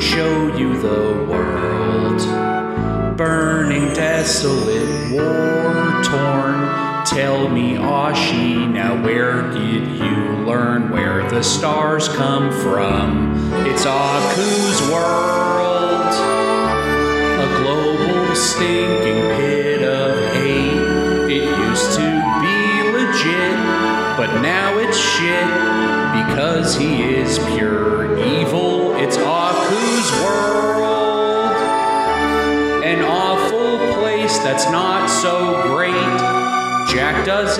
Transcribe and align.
show 0.00 0.56
you 0.56 0.80
the 0.80 1.26
world. 1.28 2.20
Burning, 3.16 3.92
desolate, 3.92 5.12
war 5.12 6.02
torn. 6.02 7.04
Tell 7.04 7.48
me, 7.48 7.74
Ashi, 7.74 8.70
now 8.70 9.02
where 9.02 9.50
did 9.50 9.88
you 9.88 10.44
learn 10.46 10.90
where 10.90 11.28
the 11.28 11.42
stars 11.42 12.08
come 12.08 12.50
from? 12.62 13.34
It's 13.66 13.84
Aku's 13.84 14.69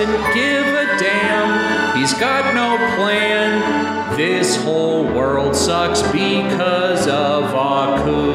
doesn't 0.01 0.33
give 0.33 0.65
a 0.65 0.97
damn, 0.97 1.95
he's 1.95 2.13
got 2.15 2.55
no 2.55 2.75
plan. 2.95 4.17
This 4.17 4.55
whole 4.55 5.03
world 5.03 5.55
sucks 5.55 6.01
because 6.11 7.07
of 7.07 7.43
Aku. 7.43 8.33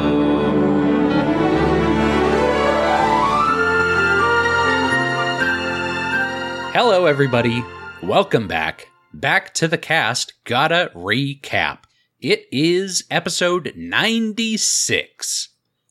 Hello, 6.72 7.06
everybody. 7.06 7.64
Welcome 8.00 8.46
back. 8.46 8.88
Back 9.12 9.52
to 9.54 9.66
the 9.66 9.78
cast. 9.78 10.34
Gotta 10.44 10.92
recap. 10.94 11.78
It 12.20 12.46
is 12.52 13.02
episode 13.10 13.72
96. 13.74 15.48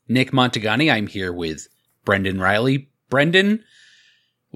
Nick 0.07 0.31
Montagani, 0.31 0.89
I'm 0.89 1.07
here 1.07 1.33
with 1.33 1.67
Brendan 2.05 2.39
Riley. 2.39 2.91
Brendan, 3.09 3.65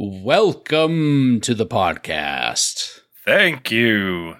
welcome 0.01 1.41
to 1.41 1.53
the 1.53 1.65
podcast. 1.65 3.01
Thank 3.25 3.69
you. 3.69 4.37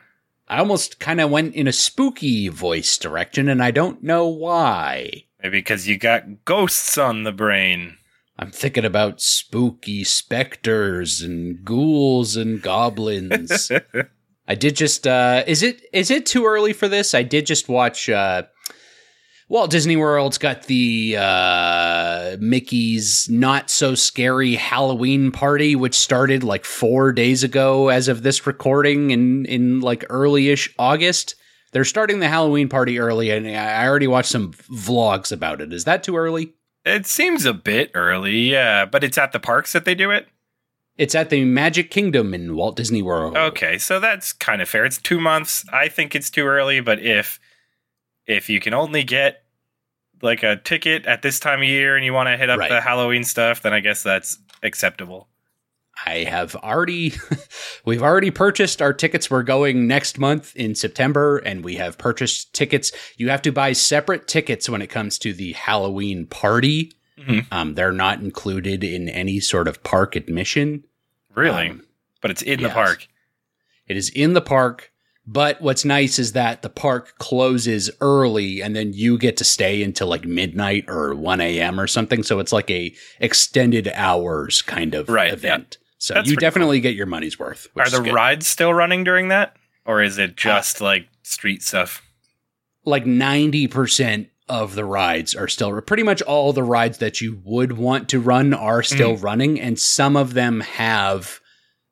I 0.47 0.59
almost 0.59 1.01
kind 1.01 1.19
of 1.19 1.29
went 1.29 1.53
in 1.53 1.67
a 1.67 1.73
spooky 1.73 2.47
voice 2.47 2.97
direction, 2.97 3.49
and 3.49 3.61
I 3.61 3.71
don't 3.71 4.01
know 4.01 4.25
why. 4.25 5.25
Maybe 5.43 5.57
because 5.57 5.85
you 5.85 5.97
got 5.97 6.45
ghosts 6.45 6.97
on 6.97 7.23
the 7.25 7.33
brain. 7.33 7.97
I'm 8.37 8.51
thinking 8.51 8.85
about 8.85 9.19
spooky 9.19 10.05
specters 10.05 11.19
and 11.19 11.65
ghouls 11.65 12.37
and 12.37 12.61
goblins. 12.61 13.69
I 14.47 14.55
did 14.55 14.77
just 14.77 15.05
uh 15.05 15.43
is 15.45 15.61
it 15.61 15.81
is 15.91 16.09
it 16.09 16.25
too 16.25 16.45
early 16.45 16.71
for 16.71 16.87
this? 16.87 17.13
I 17.13 17.23
did 17.23 17.45
just 17.45 17.67
watch 17.67 18.09
uh 18.09 18.43
Walt 19.49 19.71
Disney 19.71 19.97
World's 19.97 20.37
got 20.37 20.63
the 20.63 21.15
uh 21.17 22.37
Mickey's 22.39 23.27
not 23.29 23.71
so 23.71 23.95
scary 23.95 24.53
Halloween 24.53 25.31
party 25.31 25.75
which 25.75 25.95
started 25.95 26.43
like 26.43 26.65
4 26.65 27.11
days 27.11 27.43
ago 27.43 27.89
as 27.89 28.07
of 28.07 28.21
this 28.21 28.45
recording 28.45 29.09
in 29.09 29.45
in 29.45 29.79
like 29.81 30.05
early-ish 30.09 30.73
August. 30.77 31.33
They're 31.71 31.83
starting 31.83 32.19
the 32.19 32.27
Halloween 32.27 32.69
party 32.69 32.99
early 32.99 33.31
and 33.31 33.47
I 33.47 33.87
already 33.87 34.07
watched 34.07 34.29
some 34.29 34.53
vlogs 34.53 35.31
about 35.31 35.61
it. 35.61 35.73
Is 35.73 35.85
that 35.85 36.03
too 36.03 36.15
early? 36.15 36.53
It 36.85 37.07
seems 37.07 37.45
a 37.45 37.53
bit 37.53 37.91
early, 37.95 38.51
yeah, 38.51 38.85
but 38.85 39.03
it's 39.03 39.17
at 39.17 39.31
the 39.31 39.39
parks 39.39 39.73
that 39.73 39.83
they 39.83 39.95
do 39.95 40.11
it. 40.11 40.27
It's 40.95 41.15
at 41.15 41.29
the 41.29 41.43
Magic 41.43 41.89
Kingdom 41.91 42.33
in 42.33 42.55
Walt 42.55 42.75
Disney 42.75 43.01
World. 43.01 43.35
Okay, 43.35 43.77
so 43.77 43.99
that's 43.99 44.31
kind 44.31 44.61
of 44.61 44.69
fair. 44.69 44.85
It's 44.85 44.97
2 44.97 45.19
months. 45.19 45.65
I 45.73 45.87
think 45.87 46.13
it's 46.13 46.29
too 46.29 46.45
early, 46.45 46.81
but 46.81 46.99
if 46.99 47.39
if 48.29 48.49
you 48.49 48.59
can 48.59 48.73
only 48.73 49.03
get 49.03 49.43
like 50.21 50.43
a 50.43 50.55
ticket 50.57 51.05
at 51.05 51.21
this 51.21 51.39
time 51.39 51.59
of 51.61 51.67
year 51.67 51.95
and 51.95 52.05
you 52.05 52.13
want 52.13 52.27
to 52.27 52.37
hit 52.37 52.49
up 52.49 52.59
Right. 52.59 52.69
the 52.69 52.81
Halloween 52.81 53.23
stuff, 53.23 53.61
then 53.61 53.73
I 53.73 53.79
guess 53.79 54.03
that's 54.03 54.37
acceptable. 54.63 55.27
I 56.05 56.19
have 56.29 56.55
already, 56.55 57.13
we've 57.85 58.01
already 58.03 58.31
purchased 58.31 58.81
our 58.81 58.93
tickets. 58.93 59.29
We're 59.29 59.43
going 59.43 59.87
next 59.87 60.17
month 60.17 60.55
in 60.55 60.75
September, 60.75 61.37
and 61.39 61.63
we 61.63 61.75
have 61.75 61.97
purchased 61.97 62.53
tickets. 62.53 62.91
You 63.17 63.29
have 63.29 63.41
to 63.41 63.51
buy 63.51 63.73
separate 63.73 64.27
tickets 64.27 64.69
when 64.69 64.81
it 64.81 64.87
comes 64.87 65.17
to 65.19 65.33
the 65.33 65.53
Halloween 65.53 66.25
party. 66.25 66.93
Mhm. 67.17 67.45
Um, 67.51 67.73
they're 67.75 67.91
not 67.91 68.19
included 68.21 68.81
in 68.83 69.09
any 69.09 69.41
sort 69.41 69.67
of 69.67 69.83
park 69.83 70.15
admission. 70.15 70.85
Really? 71.35 71.69
Um, 71.69 71.83
but 72.21 72.31
it's 72.31 72.41
in 72.41 72.61
the 72.63 72.69
park. 72.69 73.07
It 73.87 73.97
is 73.97 74.09
in 74.09 74.33
the 74.33 74.41
park, 74.41 74.88
but 75.31 75.61
what's 75.61 75.85
nice 75.85 76.17
is 76.17 76.31
that 76.33 76.61
the 76.63 76.69
park 76.69 77.13
closes 77.19 77.89
early, 78.01 78.61
and 78.61 78.75
then 78.75 78.93
you 78.93 79.17
get 79.17 79.37
to 79.37 79.43
stay 79.43 79.83
until 79.83 80.07
like 80.07 80.25
midnight 80.25 80.85
or 80.87 81.13
one 81.13 81.39
a.m. 81.41 81.79
or 81.79 81.85
something. 81.87 82.23
So 82.23 82.39
it's 82.39 82.51
like 82.51 82.69
a 82.71 82.93
extended 83.19 83.87
hours 83.93 84.61
kind 84.63 84.95
of 84.95 85.07
Right, 85.09 85.31
event. 85.31 85.77
So 85.99 86.13
That's 86.13 86.29
you 86.29 86.35
definitely 86.37 86.79
get 86.79 86.95
your 86.95 87.05
money's 87.05 87.37
worth. 87.37 87.67
Are 87.77 87.89
the 87.89 88.01
rides 88.01 88.47
still 88.47 88.73
running 88.73 89.03
during 89.03 89.27
that? 89.27 89.55
Or 89.85 90.01
is 90.01 90.17
it 90.17 90.35
just 90.37 90.81
like 90.81 91.07
street 91.23 91.61
stuff? 91.63 92.01
like 92.85 93.03
90% 93.05 94.29
of 94.47 94.73
the 94.73 94.85
rides 94.85 95.35
are 95.35 95.47
still 95.47 95.79
pretty 95.81 96.01
much 96.01 96.21
all 96.23 96.53
the 96.53 96.63
rides 96.63 96.97
that 96.99 97.21
you 97.21 97.39
would 97.43 97.73
want 97.73 98.09
to 98.09 98.19
run 98.19 98.53
are 98.53 98.81
still 98.81 99.15
Mm. 99.15 99.23
running 99.23 99.59
and 99.61 99.77
some 99.77 100.15
of 100.17 100.33
them 100.33 100.61
have 100.61 101.39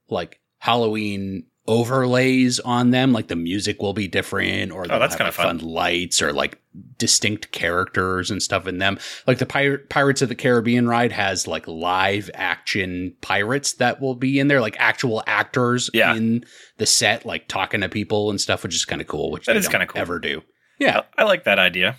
like 0.10 0.40
Halloween 0.60 1.46
overlays 1.68 2.60
on 2.62 2.92
them 2.92 3.12
like 3.14 3.28
the 3.28 3.36
music 3.36 3.82
will 3.82 3.94
be 3.94 4.08
different 4.08 4.72
or 4.72 4.84
Oh, 4.90 5.00
that's 5.00 5.16
have, 5.16 5.36
kinda 5.36 5.50
like, 5.50 5.60
fun. 5.60 5.70
lights 5.70 6.22
or 6.22 6.32
like 6.34 6.60
distinct 6.98 7.52
characters 7.52 8.32
and 8.32 8.42
stuff 8.42 8.68
in 8.68 8.78
them 8.78 8.98
like 9.28 9.38
the 9.40 9.46
Pir- 9.46 9.80
Pirates 9.90 10.22
of 10.22 10.30
the 10.30 10.36
Caribbean 10.36 10.88
ride 10.88 11.12
has 11.12 11.48
like 11.48 11.68
live 11.68 12.30
action 12.34 13.14
pirates 13.22 13.74
that 13.74 14.00
will 14.00 14.16
be 14.16 14.40
in 14.40 14.48
there 14.48 14.62
like 14.62 14.76
actual 14.80 15.24
actors 15.28 15.90
Yeah. 15.94 16.16
in 16.16 16.46
the 16.78 16.86
set 16.86 17.26
like 17.26 17.48
talking 17.48 17.82
to 17.82 17.90
people 17.90 18.30
and 18.30 18.40
stuff 18.40 18.64
which 18.64 18.76
is 18.76 18.86
kind 18.86 19.02
of 19.02 19.08
cool 19.08 19.32
which 19.32 19.46
That 19.46 19.58
is 19.58 19.68
kinda 19.68 19.88
cool. 19.88 20.02
ever 20.02 20.20
do 20.20 20.44
yeah 20.80 21.02
I 21.18 21.24
like 21.24 21.44
that 21.46 21.60
idea. 21.60 21.98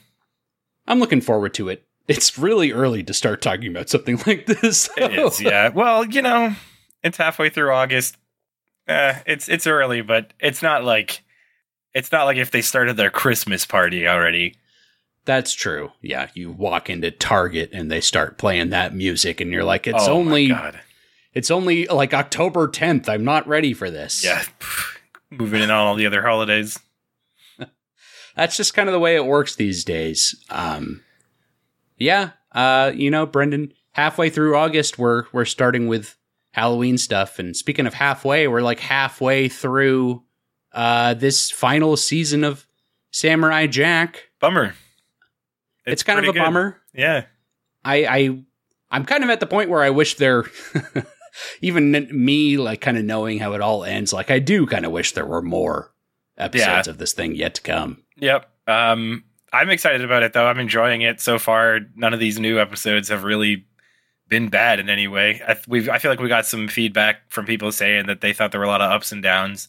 I'm 0.87 1.01
looking 1.01 1.21
forward 1.21 1.53
to 1.55 1.69
it. 1.69 1.85
It's 2.07 2.39
really 2.39 2.73
early 2.73 3.03
to 3.03 3.13
start 3.13 3.43
talking 3.43 3.71
about 3.71 3.91
something 3.91 4.19
like 4.27 4.47
this. 4.47 4.89
It 4.97 5.13
is, 5.13 5.39
yeah. 5.39 5.69
Well, 5.69 6.07
you 6.07 6.23
know, 6.23 6.55
it's 7.03 7.19
halfway 7.19 7.51
through 7.51 7.71
August. 7.73 8.17
Uh, 8.89 9.15
it's 9.27 9.49
it's 9.49 9.67
early, 9.67 10.01
but 10.01 10.33
it's 10.41 10.63
not 10.63 10.83
like 10.85 11.23
it's 11.95 12.13
not 12.13 12.25
like 12.25 12.37
if 12.37 12.51
they 12.51 12.63
started 12.63 12.97
their 12.97 13.11
Christmas 13.11 13.67
party 13.67 14.07
already. 14.07 14.55
That's 15.25 15.53
true. 15.53 15.93
Yeah, 16.01 16.29
you 16.33 16.51
walk 16.51 16.89
into 16.89 17.11
Target 17.11 17.71
and 17.73 17.91
they 17.91 18.01
start 18.01 18.39
playing 18.39 18.71
that 18.71 18.95
music 18.95 19.41
and 19.43 19.53
you're 19.53 19.65
like 19.65 19.87
it's 19.87 20.09
oh 20.09 20.15
only 20.15 20.49
God. 20.49 20.81
it's 21.35 21.51
only 21.51 21.87
like 21.87 22.15
October 22.15 22.67
10th. 22.67 23.11
I'm 23.11 23.25
not 23.25 23.47
ready 23.47 23.75
for 23.75 23.91
this. 23.91 24.25
Yeah. 24.25 24.43
Moving 25.31 25.63
in 25.63 25.71
on 25.71 25.87
all 25.87 25.97
the 25.97 26.07
other 26.07 26.23
holidays. 26.23 26.79
That's 28.37 28.57
just 28.57 28.73
kind 28.73 28.89
of 28.89 28.95
the 28.95 28.99
way 28.99 29.17
it 29.17 29.27
works 29.27 29.55
these 29.57 29.85
days. 29.85 30.35
Um 30.49 31.03
Yeah, 31.99 32.31
uh 32.53 32.93
you 32.95 33.11
know, 33.11 33.27
Brendan, 33.27 33.75
halfway 33.93 34.31
through 34.31 34.57
August 34.57 34.99
we're 34.99 35.25
we're 35.33 35.45
starting 35.45 35.89
with 35.89 36.17
Halloween 36.59 36.99
stuff 36.99 37.39
and 37.39 37.57
speaking 37.57 37.87
of 37.87 37.95
halfway, 37.95 38.49
we're 38.49 38.61
like 38.63 38.81
halfway 38.81 39.49
through 39.49 40.23
uh 40.73 41.15
this 41.15 41.51
final 41.51 41.97
season 41.97 42.43
of 42.45 42.67
Samurai 43.13 43.67
Jack. 43.67 44.31
Bummer. 44.41 44.75
It's, 45.87 46.03
kind 46.03 46.19
of 46.19 46.25
a 46.27 46.33
good. 46.33 46.41
bummer. 46.43 46.81
Yeah. 46.93 47.25
I, 47.85 48.05
I 48.05 48.43
I'm 48.91 49.05
kind 49.07 49.25
of 49.25 49.31
at 49.31 49.41
the 49.41 49.47
point 49.47 49.71
where 49.71 49.83
I 49.83 49.91
wish 49.91 50.17
there 50.17 50.45
even 51.63 52.09
me 52.13 52.57
like 52.57 52.81
kind 52.81 52.99
of 52.99 53.05
knowing 53.05 53.39
how 53.39 53.53
it 53.55 53.61
all 53.61 53.85
ends 53.85 54.13
like 54.13 54.31
I 54.31 54.39
do 54.39 54.67
kind 54.67 54.85
of 54.85 54.93
wish 54.93 55.13
there 55.13 55.27
were 55.27 55.43
more 55.43 55.93
episodes 56.37 56.87
Yeah. 56.87 56.91
of 56.91 56.99
this 56.99 57.13
thing 57.13 57.35
yet 57.35 57.55
to 57.55 57.63
come. 57.63 58.03
Yep. 58.17 58.49
Um, 58.67 59.25
I'm 59.53 59.71
excited 59.71 60.05
about 60.05 60.23
it 60.23 60.33
though. 60.35 60.47
I'm 60.47 60.59
enjoying 60.59 61.03
it 61.03 61.21
so 61.21 61.39
far. 61.39 61.81
None 61.97 62.13
of 62.13 62.21
these 62.21 62.39
new 62.39 62.59
episodes 62.61 63.09
have 63.09 63.25
really 63.25 63.65
been 64.29 64.49
bad 64.49 64.81
in 64.81 64.89
any 64.89 65.09
way. 65.09 65.41
I, 65.47 65.57
we've, 65.67 65.89
I 65.89 65.99
feel 65.99 66.11
like 66.11 66.21
we 66.21 66.29
got 66.29 66.47
some 66.47 66.69
feedback 66.69 67.31
from 67.31 67.47
people 67.47 67.73
saying 67.73 68.07
that 68.07 68.21
they 68.21 68.33
thought 68.33 68.53
there 68.53 68.61
were 68.61 68.67
a 68.67 68.71
lot 68.71 68.83
of 68.83 68.91
ups 68.91 69.13
and 69.13 69.23
downs 69.23 69.69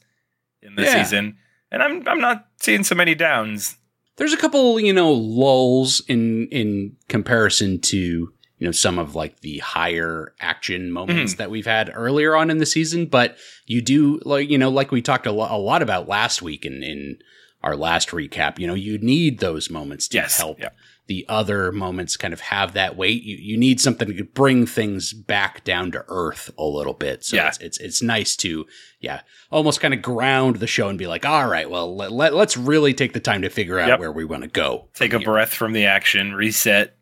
in 0.62 0.76
the 0.76 0.84
Yeah. 0.84 1.04
season, 1.04 1.38
and 1.72 1.82
I'm 1.82 2.08
I'm 2.08 2.20
not 2.20 2.48
seeing 2.60 2.84
so 2.84 2.96
many 2.96 3.16
downs. 3.16 3.78
There's 4.18 4.34
a 4.34 4.38
couple, 4.38 4.80
you 4.80 4.92
know, 4.94 5.12
lulls 5.12 6.02
in 6.08 6.48
in 6.48 6.98
comparison 7.08 7.80
to 7.82 7.98
you 7.98 8.68
know 8.68 8.72
some 8.72 9.00
of 9.00 9.16
like 9.16 9.40
the 9.40 9.60
higher 9.60 10.34
action 10.42 10.92
moments 10.92 11.34
hmm. 11.34 11.38
that 11.38 11.50
we've 11.50 11.66
had 11.66 11.92
earlier 11.94 12.36
on 12.36 12.50
in 12.50 12.58
the 12.58 12.66
season, 12.66 13.06
but 13.06 13.38
you 13.66 13.82
do 13.82 14.20
like 14.26 14.50
you 14.50 14.58
know 14.58 14.70
like 14.70 14.92
we 14.92 15.02
talked 15.02 15.26
a, 15.26 15.32
lo- 15.32 15.48
a 15.50 15.58
lot 15.58 15.82
about 15.82 16.08
last 16.10 16.42
week 16.42 16.66
in 16.66 16.84
in 16.84 17.18
our 17.64 17.76
last 17.76 18.10
recap. 18.10 18.60
You 18.60 18.68
know, 18.68 18.74
you 18.74 18.98
need 18.98 19.40
those 19.40 19.70
moments 19.70 20.08
to 20.10 20.18
Yes, 20.18 20.38
help 20.38 20.60
yeah. 20.60 20.70
The 21.10 21.26
other 21.28 21.74
moments 21.74 22.16
kind 22.16 22.34
of 22.34 22.40
have 22.40 22.72
that 22.74 22.96
weight. 22.96 23.24
You 23.24 23.36
you 23.36 23.58
need 23.58 23.82
something 23.82 24.16
to 24.16 24.24
bring 24.24 24.66
things 24.66 25.12
back 25.12 25.66
down 25.66 25.92
to 25.92 26.06
earth 26.08 26.50
a 26.58 26.64
little 26.64 26.94
bit. 26.94 27.26
So 27.26 27.36
Yeah. 27.36 27.50
it's, 27.50 27.58
it's 27.58 27.78
it's 27.80 28.02
nice 28.02 28.38
to 28.38 28.66
yeah, 29.02 29.22
almost 29.52 29.82
kind 29.82 29.94
of 29.94 30.02
ground 30.02 30.58
the 30.58 30.68
show 30.68 30.88
and 30.88 30.98
be 30.98 31.08
like, 31.08 31.26
all 31.26 31.48
right, 31.50 31.70
well 31.70 31.94
let, 31.96 32.14
let 32.14 32.34
us 32.34 32.56
really 32.56 32.94
take 32.94 33.12
the 33.14 33.20
time 33.20 33.42
to 33.42 33.50
figure 33.50 33.80
out 33.80 33.90
Yep. 33.90 34.00
where 34.00 34.12
we 34.14 34.24
want 34.24 34.44
to 34.44 34.50
go. 34.50 34.88
Take 34.94 35.14
a 35.14 35.18
here. 35.18 35.26
breath 35.26 35.54
from 35.54 35.74
the 35.74 35.86
action, 35.88 36.34
reset, 36.34 36.96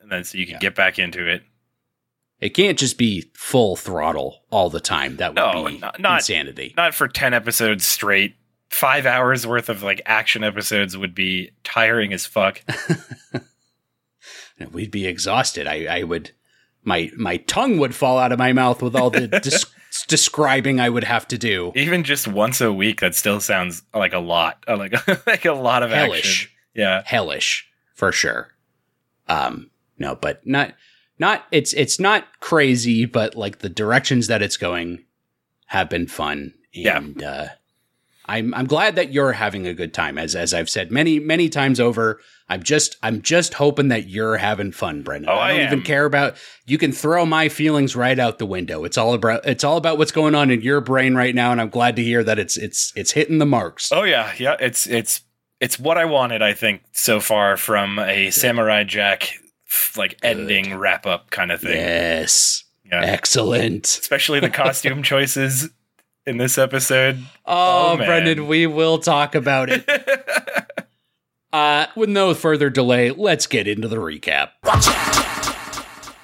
and 0.00 0.10
then 0.10 0.24
so 0.24 0.36
you 0.38 0.46
can 0.46 0.54
Yeah. 0.54 0.58
get 0.60 0.74
back 0.74 0.98
into 0.98 1.24
it. 1.28 1.42
It 2.40 2.50
can't 2.50 2.78
just 2.78 2.98
be 2.98 3.30
full 3.34 3.76
throttle 3.76 4.42
all 4.50 4.68
the 4.70 4.80
time. 4.80 5.16
That 5.18 5.30
would 5.30 5.36
No, 5.36 5.66
be 5.66 5.78
not- 5.78 6.00
not- 6.00 6.18
insanity. 6.20 6.74
Not 6.76 6.94
for 6.94 7.08
10 7.08 7.32
episodes 7.32 7.86
straight. 7.86 8.34
Five 8.70 9.06
hours 9.06 9.46
worth 9.46 9.68
of 9.68 9.82
like 9.82 10.02
action 10.06 10.42
episodes 10.42 10.96
would 10.96 11.14
be 11.14 11.50
tiring 11.62 12.12
as 12.12 12.26
fuck. 12.26 12.62
We'd 14.72 14.90
be 14.90 15.06
exhausted. 15.06 15.66
I, 15.66 15.86
I 15.86 16.02
would, 16.02 16.32
my 16.82 17.10
my 17.16 17.38
tongue 17.38 17.78
would 17.78 17.94
fall 17.94 18.18
out 18.18 18.32
of 18.32 18.38
my 18.38 18.52
mouth 18.52 18.82
with 18.82 18.94
all 18.96 19.10
the 19.10 19.28
des- 19.42 20.06
describing 20.08 20.80
I 20.80 20.88
would 20.88 21.04
have 21.04 21.26
to 21.28 21.38
do. 21.38 21.72
Even 21.74 22.04
just 22.04 22.26
once 22.28 22.60
a 22.60 22.72
week, 22.72 23.00
that 23.00 23.14
still 23.14 23.40
sounds 23.40 23.82
like 23.94 24.12
a 24.12 24.18
lot. 24.18 24.64
Like, 24.68 25.26
like 25.26 25.44
a 25.44 25.52
lot 25.52 25.82
of 25.82 25.90
Hellish, 25.90 26.44
action. 26.44 26.50
Yeah. 26.74 27.02
hellish 27.06 27.68
for 27.94 28.12
sure. 28.12 28.52
Um, 29.28 29.70
no, 29.98 30.14
but 30.16 30.46
not 30.46 30.74
not 31.18 31.44
it's 31.52 31.72
it's 31.74 32.00
not 32.00 32.26
crazy, 32.40 33.06
but 33.06 33.36
like 33.36 33.58
the 33.58 33.68
directions 33.68 34.26
that 34.28 34.42
it's 34.42 34.56
going 34.56 35.04
have 35.66 35.88
been 35.88 36.06
fun. 36.06 36.54
Yeah. 36.72 37.00
Uh, 37.24 37.46
I'm 38.26 38.54
I'm 38.54 38.66
glad 38.66 38.96
that 38.96 39.12
you're 39.12 39.32
having 39.32 39.66
a 39.66 39.74
good 39.74 39.92
time. 39.92 40.16
As 40.18 40.34
as 40.34 40.54
I've 40.54 40.70
said 40.70 40.90
many 40.90 41.18
many 41.18 41.48
times 41.48 41.78
over, 41.78 42.20
I'm 42.48 42.62
just 42.62 42.96
I'm 43.02 43.20
just 43.22 43.54
hoping 43.54 43.88
that 43.88 44.08
you're 44.08 44.36
having 44.36 44.72
fun, 44.72 45.02
Brendan. 45.02 45.30
Oh, 45.30 45.34
I 45.34 45.52
don't 45.52 45.60
I 45.60 45.64
even 45.64 45.82
care 45.82 46.04
about 46.04 46.36
you 46.66 46.78
can 46.78 46.92
throw 46.92 47.26
my 47.26 47.48
feelings 47.48 47.94
right 47.94 48.18
out 48.18 48.38
the 48.38 48.46
window. 48.46 48.84
It's 48.84 48.96
all 48.96 49.14
about 49.14 49.46
it's 49.46 49.64
all 49.64 49.76
about 49.76 49.98
what's 49.98 50.12
going 50.12 50.34
on 50.34 50.50
in 50.50 50.62
your 50.62 50.80
brain 50.80 51.14
right 51.14 51.34
now, 51.34 51.52
and 51.52 51.60
I'm 51.60 51.68
glad 51.68 51.96
to 51.96 52.02
hear 52.02 52.24
that 52.24 52.38
it's 52.38 52.56
it's 52.56 52.92
it's 52.96 53.12
hitting 53.12 53.38
the 53.38 53.46
marks. 53.46 53.92
Oh 53.92 54.04
yeah, 54.04 54.32
yeah. 54.38 54.56
It's 54.58 54.86
it's 54.86 55.20
it's 55.60 55.78
what 55.78 55.98
I 55.98 56.06
wanted. 56.06 56.40
I 56.42 56.54
think 56.54 56.82
so 56.92 57.20
far 57.20 57.56
from 57.56 57.98
a 57.98 58.30
Samurai 58.30 58.84
Jack 58.84 59.34
like 59.96 60.18
ending 60.22 60.74
wrap 60.76 61.06
up 61.06 61.30
kind 61.30 61.52
of 61.52 61.60
thing. 61.60 61.76
Yes. 61.76 62.64
Yeah. 62.84 63.02
Excellent. 63.02 63.86
Especially 63.86 64.40
the 64.40 64.50
costume 64.50 65.02
choices 65.02 65.68
in 66.26 66.36
this 66.38 66.58
episode. 66.58 67.18
Oh, 67.46 67.92
Oh. 67.92 67.96
Brendan, 67.96 68.46
we 68.46 68.66
will 68.66 68.98
talk 68.98 69.34
about 69.34 69.68
it. 69.70 69.84
Uh, 71.52 71.86
with 71.94 72.08
no 72.08 72.34
further 72.34 72.68
delay, 72.68 73.12
let's 73.12 73.46
get 73.46 73.68
into 73.68 73.86
the 73.86 73.94
recap. 73.94 74.48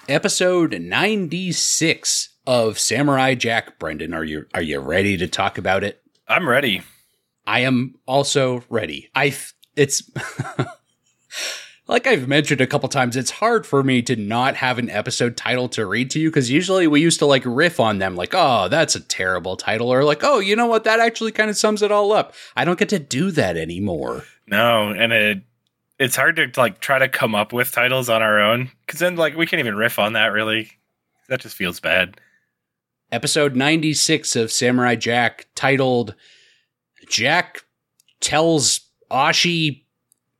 Episode 0.08 0.80
96 0.80 2.30
of 2.48 2.80
Samurai 2.80 3.36
Jack. 3.36 3.78
Brendan, 3.78 4.12
are 4.12 4.24
you 4.24 4.46
are 4.54 4.60
you 4.62 4.80
ready 4.80 5.16
to 5.16 5.28
talk 5.28 5.56
about 5.56 5.84
it? 5.84 6.02
I'm 6.26 6.48
ready. 6.48 6.82
I 7.46 7.60
am 7.60 7.94
also 8.06 8.64
ready. 8.68 9.08
I 9.14 9.28
f- 9.28 9.54
it's 9.76 10.02
like 11.90 12.06
I've 12.06 12.28
mentioned 12.28 12.60
a 12.60 12.68
couple 12.68 12.88
times, 12.88 13.16
it's 13.16 13.32
hard 13.32 13.66
for 13.66 13.82
me 13.82 14.00
to 14.02 14.14
not 14.14 14.54
have 14.54 14.78
an 14.78 14.88
episode 14.88 15.36
title 15.36 15.68
to 15.70 15.84
read 15.84 16.08
to 16.12 16.20
you 16.20 16.30
because 16.30 16.48
usually 16.48 16.86
we 16.86 17.00
used 17.00 17.18
to 17.18 17.26
like 17.26 17.42
riff 17.44 17.80
on 17.80 17.98
them, 17.98 18.14
like, 18.14 18.32
oh, 18.32 18.68
that's 18.68 18.94
a 18.94 19.00
terrible 19.00 19.56
title, 19.56 19.92
or 19.92 20.04
like, 20.04 20.22
oh, 20.22 20.38
you 20.38 20.54
know 20.54 20.66
what, 20.66 20.84
that 20.84 21.00
actually 21.00 21.32
kind 21.32 21.50
of 21.50 21.56
sums 21.56 21.82
it 21.82 21.90
all 21.90 22.12
up. 22.12 22.32
I 22.54 22.64
don't 22.64 22.78
get 22.78 22.90
to 22.90 23.00
do 23.00 23.32
that 23.32 23.56
anymore. 23.56 24.24
No, 24.46 24.90
and 24.90 25.12
it 25.12 25.42
it's 25.98 26.14
hard 26.14 26.36
to 26.36 26.48
like 26.56 26.78
try 26.78 27.00
to 27.00 27.08
come 27.08 27.34
up 27.34 27.52
with 27.52 27.72
titles 27.72 28.08
on 28.08 28.22
our 28.22 28.38
own 28.38 28.70
because 28.86 29.00
then 29.00 29.16
like 29.16 29.36
we 29.36 29.46
can't 29.46 29.60
even 29.60 29.74
riff 29.74 29.98
on 29.98 30.12
that 30.12 30.28
really. 30.28 30.70
That 31.28 31.40
just 31.40 31.56
feels 31.56 31.80
bad. 31.80 32.20
Episode 33.10 33.56
96 33.56 34.36
of 34.36 34.52
Samurai 34.52 34.94
Jack, 34.94 35.48
titled 35.56 36.14
Jack 37.08 37.64
Tells 38.20 38.82
Ashi 39.10 39.82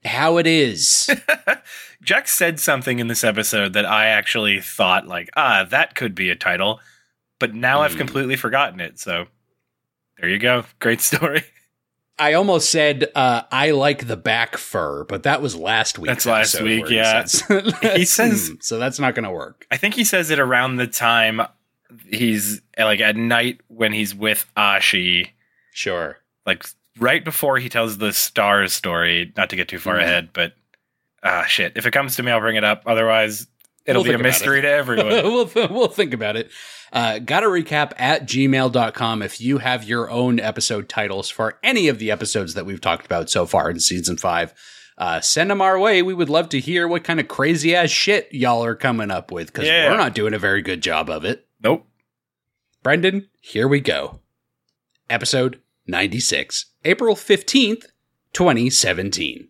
How 0.05 0.39
It 0.39 0.47
Is. 0.47 1.11
Jack 2.03 2.29
said 2.29 2.59
something 2.59 2.99
in 2.99 3.09
this 3.09 3.25
episode 3.25 3.75
that 3.75 3.85
I 3.85 4.07
actually 4.07 4.61
thought 4.61 5.07
like, 5.07 5.29
ah, 5.37 5.67
that 5.71 5.95
could 5.95 6.15
be 6.15 6.31
a 6.31 6.37
title, 6.37 6.81
but 7.39 7.55
now 7.55 7.83
I've 7.83 7.93
Hmm. 7.93 7.99
completely 7.99 8.37
forgotten 8.37 8.81
it. 8.81 8.99
So 8.99 9.27
there 10.19 10.29
you 10.31 10.39
go. 10.39 10.65
Great 10.79 11.01
story. 11.03 11.45
I 12.19 12.35
almost 12.35 12.71
said 12.71 13.11
uh, 13.15 13.43
I 13.51 13.71
like 13.71 14.07
the 14.07 14.17
back 14.17 14.57
fur, 14.59 15.05
but 15.05 15.23
that 15.23 15.41
was 15.41 15.57
last 15.57 15.99
week. 15.99 16.09
That's 16.09 16.27
last 16.27 16.61
week, 16.61 16.89
yeah. 16.91 17.25
He 17.97 18.05
says- 18.05 18.53
so 18.61 18.79
that's 18.79 18.99
not 18.99 19.15
going 19.15 19.25
to 19.25 19.31
work. 19.31 19.67
I 19.71 19.77
think 19.79 19.95
he 19.95 20.05
says 20.05 20.31
it 20.31 20.39
around 20.39 20.77
the 20.77 20.87
time 20.87 21.41
he's 22.09 22.61
like 22.79 23.01
at 23.01 23.17
night 23.17 23.61
when 23.69 23.93
he's 23.93 24.15
with 24.15 24.47
Ashi, 24.57 25.29
Sure. 25.73 26.19
like 26.47 26.65
right 27.01 27.25
before 27.25 27.59
he 27.59 27.69
tells 27.69 27.99
the 27.99 28.13
stars 28.13 28.73
story. 28.73 29.33
Not 29.37 29.51
to 29.51 29.57
get 29.57 29.69
too 29.69 29.79
far 29.79 29.97
Mhm. 29.97 30.03
ahead, 30.03 30.29
but 30.33 30.53
ah, 31.23 31.45
shit. 31.47 31.73
If 31.77 31.87
it 31.87 31.91
comes 31.91 32.17
to 32.17 32.23
me, 32.23 32.31
I'll 32.31 32.41
bring 32.41 32.57
it 32.57 32.65
up. 32.65 32.83
Otherwise, 32.87 33.47
it'll 33.87 34.03
We'll 34.03 34.13
be 34.13 34.21
a 34.21 34.23
mystery 34.23 34.61
to 34.63 34.69
everyone. 34.69 35.07
we'll, 35.25 35.47
th- 35.47 35.71
we'll 35.71 35.89
think 35.89 36.15
about 36.15 36.37
it. 36.37 36.51
Uh, 36.93 37.19
got 37.21 37.45
a 37.45 37.47
recap 37.47 37.93
at 37.99 38.27
gmail.com 38.27 39.23
if 39.23 39.41
you 39.41 39.59
have 39.59 39.85
your 39.85 40.11
own 40.11 40.41
episode 40.41 40.89
titles 40.89 41.31
for 41.31 41.59
any 41.63 41.89
of 41.89 41.99
the 41.99 42.11
episodes 42.11 42.55
that 42.55 42.67
we've 42.67 42.81
talked 42.81 43.07
about 43.07 43.31
so 43.31 43.47
far 43.47 43.71
in 43.71 43.79
season 43.81 44.17
five. 44.17 44.53
Uh, 44.99 45.21
send 45.21 45.51
them 45.51 45.63
our 45.63 45.79
way. 45.79 46.03
We 46.03 46.13
would 46.13 46.29
love 46.29 46.49
to 46.51 46.61
hear 46.61 46.87
what 46.87 47.05
kind 47.05 47.21
of 47.21 47.29
crazy 47.29 47.75
ass 47.75 47.89
shit 47.91 48.29
y'all 48.33 48.63
are 48.65 48.75
coming 48.75 49.11
up 49.11 49.31
with 49.33 49.47
because 49.47 49.67
Yeah. 49.67 49.89
we're 49.91 49.97
not 49.97 50.15
doing 50.15 50.35
a 50.35 50.39
very 50.39 50.61
good 50.63 50.83
job 50.83 51.09
of 51.09 51.25
it. 51.25 51.47
nope. 51.63 51.87
Brendan, 52.83 53.29
here 53.41 53.69
we 53.69 53.81
go. 53.81 54.21
Episode 55.09 55.61
96, 55.87 56.67
April 56.85 57.15
15th, 57.15 57.87
2017. 58.33 59.49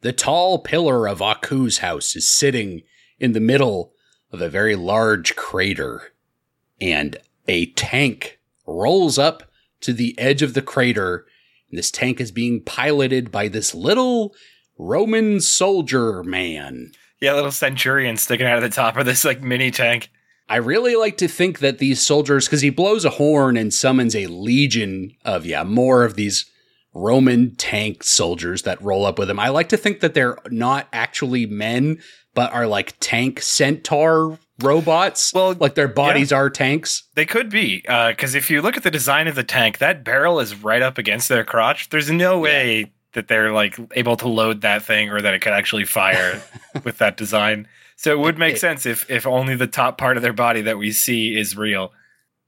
The 0.00 0.12
tall 0.12 0.58
pillar 0.58 1.06
of 1.06 1.20
Aku's 1.20 1.78
house 1.78 2.16
is 2.16 2.32
sitting 2.32 2.82
in 3.18 3.32
the 3.32 3.40
middle 3.40 3.92
of 4.32 4.40
a 4.40 4.48
very 4.48 4.74
large 4.74 5.36
crater, 5.36 6.12
and 6.80 7.16
a 7.46 7.66
tank 7.66 8.40
rolls 8.66 9.18
up 9.18 9.44
to 9.80 9.92
the 9.92 10.18
edge 10.18 10.42
of 10.42 10.54
the 10.54 10.62
crater. 10.62 11.26
And 11.70 11.78
this 11.78 11.90
tank 11.90 12.20
is 12.20 12.32
being 12.32 12.62
piloted 12.62 13.30
by 13.30 13.48
this 13.48 13.74
little 13.74 14.34
Roman 14.78 15.40
soldier 15.40 16.22
man. 16.24 16.92
Yeah, 17.20 17.34
little 17.34 17.52
centurion 17.52 18.16
sticking 18.16 18.46
out 18.46 18.56
of 18.56 18.62
the 18.62 18.74
top 18.74 18.96
of 18.96 19.06
this 19.06 19.24
like 19.24 19.42
mini 19.42 19.70
tank. 19.70 20.10
I 20.48 20.56
really 20.56 20.96
like 20.96 21.16
to 21.18 21.28
think 21.28 21.60
that 21.60 21.78
these 21.78 22.02
soldiers, 22.02 22.46
because 22.46 22.60
he 22.60 22.70
blows 22.70 23.04
a 23.04 23.10
horn 23.10 23.56
and 23.56 23.72
summons 23.72 24.14
a 24.14 24.26
legion 24.26 25.12
of, 25.24 25.46
yeah, 25.46 25.64
more 25.64 26.04
of 26.04 26.14
these 26.14 26.50
Roman 26.94 27.54
tank 27.56 28.02
soldiers 28.02 28.62
that 28.62 28.82
roll 28.82 29.06
up 29.06 29.18
with 29.18 29.30
him. 29.30 29.40
I 29.40 29.48
like 29.48 29.70
to 29.70 29.76
think 29.76 30.00
that 30.00 30.14
they're 30.14 30.36
not 30.50 30.88
actually 30.92 31.46
men, 31.46 31.98
but 32.34 32.52
are 32.52 32.66
like 32.66 32.94
tank 33.00 33.40
centaur 33.40 34.38
robots. 34.60 35.32
Well, 35.32 35.54
like 35.54 35.74
their 35.74 35.88
bodies 35.88 36.32
are 36.32 36.50
tanks. 36.50 37.04
They 37.14 37.24
could 37.24 37.48
be, 37.48 37.84
uh, 37.88 38.10
because 38.10 38.34
if 38.34 38.50
you 38.50 38.60
look 38.60 38.76
at 38.76 38.82
the 38.82 38.90
design 38.90 39.26
of 39.26 39.34
the 39.34 39.44
tank, 39.44 39.78
that 39.78 40.04
barrel 40.04 40.38
is 40.38 40.62
right 40.62 40.82
up 40.82 40.98
against 40.98 41.28
their 41.28 41.44
crotch. 41.44 41.88
There's 41.88 42.10
no 42.10 42.38
way 42.38 42.92
that 43.14 43.28
they're 43.28 43.52
like 43.52 43.78
able 43.92 44.16
to 44.16 44.28
load 44.28 44.62
that 44.62 44.82
thing 44.82 45.10
or 45.10 45.20
that 45.20 45.34
it 45.34 45.40
could 45.40 45.52
actually 45.52 45.84
fire 45.84 46.42
with 46.84 46.98
that 46.98 47.16
design. 47.16 47.68
So 48.02 48.10
it 48.12 48.18
would 48.18 48.36
make 48.38 48.54
It- 48.56 48.60
sense 48.60 48.84
if 48.84 49.08
if 49.10 49.26
only 49.26 49.54
the 49.54 49.66
top 49.68 49.96
part 49.96 50.16
of 50.16 50.22
their 50.22 50.32
body 50.32 50.60
that 50.62 50.76
we 50.78 50.90
see 50.92 51.36
is 51.38 51.56
real. 51.56 51.92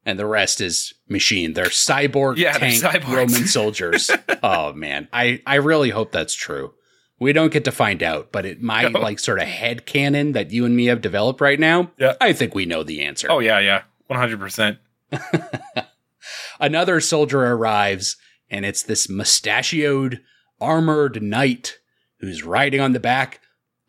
And 0.06 0.18
the 0.18 0.26
rest 0.26 0.60
is 0.60 0.92
machine. 1.08 1.54
They're 1.54 1.66
cyborg 1.66 2.36
Yeah, 2.36 2.58
they're 2.58 2.70
cyborgs. 2.70 3.08
Roman 3.16 3.46
soldiers. 3.46 4.10
oh 4.42 4.72
man. 4.74 5.08
I, 5.12 5.40
I 5.46 5.54
really 5.56 5.90
hope 5.90 6.12
that's 6.12 6.34
true. 6.34 6.74
We 7.20 7.32
don't 7.32 7.52
get 7.52 7.64
to 7.64 7.72
find 7.72 8.02
out, 8.02 8.30
but 8.32 8.44
it 8.44 8.60
my 8.60 8.82
No. 8.88 8.98
like 9.00 9.18
sort 9.20 9.40
of 9.40 9.46
head 9.48 9.86
canon 9.86 10.32
that 10.32 10.50
you 10.50 10.64
and 10.66 10.76
me 10.76 10.86
have 10.86 11.00
developed 11.00 11.40
right 11.40 11.58
now. 11.60 11.90
Yeah. 11.98 12.14
I 12.20 12.32
think 12.34 12.54
we 12.54 12.66
know 12.66 12.82
the 12.82 13.00
answer. 13.02 13.28
Oh 13.30 13.38
yeah, 13.38 13.60
yeah, 13.60 13.82
one 14.08 14.18
hundred 14.18 14.40
percent. 14.40 14.78
Another 16.60 17.00
soldier 17.00 17.42
arrives, 17.44 18.16
and 18.50 18.64
it's 18.64 18.82
this 18.82 19.08
mustachioed, 19.08 20.20
armored 20.60 21.22
knight 21.22 21.78
who's 22.20 22.42
riding 22.42 22.80
on 22.80 22.92
the 22.92 23.00
back 23.00 23.40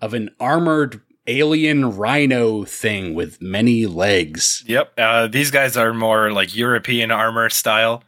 of 0.02 0.14
an 0.14 0.30
armored 0.40 1.02
alien 1.28 1.96
rhino 1.98 2.64
thing 2.66 3.14
with 3.14 3.42
many 3.42 3.86
legs. 3.86 4.64
Yep, 4.68 4.94
uh, 4.98 5.28
these 5.28 5.52
guys 5.52 5.76
are 5.78 5.94
more 5.94 6.32
like 6.32 6.56
European 6.56 7.12
armor 7.12 7.50
style. 7.50 8.04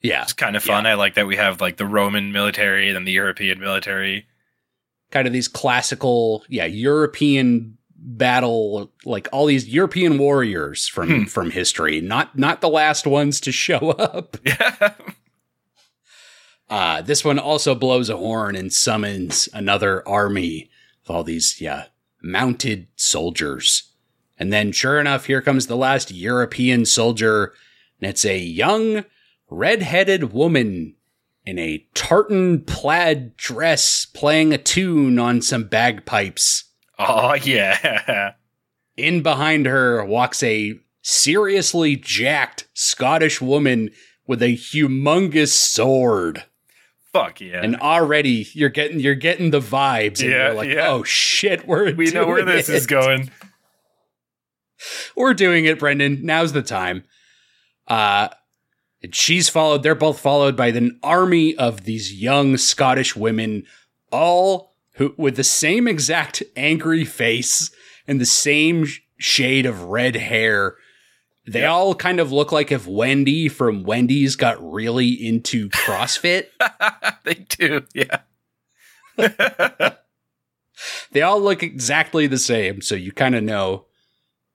Yeah, 0.00 0.22
It's 0.22 0.32
kind 0.32 0.56
of 0.56 0.62
fun. 0.64 0.84
I 0.86 0.94
like 0.94 1.14
that 1.14 1.26
we 1.28 1.36
have 1.36 1.60
like 1.60 1.76
the 1.76 1.86
Roman 1.86 2.32
military 2.32 2.90
and 2.90 3.06
the 3.06 3.12
European 3.12 3.60
military. 3.60 4.26
kind 5.12 5.26
of 5.26 5.32
these 5.32 5.46
classical, 5.48 6.42
yeah, 6.48 6.64
European 6.64 7.76
battle, 7.96 8.90
like 9.04 9.28
all 9.30 9.46
these 9.46 9.68
European 9.68 10.18
warriors 10.18 10.88
from 10.88 11.08
Hmm. 11.08 11.24
from 11.26 11.50
history, 11.50 12.00
not 12.00 12.36
not 12.36 12.60
the 12.60 12.68
last 12.68 13.06
ones 13.06 13.40
to 13.42 13.52
show 13.52 13.90
up. 13.90 14.36
Yeah, 14.44 14.94
Uh, 16.68 17.02
this 17.02 17.24
one 17.24 17.38
also 17.38 17.74
blows 17.74 18.08
a 18.08 18.16
horn 18.16 18.56
and 18.56 18.72
summons 18.72 19.48
another 19.52 20.06
army 20.08 20.70
of 21.04 21.14
all 21.14 21.22
these, 21.22 21.60
yeah, 21.60 21.84
mounted 22.22 22.86
soldiers. 22.96 23.90
And 24.38 24.52
then, 24.52 24.72
sure 24.72 24.98
enough, 24.98 25.26
here 25.26 25.42
comes 25.42 25.66
the 25.66 25.76
last 25.76 26.10
European 26.10 26.84
soldier, 26.86 27.52
and 28.00 28.10
it's 28.10 28.24
a 28.24 28.38
young, 28.38 29.04
red-headed 29.50 30.32
woman 30.32 30.96
in 31.44 31.58
a 31.58 31.86
tartan 31.94 32.62
plaid 32.62 33.36
dress 33.36 34.06
playing 34.06 34.52
a 34.52 34.58
tune 34.58 35.18
on 35.18 35.42
some 35.42 35.64
bagpipes. 35.64 36.64
Oh 36.98 37.34
yeah. 37.34 38.32
In 38.96 39.22
behind 39.22 39.66
her 39.66 40.04
walks 40.04 40.42
a 40.42 40.78
seriously 41.02 41.96
jacked 41.96 42.68
Scottish 42.74 43.40
woman 43.40 43.90
with 44.26 44.40
a 44.42 44.56
humongous 44.56 45.48
sword. 45.48 46.44
Fuck 47.12 47.40
yeah. 47.40 47.60
And 47.62 47.76
already 47.76 48.48
you're 48.54 48.70
getting 48.70 48.98
you're 49.00 49.14
getting 49.14 49.50
the 49.50 49.60
vibes. 49.60 50.20
And 50.20 50.30
Yeah, 50.30 50.46
you're 50.46 50.54
like, 50.54 50.68
yeah. 50.70 50.88
oh 50.88 51.02
shit, 51.02 51.66
we're 51.66 51.92
we 51.94 52.10
know 52.10 52.26
where 52.26 52.44
this 52.44 52.68
is 52.68 52.86
going. 52.86 53.30
We're 55.14 55.34
doing 55.34 55.64
it, 55.64 55.78
Brendan. 55.78 56.24
Now's 56.26 56.52
the 56.52 56.62
time. 56.62 57.04
Uh 57.86 58.28
and 59.02 59.14
she's 59.14 59.48
followed, 59.48 59.82
they're 59.82 59.94
both 59.94 60.18
followed 60.20 60.56
by 60.56 60.68
an 60.68 60.98
army 61.02 61.56
of 61.56 61.84
these 61.84 62.12
young 62.14 62.56
Scottish 62.56 63.14
women, 63.16 63.64
all 64.10 64.74
who 64.94 65.14
with 65.16 65.36
the 65.36 65.44
same 65.44 65.86
exact 65.88 66.42
angry 66.56 67.04
face 67.04 67.70
and 68.06 68.20
the 68.20 68.26
same 68.26 68.84
sh- 68.84 69.00
shade 69.18 69.66
of 69.66 69.84
red 69.84 70.16
hair. 70.16 70.76
They 71.46 71.60
Yep. 71.60 71.70
all 71.70 71.94
kind 71.96 72.20
of 72.20 72.30
look 72.30 72.52
like 72.52 72.70
if 72.70 72.86
Wendy 72.86 73.48
from 73.48 73.82
Wendy's 73.82 74.36
got 74.36 74.62
really 74.62 75.08
into 75.08 75.68
CrossFit. 75.70 76.46
they 77.24 77.34
do, 77.34 77.84
yeah. 77.94 78.20
they 81.12 81.22
all 81.22 81.40
look 81.40 81.62
exactly 81.62 82.26
the 82.26 82.38
same, 82.38 82.80
so 82.80 82.94
you 82.94 83.12
kind 83.12 83.34
of 83.34 83.42
know 83.42 83.86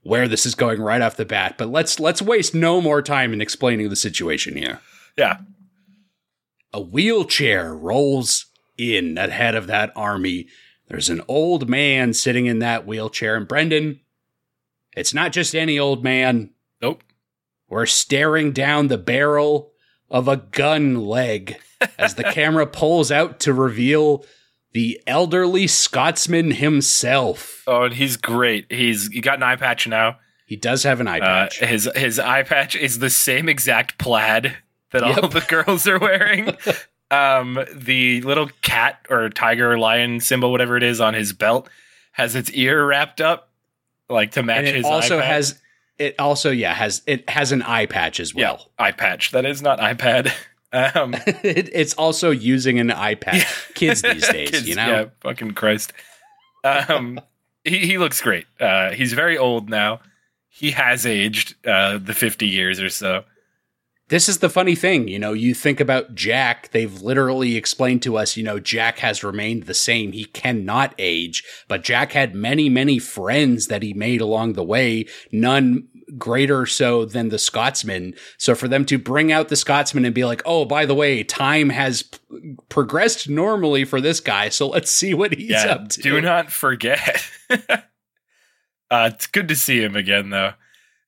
where 0.01 0.27
this 0.27 0.45
is 0.45 0.55
going 0.55 0.81
right 0.81 1.01
off 1.01 1.17
the 1.17 1.25
bat. 1.25 1.55
But 1.57 1.69
let's 1.69 1.99
let's 1.99 2.21
waste 2.21 2.55
no 2.55 2.79
more 2.81 3.01
time 3.01 3.33
in 3.33 3.41
explaining 3.41 3.89
the 3.89 3.95
situation 3.95 4.55
here. 4.55 4.79
yeah. 5.17 5.39
A 6.73 6.81
wheelchair 6.81 7.73
rolls 7.75 8.45
in 8.77 9.17
ahead 9.17 9.55
of 9.55 9.67
that 9.67 9.91
army. 9.95 10.47
There's 10.87 11.09
an 11.09 11.21
old 11.27 11.69
man 11.69 12.13
sitting 12.13 12.45
in 12.45 12.59
that 12.59 12.85
wheelchair, 12.85 13.35
and 13.35 13.47
Brendan, 13.47 13.99
it's 14.95 15.13
not 15.13 15.31
just 15.33 15.55
any 15.55 15.79
old 15.79 16.03
man. 16.03 16.51
We're 17.69 17.85
staring 17.85 18.51
down 18.51 18.87
the 18.87 18.97
barrel 18.97 19.71
of 20.09 20.27
a 20.27 20.37
gun 20.37 20.95
leg 21.05 21.57
as 21.97 22.15
the 22.15 22.23
camera 22.23 22.65
pulls 22.65 23.11
out 23.11 23.39
to 23.41 23.53
reveal 23.53 24.25
the 24.73 25.01
elderly 25.07 25.67
Scotsman 25.67 26.51
himself. 26.51 27.63
Oh, 27.67 27.83
and 27.83 27.93
he's 27.93 28.15
great. 28.17 28.71
He's 28.71 29.07
he 29.11 29.21
got 29.21 29.37
an 29.37 29.43
eye 29.43 29.55
patch 29.55 29.87
now. 29.87 30.17
He 30.45 30.55
does 30.55 30.83
have 30.83 30.99
an 31.01 31.07
eye 31.07 31.19
Uh, 31.19 31.21
patch. 31.43 31.59
his 31.59 31.89
his 31.95 32.19
eye 32.19 32.43
patch 32.43 32.75
is 32.75 32.99
the 32.99 33.09
same 33.09 33.49
exact 33.49 33.97
plaid 33.97 34.55
that 34.91 35.03
all 35.03 35.27
the 35.27 35.41
girls 35.41 35.87
are 35.87 35.99
wearing. 35.99 36.55
um, 37.11 37.59
the 37.73 38.21
little 38.21 38.49
cat 38.61 39.05
or 39.09 39.29
tiger 39.29 39.73
or 39.73 39.77
lion 39.77 40.19
symbol, 40.21 40.51
whatever 40.51 40.77
it 40.77 40.83
is, 40.83 41.01
on 41.01 41.13
his 41.13 41.33
belt 41.33 41.67
has 42.13 42.35
its 42.35 42.49
ear 42.51 42.85
wrapped 42.85 43.19
up, 43.21 43.49
like 44.09 44.31
to 44.31 44.43
match 44.43 44.59
and 44.59 44.67
it 44.69 44.75
his. 44.75 44.85
also 44.85 45.17
eye 45.17 45.21
patch. 45.21 45.29
has 45.31 45.61
it 45.99 46.15
also 46.19 46.51
yeah 46.51 46.73
has 46.73 47.01
it 47.07 47.29
has 47.29 47.51
an 47.51 47.61
eye 47.63 47.85
patch 47.85 48.19
as 48.19 48.33
yeah 48.33 48.51
well. 48.51 48.71
eye 48.79 48.91
patch. 48.91 49.31
That 49.31 49.45
is 49.45 49.61
not 49.61 49.79
iPad. 49.79 50.31
Um, 50.73 51.13
it, 51.25 51.69
it's 51.71 51.93
also 51.93 52.29
using 52.29 52.77
an 52.77 52.89
iPad. 52.89 53.21
patch. 53.21 53.73
Kids 53.73 54.01
these 54.03 54.27
days, 54.27 54.51
Kids, 54.51 54.67
you 54.67 54.75
know. 54.75 54.87
Yeah, 54.87 55.05
fucking 55.21 55.53
Christ. 55.53 55.93
Um, 56.65 57.21
he, 57.63 57.87
he 57.87 57.97
looks 57.97 58.21
great. 58.21 58.45
Uh, 58.59 58.91
he's 58.91 59.13
very 59.13 59.37
old 59.37 59.69
now. 59.69 60.01
He 60.49 60.71
has 60.71 61.05
aged 61.05 61.55
uh, 61.65 61.99
the 61.99 62.13
50 62.13 62.47
years 62.47 62.81
or 62.81 62.89
so. 62.89 63.23
This 64.09 64.29
is 64.29 64.37
the 64.37 64.49
funny 64.49 64.75
thing, 64.75 65.09
you 65.09 65.19
know, 65.19 65.33
you 65.33 65.53
think 65.53 65.81
about 65.81 66.15
Jack, 66.15 66.69
they've 66.71 67.01
literally 67.01 67.57
explained 67.57 68.01
to 68.03 68.17
us, 68.17 68.37
you 68.37 68.43
know, 68.43 68.57
Jack 68.57 68.99
has 68.99 69.21
remained 69.21 69.63
the 69.63 69.73
same. 69.73 70.13
He 70.13 70.23
cannot 70.23 70.95
age, 70.97 71.43
but 71.67 71.83
Jack 71.83 72.13
had 72.13 72.33
many, 72.33 72.69
many 72.69 72.99
friends 72.99 73.67
that 73.67 73.83
he 73.83 73.93
made 73.93 74.21
along 74.21 74.53
the 74.53 74.63
way, 74.63 75.07
none 75.29 75.89
greater 76.17 76.65
so 76.65 77.03
than 77.03 77.29
the 77.29 77.39
Scotsman. 77.39 78.13
So 78.37 78.55
for 78.55 78.67
them 78.67 78.85
to 78.85 78.97
bring 78.97 79.31
out 79.31 79.49
the 79.49 79.55
Scotsman 79.55 80.05
and 80.05 80.15
be 80.15 80.25
like, 80.25 80.41
"Oh, 80.45 80.63
by 80.63 80.85
the 80.85 80.95
way, 80.95 81.23
time 81.23 81.69
has 81.69 82.03
p- 82.03 82.55
progressed 82.69 83.27
normally 83.27 83.83
for 83.83 83.99
this 83.99 84.19
guy, 84.19 84.49
so 84.49 84.69
let's 84.69 84.91
see 84.91 85.13
what 85.13 85.33
he's 85.33 85.49
yeah, 85.49 85.65
up 85.65 85.89
to." 85.89 86.01
do 86.01 86.21
not 86.21 86.51
forget. 86.51 87.23
uh, 87.49 89.09
it's 89.13 89.27
good 89.27 89.49
to 89.49 89.55
see 89.55 89.81
him 89.81 89.95
again, 89.95 90.29
though. 90.29 90.53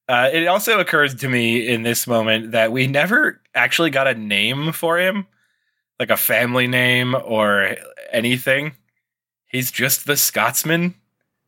Uh, 0.09 0.27
it 0.33 0.47
also 0.47 0.79
occurs 0.79 1.13
to 1.13 1.29
me 1.29 1.67
in 1.67 1.83
this 1.83 2.07
moment 2.07 2.53
that 2.53 2.71
we 2.71 2.87
never 2.87 3.39
actually 3.53 3.91
got 3.91 4.07
a 4.07 4.15
name 4.15 4.71
for 4.71 4.97
him, 4.97 5.27
like 5.99 6.09
a 6.09 6.17
family 6.17 6.65
name 6.65 7.13
or 7.13 7.75
anything. 8.11 8.75
He's 9.45 9.69
just 9.69 10.07
the 10.07 10.17
Scotsman. 10.17 10.95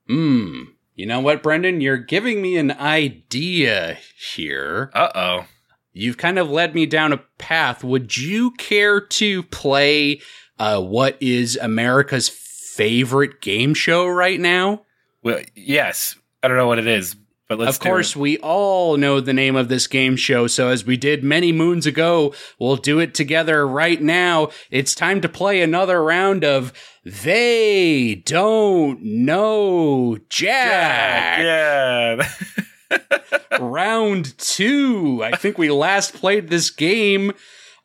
Hmm. 0.08 0.66
You 0.94 1.08
know 1.08 1.22
what, 1.22 1.42
Brendan? 1.42 1.82
You're 1.82 1.98
giving 1.98 2.40
me 2.40 2.58
an 2.58 2.70
idea 2.72 3.98
here. 4.32 4.92
Uh 4.94 5.10
oh. 5.16 5.46
You've 5.92 6.18
kind 6.18 6.38
of 6.38 6.52
led 6.52 6.76
me 6.76 6.86
down 6.86 7.14
a 7.14 7.24
path. 7.40 7.84
Would 7.84 8.16
you 8.16 8.52
care 8.52 9.02
to 9.02 9.42
play 9.42 10.22
uh, 10.60 10.80
what 10.80 11.18
is 11.20 11.58
America's 11.60 12.30
favorite 12.30 13.42
game 13.42 13.74
show 13.74 14.06
right 14.08 14.40
now? 14.40 14.84
Well, 15.24 15.42
yes. 15.56 16.16
I 16.44 16.48
don't 16.48 16.58
know 16.58 16.68
what 16.68 16.80
it 16.80 16.88
is, 16.88 17.16
but 17.52 17.60
let's. 17.60 17.76
of 17.76 17.82
course, 17.82 18.16
we 18.16 18.38
all 18.38 18.96
know 18.96 19.20
the 19.20 19.34
name 19.34 19.58
of 19.58 19.68
this 19.68 19.86
game 19.86 20.16
show. 20.16 20.48
So, 20.48 20.70
as 20.70 20.86
we 20.86 20.96
did 20.96 21.22
many 21.22 21.52
moons 21.52 21.86
ago, 21.86 22.34
we'll 22.60 22.78
do 22.78 23.00
it 23.00 23.14
together 23.14 23.68
right 23.68 24.02
now. 24.02 24.52
It's 24.70 24.96
time 24.96 25.20
to 25.20 25.28
play 25.28 25.62
another 25.62 26.02
round 26.02 26.46
of 26.46 26.72
They 27.04 28.24
Don't 28.26 29.04
Know 29.04 30.18
Jack. 30.30 31.40
Yeah. 31.40 32.30
round 33.60 34.38
two. 34.38 35.22
I 35.22 35.36
think 35.36 35.58
we 35.58 35.70
last 35.70 36.14
played 36.14 36.48
this 36.48 36.70
game 36.70 37.34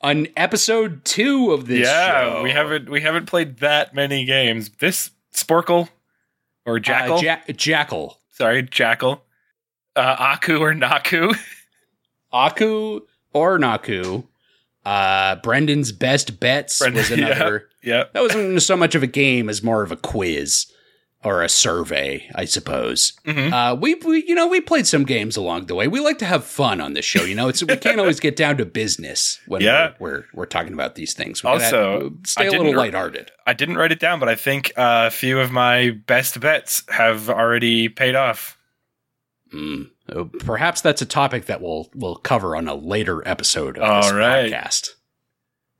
on 0.00 0.28
episode 0.36 1.04
two 1.04 1.50
of 1.50 1.66
this 1.66 1.88
yeah. 1.88 2.20
show. 2.20 2.42
We 2.44 2.52
haven't 2.52 2.88
we 2.88 3.00
haven't 3.00 3.26
played 3.26 3.58
that 3.58 3.96
many 3.96 4.26
games. 4.26 4.70
This 4.78 5.10
Sporkle 5.34 5.88
or 6.64 6.78
Jackal. 6.78 7.18
Uh, 7.18 7.22
ja- 7.22 7.40
Jackal. 7.48 8.20
Sorry, 8.30 8.62
Jackal. 8.62 9.24
Uh, 9.96 10.16
Aku 10.36 10.58
or 10.58 10.74
Naku. 10.74 11.32
Aku 12.32 13.00
or 13.32 13.58
Naku. 13.58 14.22
Uh, 14.84 15.36
Brendan's 15.36 15.90
best 15.90 16.38
bets 16.38 16.78
Brendan- 16.78 16.98
was 17.00 17.10
another. 17.10 17.68
yep. 17.82 18.12
That 18.12 18.22
wasn't 18.22 18.62
so 18.62 18.76
much 18.76 18.94
of 18.94 19.02
a 19.02 19.06
game 19.08 19.48
as 19.48 19.62
more 19.62 19.82
of 19.82 19.90
a 19.90 19.96
quiz 19.96 20.66
or 21.24 21.42
a 21.42 21.48
survey, 21.48 22.28
I 22.36 22.44
suppose. 22.44 23.14
Mhm. 23.26 23.50
Uh, 23.52 23.74
we, 23.74 23.94
we, 23.96 24.24
you 24.28 24.34
know, 24.36 24.46
we 24.46 24.60
played 24.60 24.86
some 24.86 25.02
games 25.04 25.36
along 25.36 25.66
the 25.66 25.74
way. 25.74 25.88
We 25.88 25.98
like 25.98 26.18
to 26.18 26.24
have 26.24 26.44
fun 26.44 26.80
on 26.80 26.92
this 26.92 27.04
show. 27.04 27.24
You 27.24 27.34
know, 27.34 27.48
it's 27.48 27.64
we 27.64 27.76
can't 27.76 27.98
always 27.98 28.20
get 28.20 28.36
down 28.36 28.58
to 28.58 28.64
business 28.64 29.40
when 29.48 29.60
Yeah. 29.60 29.94
we're, 29.98 30.10
we're 30.10 30.24
we're 30.34 30.46
talking 30.46 30.72
about 30.72 30.94
these 30.94 31.14
things. 31.14 31.42
We 31.42 31.50
Also, 31.50 32.12
stay 32.24 32.44
I 32.44 32.48
a 32.48 32.50
little 32.52 32.76
lighthearted. 32.76 33.32
I 33.44 33.54
didn't 33.54 33.76
write 33.78 33.90
it 33.90 33.98
down, 33.98 34.20
but 34.20 34.28
I 34.28 34.36
think 34.36 34.72
uh, 34.76 35.06
a 35.08 35.10
few 35.10 35.40
of 35.40 35.50
my 35.50 35.90
best 36.06 36.38
bets 36.38 36.84
have 36.90 37.28
already 37.28 37.88
paid 37.88 38.14
off. 38.14 38.55
Mm. 39.52 39.90
Uh, 40.12 40.24
Perhaps 40.40 40.80
that's 40.80 41.02
a 41.02 41.06
topic 41.06 41.46
that 41.46 41.60
we'll 41.60 41.88
we'll 41.94 42.16
cover 42.16 42.56
on 42.56 42.68
a 42.68 42.74
later 42.74 43.26
episode 43.26 43.78
of 43.78 43.82
All 43.84 44.02
this 44.02 44.12
right. 44.12 44.52
podcast. 44.52 44.88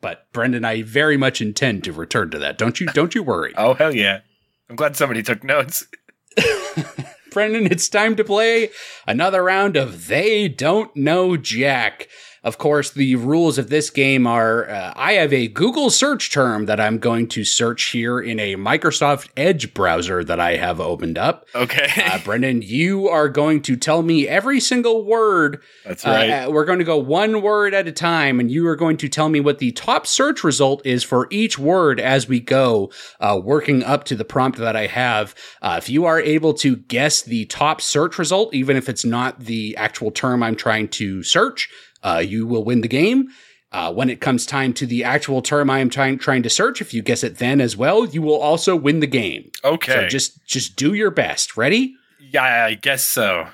But 0.01 0.31
Brendan, 0.33 0.65
I 0.65 0.83
very 0.83 1.17
much 1.17 1.41
intend 1.41 1.83
to 1.85 1.93
return 1.93 2.31
to 2.31 2.39
that. 2.39 2.59
Don't 2.59 2.81
you? 2.81 2.87
Don't 2.89 3.15
you 3.15 3.23
worry, 3.23 3.53
Oh 3.59 3.75
hell 3.75 3.95
yeah! 3.95 4.21
I'm 4.71 4.77
glad 4.77 4.97
somebody 4.97 5.23
took 5.23 5.43
notes. 5.43 5.87
Brendan. 7.33 7.67
It's 7.67 7.89
time 7.89 8.17
to 8.17 8.25
play 8.25 8.71
another 9.07 9.43
round 9.43 9.77
of 9.77 10.07
They 10.07 10.49
Don't 10.49 10.95
Know 10.97 11.37
Jack. 11.37 12.09
Of 12.47 12.59
course, 12.59 12.93
the 12.93 13.17
rules 13.17 13.59
of 13.59 13.71
this 13.71 13.91
game 13.91 14.25
are 14.25 14.71
uh, 14.71 14.93
I 14.95 15.15
have 15.15 15.33
a 15.33 15.49
Google 15.49 15.91
search 15.91 16.33
term 16.33 16.67
that 16.67 16.79
I'm 16.79 16.99
going 16.99 17.27
to 17.31 17.43
search 17.43 17.87
here 17.87 18.21
in 18.21 18.39
a 18.39 18.55
Microsoft 18.55 19.31
Edge 19.37 19.75
browser 19.75 20.23
that 20.23 20.39
I 20.39 20.55
have 20.55 20.81
opened 20.81 21.19
up. 21.19 21.49
Okay, 21.57 21.89
Uh, 21.97 22.19
Brendan, 22.25 22.63
you 22.63 23.09
are 23.09 23.29
going 23.29 23.63
to 23.63 23.75
tell 23.75 24.01
me 24.01 24.29
every 24.29 24.61
single 24.61 25.05
word 25.05 25.61
that's 25.85 26.07
right. 26.07 26.31
Uh, 26.31 26.47
uh, 26.47 26.51
we're 26.53 26.65
going 26.65 26.79
to 26.79 26.85
go 26.85 26.97
one 26.97 27.43
word 27.43 27.75
at 27.75 27.89
a 27.89 27.93
time, 27.93 28.39
and 28.39 28.49
you 28.49 28.65
are 28.69 28.77
going 28.77 28.97
to 28.99 29.09
tell 29.09 29.29
me 29.29 29.41
what 29.41 29.59
the 29.59 29.73
top 29.73 30.07
search 30.07 30.45
result 30.45 30.87
is 30.87 31.03
for 31.03 31.27
each 31.33 31.59
word 31.59 31.99
as 31.99 32.29
we 32.29 32.39
go, 32.39 32.93
uh, 33.19 33.41
working 33.43 33.83
up 33.83 34.05
to 34.05 34.15
the 34.15 34.25
prompt 34.25 34.59
that 34.59 34.77
I 34.77 34.87
have. 34.87 35.35
Uh, 35.61 35.75
if 35.79 35.91
you 35.91 36.05
are 36.05 36.21
able 36.21 36.55
to 36.55 36.77
guess 36.77 37.23
the 37.23 37.47
top 37.47 37.81
search 37.81 38.19
result, 38.19 38.55
even 38.55 38.77
if 38.77 38.89
it's 38.89 39.05
not 39.05 39.41
the 39.41 39.77
actual 39.77 40.13
term 40.13 40.45
I'm 40.45 40.55
trying 40.55 40.87
to 40.91 41.25
search, 41.25 41.69
uh, 42.07 42.19
you 42.19 42.47
will 42.47 42.65
win 42.65 42.81
the 42.81 42.89
game. 42.89 43.29
Uh, 43.73 43.93
when 43.93 44.09
it 44.09 44.21
comes 44.21 44.47
time 44.47 44.73
to 44.73 44.87
the 44.87 45.03
actual 45.03 45.43
term 45.43 45.69
I 45.69 45.81
am 45.81 45.91
trying 45.91 46.19
trying 46.19 46.43
to 46.45 46.51
search, 46.51 46.81
if 46.81 46.95
you 46.95 47.03
guess 47.03 47.25
it 47.25 47.39
then 47.39 47.61
as 47.61 47.77
well, 47.77 48.07
you 48.07 48.23
will 48.23 48.41
also 48.41 48.77
win 48.77 49.01
the 49.01 49.07
game. 49.07 49.51
Okay. 49.65 49.93
So 49.93 50.07
just 50.07 50.45
just 50.47 50.77
do 50.77 50.95
your 50.95 51.11
best. 51.11 51.57
Ready? 51.57 51.95
yeah, 52.19 52.67
I 52.67 52.75
guess 52.75 53.05
so. 53.05 53.49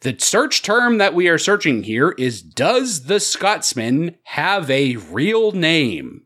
The 0.00 0.16
search 0.18 0.62
term 0.62 0.98
that 0.98 1.14
we 1.14 1.28
are 1.28 1.38
searching 1.38 1.82
here 1.82 2.14
is 2.18 2.42
Does 2.42 3.04
the 3.04 3.18
Scotsman 3.18 4.16
have 4.24 4.70
a 4.70 4.96
real 4.96 5.52
name? 5.52 6.22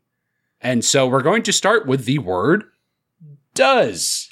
And 0.61 0.85
so 0.85 1.07
we're 1.07 1.23
going 1.23 1.43
to 1.45 1.53
start 1.53 1.87
with 1.87 2.05
the 2.05 2.19
word 2.19 2.65
does. 3.55 4.29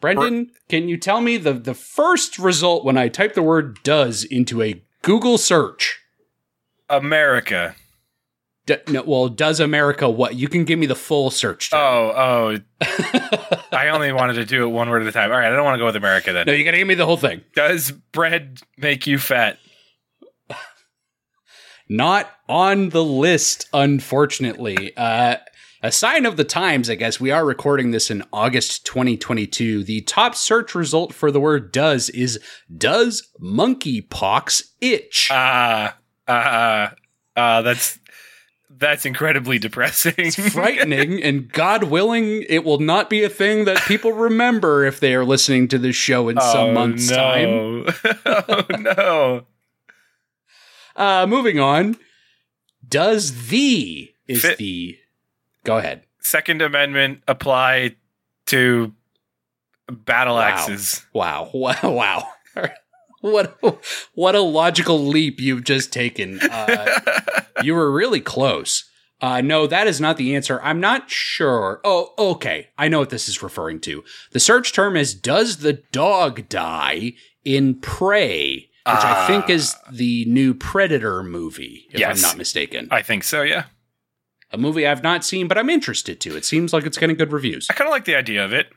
Brendan, 0.00 0.50
can 0.68 0.88
you 0.88 0.98
tell 0.98 1.22
me 1.22 1.38
the, 1.38 1.54
the 1.54 1.72
first 1.72 2.38
result 2.38 2.84
when 2.84 2.98
I 2.98 3.08
type 3.08 3.32
the 3.32 3.42
word 3.42 3.78
does 3.82 4.24
into 4.24 4.60
a 4.60 4.83
Google 5.04 5.38
search? 5.38 6.00
America. 6.88 7.74
D- 8.66 8.76
no, 8.88 9.02
well, 9.02 9.28
does 9.28 9.60
America 9.60 10.08
what? 10.08 10.34
You 10.36 10.48
can 10.48 10.64
give 10.64 10.78
me 10.78 10.86
the 10.86 10.94
full 10.94 11.30
search 11.30 11.70
term. 11.70 11.80
Oh, 11.80 12.12
oh. 12.16 12.58
I 13.72 13.88
only 13.88 14.10
wanted 14.12 14.34
to 14.34 14.46
do 14.46 14.64
it 14.64 14.68
one 14.68 14.88
word 14.88 15.02
at 15.02 15.08
a 15.08 15.12
time. 15.12 15.30
All 15.30 15.38
right, 15.38 15.52
I 15.52 15.54
don't 15.54 15.64
want 15.64 15.74
to 15.74 15.78
go 15.78 15.86
with 15.86 15.96
America 15.96 16.32
then. 16.32 16.46
no, 16.46 16.52
you 16.54 16.64
gotta 16.64 16.78
give 16.78 16.88
me 16.88 16.94
the 16.94 17.04
whole 17.04 17.18
thing. 17.18 17.42
Does 17.54 17.90
bread 17.90 18.60
make 18.78 19.06
you 19.06 19.18
fat? 19.18 19.58
Not 21.88 22.30
on 22.48 22.88
the 22.88 23.04
list, 23.04 23.68
unfortunately. 23.74 24.96
Uh, 24.96 25.36
a 25.84 25.92
sign 25.92 26.24
of 26.24 26.38
the 26.38 26.44
times, 26.44 26.88
I 26.88 26.94
guess. 26.94 27.20
We 27.20 27.30
are 27.30 27.44
recording 27.44 27.90
this 27.90 28.10
in 28.10 28.24
August 28.32 28.86
2022. 28.86 29.84
The 29.84 30.00
top 30.00 30.34
search 30.34 30.74
result 30.74 31.12
for 31.12 31.30
the 31.30 31.38
word 31.38 31.72
does 31.72 32.08
is 32.08 32.40
Does 32.74 33.28
monkeypox 33.38 34.62
itch? 34.80 35.28
Ah, 35.30 35.98
ah, 36.26 36.94
ah. 37.36 37.60
That's 37.60 37.98
that's 38.70 39.04
incredibly 39.04 39.58
depressing. 39.58 40.14
it's 40.16 40.54
Frightening, 40.54 41.22
and 41.22 41.52
God 41.52 41.84
willing, 41.84 42.46
it 42.48 42.64
will 42.64 42.80
not 42.80 43.10
be 43.10 43.22
a 43.22 43.28
thing 43.28 43.66
that 43.66 43.76
people 43.82 44.12
remember 44.12 44.86
if 44.86 45.00
they 45.00 45.14
are 45.14 45.24
listening 45.24 45.68
to 45.68 45.78
this 45.78 45.96
show 45.96 46.30
in 46.30 46.40
some 46.40 46.70
oh, 46.70 46.72
months' 46.72 47.10
time. 47.10 47.84
no. 47.84 47.86
oh 48.24 48.66
no. 48.70 49.46
Uh, 50.96 51.26
moving 51.26 51.60
on. 51.60 51.98
Does 52.88 53.48
the 53.48 54.14
is 54.26 54.40
Fit- 54.40 54.56
the. 54.56 54.98
Go 55.64 55.78
ahead. 55.78 56.04
Second 56.20 56.62
Amendment 56.62 57.22
apply 57.28 57.96
to 58.46 58.92
battle 59.90 60.36
Wow. 60.36 60.40
axes. 60.42 61.04
Wow. 61.12 61.50
Wow. 61.54 61.76
Wow. 61.82 62.28
What 63.20 63.58
what 64.14 64.34
a 64.34 64.40
logical 64.40 65.06
leap 65.06 65.40
you've 65.40 65.64
just 65.64 65.92
taken. 65.92 66.38
Uh, 66.42 67.00
you 67.62 67.74
were 67.74 67.90
really 67.90 68.20
close. 68.20 68.84
Uh, 69.20 69.40
no, 69.40 69.66
that 69.66 69.86
is 69.86 69.98
not 69.98 70.18
the 70.18 70.34
answer. 70.36 70.60
I'm 70.62 70.78
not 70.80 71.08
sure. 71.10 71.80
Oh, 71.84 72.12
okay. 72.18 72.68
I 72.76 72.88
know 72.88 72.98
what 72.98 73.08
this 73.08 73.26
is 73.26 73.42
referring 73.42 73.80
to. 73.82 74.04
The 74.32 74.40
search 74.40 74.74
term 74.74 74.94
is 74.96 75.14
Does 75.14 75.58
the 75.58 75.72
dog 75.92 76.50
die 76.50 77.14
in 77.44 77.76
Prey? 77.80 78.68
Which 78.86 78.96
I 78.96 79.26
think 79.26 79.48
is 79.48 79.74
the 79.90 80.26
new 80.26 80.52
Predator 80.52 81.22
movie, 81.22 81.86
if 81.90 82.00
Yes. 82.00 82.16
I'm 82.18 82.20
not 82.28 82.36
mistaken. 82.36 82.88
I 82.90 83.00
think 83.00 83.24
so, 83.24 83.40
yeah. 83.40 83.64
A 84.54 84.56
movie 84.56 84.86
I've 84.86 85.02
not 85.02 85.24
seen, 85.24 85.48
but 85.48 85.58
I'm 85.58 85.68
interested 85.68 86.20
to. 86.20 86.36
It 86.36 86.44
seems 86.44 86.72
like 86.72 86.86
it's 86.86 86.96
getting 86.96 87.16
good 87.16 87.32
reviews. 87.32 87.66
I 87.68 87.74
kind 87.74 87.88
of 87.88 87.92
like 87.92 88.04
the 88.04 88.14
idea 88.14 88.44
of 88.44 88.52
it. 88.52 88.68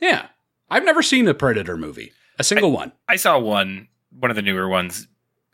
Yeah. 0.00 0.28
I've 0.70 0.86
never 0.86 1.02
seen 1.02 1.28
a 1.28 1.34
Predator 1.34 1.76
movie. 1.76 2.12
A 2.38 2.44
single 2.44 2.72
one. 2.72 2.92
I 3.06 3.16
saw 3.16 3.38
one, 3.38 3.88
one 4.18 4.30
of 4.30 4.36
the 4.36 4.42
newer 4.42 4.66
ones. 4.68 5.06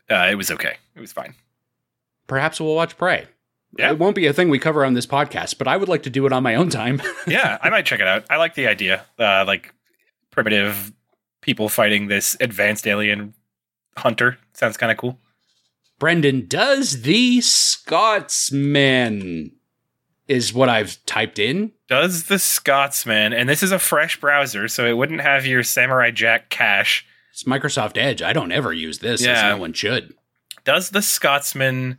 Uh, 0.09 0.29
it 0.31 0.35
was 0.35 0.49
okay. 0.49 0.77
It 0.95 1.01
was 1.01 1.11
fine. 1.11 1.35
Perhaps 2.25 2.61
we'll 2.61 2.73
watch 2.73 2.97
Prey. 2.97 3.27
Yeah. 3.77 3.91
It 3.91 3.99
won't 3.99 4.15
be 4.15 4.27
a 4.27 4.33
thing 4.33 4.49
we 4.49 4.59
cover 4.59 4.85
on 4.85 4.93
this 4.93 5.05
podcast, 5.05 5.57
but 5.57 5.67
I 5.67 5.75
would 5.75 5.89
like 5.89 6.03
to 6.03 6.09
do 6.09 6.25
it 6.25 6.31
on 6.31 6.41
my 6.41 6.55
own 6.55 6.69
time. 6.69 7.01
yeah, 7.27 7.57
I 7.61 7.69
might 7.69 7.85
check 7.85 7.99
it 7.99 8.07
out. 8.07 8.23
I 8.29 8.37
like 8.37 8.55
the 8.55 8.67
idea. 8.67 9.03
Uh, 9.19 9.43
like 9.45 9.73
primitive 10.31 10.93
people 11.41 11.67
fighting 11.67 12.07
this 12.07 12.37
advanced 12.39 12.87
alien 12.87 13.33
hunter. 13.97 14.37
Sounds 14.53 14.77
kind 14.77 14.89
of 14.89 14.97
cool. 14.97 15.19
Brendan, 15.99 16.47
does 16.47 17.01
the 17.01 17.41
Scotsman 17.41 19.51
is 20.27 20.53
what 20.53 20.69
I've 20.69 21.03
typed 21.05 21.39
in? 21.39 21.71
Does 21.87 22.25
the 22.25 22.39
Scotsman, 22.39 23.33
and 23.33 23.49
this 23.49 23.63
is 23.63 23.71
a 23.71 23.79
fresh 23.79 24.19
browser, 24.19 24.67
so 24.67 24.85
it 24.85 24.93
wouldn't 24.93 25.21
have 25.21 25.45
your 25.45 25.63
Samurai 25.63 26.11
Jack 26.11 26.49
cache. 26.49 27.05
It's 27.31 27.43
Microsoft 27.43 27.97
Edge. 27.97 28.21
I 28.21 28.33
don't 28.33 28.51
ever 28.51 28.71
use 28.71 28.99
this, 28.99 29.21
as 29.21 29.27
Yeah. 29.27 29.49
no 29.49 29.57
one 29.57 29.73
should. 29.73 30.13
Does 30.65 30.91
the 30.91 31.01
Scotsman, 31.01 31.97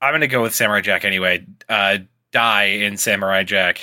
I'm 0.00 0.12
going 0.12 0.20
to 0.20 0.26
go 0.28 0.42
with 0.42 0.54
Samurai 0.54 0.82
Jack 0.82 1.04
anyway, 1.04 1.46
uh, 1.68 1.98
die 2.32 2.64
in 2.64 2.96
Samurai 2.98 3.44
Jack? 3.44 3.80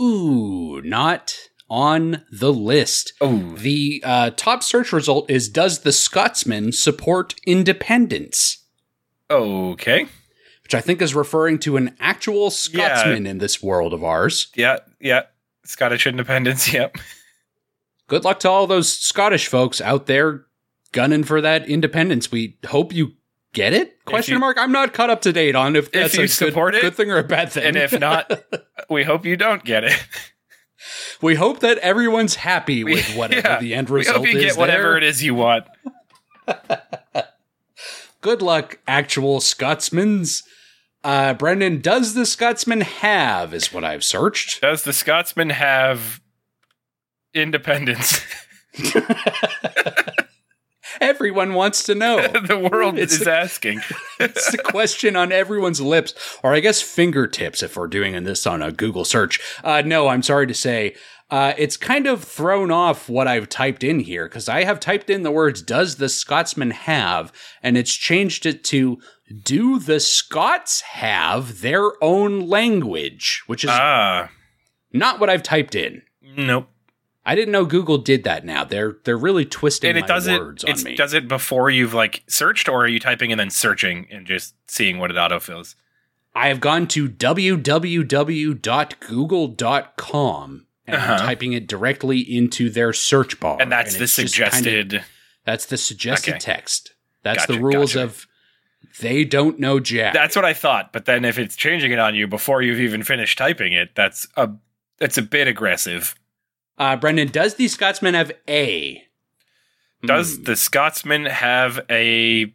Ooh, 0.00 0.80
not 0.82 1.36
on 1.70 2.24
the 2.32 2.52
list. 2.52 3.12
Oh, 3.20 3.38
The 3.56 4.02
uh, 4.04 4.30
top 4.36 4.62
search 4.62 4.92
result 4.92 5.30
is 5.30 5.48
Does 5.48 5.80
the 5.80 5.92
Scotsman 5.92 6.72
support 6.72 7.34
independence? 7.46 8.64
okay. 9.30 10.06
Which 10.64 10.74
I 10.74 10.80
think 10.80 11.00
is 11.02 11.14
referring 11.14 11.58
to 11.60 11.76
an 11.76 11.96
actual 11.98 12.50
Scotsman 12.50 13.26
in 13.26 13.38
this 13.38 13.62
world 13.62 13.92
of 13.92 14.04
ours. 14.04 14.48
Yeah, 14.54 14.78
yeah. 15.00 15.22
Scottish 15.64 16.06
independence, 16.06 16.72
yep. 16.72 16.96
good 18.08 18.24
luck 18.24 18.40
to 18.40 18.50
all 18.50 18.66
those 18.66 18.92
Scottish 18.92 19.46
folks 19.48 19.80
out 19.80 20.06
there 20.06 20.46
gunning 20.92 21.22
for 21.24 21.40
that 21.40 21.68
independence. 21.68 22.30
We 22.32 22.56
hope 22.66 22.92
you 22.92 23.12
get 23.52 23.72
it? 23.72 24.04
Question 24.04 24.34
you- 24.34 24.40
mark. 24.40 24.58
I'm 24.58 24.72
not 24.72 24.92
caught 24.92 25.10
up 25.10 25.22
to 25.22 25.32
date 25.32 25.54
on 25.56 25.74
if 25.76 25.90
that's 25.92 26.14
you 26.14 26.20
a 26.20 26.26
good, 26.26 26.30
support 26.30 26.74
it, 26.74 26.82
good 26.82 26.94
thing 26.94 27.10
or 27.10 27.18
a 27.18 27.24
bad 27.24 27.50
thing. 27.52 27.64
And 27.64 27.76
if 27.76 27.98
not, 27.98 28.30
we 28.90 29.02
hope 29.04 29.24
you 29.24 29.36
don't 29.36 29.64
get 29.64 29.84
it. 29.84 29.92
We 31.20 31.34
hope 31.34 31.60
that 31.60 31.78
everyone's 31.78 32.36
happy 32.36 32.84
with 32.84 33.14
whatever 33.14 33.48
yeah. 33.48 33.60
the 33.60 33.74
end 33.74 33.90
We 33.90 34.00
result 34.00 34.18
hope 34.18 34.26
you 34.26 34.38
is. 34.38 34.44
get 34.44 34.56
whatever 34.56 34.82
there. 34.82 34.96
it 34.98 35.04
is 35.04 35.22
you 35.22 35.34
want. 35.34 35.66
Good 38.20 38.42
luck, 38.42 38.78
actual 38.86 39.40
Scotsmans. 39.40 40.42
Uh, 41.02 41.32
Brendan, 41.34 41.80
does 41.80 42.14
the 42.14 42.26
Scotsman 42.26 42.82
have 42.82 43.54
is 43.54 43.72
what 43.72 43.84
I've 43.84 44.04
searched. 44.04 44.60
Does 44.60 44.82
the 44.82 44.92
Scotsman 44.92 45.50
have 45.50 46.20
independence? 47.32 48.20
Everyone 51.00 51.54
wants 51.54 51.82
to 51.84 51.94
know. 51.94 52.26
the 52.46 52.58
world 52.58 52.98
It's 52.98 53.14
is 53.14 53.20
the- 53.20 53.32
asking. 53.32 53.80
it's 54.20 54.50
the 54.50 54.58
question 54.58 55.16
on 55.16 55.32
everyone's 55.32 55.80
lips, 55.80 56.14
or 56.42 56.54
I 56.54 56.60
guess 56.60 56.82
fingertips 56.82 57.62
if 57.62 57.76
we're 57.76 57.86
doing 57.86 58.22
this 58.24 58.46
on 58.46 58.62
a 58.62 58.70
Google 58.72 59.04
search. 59.04 59.40
Uh, 59.64 59.82
no, 59.84 60.08
I'm 60.08 60.22
sorry 60.22 60.46
to 60.46 60.54
say. 60.54 60.94
Uh, 61.30 61.54
it's 61.56 61.76
kind 61.76 62.08
of 62.08 62.24
thrown 62.24 62.72
off 62.72 63.08
what 63.08 63.28
I've 63.28 63.48
typed 63.48 63.84
in 63.84 64.00
here 64.00 64.26
because 64.28 64.48
I 64.48 64.64
have 64.64 64.80
typed 64.80 65.08
in 65.08 65.22
the 65.22 65.30
words, 65.30 65.62
does 65.62 65.96
the 65.96 66.08
Scotsman 66.08 66.72
have? 66.72 67.32
And 67.62 67.76
it's 67.76 67.94
changed 67.94 68.46
it 68.46 68.64
to, 68.64 68.98
do 69.44 69.78
the 69.78 70.00
Scots 70.00 70.80
have 70.80 71.60
their 71.60 71.92
own 72.02 72.48
language? 72.48 73.44
Which 73.46 73.62
is 73.62 73.70
ah, 73.72 74.28
not 74.92 75.20
what 75.20 75.30
I've 75.30 75.44
typed 75.44 75.76
in. 75.76 76.02
nope. 76.36 76.68
I 77.24 77.34
didn't 77.34 77.52
know 77.52 77.64
Google 77.66 77.98
did 77.98 78.24
that 78.24 78.44
now. 78.44 78.64
They're 78.64 78.96
they're 79.04 79.16
really 79.18 79.44
twisting 79.44 79.90
And 79.90 79.98
it 79.98 80.02
my 80.02 80.06
does 80.06 80.26
it. 80.26 80.40
words 80.40 80.64
on 80.64 80.82
me. 80.82 80.94
does 80.96 81.12
it 81.14 81.28
before 81.28 81.68
you've 81.70 81.92
like 81.94 82.22
searched, 82.28 82.68
or 82.68 82.84
are 82.84 82.88
you 82.88 82.98
typing 82.98 83.30
and 83.32 83.38
then 83.38 83.50
searching 83.50 84.06
and 84.10 84.26
just 84.26 84.54
seeing 84.66 84.98
what 84.98 85.10
it 85.10 85.16
autofills? 85.16 85.74
I 86.34 86.48
have 86.48 86.60
gone 86.60 86.86
to 86.88 87.08
www.google.com 89.30 90.66
and 90.86 90.96
I'm 90.96 91.02
Uh-huh. 91.02 91.18
typing 91.26 91.52
it 91.52 91.66
directly 91.66 92.20
into 92.20 92.70
their 92.70 92.92
search 92.92 93.38
bar. 93.40 93.58
And 93.60 93.70
that's 93.70 93.96
the 93.96 94.04
it's 94.04 94.14
just 94.16 94.34
kinda- 94.36 94.52
suggested. 94.54 95.04
that's 95.44 95.66
the 95.66 95.76
suggested 95.76 96.30
Okay. 96.34 96.38
text. 96.40 96.94
That's 97.22 97.46
Gotcha, 97.46 97.52
the 97.52 97.60
rules 97.60 97.94
gotcha. 97.94 98.04
of 98.04 98.26
they 99.00 99.24
don't 99.24 99.58
know 99.60 99.78
jack. 99.78 100.14
That's 100.14 100.34
what 100.34 100.44
I 100.44 100.54
thought. 100.54 100.92
But 100.92 101.04
then 101.04 101.24
if 101.24 101.38
it's 101.38 101.54
changing 101.54 101.92
it 101.92 101.98
on 101.98 102.14
you 102.14 102.26
before 102.26 102.62
you've 102.62 102.80
even 102.80 103.02
finished 103.02 103.36
typing 103.38 103.72
it, 103.72 103.90
that's 103.94 104.26
a 104.36 104.48
that's 104.98 105.18
a 105.18 105.22
bit 105.22 105.46
aggressive. 105.48 106.14
Uh, 106.80 106.96
Brendan, 106.96 107.28
does 107.28 107.54
the 107.54 107.68
Scotsman 107.68 108.14
have 108.14 108.32
a? 108.48 109.02
Does 110.04 110.38
Hmm, 110.38 110.42
the 110.44 110.56
Scotsman 110.56 111.26
have 111.26 111.78
a, 111.90 112.52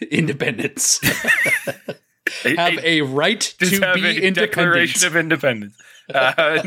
independence? 0.10 0.98
have 2.44 2.74
a- 2.78 2.88
a 2.88 3.00
right 3.02 3.40
to 3.40 3.80
have 3.80 3.94
be 3.94 4.26
a? 4.26 4.30
Declaration 4.30 5.06
of 5.06 5.14
Independence? 5.16 5.76
Uh, 6.12 6.62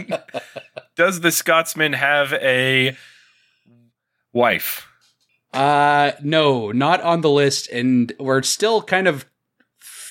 does 0.95 1.21
the 1.21 1.31
Scotsman 1.31 1.93
have 1.93 2.31
a 2.33 2.95
wife? 4.33 4.87
Uh, 5.53 6.11
no, 6.21 6.71
not 6.71 7.01
on 7.01 7.21
the 7.21 7.29
list, 7.29 7.67
and 7.69 8.13
we're 8.19 8.41
still 8.43 8.81
kind 8.81 9.07
of 9.07 9.25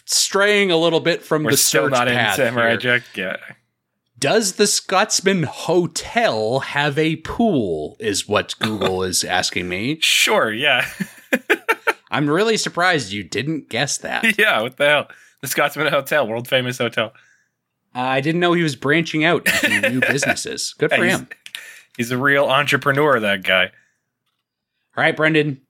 straying 0.04 0.70
a 0.72 0.76
little 0.76 1.00
bit 1.00 1.22
from 1.22 1.44
We're 1.44 1.52
the 1.52 1.56
still 1.56 1.84
search 1.84 1.92
not 1.92 2.08
in 2.08 2.14
path 2.14 2.36
Samurai 2.36 2.70
here. 2.70 2.76
Jack. 2.76 3.02
Yeah. 3.14 3.36
Does 4.20 4.52
the 4.52 4.66
Scotsman 4.66 5.44
Hotel 5.44 6.60
have 6.60 6.98
a 6.98 7.16
pool? 7.16 7.96
Is 7.98 8.28
what 8.28 8.54
Google 8.60 9.02
is 9.04 9.24
asking 9.24 9.68
me. 9.68 9.98
Sure. 10.00 10.52
Yeah. 10.52 10.86
I'm 12.10 12.28
really 12.28 12.56
surprised 12.56 13.12
you 13.12 13.22
didn't 13.24 13.68
guess 13.70 13.98
that. 13.98 14.38
yeah, 14.38 14.60
what 14.60 14.76
the 14.76 14.86
hell? 14.86 15.08
The 15.40 15.48
Scotsman 15.48 15.86
Hotel, 15.88 16.26
world 16.28 16.46
famous 16.48 16.78
hotel. 16.78 17.12
Uh, 17.94 18.00
I 18.00 18.20
didn't 18.20 18.40
know 18.40 18.52
he 18.52 18.62
was 18.62 18.76
branching 18.76 19.24
out 19.24 19.48
into 19.64 19.88
new 19.90 20.00
businesses. 20.00 20.74
Good 20.78 20.90
for 20.90 21.02
He's- 21.04 21.18
him. 21.18 21.28
He's 21.96 22.10
a 22.12 22.18
real 22.18 22.44
entrepreneur, 22.46 23.18
that 23.20 23.42
guy. 23.42 23.64
All 24.96 25.04
right, 25.04 25.16
Brendan, 25.16 25.60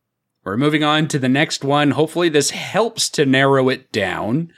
we're 0.45 0.57
moving 0.57 0.85
on 0.85 1.09
to 1.09 1.19
the 1.19 1.29
next 1.31 1.65
one. 1.65 1.93
Hopefully, 1.93 2.29
this 2.29 2.51
helps 2.51 3.09
to 3.11 3.25
narrow 3.27 3.69
it 3.69 3.91
down. 3.91 4.53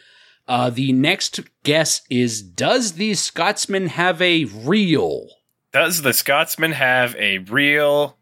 Uh, 0.49 0.71
the 0.71 0.93
next 0.93 1.41
guess 1.63 2.03
is 2.11 2.43
Does 2.43 2.93
the 2.93 3.15
Scotsman 3.15 3.89
have 3.89 4.21
a 4.21 4.45
real? 4.45 5.29
Does 5.73 6.03
the 6.03 6.13
Scotsman 6.13 6.73
have 6.73 7.15
a 7.17 7.39
real. 7.39 8.19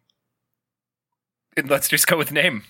Let's 1.65 1.89
just 1.89 2.07
go 2.07 2.17
with 2.17 2.33
name. 2.33 2.63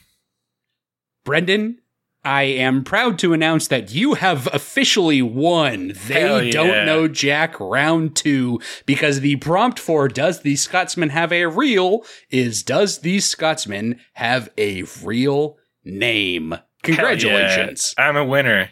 Brendan, 1.24 1.80
I 2.24 2.42
am 2.42 2.84
proud 2.84 3.18
to 3.20 3.32
announce 3.32 3.68
that 3.68 3.92
you 3.92 4.14
have 4.14 4.46
officially 4.52 5.22
won. 5.22 5.92
They 6.06 6.46
yeah. 6.46 6.52
don't 6.52 6.86
know 6.86 7.08
Jack 7.08 7.58
round 7.58 8.14
two 8.16 8.60
because 8.86 9.20
the 9.20 9.36
prompt 9.36 9.78
for 9.78 10.08
Does 10.08 10.40
the 10.40 10.56
Scotsman 10.56 11.10
have 11.10 11.32
a 11.32 11.46
real 11.46 12.04
is 12.30 12.62
Does 12.62 12.98
the 12.98 13.20
Scotsman 13.20 14.00
have 14.14 14.48
a 14.58 14.84
real 15.02 15.56
name? 15.84 16.54
Congratulations. 16.82 17.94
Yeah. 17.98 18.08
I'm 18.08 18.16
a 18.16 18.24
winner. 18.24 18.70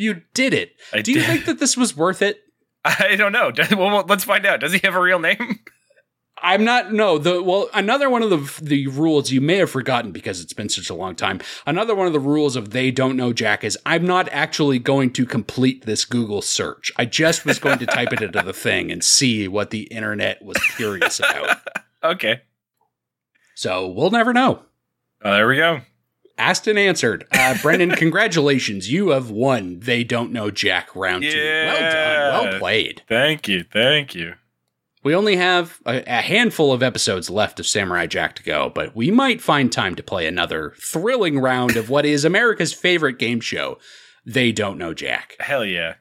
You 0.00 0.22
did 0.34 0.54
it. 0.54 0.72
I 0.92 1.02
Do 1.02 1.12
you 1.12 1.18
did. 1.20 1.26
think 1.26 1.44
that 1.44 1.58
this 1.58 1.76
was 1.76 1.96
worth 1.96 2.22
it? 2.22 2.40
I 2.84 3.16
don't 3.16 3.32
know. 3.32 3.52
Well, 3.76 4.04
let's 4.08 4.24
find 4.24 4.46
out. 4.46 4.60
Does 4.60 4.72
he 4.72 4.80
have 4.84 4.94
a 4.94 5.00
real 5.00 5.18
name? 5.18 5.58
I'm 6.42 6.64
not. 6.64 6.90
No. 6.90 7.18
The 7.18 7.42
well, 7.42 7.68
another 7.74 8.08
one 8.08 8.22
of 8.22 8.30
the 8.30 8.60
the 8.62 8.86
rules 8.86 9.30
you 9.30 9.42
may 9.42 9.56
have 9.56 9.68
forgotten 9.70 10.10
because 10.10 10.40
it's 10.40 10.54
been 10.54 10.70
such 10.70 10.88
a 10.88 10.94
long 10.94 11.14
time. 11.14 11.40
Another 11.66 11.94
one 11.94 12.06
of 12.06 12.14
the 12.14 12.18
rules 12.20 12.56
of 12.56 12.70
they 12.70 12.90
don't 12.90 13.14
know 13.14 13.34
Jack 13.34 13.62
is 13.62 13.76
I'm 13.84 14.06
not 14.06 14.26
actually 14.32 14.78
going 14.78 15.12
to 15.12 15.26
complete 15.26 15.84
this 15.84 16.06
Google 16.06 16.40
search. 16.40 16.90
I 16.96 17.04
just 17.04 17.44
was 17.44 17.58
going 17.58 17.78
to 17.80 17.84
type 17.86 18.14
it 18.14 18.22
into 18.22 18.40
the 18.40 18.52
thing 18.66 18.90
and 18.90 19.04
see 19.04 19.48
what 19.48 19.68
the 19.68 19.82
internet 19.82 20.42
was 20.42 20.56
curious 20.76 21.18
about. 21.20 21.58
Okay. 22.02 22.40
So 23.54 23.88
we'll 23.88 24.10
never 24.10 24.32
know. 24.32 24.62
Oh, 25.22 25.32
there 25.32 25.46
we 25.46 25.56
go. 25.56 25.82
Asked 26.40 26.66
and 26.66 26.78
answered. 26.78 27.26
Uh, 27.32 27.56
Brendan, 27.62 27.90
congratulations. 27.90 28.90
You 28.90 29.10
have 29.10 29.30
won. 29.30 29.80
They 29.80 30.04
don't 30.04 30.32
know 30.32 30.50
Jack 30.50 30.96
round 30.96 31.22
two. 31.22 31.36
Well 31.36 31.80
done. 31.80 32.50
Well 32.50 32.58
played. 32.58 33.02
Thank 33.06 33.46
you. 33.46 33.64
Thank 33.70 34.14
you. 34.14 34.34
We 35.02 35.14
only 35.14 35.36
have 35.36 35.78
a, 35.86 36.02
a 36.06 36.22
handful 36.22 36.72
of 36.72 36.82
episodes 36.82 37.28
left 37.30 37.60
of 37.60 37.66
Samurai 37.66 38.06
Jack 38.06 38.36
to 38.36 38.42
go, 38.42 38.70
but 38.74 38.96
we 38.96 39.10
might 39.10 39.40
find 39.40 39.70
time 39.70 39.94
to 39.96 40.02
play 40.02 40.26
another 40.26 40.74
thrilling 40.78 41.38
round 41.38 41.76
of 41.76 41.90
what 41.90 42.06
is 42.06 42.24
America's 42.24 42.72
favorite 42.72 43.18
game 43.18 43.40
show. 43.40 43.78
They 44.26 44.50
don't 44.52 44.78
know 44.78 44.94
Jack. 44.94 45.36
Hell 45.40 45.64
yeah. 45.64 45.94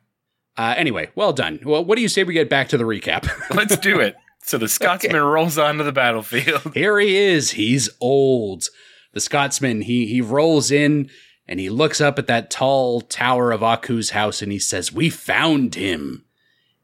Uh, 0.58 0.74
anyway, 0.78 1.10
well 1.16 1.32
done. 1.32 1.60
Well, 1.64 1.84
what 1.84 1.96
do 1.96 2.02
you 2.02 2.10
say 2.10 2.24
we 2.24 2.34
get 2.34 2.50
back 2.50 2.70
to 2.70 2.78
the 2.78 2.84
recap? 2.84 3.30
Let's 3.56 3.78
do 3.78 4.00
it. 4.00 4.16
So 4.44 4.58
the 4.58 4.68
Scotsman 4.70 5.22
rolls 5.22 5.58
onto 5.58 5.84
the 5.84 5.92
battlefield. 5.92 6.74
Here 6.74 7.00
he 7.00 7.16
is. 7.16 7.52
He's 7.52 7.90
old. 8.02 8.68
The 9.14 9.20
Scotsman. 9.20 9.82
He 9.82 10.06
he 10.08 10.22
rolls 10.22 10.72
in 10.72 11.10
and 11.48 11.60
he 11.60 11.70
looks 11.70 12.00
up 12.00 12.20
at 12.20 12.28
that 12.28 12.52
tall 12.52 13.02
tower 13.02 13.52
of 13.52 13.64
Aku's 13.64 14.12
house 14.12 14.42
and 14.42 14.52
he 14.52 14.60
says, 14.60 14.94
"We 14.94 15.10
found 15.10 15.76
him." 15.76 16.26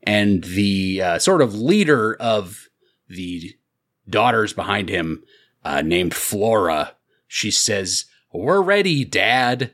And 0.04 0.44
the 0.44 1.02
uh, 1.02 1.20
sort 1.20 1.42
of 1.42 1.56
leader 1.56 2.16
of 2.16 2.68
the 3.08 3.56
daughters 4.10 4.54
behind 4.54 4.90
him, 4.90 5.24
uh, 5.64 5.82
named 5.82 6.14
Flora, 6.14 6.96
she 7.28 7.52
says, 7.52 8.06
"We're 8.34 8.62
ready, 8.62 9.06
Dad." 9.06 9.72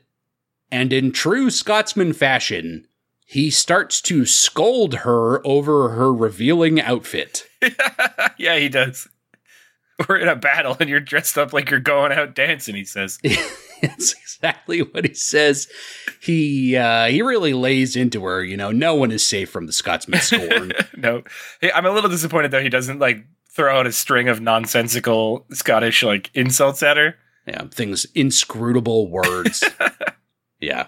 And 0.70 0.92
in 0.92 1.12
true 1.12 1.50
Scotsman 1.50 2.14
fashion, 2.14 2.86
he 3.26 3.50
starts 3.50 4.00
to 4.02 4.26
scold 4.26 4.94
her 4.96 5.46
over 5.46 5.90
her 5.90 6.12
revealing 6.12 6.80
outfit. 6.80 7.46
yeah, 8.36 8.58
he 8.58 8.68
does. 8.68 9.08
We're 10.08 10.16
in 10.18 10.28
a 10.28 10.36
battle 10.36 10.76
and 10.80 10.88
you're 10.88 11.00
dressed 11.00 11.36
up 11.38 11.52
like 11.52 11.70
you're 11.70 11.80
going 11.80 12.12
out 12.12 12.34
dancing, 12.34 12.74
he 12.74 12.84
says. 12.84 13.18
That's 13.82 14.12
exactly 14.12 14.80
what 14.80 15.04
he 15.06 15.14
says. 15.14 15.68
He 16.20 16.76
uh, 16.76 17.06
he 17.06 17.20
really 17.22 17.52
lays 17.52 17.96
into 17.96 18.24
her. 18.24 18.44
You 18.44 18.56
know, 18.56 18.70
no 18.70 18.94
one 18.94 19.10
is 19.10 19.26
safe 19.26 19.50
from 19.50 19.66
the 19.66 19.72
Scotsman 19.72 20.20
scorn. 20.22 20.72
no. 20.96 21.22
Hey, 21.60 21.72
I'm 21.72 21.86
a 21.86 21.90
little 21.90 22.10
disappointed 22.10 22.50
though 22.52 22.62
he 22.62 22.68
doesn't 22.68 22.98
like 23.00 23.24
throw 23.54 23.76
out 23.78 23.86
a 23.86 23.92
string 23.92 24.28
of 24.28 24.40
nonsensical 24.40 25.46
Scottish 25.52 26.02
like 26.02 26.30
insults 26.34 26.82
at 26.82 26.96
her. 26.96 27.16
yeah, 27.46 27.64
things 27.72 28.06
inscrutable 28.14 29.10
words. 29.10 29.62
yeah. 30.60 30.86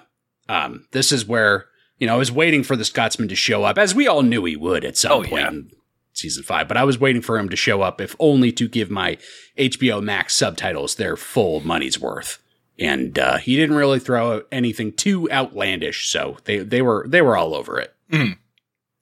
Um, 0.48 0.86
this 0.92 1.10
is 1.10 1.26
where 1.26 1.66
you 1.98 2.06
know 2.06 2.14
I 2.14 2.18
was 2.18 2.30
waiting 2.32 2.62
for 2.62 2.76
the 2.76 2.84
Scotsman 2.84 3.28
to 3.28 3.34
show 3.36 3.64
up, 3.64 3.76
as 3.78 3.94
we 3.94 4.06
all 4.06 4.22
knew 4.22 4.44
he 4.44 4.56
would 4.56 4.84
at 4.84 4.96
some 4.96 5.12
Oh, 5.12 5.22
point 5.24 5.32
yeah. 5.70 5.76
Season 6.14 6.42
five. 6.42 6.66
But 6.68 6.76
I 6.76 6.84
was 6.84 6.98
waiting 6.98 7.22
for 7.22 7.38
him 7.38 7.48
to 7.50 7.56
show 7.56 7.82
up, 7.82 8.00
if 8.00 8.16
only 8.18 8.50
to 8.52 8.68
give 8.68 8.90
my 8.90 9.18
HBO 9.58 10.02
Max 10.02 10.34
subtitles 10.34 10.94
their 10.94 11.16
full 11.16 11.60
money's 11.60 12.00
worth. 12.00 12.38
And 12.78 13.18
uh, 13.18 13.36
he 13.36 13.54
didn't 13.56 13.76
really 13.76 14.00
throw 14.00 14.32
out 14.32 14.48
anything 14.50 14.92
too 14.92 15.30
outlandish, 15.30 16.08
so 16.08 16.38
they 16.44 16.58
they 16.58 16.82
were 16.82 17.04
they 17.08 17.22
were 17.22 17.36
all 17.36 17.54
over 17.54 17.78
it. 17.78 17.94
Mhm. 18.10 18.38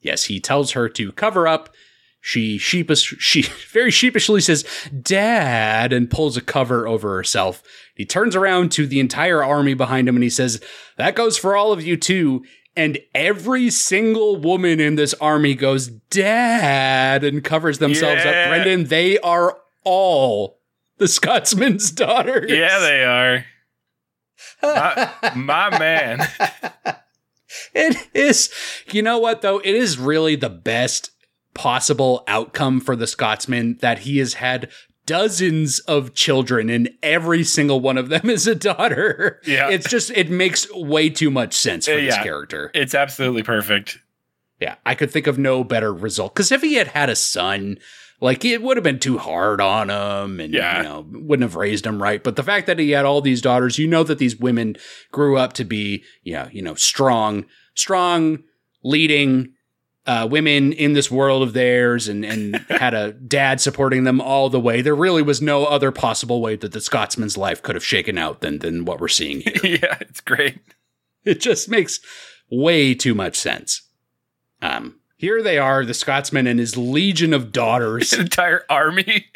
Yes, 0.01 0.25
he 0.25 0.40
tells 0.40 0.72
her 0.72 0.88
to 0.90 1.12
cover 1.12 1.46
up. 1.48 1.70
She 2.20 2.59
sheepish 2.59 3.14
she 3.18 3.42
very 3.72 3.90
sheepishly 3.90 4.40
says, 4.42 4.64
"Dad," 5.01 5.92
and 5.92 6.11
pulls 6.11 6.37
a 6.37 6.42
cover 6.42 6.87
over 6.87 7.16
herself. 7.16 7.62
He 7.94 8.05
turns 8.05 8.37
around 8.37 8.72
to 8.72 8.87
the 8.87 9.01
entire 9.01 9.42
army 9.42 9.75
behind 9.75 10.09
him 10.09 10.16
and 10.16 10.22
he 10.22 10.31
says, 10.31 10.61
"That 10.98 11.14
goes 11.14 11.38
for 11.38 11.57
all 11.57 11.72
of 11.72 11.83
you 11.83 11.96
too." 11.96 12.44
And 12.74 12.98
every 13.14 13.68
single 13.70 14.37
woman 14.37 14.80
in 14.80 14.94
this 14.94 15.12
army 15.14 15.54
goes, 15.54 15.88
"Dad," 15.88 17.22
and 17.22 17.44
covers 17.44 17.78
themselves 17.78 18.24
Yeah. 18.24 18.30
up. 18.30 18.48
Brendan, 18.48 18.85
they 18.85 19.18
are 19.18 19.58
all 19.85 20.58
the 20.98 21.08
Scotsman's 21.08 21.90
daughters. 21.90 22.50
Yeah, 22.50 22.78
they 22.78 23.04
are. 23.04 23.44
My, 24.62 25.11
my 25.35 25.78
man. 25.78 26.26
It 27.74 28.08
is. 28.14 28.50
You 28.90 29.02
know 29.02 29.18
what, 29.18 29.42
though? 29.42 29.58
It 29.58 29.74
is 29.74 29.98
really 29.98 30.37
the 30.37 30.48
best 30.48 31.11
possible 31.54 32.24
outcome 32.26 32.80
for 32.80 32.96
the 32.96 33.06
Scotsman 33.06 33.76
that 33.82 34.00
he 34.00 34.18
has 34.18 34.35
had 34.35 34.70
dozens 35.06 35.78
of 35.80 36.14
children 36.14 36.70
and 36.70 36.90
every 37.02 37.44
single 37.44 37.80
one 37.80 37.98
of 37.98 38.08
them 38.08 38.30
is 38.30 38.46
a 38.46 38.54
daughter. 38.54 39.40
Yeah. 39.46 39.68
It's 39.70 39.88
just, 39.88 40.10
it 40.10 40.30
makes 40.30 40.72
way 40.72 41.10
too 41.10 41.30
much 41.30 41.54
sense 41.54 41.86
for 41.86 41.92
Uh, 41.94 42.00
this 42.02 42.16
character. 42.18 42.70
It's 42.74 42.94
absolutely 42.94 43.42
perfect. 43.42 43.98
Yeah. 44.60 44.76
I 44.86 44.94
could 44.94 45.10
think 45.10 45.26
of 45.26 45.38
no 45.38 45.64
better 45.64 45.92
result. 45.92 46.34
Because 46.34 46.52
if 46.52 46.62
he 46.62 46.74
had 46.74 46.88
had 46.88 47.10
a 47.10 47.16
son, 47.16 47.78
like 48.20 48.44
it 48.44 48.62
would 48.62 48.76
have 48.76 48.84
been 48.84 49.00
too 49.00 49.18
hard 49.18 49.60
on 49.60 49.90
him 49.90 50.38
and, 50.38 50.54
Yeah. 50.54 50.76
you 50.78 50.82
know, 50.84 51.06
wouldn't 51.10 51.42
have 51.42 51.56
raised 51.56 51.84
him 51.84 52.00
right. 52.00 52.22
But 52.22 52.36
the 52.36 52.44
fact 52.44 52.68
that 52.68 52.78
he 52.78 52.90
had 52.92 53.04
all 53.04 53.20
these 53.20 53.42
daughters, 53.42 53.78
you 53.78 53.88
know 53.88 54.04
that 54.04 54.18
these 54.18 54.36
women 54.36 54.76
grew 55.10 55.36
up 55.36 55.52
to 55.54 55.64
be, 55.64 56.04
yeah, 56.22 56.48
you 56.52 56.62
know, 56.62 56.74
strong, 56.74 57.44
strong, 57.74 58.44
leading 58.84 59.52
uh, 60.06 60.26
women 60.28 60.72
in 60.72 60.94
this 60.94 61.10
world 61.10 61.42
of 61.42 61.52
theirs 61.52 62.08
and, 62.08 62.24
and 62.24 62.56
had 62.68 62.94
a 62.94 63.12
dad 63.12 63.60
supporting 63.60 64.04
them 64.04 64.20
all 64.20 64.48
the 64.48 64.60
way. 64.60 64.82
There 64.82 64.94
really 64.94 65.22
was 65.22 65.40
no 65.40 65.64
other 65.64 65.92
possible 65.92 66.40
way 66.40 66.56
that 66.56 66.72
the 66.72 66.80
Scotsman's 66.80 67.36
life 67.36 67.62
could 67.62 67.76
have 67.76 67.84
shaken 67.84 68.18
out 68.18 68.40
than, 68.40 68.58
than 68.58 68.84
what 68.84 69.00
we're 69.00 69.08
seeing 69.08 69.40
here. 69.40 69.54
yeah, 69.82 69.98
it's 70.00 70.20
great. 70.20 70.60
It 71.24 71.40
just 71.40 71.68
makes 71.68 72.00
way 72.50 72.94
too 72.94 73.14
much 73.14 73.36
sense. 73.36 73.82
Um, 74.60 74.98
here 75.16 75.42
they 75.42 75.58
are, 75.58 75.84
the 75.84 75.94
Scotsman 75.94 76.48
and 76.48 76.58
his 76.58 76.76
legion 76.76 77.32
of 77.32 77.52
daughters. 77.52 78.12
An 78.12 78.20
entire 78.22 78.64
army. 78.68 79.26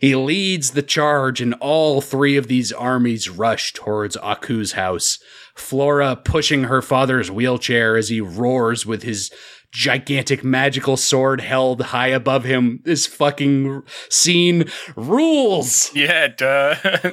he 0.00 0.14
leads 0.14 0.70
the 0.70 0.82
charge, 0.82 1.42
and 1.42 1.52
all 1.60 2.00
three 2.00 2.38
of 2.38 2.48
these 2.48 2.72
armies 2.72 3.28
rush 3.28 3.74
towards 3.74 4.16
Aku's 4.16 4.72
house. 4.72 5.18
Flora 5.54 6.16
pushing 6.16 6.64
her 6.64 6.82
father's 6.82 7.30
wheelchair 7.30 7.96
as 7.96 8.08
he 8.08 8.20
roars 8.20 8.86
with 8.86 9.02
his 9.02 9.30
gigantic 9.72 10.44
magical 10.44 10.96
sword 10.96 11.40
held 11.40 11.80
high 11.80 12.08
above 12.08 12.44
him. 12.44 12.80
This 12.84 13.06
fucking 13.06 13.82
scene 14.10 14.64
rules. 14.96 15.94
Yeah, 15.94 16.28
duh. 16.28 16.74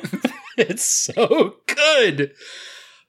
It's 0.67 0.83
so 0.83 1.55
good. 1.67 2.33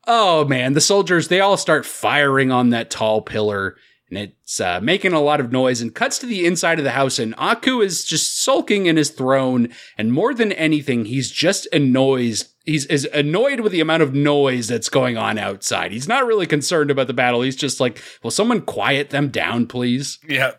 Oh 0.06 0.44
man, 0.44 0.74
the 0.74 0.80
soldiers 0.80 1.26
they 1.26 1.40
all 1.40 1.56
start 1.56 1.84
firing 1.84 2.52
on 2.52 2.70
that 2.70 2.90
tall 2.90 3.22
pillar 3.22 3.76
and 4.08 4.18
it's 4.18 4.60
uh, 4.60 4.80
making 4.80 5.12
a 5.12 5.20
lot 5.20 5.40
of 5.40 5.50
noise 5.50 5.80
and 5.80 5.94
cuts 5.94 6.18
to 6.18 6.26
the 6.26 6.46
inside 6.46 6.78
of 6.78 6.84
the 6.84 6.92
house 6.92 7.18
and 7.18 7.34
Aku 7.38 7.80
is 7.80 8.04
just 8.04 8.40
sulking 8.40 8.86
in 8.86 8.96
his 8.96 9.10
throne 9.10 9.68
and 9.98 10.12
more 10.12 10.32
than 10.32 10.52
anything 10.52 11.06
he's 11.06 11.30
just 11.30 11.66
annoyed 11.72 12.40
he's 12.64 12.86
is 12.86 13.06
annoyed 13.12 13.60
with 13.60 13.72
the 13.72 13.80
amount 13.80 14.02
of 14.02 14.14
noise 14.14 14.68
that's 14.68 14.88
going 14.88 15.16
on 15.16 15.38
outside. 15.38 15.92
He's 15.92 16.08
not 16.08 16.26
really 16.26 16.46
concerned 16.46 16.90
about 16.90 17.06
the 17.06 17.14
battle. 17.14 17.42
He's 17.42 17.56
just 17.56 17.80
like, 17.80 18.02
"Will 18.22 18.30
someone 18.30 18.62
quiet 18.62 19.10
them 19.10 19.28
down, 19.28 19.66
please?" 19.66 20.18
yeah. 20.28 20.52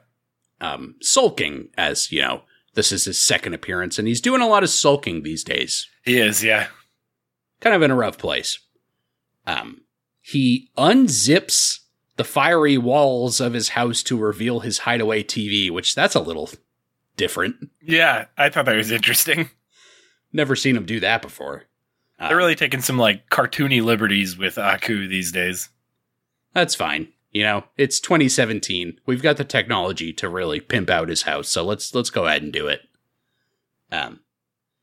um, 0.60 0.96
sulking, 1.02 1.70
as 1.78 2.12
you 2.12 2.22
know, 2.22 2.44
this 2.74 2.92
is 2.92 3.06
his 3.06 3.20
second 3.20 3.54
appearance, 3.54 4.00
and 4.00 4.08
he's 4.08 4.22
doing 4.22 4.42
a 4.42 4.48
lot 4.48 4.64
of 4.64 4.70
sulking 4.70 5.24
these 5.24 5.44
days. 5.44 5.88
He 6.04 6.18
is, 6.18 6.44
yeah. 6.44 6.68
Kind 7.60 7.76
of 7.76 7.82
in 7.82 7.92
a 7.92 7.96
rough 7.96 8.18
place. 8.18 8.60
Um, 9.46 9.82
he 10.22 10.70
unzips 10.78 11.80
the 12.18 12.24
fiery 12.24 12.78
walls 12.78 13.40
of 13.40 13.54
his 13.54 13.70
house 13.70 14.04
to 14.04 14.18
reveal 14.18 14.60
his 14.60 14.80
hideaway 14.80 15.24
TV, 15.24 15.72
which 15.72 15.96
that's 15.96 16.16
a 16.16 16.20
little 16.20 16.50
different. 17.18 17.70
Yeah, 17.82 18.26
I 18.38 18.50
thought 18.50 18.66
that 18.66 18.76
was 18.76 18.92
interesting. 18.92 19.50
Never 20.34 20.56
seen 20.56 20.78
him 20.78 20.86
do 20.86 21.00
that 21.02 21.22
before. 21.22 21.66
They're 22.28 22.38
really 22.38 22.56
taking 22.56 22.82
some 22.82 22.98
like 22.98 23.30
cartoony 23.30 23.84
liberties 23.84 24.38
with 24.38 24.58
Aku 24.58 25.08
these 25.08 25.32
days. 25.32 25.70
That's 26.54 26.76
fine. 26.76 27.10
You 27.32 27.44
know, 27.44 27.64
it's 27.78 28.00
2017. 28.00 29.00
We've 29.06 29.22
got 29.22 29.38
the 29.38 29.46
technology 29.46 30.12
to 30.14 30.30
really 30.30 30.60
pimp 30.60 30.90
out 30.90 31.10
his 31.10 31.24
house, 31.24 31.48
so 31.48 31.64
let's 31.64 31.96
let's 31.96 32.10
go 32.10 32.26
ahead 32.26 32.44
and 32.44 32.52
do 32.52 32.68
it. 32.68 32.82
Um, 33.92 34.20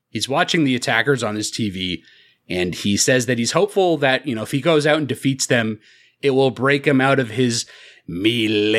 he's 0.08 0.28
watching 0.28 0.64
the 0.64 0.74
attackers 0.74 1.22
on 1.22 1.36
his 1.36 1.52
TV, 1.52 2.02
and 2.48 2.74
he 2.74 2.96
says 2.96 3.26
that 3.26 3.38
he's 3.38 3.52
hopeful 3.52 3.96
that 3.98 4.26
you 4.26 4.34
know 4.34 4.42
if 4.42 4.50
he 4.50 4.60
goes 4.60 4.86
out 4.86 4.98
and 4.98 5.06
defeats 5.06 5.46
them, 5.46 5.78
it 6.22 6.30
will 6.30 6.50
break 6.50 6.86
him 6.86 7.00
out 7.00 7.20
of 7.20 7.30
his 7.30 7.66
malaise. 8.06 8.74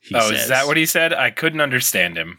He 0.00 0.16
oh, 0.16 0.28
says. 0.28 0.42
is 0.42 0.48
that 0.48 0.66
what 0.66 0.76
he 0.76 0.86
said? 0.86 1.14
I 1.14 1.30
couldn't 1.30 1.60
understand 1.60 2.16
him. 2.16 2.38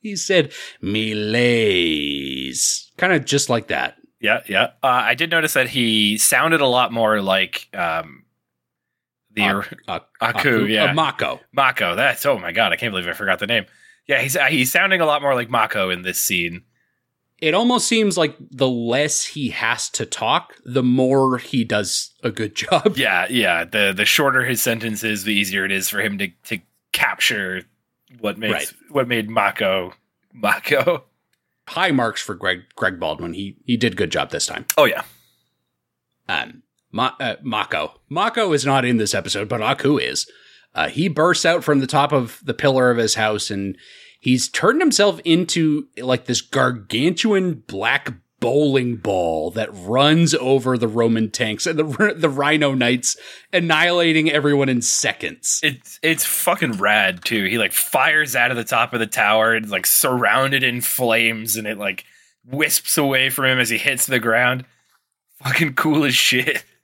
he 0.00 0.16
said? 0.16 0.52
Malaise, 0.82 2.85
kind 2.96 3.12
of 3.12 3.24
just 3.24 3.48
like 3.48 3.68
that. 3.68 3.96
Yeah, 4.20 4.42
yeah. 4.48 4.64
Uh, 4.82 4.86
I 4.86 5.14
did 5.14 5.30
notice 5.30 5.52
that 5.54 5.68
he 5.68 6.16
sounded 6.18 6.60
a 6.60 6.66
lot 6.66 6.92
more 6.92 7.20
like 7.20 7.68
um, 7.74 8.24
the 9.32 9.42
Ak- 9.42 9.74
Ak- 9.88 10.08
Aku, 10.20 10.64
yeah. 10.66 10.86
uh, 10.90 10.94
Mako. 10.94 11.40
Mako. 11.52 11.94
That's 11.94 12.24
oh 12.26 12.38
my 12.38 12.52
god, 12.52 12.72
I 12.72 12.76
can't 12.76 12.92
believe 12.92 13.06
I 13.08 13.12
forgot 13.12 13.38
the 13.38 13.46
name. 13.46 13.66
Yeah, 14.08 14.20
he's 14.22 14.36
uh, 14.36 14.44
he's 14.44 14.72
sounding 14.72 15.00
a 15.00 15.06
lot 15.06 15.20
more 15.22 15.34
like 15.34 15.50
Mako 15.50 15.90
in 15.90 16.02
this 16.02 16.18
scene. 16.18 16.62
it 17.38 17.52
almost 17.52 17.86
seems 17.86 18.16
like 18.16 18.34
the 18.50 18.68
less 18.68 19.22
he 19.24 19.50
has 19.50 19.90
to 19.90 20.06
talk, 20.06 20.54
the 20.64 20.82
more 20.82 21.36
he 21.36 21.64
does 21.64 22.14
a 22.22 22.30
good 22.30 22.54
job. 22.64 22.96
Yeah, 22.96 23.26
yeah. 23.28 23.64
The 23.64 23.92
the 23.94 24.06
shorter 24.06 24.44
his 24.44 24.62
sentence 24.62 25.04
is, 25.04 25.24
the 25.24 25.34
easier 25.34 25.64
it 25.66 25.72
is 25.72 25.88
for 25.90 26.00
him 26.00 26.16
to 26.18 26.28
to 26.44 26.58
capture 26.92 27.62
what 28.20 28.38
makes 28.38 28.52
Right. 28.54 28.72
what 28.90 29.08
made 29.08 29.28
Mako 29.28 29.92
Mako. 30.32 31.04
High 31.68 31.90
marks 31.90 32.20
for 32.22 32.34
Greg 32.34 32.62
Greg 32.76 33.00
Baldwin. 33.00 33.32
He 33.34 33.56
he 33.64 33.76
did 33.76 33.96
good 33.96 34.10
job 34.10 34.30
this 34.30 34.46
time. 34.46 34.66
Oh 34.76 34.84
yeah. 34.84 35.02
Um, 36.28 36.62
Ma- 36.92 37.14
uh, 37.20 37.36
Mako. 37.42 38.00
Mako 38.08 38.52
is 38.52 38.64
not 38.64 38.84
in 38.84 38.96
this 38.96 39.14
episode, 39.14 39.48
but 39.48 39.60
Aku 39.62 39.98
is. 39.98 40.30
Uh, 40.74 40.88
he 40.88 41.08
bursts 41.08 41.44
out 41.44 41.64
from 41.64 41.80
the 41.80 41.86
top 41.86 42.12
of 42.12 42.40
the 42.44 42.54
pillar 42.54 42.90
of 42.90 42.98
his 42.98 43.14
house 43.14 43.50
and 43.50 43.76
he's 44.20 44.48
turned 44.48 44.80
himself 44.80 45.20
into 45.24 45.86
like 45.98 46.26
this 46.26 46.40
gargantuan 46.40 47.62
black 47.66 48.12
bowling 48.40 48.96
ball 48.96 49.50
that 49.52 49.70
runs 49.72 50.34
over 50.34 50.76
the 50.76 50.88
Roman 50.88 51.30
tanks 51.30 51.66
and 51.66 51.78
the 51.78 52.14
the 52.16 52.28
Rhino 52.28 52.74
Knights, 52.74 53.16
annihilating 53.52 54.30
everyone 54.30 54.68
in 54.68 54.82
seconds. 54.82 55.60
It's 55.62 55.98
it's 56.02 56.24
fucking 56.24 56.72
rad 56.72 57.24
too. 57.24 57.44
He 57.44 57.58
like 57.58 57.72
fires 57.72 58.36
out 58.36 58.50
of 58.50 58.56
the 58.56 58.64
top 58.64 58.92
of 58.92 59.00
the 59.00 59.06
tower 59.06 59.54
and 59.54 59.68
like 59.70 59.86
surrounded 59.86 60.62
in 60.62 60.80
flames 60.80 61.56
and 61.56 61.66
it 61.66 61.78
like 61.78 62.04
wisps 62.44 62.96
away 62.96 63.30
from 63.30 63.46
him 63.46 63.58
as 63.58 63.70
he 63.70 63.78
hits 63.78 64.06
the 64.06 64.18
ground. 64.18 64.64
Fucking 65.42 65.74
cool 65.74 66.04
as 66.04 66.14
shit. 66.14 66.56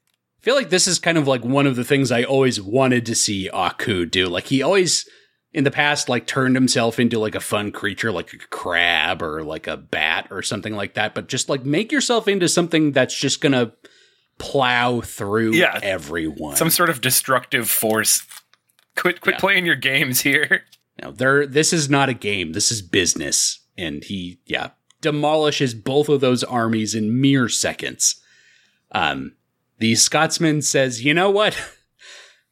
I 0.43 0.45
feel 0.45 0.57
like 0.57 0.71
this 0.71 0.89
is 0.89 0.99
kind 0.99 1.17
of 1.17 1.29
like 1.29 1.45
one 1.45 1.69
of 1.69 1.77
the 1.77 1.85
things 1.85 2.11
I 2.11 2.25
always 2.25 2.61
wanted 2.61 3.07
to 3.07 3.15
see 3.15 3.49
Aku 3.49 4.07
do. 4.07 4.27
Like 4.27 4.47
he 4.47 4.61
always 4.61 5.09
in 5.55 5.65
the 5.65 5.71
past 5.71 6.09
like 6.09 6.27
turned 6.27 6.55
himself 6.57 6.99
into 6.99 7.19
like 7.19 7.35
a 7.35 7.41
fun 7.41 7.71
creature 7.73 8.11
like 8.11 8.33
a 8.33 8.39
crab 8.39 9.23
or 9.23 9.43
like 9.45 9.67
a 9.67 9.77
bat 9.77 10.27
or 10.31 10.43
something 10.43 10.75
like 10.75 10.95
that, 10.95 11.15
but 11.15 11.29
just 11.29 11.49
like 11.49 11.65
make 11.65 11.93
yourself 11.93 12.27
into 12.29 12.49
something 12.49 12.93
that's 12.93 13.15
just 13.19 13.41
going 13.41 13.53
to 13.53 13.73
plow 14.39 15.01
through 15.03 15.53
Yeah. 15.55 15.79
everyone. 15.83 16.57
Some 16.57 16.71
sort 16.71 16.89
of 16.91 17.01
destructive 17.01 17.69
force. 17.69 18.23
Quit 18.97 19.21
quit 19.21 19.35
Yeah. 19.37 19.41
playing 19.41 19.67
your 19.67 19.77
games 19.77 20.21
here. 20.23 20.65
no 21.03 21.11
there 21.13 21.47
this 21.47 21.73
is 21.73 21.89
not 21.91 22.09
a 22.09 22.15
game. 22.15 22.53
This 22.53 22.73
is 22.73 22.83
business. 22.83 23.61
And 23.77 24.03
he 24.05 24.41
yeah, 24.47 24.71
demolishes 25.01 25.75
both 25.75 26.09
of 26.09 26.21
those 26.21 26.43
armies 26.45 26.95
in 26.95 27.21
mere 27.21 27.49
seconds. 27.49 28.21
Um 28.91 29.35
the 29.79 29.95
Scotsman 29.97 30.63
says, 30.63 31.05
"You 31.05 31.13
know 31.15 31.31
what? 31.31 31.57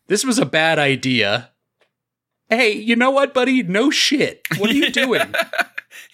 This 0.07 0.25
was 0.25 0.39
a 0.41 0.45
bad 0.47 0.79
idea." 0.81 1.51
Hey, 2.51 2.73
you 2.73 2.97
know 2.97 3.11
what, 3.11 3.33
buddy? 3.33 3.63
No 3.63 3.91
shit. 3.91 4.43
What 4.59 4.71
are 4.71 4.75
you 4.75 4.91
doing? 4.93 5.35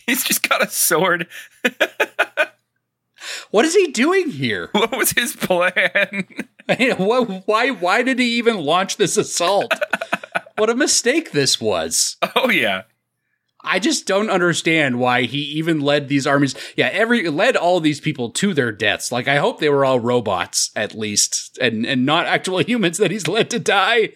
He's 0.07 0.23
just 0.23 0.49
got 0.49 0.63
a 0.63 0.69
sword. 0.69 1.27
What 3.51 3.65
is 3.65 3.75
he 3.75 3.89
doing 3.89 4.31
here? 4.31 4.71
What 4.73 4.97
was 4.97 5.13
his 5.13 5.35
plan? 5.35 6.27
Why 6.67 7.21
why 7.47 7.71
why 7.71 8.03
did 8.03 8.19
he 8.19 8.37
even 8.37 8.59
launch 8.59 8.97
this 8.97 9.17
assault? 9.17 9.73
What 10.57 10.71
a 10.71 10.75
mistake 10.75 11.33
this 11.33 11.61
was. 11.61 12.17
Oh 12.37 12.51
yeah. 12.51 12.83
I 13.65 13.81
just 13.81 14.07
don't 14.07 14.31
understand 14.31 15.01
why 15.01 15.23
he 15.23 15.39
even 15.39 15.81
led 15.81 16.09
these 16.09 16.27
armies. 16.27 16.55
Yeah, 16.77 16.87
every 16.93 17.29
led 17.29 17.57
all 17.57 17.81
these 17.81 18.01
people 18.01 18.31
to 18.33 18.55
their 18.55 18.71
deaths. 18.71 19.11
Like 19.11 19.27
I 19.27 19.37
hope 19.37 19.59
they 19.59 19.71
were 19.71 19.85
all 19.85 19.99
robots 19.99 20.71
at 20.77 20.95
least, 20.95 21.59
and 21.61 21.85
and 21.85 22.07
not 22.07 22.27
actual 22.27 22.59
humans 22.63 22.99
that 22.99 23.11
he's 23.11 23.27
led 23.27 23.51
to 23.51 23.59
die. 23.59 24.11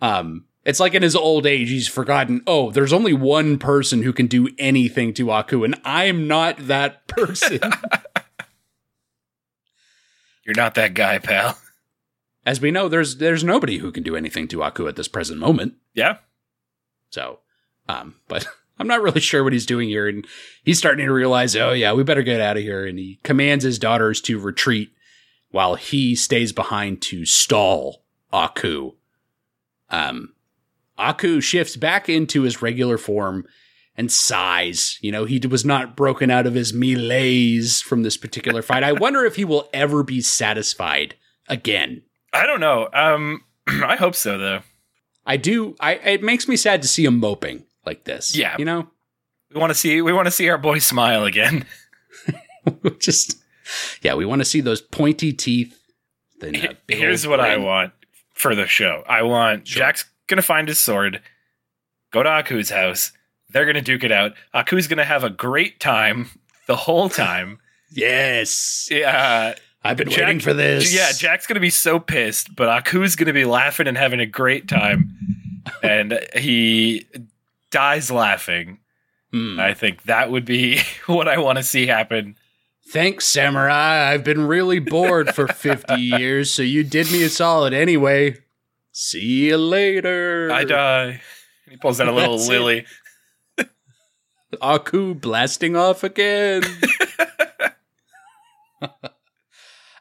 Um, 0.00 0.44
it's 0.64 0.80
like 0.80 0.94
in 0.94 1.02
his 1.02 1.16
old 1.16 1.46
age, 1.46 1.68
he's 1.68 1.88
forgotten. 1.88 2.42
Oh, 2.46 2.70
there's 2.70 2.92
only 2.92 3.12
one 3.12 3.58
person 3.58 4.02
who 4.02 4.12
can 4.12 4.26
do 4.26 4.48
anything 4.58 5.12
to 5.14 5.30
Aku, 5.30 5.64
and 5.64 5.80
I'm 5.84 6.28
not 6.28 6.56
that 6.66 7.06
person. 7.08 7.60
You're 10.44 10.56
not 10.56 10.74
that 10.74 10.94
guy, 10.94 11.18
pal. 11.18 11.58
As 12.44 12.60
we 12.60 12.70
know, 12.70 12.88
there's 12.88 13.16
there's 13.16 13.44
nobody 13.44 13.78
who 13.78 13.92
can 13.92 14.02
do 14.02 14.16
anything 14.16 14.48
to 14.48 14.62
Aku 14.62 14.88
at 14.88 14.96
this 14.96 15.08
present 15.08 15.38
moment. 15.38 15.74
Yeah. 15.94 16.18
So, 17.10 17.40
um, 17.88 18.16
but 18.28 18.46
I'm 18.78 18.88
not 18.88 19.02
really 19.02 19.20
sure 19.20 19.44
what 19.44 19.52
he's 19.52 19.66
doing 19.66 19.88
here. 19.88 20.08
And 20.08 20.26
he's 20.64 20.78
starting 20.78 21.06
to 21.06 21.12
realize, 21.12 21.54
oh, 21.54 21.72
yeah, 21.72 21.92
we 21.92 22.02
better 22.02 22.22
get 22.22 22.40
out 22.40 22.56
of 22.56 22.62
here. 22.62 22.86
And 22.86 22.98
he 22.98 23.20
commands 23.22 23.64
his 23.64 23.78
daughters 23.78 24.20
to 24.22 24.38
retreat 24.38 24.92
while 25.50 25.74
he 25.76 26.16
stays 26.16 26.52
behind 26.52 27.02
to 27.02 27.24
stall 27.24 28.02
Aku. 28.32 28.92
Um, 29.90 30.32
Aku 30.98 31.40
shifts 31.40 31.76
back 31.76 32.08
into 32.08 32.42
his 32.42 32.62
regular 32.62 32.98
form 32.98 33.46
and 33.96 34.10
sighs. 34.10 34.98
You 35.00 35.12
know, 35.12 35.24
he 35.24 35.38
was 35.46 35.64
not 35.64 35.96
broken 35.96 36.30
out 36.30 36.46
of 36.46 36.54
his 36.54 36.72
malaise 36.72 37.80
from 37.80 38.02
this 38.02 38.16
particular 38.16 38.62
fight. 38.62 38.82
I 38.82 38.92
wonder 38.92 39.24
if 39.24 39.36
he 39.36 39.44
will 39.44 39.68
ever 39.72 40.02
be 40.02 40.20
satisfied 40.20 41.14
again. 41.48 42.02
I 42.32 42.46
don't 42.46 42.60
know. 42.60 42.88
Um 42.92 43.44
I 43.66 43.96
hope 43.96 44.14
so 44.14 44.38
though. 44.38 44.60
I 45.26 45.36
do. 45.36 45.76
I 45.80 45.92
it 45.94 46.22
makes 46.22 46.48
me 46.48 46.56
sad 46.56 46.82
to 46.82 46.88
see 46.88 47.04
him 47.04 47.18
moping 47.18 47.64
like 47.86 48.04
this. 48.04 48.36
Yeah. 48.36 48.56
you 48.58 48.64
know. 48.64 48.88
We 49.52 49.60
want 49.60 49.70
to 49.70 49.74
see 49.74 50.00
we 50.00 50.12
want 50.12 50.26
to 50.26 50.30
see 50.32 50.48
our 50.48 50.58
boy 50.58 50.78
smile 50.80 51.24
again. 51.24 51.66
just 52.98 53.36
yeah, 54.02 54.14
we 54.14 54.24
want 54.26 54.40
to 54.40 54.44
see 54.44 54.60
those 54.60 54.80
pointy 54.80 55.32
teeth. 55.32 55.78
Then 56.40 56.76
Here's 56.88 57.24
old 57.24 57.30
what 57.30 57.40
I 57.40 57.56
want 57.56 57.92
for 58.34 58.54
the 58.54 58.66
show. 58.66 59.04
I 59.06 59.22
want 59.22 59.68
Sure. 59.68 59.80
Jack's 59.80 60.04
gonna 60.32 60.40
find 60.42 60.66
his 60.66 60.78
sword, 60.78 61.20
go 62.10 62.22
to 62.22 62.28
Aku's 62.30 62.70
house. 62.70 63.12
They're 63.50 63.66
gonna 63.66 63.82
duke 63.82 64.02
it 64.02 64.10
out. 64.12 64.32
Aku's 64.54 64.86
gonna 64.88 65.04
have 65.04 65.24
a 65.24 65.28
great 65.30 65.78
time 65.78 66.30
the 66.66 66.76
whole 66.76 67.08
time. 67.10 67.58
Yes, 67.94 68.88
Yeah, 68.90 69.54
I've 69.84 69.98
been 69.98 70.08
Jack- 70.08 70.20
waiting 70.20 70.40
for 70.40 70.54
this. 70.54 70.94
yeah. 70.94 71.12
Jack's 71.12 71.46
gonna 71.46 71.60
be 71.60 71.68
so 71.68 71.98
pissed, 72.00 72.56
but 72.56 72.70
Aku's 72.70 73.16
gonna 73.16 73.34
be 73.34 73.44
laughing 73.44 73.86
and 73.86 73.98
having 73.98 74.18
a 74.18 74.24
great 74.24 74.66
time, 74.66 75.14
and 75.82 76.18
he 76.34 77.04
dies 77.70 78.10
laughing. 78.10 78.78
Hmm. 79.30 79.60
I 79.60 79.74
think 79.74 80.04
that 80.04 80.30
would 80.30 80.46
be 80.46 80.80
what 81.06 81.28
I 81.28 81.36
want 81.36 81.58
to 81.58 81.62
see 81.62 81.86
happen. 81.86 82.36
Thanks, 82.88 83.26
Samurai. 83.26 84.10
I've 84.10 84.24
been 84.24 84.46
really 84.46 84.78
bored 84.78 85.34
for 85.34 85.46
fifty 85.46 86.00
years, 86.00 86.50
so 86.50 86.62
you 86.62 86.84
did 86.84 87.12
me 87.12 87.22
a 87.24 87.28
solid 87.28 87.74
anyway. 87.74 88.38
See 88.92 89.48
you 89.48 89.56
later. 89.56 90.50
I 90.52 90.64
die. 90.64 91.22
He 91.68 91.78
pulls 91.78 92.00
out 92.00 92.08
a 92.08 92.12
little 92.12 92.36
That's 92.36 92.48
lily. 92.48 92.86
Aku 94.60 95.14
blasting 95.14 95.76
off 95.76 96.04
again. 96.04 96.62
uh, 98.82 98.88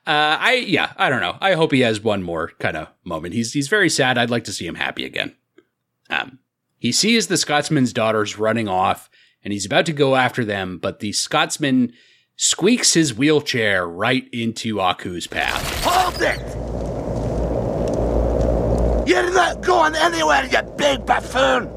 I 0.05 0.65
yeah, 0.67 0.91
I 0.97 1.09
don't 1.09 1.21
know. 1.21 1.37
I 1.39 1.53
hope 1.53 1.71
he 1.71 1.79
has 1.81 2.01
one 2.01 2.21
more 2.21 2.51
kind 2.59 2.75
of 2.75 2.89
moment. 3.05 3.33
He's 3.33 3.53
he's 3.53 3.69
very 3.69 3.89
sad. 3.89 4.17
I'd 4.17 4.29
like 4.29 4.43
to 4.43 4.53
see 4.53 4.67
him 4.67 4.75
happy 4.75 5.05
again. 5.05 5.35
Um, 6.09 6.39
he 6.77 6.91
sees 6.91 7.27
the 7.27 7.37
Scotsman's 7.37 7.93
daughters 7.93 8.37
running 8.37 8.67
off, 8.67 9.09
and 9.41 9.53
he's 9.53 9.65
about 9.65 9.85
to 9.85 9.93
go 9.93 10.17
after 10.17 10.43
them, 10.43 10.79
but 10.79 10.99
the 10.99 11.13
Scotsman 11.13 11.93
squeaks 12.35 12.93
his 12.93 13.13
wheelchair 13.13 13.87
right 13.87 14.27
into 14.33 14.81
Aku's 14.81 15.27
path. 15.27 15.85
Hold 15.85 16.21
it! 16.21 16.90
You're 19.05 19.31
not 19.31 19.61
going 19.61 19.95
anywhere, 19.95 20.45
you 20.45 20.61
big 20.77 21.05
buffoon! 21.05 21.69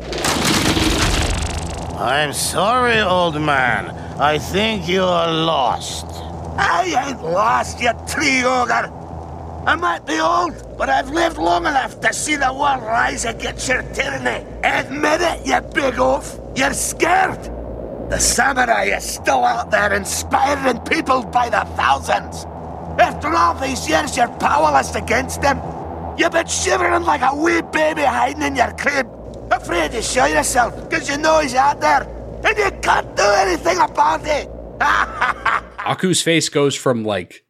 I'm 1.98 2.32
sorry, 2.32 3.00
old 3.00 3.40
man. 3.40 3.90
I 4.20 4.38
think 4.38 4.86
you 4.86 5.02
are 5.02 5.32
lost. 5.32 6.06
I 6.58 7.08
ain't 7.08 7.22
lost, 7.22 7.80
you 7.80 7.92
tree 8.06 8.44
ogre. 8.44 8.92
I 9.66 9.74
might 9.74 10.04
be 10.06 10.20
old, 10.20 10.76
but 10.76 10.90
I've 10.90 11.08
lived 11.08 11.38
long 11.38 11.66
enough 11.66 11.98
to 12.00 12.12
see 12.12 12.36
the 12.36 12.52
world 12.52 12.82
rise 12.82 13.24
against 13.24 13.68
your 13.68 13.82
tyranny. 13.94 14.44
Admit 14.62 15.20
it, 15.22 15.46
you 15.46 15.60
big 15.72 15.98
oaf. 15.98 16.38
You're 16.54 16.74
scared. 16.74 17.42
The 18.10 18.18
samurai 18.18 18.84
is 18.84 19.04
still 19.04 19.44
out 19.44 19.70
there 19.70 19.94
inspiring 19.94 20.80
people 20.80 21.24
by 21.24 21.48
the 21.48 21.64
thousands. 21.74 22.44
After 23.00 23.34
all 23.34 23.54
these 23.54 23.88
years, 23.88 24.14
you're 24.16 24.28
powerless 24.28 24.94
against 24.94 25.40
them. 25.40 25.58
You've 26.16 26.30
been 26.30 26.46
shivering 26.46 27.02
like 27.02 27.22
a 27.22 27.34
wee 27.34 27.60
baby 27.60 28.02
hiding 28.02 28.42
in 28.42 28.54
your 28.54 28.72
crib, 28.74 29.08
afraid 29.50 29.90
to 29.92 30.02
show 30.02 30.26
yourself 30.26 30.88
because 30.88 31.08
you 31.08 31.18
know 31.18 31.40
he's 31.40 31.54
out 31.54 31.80
there, 31.80 32.02
and 32.44 32.56
you 32.56 32.70
can't 32.80 33.16
do 33.16 33.24
anything 33.24 33.78
about 33.78 34.20
it. 34.24 34.48
Aku's 35.84 36.22
face 36.22 36.48
goes 36.48 36.76
from 36.76 37.04
like 37.04 37.44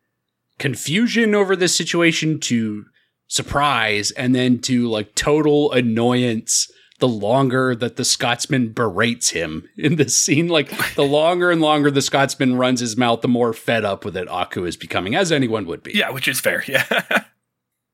confusion 0.59 1.35
over 1.35 1.55
this 1.55 1.77
situation 1.77 2.41
to 2.41 2.87
surprise 3.27 4.11
and 4.13 4.35
then 4.35 4.61
to 4.61 4.89
like 4.89 5.15
total 5.15 5.71
annoyance 5.73 6.71
the 7.01 7.09
longer 7.09 7.75
that 7.75 7.97
the 7.97 8.05
Scotsman 8.05 8.73
berates 8.73 9.31
him 9.31 9.69
in 9.77 9.97
this 9.97 10.17
scene. 10.17 10.49
Like 10.49 10.95
the 10.95 11.03
longer 11.03 11.51
and 11.51 11.61
longer 11.61 11.91
the 11.91 12.01
Scotsman 12.01 12.57
runs 12.57 12.81
his 12.81 12.97
mouth, 12.97 13.21
the 13.21 13.29
more 13.29 13.53
fed 13.53 13.85
up 13.85 14.07
with 14.07 14.17
it 14.17 14.29
Aku 14.29 14.65
is 14.65 14.77
becoming, 14.77 15.15
as 15.15 15.31
anyone 15.31 15.67
would 15.67 15.83
be. 15.83 15.93
Yeah, 15.93 16.11
which 16.11 16.29
is 16.29 16.41
fair. 16.41 16.65
Yeah. 16.67 17.25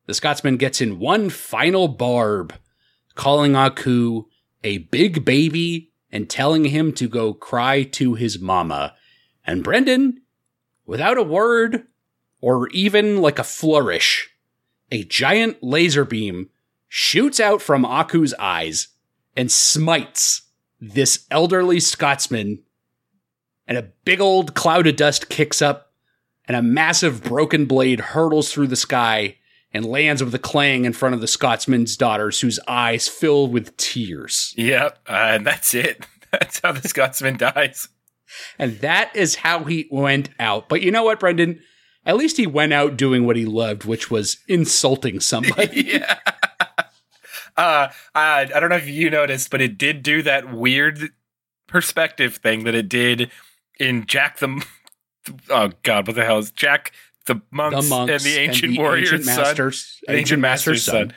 The 0.06 0.14
Scotsman 0.14 0.56
gets 0.56 0.80
in 0.80 0.98
one 0.98 1.30
final 1.30 1.88
barb, 1.88 2.54
calling 3.14 3.54
Aku 3.54 4.24
a 4.64 4.78
big 4.78 5.24
baby 5.24 5.92
and 6.10 6.28
telling 6.28 6.64
him 6.64 6.92
to 6.94 7.08
go 7.08 7.32
cry 7.32 7.82
to 7.82 8.14
his 8.14 8.38
mama. 8.38 8.94
And 9.46 9.62
Brendan, 9.62 10.22
without 10.86 11.18
a 11.18 11.22
word 11.22 11.86
or 12.40 12.68
even 12.68 13.20
like 13.20 13.38
a 13.38 13.44
flourish, 13.44 14.30
a 14.90 15.04
giant 15.04 15.62
laser 15.62 16.04
beam 16.04 16.50
shoots 16.88 17.38
out 17.38 17.62
from 17.62 17.84
Aku's 17.84 18.34
eyes 18.38 18.88
and 19.36 19.50
smites 19.50 20.42
this 20.80 21.26
elderly 21.30 21.78
Scotsman. 21.78 22.62
And 23.66 23.78
a 23.78 23.90
big 24.04 24.20
old 24.20 24.54
cloud 24.54 24.88
of 24.88 24.96
dust 24.96 25.28
kicks 25.28 25.62
up, 25.62 25.92
and 26.46 26.56
a 26.56 26.62
massive 26.62 27.22
broken 27.22 27.66
blade 27.66 28.00
hurtles 28.00 28.52
through 28.52 28.66
the 28.66 28.74
sky 28.74 29.36
and 29.72 29.84
lands 29.84 30.22
with 30.22 30.34
a 30.34 30.38
clang 30.38 30.84
in 30.84 30.92
front 30.92 31.14
of 31.14 31.20
the 31.20 31.26
Scotsman's 31.26 31.96
daughters, 31.96 32.40
whose 32.40 32.58
eyes 32.66 33.08
fill 33.08 33.46
with 33.48 33.76
tears. 33.76 34.54
yep. 34.56 34.98
Uh, 35.08 35.32
and 35.32 35.46
that's 35.46 35.74
it. 35.74 36.06
That's 36.30 36.60
how 36.60 36.70
the 36.70 36.86
Scotsman 36.86 37.38
dies. 37.38 37.88
And 38.56 38.78
that 38.82 39.10
is 39.16 39.34
how 39.34 39.64
he 39.64 39.88
went 39.90 40.30
out. 40.38 40.68
But 40.68 40.80
you 40.80 40.92
know 40.92 41.02
what, 41.02 41.18
Brendan? 41.18 41.60
At 42.06 42.16
least 42.16 42.36
he 42.36 42.46
went 42.46 42.72
out 42.72 42.96
doing 42.96 43.26
what 43.26 43.34
he 43.34 43.44
loved, 43.44 43.84
which 43.84 44.12
was 44.12 44.38
insulting 44.46 45.18
somebody. 45.18 45.82
yeah. 45.86 46.18
Uh, 47.56 47.88
I, 48.14 48.48
I 48.54 48.60
don't 48.60 48.70
know 48.70 48.76
if 48.76 48.88
you 48.88 49.10
noticed, 49.10 49.50
but 49.50 49.60
it 49.60 49.76
did 49.76 50.04
do 50.04 50.22
that 50.22 50.52
weird 50.52 51.10
perspective 51.66 52.36
thing 52.36 52.64
that 52.64 52.74
it 52.74 52.88
did 52.88 53.30
in 53.78 54.06
Jack 54.06 54.38
the. 54.38 54.64
Oh 55.50 55.70
God, 55.82 56.06
what 56.06 56.16
the 56.16 56.24
hell 56.24 56.38
is 56.38 56.50
Jack 56.50 56.92
the 57.26 57.40
monks, 57.50 57.76
the 57.84 57.88
monks 57.88 58.12
and 58.12 58.20
the 58.22 58.38
ancient 58.38 58.64
and 58.70 58.74
the 58.74 58.78
warrior's 58.80 59.10
ancient 59.12 59.24
son? 59.26 59.36
masters, 59.44 60.00
The 60.06 60.14
ancient 60.14 60.40
master's 60.40 60.84
son. 60.84 61.12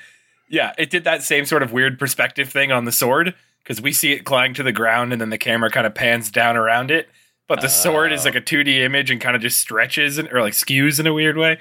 Yeah, 0.49 0.73
it 0.77 0.89
did 0.89 1.03
that 1.05 1.23
same 1.23 1.45
sort 1.45 1.63
of 1.63 1.71
weird 1.71 1.97
perspective 1.97 2.49
thing 2.49 2.71
on 2.71 2.85
the 2.85 2.91
sword 2.91 3.33
because 3.63 3.81
we 3.81 3.91
see 3.93 4.11
it 4.11 4.23
clanging 4.25 4.53
to 4.55 4.63
the 4.63 4.71
ground 4.73 5.11
and 5.11 5.19
then 5.21 5.29
the 5.29 5.37
camera 5.37 5.71
kind 5.71 5.87
of 5.87 5.95
pans 5.95 6.29
down 6.29 6.57
around 6.57 6.91
it. 6.91 7.09
But 7.47 7.61
the 7.61 7.69
sword 7.69 8.11
is 8.13 8.25
like 8.25 8.35
a 8.35 8.41
2D 8.41 8.79
image 8.83 9.09
and 9.11 9.19
kind 9.19 9.35
of 9.35 9.41
just 9.41 9.59
stretches 9.59 10.17
and, 10.17 10.31
or 10.31 10.41
like 10.41 10.53
skews 10.53 10.99
in 10.99 11.07
a 11.07 11.13
weird 11.13 11.37
way. 11.37 11.59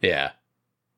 Yeah. 0.00 0.32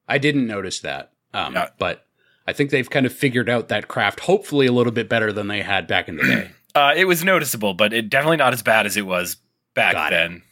I 0.09 0.19
didn't 0.19 0.47
notice 0.47 0.81
that. 0.81 1.13
Um, 1.33 1.55
Yeah. 1.55 1.69
But 1.79 2.07
I 2.47 2.53
think 2.53 2.71
they've 2.71 2.89
kind 2.89 3.07
of 3.07 3.13
figured 3.13 3.49
out 3.49 3.69
that 3.69 3.89
craft, 3.89 4.21
hopefully 4.21 4.67
a 4.67 4.73
little 4.73 4.93
bit 4.93 5.09
better 5.09 5.33
than 5.33 5.49
they 5.49 5.63
had 5.63 5.87
back 5.87 6.09
in 6.09 6.17
the 6.17 6.23
day. 6.25 6.51
Uh, 6.77 6.93
it 6.95 7.07
was 7.07 7.25
noticeable, 7.25 7.73
but 7.73 7.95
it 7.95 8.11
definitely 8.11 8.37
not 8.37 8.53
as 8.53 8.63
bad 8.63 8.85
as 8.85 8.99
it 8.99 9.07
was 9.07 9.39
back 9.73 9.95
Got 9.95 10.13
it. 10.13 10.17
then. 10.17 10.43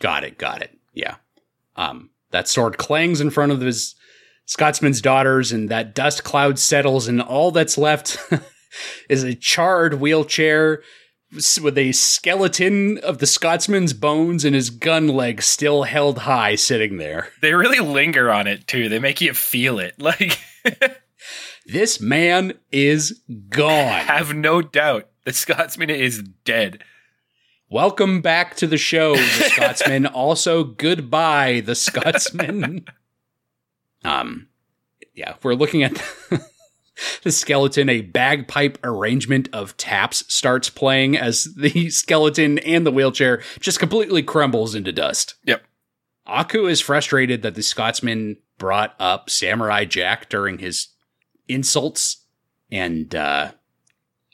got 0.00 0.22
it, 0.22 0.38
got 0.38 0.62
it. 0.62 0.78
Yeah. 0.94 1.16
Um, 1.76 2.10
that 2.30 2.48
sword 2.48 2.78
clangs 2.78 3.20
in 3.20 3.30
front 3.30 3.52
of 3.52 3.60
his 3.60 3.94
Scotsman's 4.46 5.00
daughters, 5.00 5.52
and 5.52 5.68
that 5.68 5.94
dust 5.94 6.24
cloud 6.24 6.58
settles, 6.58 7.08
and 7.08 7.20
all 7.20 7.50
that's 7.50 7.78
left 7.78 8.18
is 9.08 9.22
a 9.22 9.34
charred 9.34 9.94
wheelchair 9.94 10.82
with 11.62 11.78
a 11.78 11.92
skeleton 11.92 12.98
of 12.98 13.18
the 13.18 13.26
Scotsman's 13.26 13.94
bones 13.94 14.44
and 14.44 14.54
his 14.54 14.68
gun 14.68 15.08
leg 15.08 15.40
still 15.40 15.84
held 15.84 16.18
high 16.18 16.56
sitting 16.56 16.98
there. 16.98 17.28
They 17.40 17.54
really 17.54 17.78
linger 17.78 18.30
on 18.30 18.46
it 18.46 18.66
too. 18.66 18.90
They 18.90 18.98
make 18.98 19.20
you 19.22 19.32
feel 19.32 19.78
it. 19.78 19.94
Like, 20.02 20.38
This 21.66 22.00
man 22.00 22.54
is 22.70 23.20
gone. 23.48 23.70
I 23.70 23.98
have 24.00 24.34
no 24.34 24.62
doubt, 24.62 25.08
the 25.24 25.32
Scotsman 25.32 25.90
is 25.90 26.22
dead. 26.44 26.82
Welcome 27.72 28.20
back 28.20 28.56
to 28.56 28.66
the 28.66 28.76
show, 28.76 29.16
the 29.16 29.22
Scotsman. 29.22 30.04
also, 30.14 30.62
goodbye, 30.62 31.62
the 31.64 31.74
Scotsman. 31.74 32.84
um, 34.04 34.48
yeah, 35.14 35.36
we're 35.42 35.54
looking 35.54 35.82
at 35.82 35.94
the 37.22 37.32
skeleton. 37.32 37.88
A 37.88 38.02
bagpipe 38.02 38.76
arrangement 38.84 39.48
of 39.54 39.74
taps 39.78 40.22
starts 40.28 40.68
playing 40.68 41.16
as 41.16 41.48
the 41.56 41.88
skeleton 41.88 42.58
and 42.58 42.84
the 42.86 42.90
wheelchair 42.90 43.42
just 43.58 43.78
completely 43.78 44.22
crumbles 44.22 44.74
into 44.74 44.92
dust. 44.92 45.36
Yep. 45.46 45.64
Aku 46.26 46.66
is 46.66 46.82
frustrated 46.82 47.40
that 47.40 47.54
the 47.54 47.62
Scotsman 47.62 48.36
brought 48.58 48.94
up 48.98 49.30
Samurai 49.30 49.86
Jack 49.86 50.28
during 50.28 50.58
his 50.58 50.88
insults, 51.48 52.26
and 52.70 53.14
uh, 53.14 53.52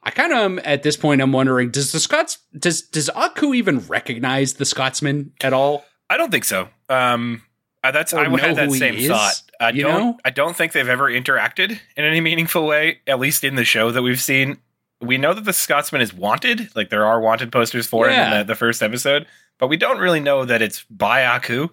I 0.09 0.11
kind 0.11 0.33
of 0.33 0.38
am 0.38 0.61
at 0.64 0.83
this 0.83 0.97
point. 0.97 1.21
I'm 1.21 1.33
wondering 1.33 1.71
does 1.71 1.92
the 1.92 2.01
Scots 2.01 2.38
does 2.59 2.81
does 2.81 3.11
Aku 3.11 3.53
even 3.53 3.81
recognize 3.81 4.55
the 4.55 4.64
Scotsman 4.64 5.33
at 5.42 5.53
all? 5.53 5.85
I 6.09 6.16
don't 6.16 6.31
think 6.31 6.44
so. 6.44 6.71
Um, 6.88 7.42
uh, 7.85 7.90
that's 7.90 8.14
Or 8.14 8.21
I 8.21 8.29
had 8.40 8.57
that 8.57 8.73
same 8.73 8.94
is, 8.94 9.09
thought. 9.09 9.35
I 9.61 9.71
you 9.71 9.83
don't. 9.83 9.94
know? 10.01 10.18
I 10.25 10.31
don't 10.31 10.57
think 10.57 10.73
they've 10.73 10.88
ever 10.88 11.11
interacted 11.11 11.79
in 11.97 12.05
any 12.07 12.21
meaningful 12.23 12.66
way. 12.66 13.01
At 13.07 13.21
least 13.21 13.44
in 13.44 13.55
the 13.57 13.64
show 13.64 13.90
that 13.90 14.01
we've 14.03 14.21
seen, 14.21 14.57
we 15.03 15.18
know 15.18 15.35
that 15.35 15.44
the 15.44 15.53
Scotsman 15.53 16.01
is 16.01 16.14
wanted. 16.14 16.75
Like 16.75 16.88
there 16.88 17.05
are 17.05 17.21
wanted 17.21 17.53
posters 17.53 17.87
for 17.87 18.09
him 18.09 18.18
in 18.18 18.38
the, 18.38 18.44
the 18.44 18.55
first 18.55 18.83
episode, 18.83 19.27
but 19.59 19.68
we 19.68 19.77
don't 19.77 19.99
really 19.99 20.21
know 20.21 20.47
that 20.47 20.62
it's 20.62 20.85
by 20.85 21.25
Aku. 21.27 21.68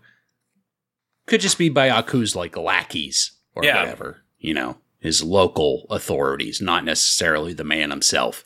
Could 1.27 1.41
just 1.41 1.57
be 1.57 1.69
by 1.69 1.89
Aku's 1.89 2.35
like 2.35 2.57
lackeys 2.57 3.31
or 3.55 3.63
Yeah. 3.63 3.79
whatever, 3.79 4.21
you 4.37 4.53
know, 4.53 4.77
his 5.05 5.23
local 5.23 5.85
authorities, 5.89 6.61
not 6.61 6.83
necessarily 6.83 7.53
the 7.53 7.63
man 7.63 7.89
himself. 7.89 8.43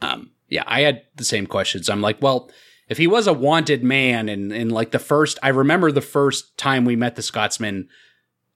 Um, 0.00 0.30
yeah, 0.48 0.64
I 0.66 0.82
had 0.82 1.02
the 1.16 1.24
same 1.24 1.46
questions. 1.46 1.88
I'm 1.88 2.00
like, 2.00 2.22
well, 2.22 2.50
if 2.88 2.98
he 2.98 3.06
was 3.06 3.26
a 3.26 3.32
wanted 3.32 3.82
man 3.84 4.28
and 4.28 4.52
and 4.52 4.72
like 4.72 4.92
the 4.92 4.98
first 4.98 5.38
I 5.42 5.48
remember 5.48 5.92
the 5.92 6.00
first 6.00 6.56
time 6.56 6.84
we 6.84 6.96
met 6.96 7.16
the 7.16 7.22
Scotsman, 7.22 7.88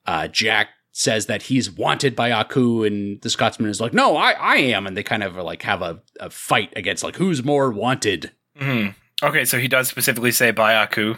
uh, 0.06 0.28
Jack 0.28 0.68
says 0.92 1.26
that 1.26 1.42
he's 1.42 1.70
wanted 1.70 2.14
by 2.14 2.30
Aku 2.30 2.84
and 2.84 3.20
the 3.22 3.30
Scotsman 3.30 3.70
is 3.70 3.80
like, 3.80 3.92
No, 3.92 4.16
I, 4.16 4.32
I 4.32 4.56
am, 4.56 4.86
and 4.86 4.96
they 4.96 5.02
kind 5.02 5.22
of 5.22 5.36
like 5.36 5.62
have 5.62 5.82
a, 5.82 6.00
a 6.20 6.30
fight 6.30 6.72
against 6.76 7.02
like 7.02 7.16
who's 7.16 7.42
more 7.44 7.70
wanted. 7.70 8.32
hmm 8.56 8.88
Okay, 9.22 9.44
so 9.44 9.58
he 9.58 9.68
does 9.68 9.88
specifically 9.88 10.32
say 10.32 10.50
by 10.50 10.74
Aku. 10.74 11.14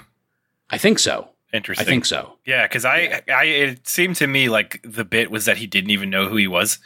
I 0.71 0.77
think 0.79 0.99
so. 0.99 1.31
I 1.55 1.85
think 1.85 2.05
so. 2.05 2.39
Yeah, 2.45 2.67
because 2.67 2.85
I, 2.85 3.23
I, 3.29 3.45
it 3.45 3.87
seemed 3.87 4.17
to 4.17 4.27
me 4.27 4.49
like 4.49 4.81
the 4.83 5.05
bit 5.05 5.31
was 5.31 5.45
that 5.45 5.59
he 5.59 5.67
didn't 5.67 5.91
even 5.91 6.11
know 6.11 6.29
who 6.29 6.37
he 6.37 6.49
was. 6.49 6.79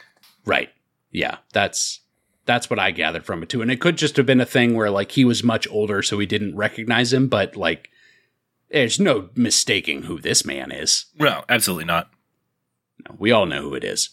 Right. 0.45 0.69
Yeah, 1.11 1.37
that's 1.53 2.01
that's 2.45 2.69
what 2.69 2.79
I 2.79 2.91
gathered 2.91 3.25
from 3.25 3.43
it 3.43 3.49
too. 3.49 3.61
And 3.61 3.71
it 3.71 3.81
could 3.81 3.97
just 3.97 4.17
have 4.17 4.25
been 4.25 4.41
a 4.41 4.45
thing 4.45 4.75
where 4.75 4.89
like 4.89 5.11
he 5.11 5.25
was 5.25 5.43
much 5.43 5.67
older, 5.69 6.01
so 6.01 6.19
he 6.19 6.25
didn't 6.25 6.55
recognize 6.55 7.13
him. 7.13 7.27
But 7.27 7.55
like, 7.55 7.89
there's 8.71 8.99
no 8.99 9.29
mistaking 9.35 10.03
who 10.03 10.19
this 10.19 10.45
man 10.45 10.71
is. 10.71 11.05
No, 11.17 11.43
absolutely 11.49 11.85
not. 11.85 12.09
No, 13.07 13.15
we 13.17 13.31
all 13.31 13.45
know 13.45 13.61
who 13.61 13.75
it 13.75 13.83
is. 13.83 14.09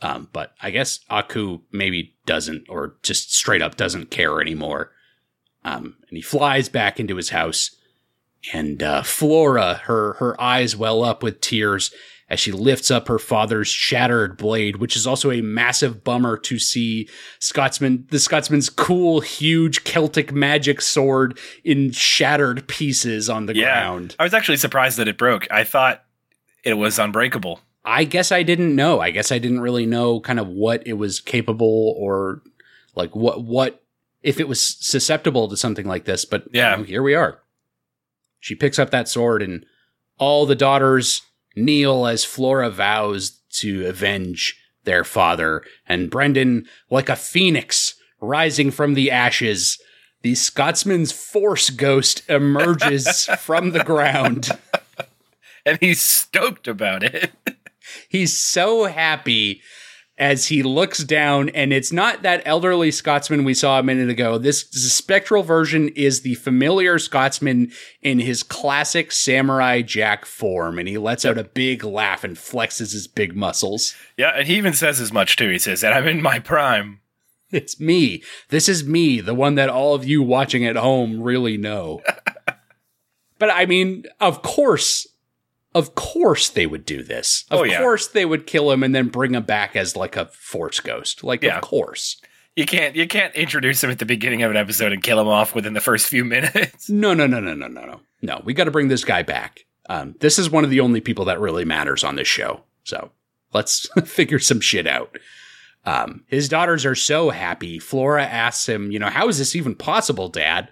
Um, 0.00 0.28
but 0.32 0.54
I 0.62 0.70
guess 0.70 1.00
Aku 1.10 1.60
maybe 1.72 2.14
doesn't, 2.24 2.68
or 2.68 2.96
just 3.02 3.34
straight 3.34 3.62
up 3.62 3.76
doesn't 3.76 4.10
care 4.10 4.40
anymore. 4.40 4.92
Um, 5.64 5.96
and 6.08 6.16
he 6.16 6.22
flies 6.22 6.68
back 6.68 7.00
into 7.00 7.16
his 7.16 7.30
house, 7.30 7.74
and 8.52 8.82
uh, 8.82 9.02
Flora, 9.02 9.74
her 9.84 10.14
her 10.14 10.40
eyes 10.40 10.76
well 10.76 11.02
up 11.04 11.22
with 11.22 11.40
tears 11.40 11.92
as 12.30 12.38
she 12.38 12.52
lifts 12.52 12.90
up 12.90 13.08
her 13.08 13.18
father's 13.18 13.68
shattered 13.68 14.36
blade, 14.36 14.76
which 14.76 14.96
is 14.96 15.06
also 15.06 15.30
a 15.30 15.40
massive 15.40 16.04
bummer 16.04 16.36
to 16.36 16.58
see 16.58 17.08
Scotsman, 17.38 18.06
the 18.10 18.18
Scotsman's 18.18 18.68
cool, 18.68 19.20
huge 19.20 19.82
Celtic 19.84 20.30
magic 20.30 20.82
sword 20.82 21.38
in 21.64 21.90
shattered 21.90 22.68
pieces 22.68 23.30
on 23.30 23.46
the 23.46 23.54
Yeah. 23.56 23.64
ground. 23.80 24.14
I 24.18 24.24
was 24.24 24.34
actually 24.34 24.58
surprised 24.58 24.98
that 24.98 25.08
it 25.08 25.16
broke. 25.16 25.50
I 25.50 25.64
thought 25.64 26.04
it 26.64 26.74
was 26.74 26.98
unbreakable. 26.98 27.60
I 27.84 28.04
guess 28.04 28.30
I 28.30 28.42
didn't 28.42 28.76
know. 28.76 29.00
I 29.00 29.10
guess 29.10 29.32
I 29.32 29.38
didn't 29.38 29.60
really 29.60 29.86
know 29.86 30.20
kind 30.20 30.38
of 30.38 30.48
what 30.48 30.86
it 30.86 30.94
was 30.94 31.20
capable 31.20 31.94
or 31.96 32.42
like 32.94 33.16
what 33.16 33.42
what 33.42 33.82
if 34.22 34.38
it 34.38 34.48
was 34.48 34.60
susceptible 34.60 35.48
to 35.48 35.56
something 35.56 35.86
like 35.86 36.04
this, 36.04 36.26
but 36.26 36.44
Yeah. 36.52 36.72
you 36.72 36.76
know, 36.78 36.82
here 36.86 37.02
we 37.02 37.14
are. 37.14 37.40
She 38.40 38.54
picks 38.54 38.78
up 38.78 38.90
that 38.90 39.08
sword, 39.08 39.42
and 39.42 39.64
all 40.18 40.46
the 40.46 40.54
daughters 40.54 41.22
kneel 41.56 42.06
as 42.06 42.24
Flora 42.24 42.70
vows 42.70 43.40
to 43.50 43.86
avenge 43.86 44.56
their 44.84 45.04
father. 45.04 45.62
And 45.86 46.10
Brendan, 46.10 46.66
like 46.90 47.08
a 47.08 47.16
phoenix 47.16 47.94
rising 48.20 48.70
from 48.70 48.94
the 48.94 49.10
ashes, 49.10 49.78
the 50.22 50.34
Scotsman's 50.34 51.12
force 51.12 51.70
ghost 51.70 52.28
emerges 52.28 53.24
from 53.38 53.70
the 53.70 53.84
ground. 53.84 54.50
And 55.64 55.78
he's 55.80 56.00
stoked 56.00 56.66
about 56.66 57.02
it. 57.02 57.32
He's 58.08 58.38
so 58.38 58.84
happy 58.84 59.62
as 60.18 60.48
he 60.48 60.64
looks 60.64 61.04
down, 61.04 61.48
and 61.50 61.72
it's 61.72 61.92
not 61.92 62.22
that 62.22 62.42
elderly 62.44 62.90
Scotsman 62.90 63.44
we 63.44 63.54
saw 63.54 63.78
a 63.78 63.84
minute 63.84 64.10
ago. 64.10 64.36
This, 64.36 64.68
spectral 64.70 65.44
version 65.44 65.88
is 65.90 66.22
the 66.22 66.34
familiar 66.34 66.98
Scotsman 66.98 67.70
in 68.02 68.18
his 68.18 68.42
classic 68.42 69.12
samurai 69.12 69.80
jack 69.80 70.24
form, 70.24 70.78
and 70.78 70.88
he 70.88 70.98
lets 70.98 71.24
out 71.24 71.38
a 71.38 71.44
big 71.44 71.84
laugh 71.84 72.24
and 72.24 72.36
flexes 72.36 72.92
his 72.92 73.06
big 73.06 73.36
muscles. 73.36 73.94
yeah, 74.16 74.30
and 74.30 74.48
he 74.48 74.56
even 74.56 74.74
says 74.74 75.00
as 75.00 75.12
much 75.12 75.36
too. 75.36 75.50
He 75.50 75.58
says 75.58 75.82
that 75.82 75.92
I'm 75.92 76.08
in 76.08 76.20
my 76.20 76.40
prime. 76.40 77.00
It's 77.50 77.80
me. 77.80 78.22
This 78.48 78.68
is 78.68 78.84
me, 78.84 79.20
the 79.20 79.34
one 79.34 79.54
that 79.54 79.70
all 79.70 79.94
of 79.94 80.04
you 80.04 80.22
watching 80.22 80.66
at 80.66 80.76
home 80.76 81.22
really 81.22 81.56
know. 81.56 82.02
but 83.38 83.50
I 83.50 83.64
mean, 83.66 84.04
of 84.20 84.42
course, 84.42 85.06
of 85.78 85.94
course 85.94 86.48
they 86.50 86.66
would 86.66 86.84
do 86.84 87.02
this. 87.02 87.44
Of 87.50 87.60
Oh, 87.60 87.62
yeah. 87.64 87.78
course 87.78 88.08
they 88.08 88.24
would 88.24 88.46
kill 88.46 88.70
him 88.70 88.82
and 88.82 88.94
then 88.94 89.08
bring 89.08 89.34
him 89.34 89.44
back 89.44 89.76
as 89.76 89.96
like 89.96 90.16
a 90.16 90.26
force 90.26 90.80
ghost. 90.80 91.24
Like, 91.24 91.42
Yeah. 91.42 91.56
of 91.56 91.62
course. 91.62 92.20
You 92.56 92.66
can't 92.66 92.96
you 92.96 93.06
can't 93.06 93.34
introduce 93.36 93.84
him 93.84 93.90
at 93.90 94.00
the 94.00 94.04
beginning 94.06 94.42
of 94.42 94.50
an 94.50 94.56
episode 94.56 94.92
and 94.92 95.02
kill 95.02 95.20
him 95.20 95.28
off 95.28 95.54
within 95.54 95.74
the 95.74 95.80
first 95.80 96.06
few 96.08 96.24
minutes. 96.34 96.90
No, 96.90 97.14
no, 97.14 97.26
no, 97.26 97.38
no, 97.40 97.54
no, 97.54 97.68
no, 97.68 97.84
no. 97.86 98.00
No, 98.20 98.42
we 98.44 98.52
got 98.52 98.64
to 98.64 98.70
bring 98.72 98.88
this 98.88 99.04
guy 99.04 99.22
back. 99.22 99.64
Um, 99.88 100.16
this 100.20 100.38
is 100.38 100.50
one 100.50 100.64
of 100.64 100.70
the 100.70 100.80
only 100.80 101.00
people 101.00 101.24
that 101.26 101.40
really 101.40 101.64
matters 101.64 102.02
on 102.04 102.16
this 102.16 102.26
show. 102.28 102.62
So 102.84 103.10
let's 103.54 103.88
figure 104.04 104.38
some 104.40 104.60
shit 104.60 104.86
out. 104.88 105.16
Um, 105.84 106.24
his 106.26 106.48
daughters 106.48 106.84
are 106.84 106.96
so 106.96 107.30
happy. 107.30 107.78
Flora 107.78 108.24
asks 108.24 108.68
him, 108.68 108.90
you 108.90 108.98
know, 108.98 109.08
how 109.08 109.28
is 109.28 109.38
this 109.38 109.54
even 109.56 109.74
possible, 109.74 110.28
Dad? 110.28 110.68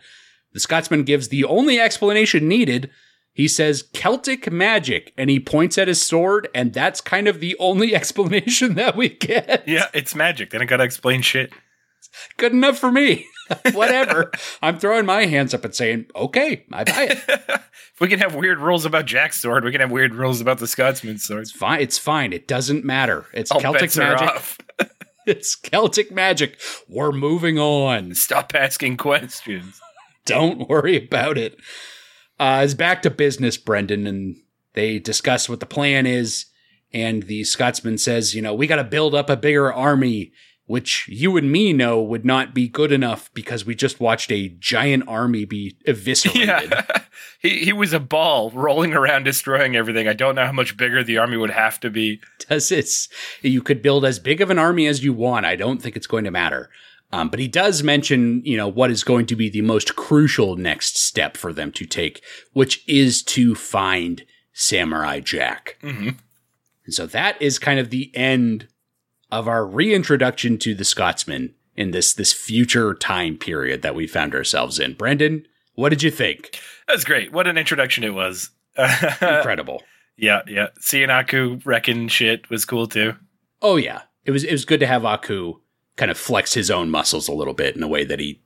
The 0.52 0.60
Scotsman 0.60 1.04
gives 1.04 1.28
the 1.28 1.44
only 1.44 1.78
explanation 1.80 2.48
needed. 2.48 2.90
He 3.36 3.48
says 3.48 3.84
Celtic 3.92 4.50
magic, 4.50 5.12
and 5.18 5.28
he 5.28 5.38
points 5.38 5.76
at 5.76 5.88
his 5.88 6.00
sword, 6.00 6.48
and 6.54 6.72
that's 6.72 7.02
kind 7.02 7.28
of 7.28 7.38
the 7.38 7.54
only 7.58 7.94
explanation 7.94 8.76
that 8.76 8.96
we 8.96 9.10
get. 9.10 9.62
Yeah, 9.68 9.88
it's 9.92 10.14
magic. 10.14 10.50
They 10.50 10.58
don't 10.58 10.66
gotta 10.66 10.84
explain 10.84 11.20
shit. 11.20 11.52
Good 12.38 12.52
enough 12.52 12.78
for 12.78 12.90
me. 12.90 13.26
Whatever. 13.74 14.32
I'm 14.62 14.78
throwing 14.78 15.04
my 15.04 15.26
hands 15.26 15.52
up 15.52 15.66
and 15.66 15.74
saying, 15.74 16.06
okay, 16.16 16.64
I 16.72 16.84
buy 16.84 17.08
it. 17.10 17.18
if 17.28 18.00
we 18.00 18.08
can 18.08 18.20
have 18.20 18.34
weird 18.34 18.58
rules 18.58 18.86
about 18.86 19.04
Jack's 19.04 19.38
sword, 19.38 19.64
we 19.64 19.70
can 19.70 19.82
have 19.82 19.90
weird 19.90 20.14
rules 20.14 20.40
about 20.40 20.56
the 20.56 20.66
Scotsman's 20.66 21.24
sword. 21.24 21.42
It's 21.42 21.52
fine. 21.52 21.80
It's 21.82 21.98
fine. 21.98 22.32
It 22.32 22.48
doesn't 22.48 22.86
matter. 22.86 23.26
It's 23.34 23.50
All 23.50 23.60
Celtic 23.60 23.94
magic. 23.96 24.58
It's 25.26 25.54
Celtic 25.54 26.10
magic. 26.10 26.58
We're 26.88 27.12
moving 27.12 27.58
on. 27.58 28.14
Stop 28.14 28.54
asking 28.54 28.96
questions. 28.96 29.78
Don't 30.24 30.70
worry 30.70 31.04
about 31.04 31.36
it. 31.36 31.58
Uh, 32.38 32.60
it's 32.64 32.74
back 32.74 33.02
to 33.02 33.10
business, 33.10 33.56
Brendan, 33.56 34.06
and 34.06 34.36
they 34.74 34.98
discuss 34.98 35.48
what 35.48 35.60
the 35.60 35.66
plan 35.66 36.06
is. 36.06 36.46
And 36.92 37.24
the 37.24 37.44
Scotsman 37.44 37.98
says, 37.98 38.34
you 38.34 38.42
know, 38.42 38.54
we 38.54 38.66
got 38.66 38.76
to 38.76 38.84
build 38.84 39.14
up 39.14 39.28
a 39.28 39.36
bigger 39.36 39.72
army, 39.72 40.32
which 40.66 41.08
you 41.08 41.36
and 41.36 41.50
me 41.50 41.72
know 41.72 42.00
would 42.00 42.24
not 42.24 42.54
be 42.54 42.68
good 42.68 42.92
enough 42.92 43.32
because 43.34 43.64
we 43.64 43.74
just 43.74 44.00
watched 44.00 44.30
a 44.30 44.48
giant 44.48 45.04
army 45.08 45.44
be 45.44 45.76
eviscerated. 45.86 46.48
Yeah. 46.48 46.82
he 47.40 47.64
he 47.64 47.72
was 47.72 47.92
a 47.92 48.00
ball 48.00 48.50
rolling 48.50 48.94
around 48.94 49.24
destroying 49.24 49.76
everything. 49.76 50.06
I 50.06 50.12
don't 50.12 50.36
know 50.36 50.46
how 50.46 50.52
much 50.52 50.76
bigger 50.76 51.02
the 51.02 51.18
army 51.18 51.36
would 51.36 51.50
have 51.50 51.80
to 51.80 51.90
be. 51.90 52.20
does 52.48 52.70
it's 52.70 53.08
you 53.42 53.62
could 53.62 53.82
build 53.82 54.04
as 54.04 54.18
big 54.18 54.40
of 54.40 54.50
an 54.50 54.58
army 54.58 54.86
as 54.86 55.04
you 55.04 55.12
want. 55.12 55.46
I 55.46 55.56
don't 55.56 55.82
think 55.82 55.96
it's 55.96 56.06
going 56.06 56.24
to 56.24 56.30
matter. 56.30 56.70
Um, 57.12 57.28
but 57.28 57.38
he 57.38 57.48
does 57.48 57.82
mention, 57.82 58.42
you 58.44 58.56
know, 58.56 58.68
what 58.68 58.90
is 58.90 59.04
going 59.04 59.26
to 59.26 59.36
be 59.36 59.48
the 59.48 59.62
most 59.62 59.94
crucial 59.96 60.56
next 60.56 60.98
step 60.98 61.36
for 61.36 61.52
them 61.52 61.70
to 61.72 61.86
take, 61.86 62.22
which 62.52 62.82
is 62.88 63.22
to 63.24 63.54
find 63.54 64.24
Samurai 64.52 65.20
Jack. 65.20 65.76
hmm 65.80 66.10
And 66.84 66.94
so 66.94 67.06
that 67.06 67.40
is 67.40 67.58
kind 67.58 67.78
of 67.78 67.90
the 67.90 68.10
end 68.14 68.68
of 69.30 69.46
our 69.48 69.64
reintroduction 69.66 70.58
to 70.58 70.74
the 70.74 70.84
Scotsman 70.84 71.54
in 71.76 71.90
this 71.90 72.14
this 72.14 72.32
future 72.32 72.94
time 72.94 73.36
period 73.36 73.82
that 73.82 73.94
we 73.94 74.06
found 74.06 74.34
ourselves 74.34 74.78
in. 74.80 74.94
Brendan, 74.94 75.46
what 75.74 75.90
did 75.90 76.02
you 76.02 76.10
think? 76.10 76.58
That's 76.88 77.04
great. 77.04 77.32
What 77.32 77.46
an 77.46 77.58
introduction 77.58 78.02
it 78.04 78.14
was. 78.14 78.50
Incredible. 78.78 79.82
yeah, 80.16 80.42
yeah. 80.46 80.68
Seeing 80.80 81.10
Aku 81.10 81.60
wrecking 81.64 82.08
shit 82.08 82.48
was 82.50 82.64
cool 82.64 82.86
too. 82.86 83.14
Oh 83.62 83.76
yeah, 83.76 84.02
it 84.24 84.30
was 84.30 84.44
it 84.44 84.52
was 84.52 84.64
good 84.64 84.80
to 84.80 84.86
have 84.86 85.04
Aku 85.04 85.60
kind 85.96 86.10
of 86.10 86.18
flex 86.18 86.54
his 86.54 86.70
own 86.70 86.90
muscles 86.90 87.28
a 87.28 87.32
little 87.32 87.54
bit 87.54 87.74
in 87.76 87.82
a 87.82 87.88
way 87.88 88.04
that 88.04 88.20
he 88.20 88.40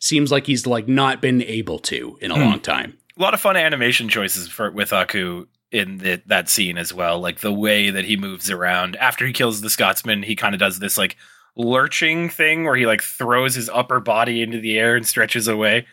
seems 0.00 0.30
like 0.32 0.46
he's 0.46 0.66
like 0.66 0.86
not 0.88 1.20
been 1.22 1.42
able 1.42 1.78
to 1.78 2.18
in 2.20 2.30
a 2.30 2.34
Hmm. 2.34 2.40
long 2.42 2.60
time. 2.60 2.98
A 3.18 3.22
lot 3.22 3.32
of 3.34 3.40
fun 3.40 3.56
animation 3.56 4.08
choices 4.08 4.48
for 4.48 4.70
with 4.70 4.92
Aku 4.92 5.46
in 5.72 5.98
the, 5.98 6.22
that 6.26 6.48
scene 6.48 6.76
as 6.78 6.92
well. 6.92 7.18
Like 7.18 7.40
the 7.40 7.52
way 7.52 7.90
that 7.90 8.04
he 8.04 8.16
moves 8.16 8.50
around 8.50 8.96
after 8.96 9.26
he 9.26 9.32
kills 9.32 9.60
the 9.62 9.70
Scotsman, 9.70 10.22
he 10.24 10.36
kind 10.36 10.54
of 10.54 10.58
does 10.60 10.78
this 10.80 10.98
like 10.98 11.16
lurching 11.56 12.28
thing 12.28 12.64
where 12.64 12.76
he 12.76 12.84
like 12.86 13.02
throws 13.02 13.54
his 13.54 13.68
upper 13.70 13.98
body 14.00 14.42
into 14.42 14.60
the 14.60 14.78
air 14.78 14.94
and 14.96 15.06
stretches 15.06 15.48
away. 15.48 15.86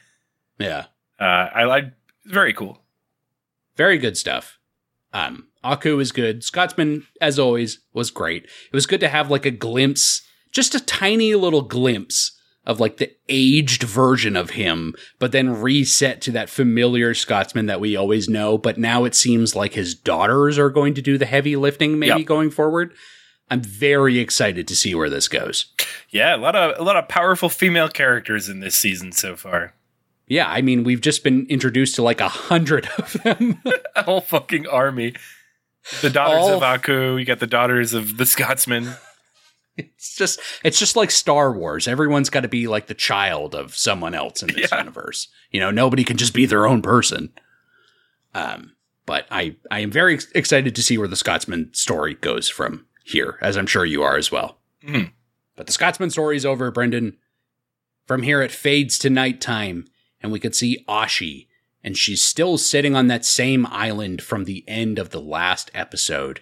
Yeah, 0.60 0.86
Uh, 1.20 1.24
I 1.54 1.64
like 1.64 1.86
very 2.26 2.54
cool. 2.54 2.82
very 3.78 3.98
good 3.98 4.18
stuff. 4.18 4.60
Um, 5.14 5.48
Aku 5.64 6.00
is 6.00 6.12
good. 6.12 6.44
Scotsman, 6.44 7.06
as 7.22 7.40
always, 7.40 7.80
was 7.94 8.12
great. 8.12 8.44
It 8.44 8.74
was 8.74 8.86
good 8.86 9.00
to 9.00 9.08
have 9.10 9.32
like 9.32 9.46
a 9.46 9.52
glimpse, 9.52 10.22
just 10.54 10.74
a 10.76 10.80
tiny 10.80 11.36
little 11.36 11.62
glimpse 11.64 12.32
of 12.66 12.80
like 12.80 12.96
the 12.98 13.12
aged 13.28 13.84
version 13.84 14.38
of 14.38 14.52
him, 14.52 14.94
but 15.20 15.34
then 15.34 15.60
reset 15.62 16.22
to 16.22 16.32
that 16.32 16.50
familiar 16.50 17.14
Scotsman 17.14 17.66
that 17.66 17.82
we 17.82 17.96
always 17.98 18.30
know. 18.30 18.58
But 18.58 18.78
now 18.78 19.04
it 19.04 19.16
seems 19.16 19.54
like 19.56 19.74
his 19.74 19.94
daughters 19.94 20.58
are 20.58 20.70
going 20.70 20.94
to 20.94 21.02
do 21.02 21.18
the 21.18 21.26
heavy 21.26 21.58
lifting, 21.58 22.00
maybe 22.00 22.20
Yep. 22.20 22.26
going 22.28 22.52
forward. 22.52 22.94
I'm 23.52 23.62
very 23.62 24.20
excited 24.20 24.66
to 24.70 24.76
see 24.78 24.96
where 24.96 25.10
this 25.10 25.28
goes. 25.28 25.66
Yeah, 26.10 26.36
a 26.36 26.38
lot 26.38 26.56
of 26.56 26.80
a 26.80 26.84
lot 26.84 26.96
of 26.96 27.10
powerful 27.10 27.50
female 27.50 27.90
characters 27.90 28.48
in 28.48 28.62
this 28.62 28.76
season 28.76 29.12
so 29.12 29.36
far. 29.36 29.74
Yeah, 30.28 30.48
I 30.48 30.62
mean, 30.62 30.86
we've 30.86 31.02
just 31.02 31.22
been 31.26 31.46
introduced 31.50 31.96
to 31.96 32.02
like 32.02 32.22
a 32.22 32.30
hundred 32.30 32.88
of 32.98 33.12
them. 33.24 33.62
A 33.98 34.04
whole 34.04 34.22
fucking 34.22 34.66
army. 34.68 35.14
The 36.02 36.10
daughters 36.10 36.40
All- 36.40 36.54
of 36.56 36.64
Aku, 36.64 37.18
you 37.18 37.26
got 37.26 37.40
the 37.40 37.46
daughters 37.48 37.94
of 37.94 38.16
the 38.18 38.26
Scotsman. 38.26 38.94
It's 39.78 40.16
just, 40.16 40.40
it's 40.64 40.80
just 40.80 40.96
like 40.96 41.12
Star 41.12 41.52
Wars. 41.58 41.88
Everyone's 41.88 42.30
got 42.30 42.42
to 42.42 42.48
be 42.48 42.68
like 42.68 42.88
the 42.88 42.94
child 42.94 43.56
of 43.56 43.76
someone 43.76 44.14
else 44.14 44.42
in 44.44 44.50
this 44.54 44.72
Yeah. 44.72 44.80
universe. 44.80 45.28
You 45.52 45.60
know, 45.60 45.72
nobody 45.72 46.04
can 46.04 46.18
just 46.18 46.34
be 46.34 46.46
their 46.46 46.68
own 46.68 46.82
person. 46.82 47.32
Um, 48.34 48.74
but 49.06 49.26
I, 49.32 49.56
I 49.70 49.80
am 49.80 49.92
very 49.92 50.16
ex- 50.16 50.32
excited 50.34 50.76
to 50.76 50.84
see 50.84 50.98
where 50.98 51.08
the 51.08 51.16
Scotsman 51.16 51.70
story 51.74 52.16
goes 52.16 52.50
from 52.50 52.86
here, 53.04 53.38
as 53.42 53.58
I'm 53.58 53.68
sure 53.68 53.86
you 53.86 54.02
are 54.04 54.16
as 54.18 54.32
well. 54.32 54.60
Mhm. 54.86 55.12
But 55.56 55.68
the 55.68 55.74
Scotsman 55.74 56.10
story 56.10 56.36
is 56.36 56.46
over, 56.46 56.72
Brendan. 56.72 57.18
From 58.08 58.24
here, 58.24 58.42
it 58.42 58.52
fades 58.52 58.98
to 59.00 59.10
nighttime, 59.10 59.86
and 60.22 60.32
we 60.32 60.40
could 60.40 60.56
see 60.56 60.84
Ashi, 60.88 61.48
and 61.84 61.98
she's 61.98 62.24
still 62.24 62.58
sitting 62.58 62.96
on 62.96 63.08
that 63.08 63.26
same 63.26 63.66
island 63.68 64.22
from 64.22 64.46
the 64.46 64.64
end 64.68 64.98
of 65.00 65.12
the 65.12 65.22
last 65.22 65.70
episode. 65.74 66.42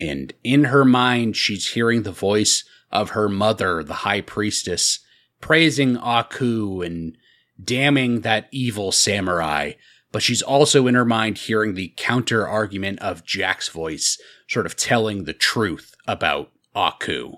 And 0.00 0.32
in 0.42 0.64
her 0.64 0.84
mind, 0.84 1.36
she's 1.36 1.72
hearing 1.72 2.02
the 2.02 2.12
voice 2.12 2.64
of 2.90 3.10
her 3.10 3.28
mother, 3.28 3.82
the 3.82 3.94
high 3.94 4.20
priestess, 4.20 5.00
praising 5.40 5.96
Aku 5.96 6.82
and 6.82 7.16
damning 7.62 8.20
that 8.22 8.48
evil 8.50 8.92
samurai. 8.92 9.72
But 10.12 10.22
she's 10.22 10.42
also 10.42 10.86
in 10.86 10.94
her 10.94 11.04
mind 11.04 11.38
hearing 11.38 11.74
the 11.74 11.92
counter 11.96 12.46
argument 12.46 13.00
of 13.00 13.24
Jack's 13.24 13.68
voice, 13.68 14.18
sort 14.48 14.66
of 14.66 14.76
telling 14.76 15.24
the 15.24 15.32
truth 15.32 15.94
about 16.06 16.52
Aku. 16.74 17.36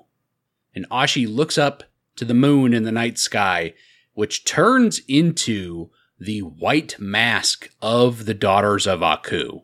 And 0.75 0.89
Ashi 0.91 1.27
looks 1.27 1.57
up 1.57 1.85
to 2.17 2.25
the 2.25 2.35
moon 2.35 2.75
in 2.75 2.83
the 2.83 2.93
night 2.93 3.19
sky, 3.19 3.75
which 4.15 4.45
turns 4.45 5.01
into 5.09 5.91
the 6.19 6.41
white 6.41 6.99
mask 6.99 7.71
of 7.81 8.25
the 8.25 8.35
daughters 8.35 8.87
of 8.87 9.03
Aku. 9.03 9.61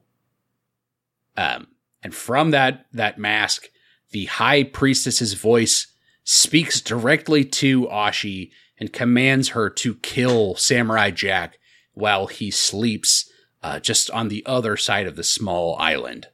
Um, 1.36 1.68
and 2.03 2.14
from 2.14 2.50
that 2.50 2.86
that 2.92 3.18
mask, 3.18 3.68
the 4.11 4.26
high 4.26 4.64
priestess's 4.64 5.34
voice 5.34 5.86
speaks 6.24 6.80
directly 6.80 7.44
to 7.44 7.86
Ashi 7.86 8.50
and 8.78 8.92
commands 8.92 9.50
her 9.50 9.70
to 9.70 9.94
kill 9.96 10.55
Samurai 10.57 11.11
Jack 11.11 11.59
while 11.94 12.26
he 12.26 12.50
sleeps 12.50 13.30
uh, 13.62 13.78
just 13.78 14.11
on 14.11 14.28
the 14.28 14.42
other 14.46 14.76
side 14.76 15.07
of 15.07 15.16
the 15.16 15.24
small 15.24 15.76
island. 15.78 16.28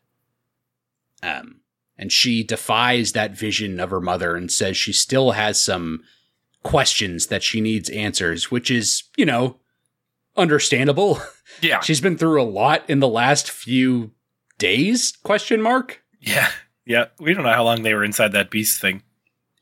Um, 1.22 1.60
and 1.98 2.12
she 2.12 2.42
defies 2.42 3.12
that 3.12 3.36
vision 3.36 3.80
of 3.80 3.90
her 3.90 4.00
mother 4.00 4.36
and 4.36 4.50
says 4.50 4.76
she 4.76 4.92
still 4.92 5.32
has 5.32 5.60
some 5.60 6.02
questions 6.62 7.26
that 7.26 7.42
she 7.42 7.60
needs 7.60 7.90
answers, 7.90 8.50
which 8.50 8.70
is, 8.70 9.04
you 9.16 9.26
know, 9.26 9.58
understandable. 10.36 11.20
Yeah. 11.62 11.80
She's 11.80 12.00
been 12.00 12.18
through 12.18 12.40
a 12.40 12.44
lot 12.44 12.84
in 12.88 13.00
the 13.00 13.08
last 13.08 13.50
few 13.50 14.12
days, 14.59 15.12
question 15.22 15.62
mark. 15.62 16.02
Yeah. 16.20 16.48
Yeah. 16.84 17.06
We 17.18 17.32
don't 17.34 17.44
know 17.44 17.52
how 17.52 17.64
long 17.64 17.82
they 17.82 17.94
were 17.94 18.04
inside 18.04 18.32
that 18.32 18.50
beast 18.50 18.80
thing. 18.80 19.02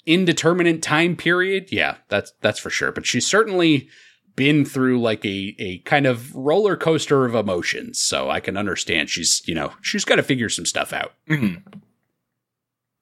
Indeterminate 0.07 0.83
time 0.83 1.17
period. 1.17 1.69
Yeah, 1.73 1.97
that's 2.09 2.33
that's 2.41 2.61
for 2.61 2.71
sure. 2.71 2.93
But 2.93 3.07
she's 3.07 3.27
certainly 3.27 3.89
been 4.37 4.65
through 4.65 5.01
like 5.01 5.25
a 5.25 5.57
a 5.59 5.79
kind 5.79 6.07
of 6.07 6.35
roller 6.35 6.77
coaster 6.77 7.25
of 7.25 7.35
emotions. 7.35 7.99
So 8.01 8.31
I 8.31 8.39
can 8.39 8.57
understand 8.57 9.11
she's, 9.11 9.43
you 9.49 9.55
know, 9.55 9.73
she's 9.83 10.05
got 10.05 10.17
to 10.17 10.23
figure 10.23 10.49
some 10.49 10.67
stuff 10.67 10.93
out. 10.93 11.15
Mhm. 11.29 11.63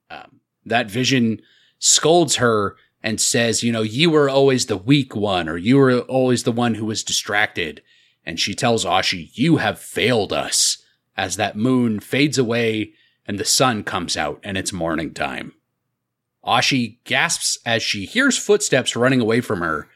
um, 0.09 0.39
that 0.65 0.89
vision 0.89 1.41
scolds 1.77 2.37
her 2.37 2.75
and 3.03 3.21
says, 3.21 3.63
you 3.63 3.71
know, 3.71 3.83
you 3.83 4.09
were 4.09 4.29
always 4.29 4.65
the 4.65 4.77
weak 4.77 5.15
one, 5.15 5.47
or 5.47 5.57
you 5.57 5.77
were 5.77 5.99
always 6.01 6.43
the 6.43 6.51
one 6.51 6.73
who 6.75 6.85
was 6.85 7.03
distracted. 7.03 7.83
And 8.25 8.39
she 8.39 8.55
tells 8.55 8.83
Ashi, 8.83 9.29
you 9.33 9.57
have 9.57 9.77
failed 9.77 10.33
us 10.33 10.79
as 11.17 11.35
that 11.37 11.55
moon 11.55 11.99
fades 11.99 12.37
away 12.37 12.91
and 13.25 13.39
the 13.39 13.45
sun 13.45 13.83
comes 13.83 14.15
out 14.17 14.39
and 14.43 14.57
it's 14.57 14.71
morning 14.73 15.13
time. 15.13 15.53
Ashi 16.45 16.97
gasps 17.05 17.57
as 17.65 17.81
she 17.81 18.05
hears 18.05 18.37
footsteps 18.37 18.95
running 18.95 19.19
away 19.21 19.41
from 19.41 19.61
her 19.61 19.87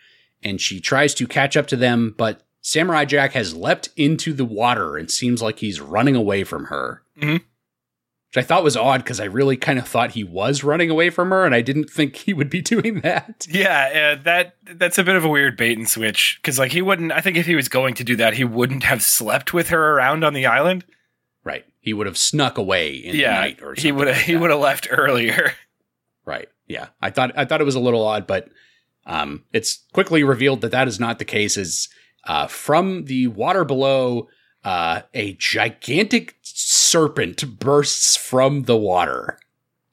and 0.41 0.59
she 0.59 0.79
tries 0.79 1.13
to 1.15 1.27
catch 1.27 1.55
up 1.55 1.67
to 1.67 1.75
them, 1.75 2.15
but 2.17 2.41
Samurai 2.61 3.05
Jack 3.05 3.33
has 3.33 3.53
leapt 3.55 3.89
into 3.95 4.33
the 4.33 4.45
water 4.45 4.97
and 4.97 5.11
seems 5.11 5.41
like 5.41 5.59
he's 5.59 5.79
running 5.81 6.15
away 6.15 6.43
from 6.43 6.65
her. 6.65 7.03
Mhm. 7.19 7.33
Which 8.31 8.37
I 8.37 8.41
thought 8.47 8.63
was 8.63 8.77
odd 8.77 9.03
because 9.03 9.19
I 9.19 9.25
really 9.25 9.57
kind 9.57 9.79
of 9.79 9.87
thought 9.87 10.11
he 10.11 10.23
was 10.23 10.63
running 10.63 10.89
away 10.89 11.09
from 11.09 11.29
her 11.31 11.45
and 11.45 11.53
I 11.55 11.61
didn't 11.61 11.89
think 11.89 12.15
he 12.15 12.33
would 12.33 12.49
be 12.49 12.61
doing 12.73 13.01
that. 13.01 13.45
Yeah, 13.49 14.15
uh, 14.17 14.23
that 14.23 14.55
that's 14.63 14.97
a 14.97 15.03
bit 15.03 15.15
of 15.15 15.23
a 15.25 15.29
weird 15.29 15.57
bait 15.57 15.77
and 15.77 15.89
switch 15.89 16.39
because 16.41 16.57
like 16.59 16.71
he 16.71 16.81
wouldn't. 16.81 17.11
I 17.11 17.21
think 17.21 17.37
if 17.37 17.45
he 17.47 17.55
was 17.55 17.69
going 17.69 17.95
to 17.95 18.03
do 18.03 18.15
that, 18.17 18.35
he 18.35 18.43
wouldn't 18.43 18.83
have 18.83 19.01
slept 19.03 19.53
with 19.53 19.69
her 19.69 19.93
around 19.93 20.23
on 20.23 20.33
the 20.33 20.45
island. 20.45 20.85
He 21.79 21.93
would 21.93 22.07
have 22.07 22.17
snuck 22.17 22.57
away 22.57 22.93
in 22.93 23.15
yeah, 23.15 23.35
the 23.35 23.39
night 23.41 23.59
or 23.61 23.75
something. 23.75 23.83
he 23.83 23.91
would 23.91 24.07
have 24.07 24.17
like 24.17 24.25
he 24.25 24.35
would 24.35 24.49
have 24.49 24.59
left 24.59 24.87
earlier. 24.89 25.53
Right. 26.25 26.47
Yeah. 26.67 26.89
I 27.01 27.09
thought 27.09 27.31
I 27.35 27.45
thought 27.45 27.59
it 27.59 27.63
was 27.63 27.73
a 27.73 27.79
little 27.79 28.05
odd, 28.05 28.27
but 28.27 28.49
um, 29.07 29.45
it's 29.51 29.83
quickly 29.93 30.23
revealed 30.23 30.61
that 30.61 30.69
that 30.69 30.87
is 30.87 30.99
not 30.99 31.17
the 31.17 31.25
case. 31.25 31.57
Is 31.57 31.89
uh, 32.25 32.45
from 32.45 33.05
the 33.05 33.25
water 33.27 33.65
below, 33.65 34.27
uh, 34.63 35.01
a 35.15 35.33
gigantic 35.33 36.35
serpent 36.43 37.59
bursts 37.59 38.15
from 38.15 38.63
the 38.63 38.77
water, 38.77 39.39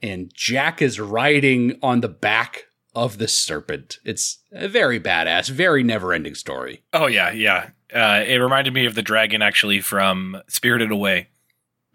and 0.03 0.31
Jack 0.35 0.83
is 0.83 1.01
riding 1.01 1.79
on 1.83 2.03
the 2.03 2.09
back 2.09 2.65
of 2.95 3.17
the 3.17 3.29
serpent. 3.29 3.99
It's 4.05 4.39
a 4.53 4.69
very 4.69 5.01
badass, 5.01 5.49
very 5.49 5.83
never-ending 5.83 6.35
story. 6.35 6.83
Oh 6.93 7.07
yeah, 7.07 7.31
yeah. 7.31 7.71
Uh, 7.95 8.25
it 8.27 8.37
reminded 8.37 8.75
me 8.75 8.85
of 8.85 8.95
the 8.95 9.03
dragon 9.03 9.41
actually 9.41 9.81
from 9.81 10.43
Spirited 10.49 10.91
Away, 10.91 11.29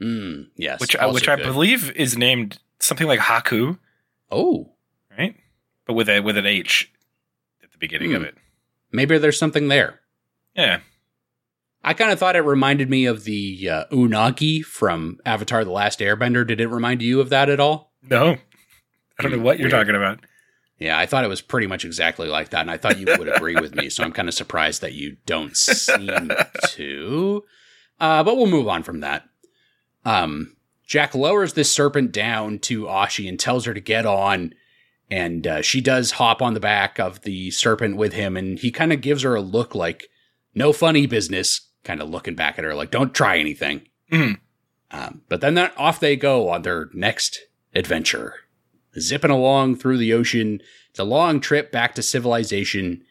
Mm, 0.01 0.47
yes. 0.55 0.79
which 0.79 0.95
also 0.95 1.13
which 1.13 1.27
I 1.29 1.35
believe 1.35 1.91
is 1.95 2.17
named 2.17 2.59
something 2.79 3.07
like 3.07 3.19
Haku, 3.19 3.77
Oh, 4.31 4.71
right? 5.17 5.35
But 5.85 5.93
with 5.93 6.09
a 6.09 6.21
with 6.21 6.37
an 6.37 6.45
H 6.45 6.91
at 7.63 7.71
the 7.71 7.77
beginning 7.77 8.13
of 8.13 8.21
Hmm. 8.21 8.29
it. 8.29 8.35
maybe 8.91 9.17
there's 9.17 9.37
something 9.37 9.67
there. 9.67 9.99
Yeah. 10.55 10.79
I 11.83 11.93
kind 11.93 12.11
of 12.11 12.19
thought 12.19 12.35
it 12.35 12.41
reminded 12.41 12.89
me 12.89 13.05
of 13.05 13.23
the 13.23 13.67
uh, 13.69 13.85
Unagi 13.91 14.63
from 14.63 15.19
Avatar: 15.25 15.63
The 15.65 15.71
Last 15.71 15.99
Airbender. 15.99 16.45
Did 16.45 16.61
it 16.61 16.67
remind 16.67 17.01
you 17.01 17.19
of 17.21 17.29
that 17.29 17.49
at 17.49 17.59
all? 17.59 17.91
No, 18.03 18.37
I 19.19 19.23
don't 19.23 19.31
know 19.31 19.39
what 19.39 19.57
you're 19.59 19.65
Weird. 19.69 19.71
talking 19.87 19.95
about. 19.95 20.19
Yeah, 20.77 20.97
I 20.97 21.05
thought 21.05 21.23
it 21.23 21.27
was 21.27 21.41
pretty 21.41 21.67
much 21.67 21.83
exactly 21.85 22.27
like 22.27 22.49
that, 22.49 22.61
and 22.61 22.71
I 22.71 22.77
thought 22.77 22.99
you 22.99 23.05
would 23.17 23.27
agree 23.27 23.55
with 23.55 23.75
me. 23.75 23.89
So 23.89 24.03
I'm 24.03 24.11
kind 24.11 24.27
of 24.27 24.33
surprised 24.33 24.81
that 24.81 24.93
you 24.93 25.17
don't 25.27 25.55
seem 25.57 26.31
to. 26.69 27.43
Uh, 27.99 28.23
but 28.23 28.35
we'll 28.37 28.47
move 28.47 28.67
on 28.67 28.81
from 28.83 28.99
that. 29.01 29.27
Um, 30.05 30.55
Jack 30.85 31.15
lowers 31.15 31.53
this 31.53 31.71
serpent 31.71 32.11
down 32.11 32.59
to 32.59 32.83
Ashi 32.83 33.29
and 33.29 33.39
tells 33.39 33.65
her 33.65 33.73
to 33.73 33.79
get 33.79 34.05
on, 34.05 34.53
and 35.09 35.47
uh, 35.47 35.61
she 35.61 35.79
does 35.79 36.11
hop 36.11 36.41
on 36.41 36.53
the 36.53 36.59
back 36.59 36.99
of 36.99 37.21
the 37.21 37.51
serpent 37.51 37.95
with 37.95 38.13
him, 38.13 38.35
and 38.35 38.59
he 38.59 38.71
kind 38.71 38.91
of 38.91 39.01
gives 39.01 39.23
her 39.23 39.35
a 39.35 39.41
look 39.41 39.73
like 39.73 40.07
no 40.53 40.73
funny 40.73 41.05
business, 41.07 41.61
kind 41.83 42.01
of 42.01 42.09
looking 42.09 42.35
back 42.35 42.57
at 42.57 42.65
her 42.65 42.75
like 42.75 42.91
don't 42.91 43.13
try 43.13 43.37
anything. 43.37 43.87
Mhm. 44.11 44.39
Um, 44.91 45.21
but 45.29 45.39
then 45.39 45.53
that, 45.53 45.73
off 45.77 45.99
they 46.01 46.17
go 46.17 46.49
on 46.49 46.63
their 46.63 46.89
next 46.93 47.39
adventure, 47.73 48.35
zipping 48.99 49.31
along 49.31 49.77
through 49.77 49.97
the 49.97 50.11
ocean. 50.11 50.61
It's 50.89 50.99
a 50.99 51.05
long 51.05 51.39
trip 51.39 51.71
back 51.71 51.95
to 51.95 52.01
civilization, 52.03 53.03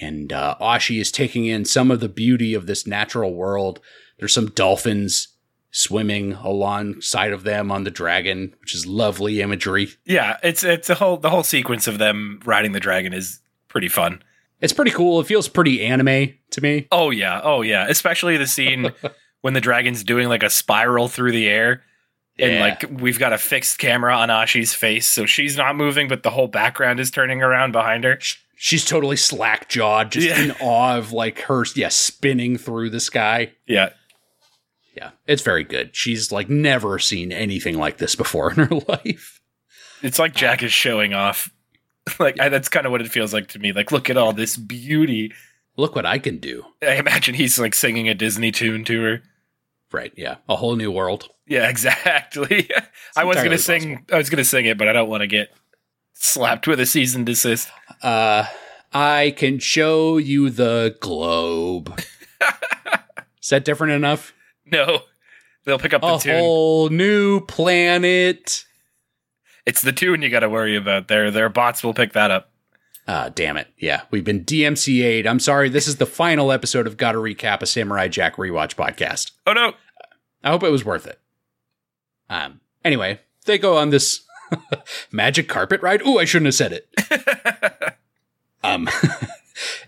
and 0.00 0.32
uh, 0.32 0.56
Ashi 0.60 0.98
is 0.98 1.12
taking 1.12 1.44
in 1.44 1.66
some 1.66 1.90
of 1.90 2.00
the 2.00 2.08
beauty 2.08 2.54
of 2.54 2.66
this 2.66 2.86
natural 2.86 3.34
world. 3.34 3.80
There's 4.18 4.32
some 4.32 4.48
dolphins 4.48 5.28
swimming 5.70 6.32
alongside 6.34 7.32
of 7.32 7.44
them 7.44 7.70
on 7.70 7.84
the 7.84 7.90
dragon, 7.90 8.54
which 8.60 8.74
is 8.74 8.86
lovely 8.86 9.40
imagery. 9.40 9.88
Yeah, 10.04 10.38
it's 10.42 10.64
it's 10.64 10.88
a 10.90 10.94
whole 10.94 11.16
the 11.16 11.30
whole 11.30 11.42
sequence 11.42 11.86
of 11.86 11.98
them 11.98 12.40
riding 12.44 12.72
the 12.72 12.80
dragon 12.80 13.12
is 13.12 13.40
pretty 13.68 13.88
fun. 13.88 14.22
It's 14.60 14.72
pretty 14.72 14.90
cool. 14.90 15.20
It 15.20 15.26
feels 15.26 15.46
pretty 15.48 15.84
anime 15.84 16.34
to 16.50 16.60
me. 16.60 16.88
Oh 16.90 17.10
yeah, 17.10 17.40
oh 17.44 17.62
yeah. 17.62 17.86
Especially 17.88 18.36
the 18.36 18.46
scene 18.46 18.92
when 19.42 19.54
the 19.54 19.60
dragon's 19.60 20.02
doing 20.02 20.28
like 20.28 20.42
a 20.42 20.50
spiral 20.50 21.08
through 21.08 21.32
the 21.32 21.48
air. 21.48 21.82
And 22.40 22.52
Yeah. 22.52 22.60
like 22.60 22.84
we've 23.00 23.18
got 23.18 23.32
a 23.32 23.38
fixed 23.38 23.78
camera 23.78 24.16
on 24.16 24.30
Ashi's 24.30 24.72
face, 24.74 25.06
so 25.06 25.26
she's 25.26 25.56
not 25.56 25.76
moving, 25.76 26.08
but 26.08 26.22
the 26.22 26.30
whole 26.30 26.46
background 26.48 27.00
is 27.00 27.10
turning 27.10 27.42
around 27.42 27.72
behind 27.72 28.04
her. 28.04 28.18
She's 28.56 28.84
totally 28.84 29.16
slack 29.16 29.68
jawed, 29.68 30.12
just 30.12 30.26
Yeah. 30.28 30.40
in 30.40 30.50
awe 30.60 30.96
of 30.96 31.12
like 31.12 31.40
her, 31.42 31.64
yeah, 31.76 31.88
spinning 31.88 32.56
through 32.56 32.90
the 32.90 33.00
sky. 33.00 33.52
Yeah. 33.66 33.90
Yeah, 34.98 35.10
it's 35.28 35.42
very 35.42 35.62
good. 35.62 35.94
She's 35.94 36.32
like 36.32 36.50
never 36.50 36.98
seen 36.98 37.30
anything 37.30 37.78
like 37.78 37.98
this 37.98 38.16
before 38.16 38.50
in 38.50 38.56
her 38.56 38.74
life. 38.88 39.40
It's 40.02 40.18
like 40.18 40.34
Jack 40.34 40.64
is 40.64 40.72
showing 40.72 41.14
off. 41.14 41.50
like 42.18 42.40
I, 42.40 42.48
that's 42.48 42.68
kind 42.68 42.84
of 42.84 42.90
what 42.90 43.00
it 43.00 43.08
feels 43.08 43.32
like 43.32 43.46
to 43.48 43.60
me. 43.60 43.72
Like 43.72 43.92
look 43.92 44.10
at 44.10 44.16
all 44.16 44.32
this 44.32 44.56
beauty. 44.56 45.32
Look 45.76 45.94
what 45.94 46.04
I 46.04 46.18
can 46.18 46.38
do. 46.38 46.64
I 46.82 46.94
imagine 46.94 47.36
he's 47.36 47.60
like 47.60 47.74
singing 47.74 48.08
a 48.08 48.14
Disney 48.14 48.50
tune 48.50 48.84
to 48.86 49.02
her. 49.02 49.22
Right. 49.92 50.12
Yeah. 50.16 50.38
A 50.48 50.56
whole 50.56 50.74
new 50.74 50.90
world. 50.90 51.28
Yeah, 51.46 51.68
exactly. 51.70 52.68
I 53.16 53.22
was 53.22 53.36
gonna 53.36 53.56
sing. 53.56 54.04
I 54.12 54.16
was 54.16 54.30
gonna 54.30 54.44
sing 54.44 54.66
it, 54.66 54.78
but 54.78 54.88
I 54.88 54.92
don't 54.92 55.08
want 55.08 55.20
to 55.20 55.28
get 55.28 55.52
slapped 56.14 56.66
with 56.66 56.80
a 56.80 56.86
cease 56.86 57.14
and 57.14 57.24
desist. 57.24 57.68
Uh, 58.02 58.46
I 58.92 59.32
can 59.36 59.60
show 59.60 60.16
you 60.16 60.50
the 60.50 60.96
globe. 61.00 62.00
Is 63.40 63.50
that 63.50 63.64
different 63.64 63.92
enough? 63.92 64.34
No, 64.72 65.00
they'll 65.64 65.78
pick 65.78 65.94
up 65.94 66.02
the 66.02 66.14
A 66.14 66.18
tune. 66.20 66.38
whole 66.38 66.88
new 66.90 67.40
planet. 67.40 68.64
It's 69.66 69.82
the 69.82 69.92
tune 69.92 70.22
you 70.22 70.30
got 70.30 70.40
to 70.40 70.48
worry 70.48 70.76
about. 70.76 71.08
Their 71.08 71.30
their 71.30 71.48
bots 71.48 71.82
will 71.82 71.94
pick 71.94 72.12
that 72.12 72.30
up. 72.30 72.50
Ah, 73.06 73.30
damn 73.34 73.56
it. 73.56 73.68
Yeah, 73.78 74.02
we've 74.10 74.24
been 74.24 74.44
DMCA'd. 74.44 75.26
I'm 75.26 75.40
sorry. 75.40 75.68
This 75.70 75.88
is 75.88 75.96
the 75.96 76.04
final 76.06 76.52
episode 76.52 76.86
of 76.86 76.96
Gotta 76.98 77.18
Recap 77.18 77.62
a 77.62 77.66
Samurai 77.66 78.08
Jack 78.08 78.36
Rewatch 78.36 78.74
podcast. 78.76 79.30
Oh 79.46 79.52
no! 79.54 79.72
I 80.44 80.50
hope 80.50 80.62
it 80.62 80.70
was 80.70 80.84
worth 80.84 81.06
it. 81.06 81.18
Um. 82.28 82.60
Anyway, 82.84 83.20
they 83.46 83.56
go 83.58 83.76
on 83.78 83.90
this 83.90 84.20
magic 85.12 85.48
carpet 85.48 85.80
ride. 85.82 86.02
Ooh, 86.06 86.18
I 86.18 86.24
shouldn't 86.26 86.46
have 86.46 86.54
said 86.54 86.72
it. 86.72 87.96
um. 88.62 88.88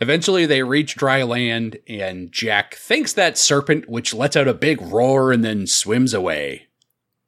Eventually, 0.01 0.47
they 0.47 0.63
reach 0.63 0.97
dry 0.97 1.23
land, 1.23 1.79
and 1.89 2.31
Jack 2.33 2.75
thanks 2.75 3.13
that 3.15 3.39
serpent, 3.39 3.89
which 3.89 4.13
lets 4.15 4.37
out 4.37 4.49
a 4.49 4.55
big 4.55 4.81
roar 4.83 5.33
and 5.33 5.45
then 5.45 5.67
swims 5.67 6.13
away. 6.15 6.69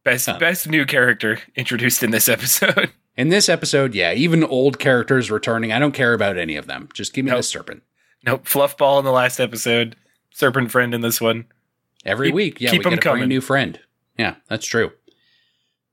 Best 0.05 0.27
best 0.41 0.69
new 0.69 0.85
character 0.85 1.39
introduced 1.55 2.03
in 2.03 2.11
this 2.11 2.29
episode. 2.29 2.91
In 3.15 3.29
this 3.29 3.51
episode, 3.51 3.95
yeah, 3.95 4.15
even 4.15 4.43
old 4.43 4.79
characters 4.79 5.31
returning. 5.31 5.71
I 5.71 5.79
don't 5.79 5.93
care 5.93 6.15
about 6.15 6.39
any 6.39 6.57
of 6.57 6.67
them. 6.67 6.89
Just 6.95 7.13
give 7.13 7.27
me 7.27 7.31
Nope. 7.31 7.41
the 7.41 7.43
serpent 7.43 7.83
nope, 8.25 8.45
Fluffball 8.47 8.99
in 9.01 9.05
the 9.05 9.13
last 9.13 9.39
episode. 9.39 9.97
Serpent 10.31 10.71
friend 10.71 10.95
in 10.95 11.03
this 11.03 11.21
one. 11.21 11.45
every 12.07 12.29
Keep- 12.29 12.35
week. 12.35 12.61
Yeah, 12.63 12.71
keep 12.71 12.79
we 12.79 12.85
get 12.91 12.99
a 12.99 13.03
coming. 13.03 13.19
brand 13.19 13.29
new 13.29 13.43
friend. 13.43 13.79
Yeah, 14.19 14.37
that's 14.49 14.65
true. 14.67 14.93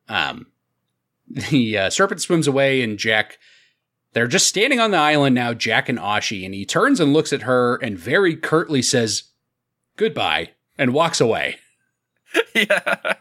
Um, 0.07 0.47
the 1.27 1.77
uh, 1.77 1.89
serpent 1.89 2.21
swims 2.21 2.47
away, 2.47 2.81
and 2.81 2.97
Jack. 2.97 3.37
They're 4.13 4.27
just 4.27 4.47
standing 4.47 4.79
on 4.79 4.91
the 4.91 4.97
island 4.97 5.35
now, 5.35 5.53
Jack 5.53 5.87
and 5.87 5.99
Ashi, 5.99 6.45
and 6.45 6.53
he 6.53 6.65
turns 6.65 6.99
and 6.99 7.13
looks 7.13 7.31
at 7.31 7.43
her 7.43 7.75
and 7.75 7.97
very 7.97 8.35
curtly 8.35 8.81
says, 8.81 9.23
"Goodbye," 9.97 10.51
and 10.77 10.93
walks 10.93 11.21
away. 11.21 11.57
yeah. 12.55 13.13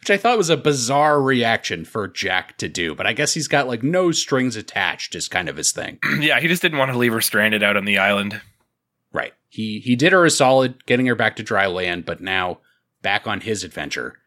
Which 0.00 0.10
I 0.10 0.16
thought 0.16 0.38
was 0.38 0.50
a 0.50 0.56
bizarre 0.56 1.20
reaction 1.20 1.84
for 1.84 2.06
Jack 2.08 2.56
to 2.58 2.68
do, 2.68 2.94
but 2.94 3.06
I 3.06 3.12
guess 3.12 3.34
he's 3.34 3.48
got 3.48 3.68
like 3.68 3.82
no 3.82 4.12
strings 4.12 4.56
attached, 4.56 5.14
is 5.14 5.28
kind 5.28 5.48
of 5.48 5.56
his 5.56 5.72
thing. 5.72 5.98
yeah, 6.20 6.40
he 6.40 6.48
just 6.48 6.62
didn't 6.62 6.78
want 6.78 6.92
to 6.92 6.98
leave 6.98 7.12
her 7.12 7.20
stranded 7.20 7.62
out 7.62 7.76
on 7.76 7.84
the 7.84 7.98
island. 7.98 8.40
Right. 9.12 9.34
He 9.48 9.80
he 9.80 9.96
did 9.96 10.12
her 10.12 10.24
a 10.24 10.30
solid 10.30 10.84
getting 10.86 11.06
her 11.06 11.14
back 11.14 11.36
to 11.36 11.42
dry 11.42 11.66
land, 11.66 12.04
but 12.04 12.20
now 12.20 12.58
back 13.02 13.26
on 13.26 13.40
his 13.40 13.64
adventure. 13.64 14.18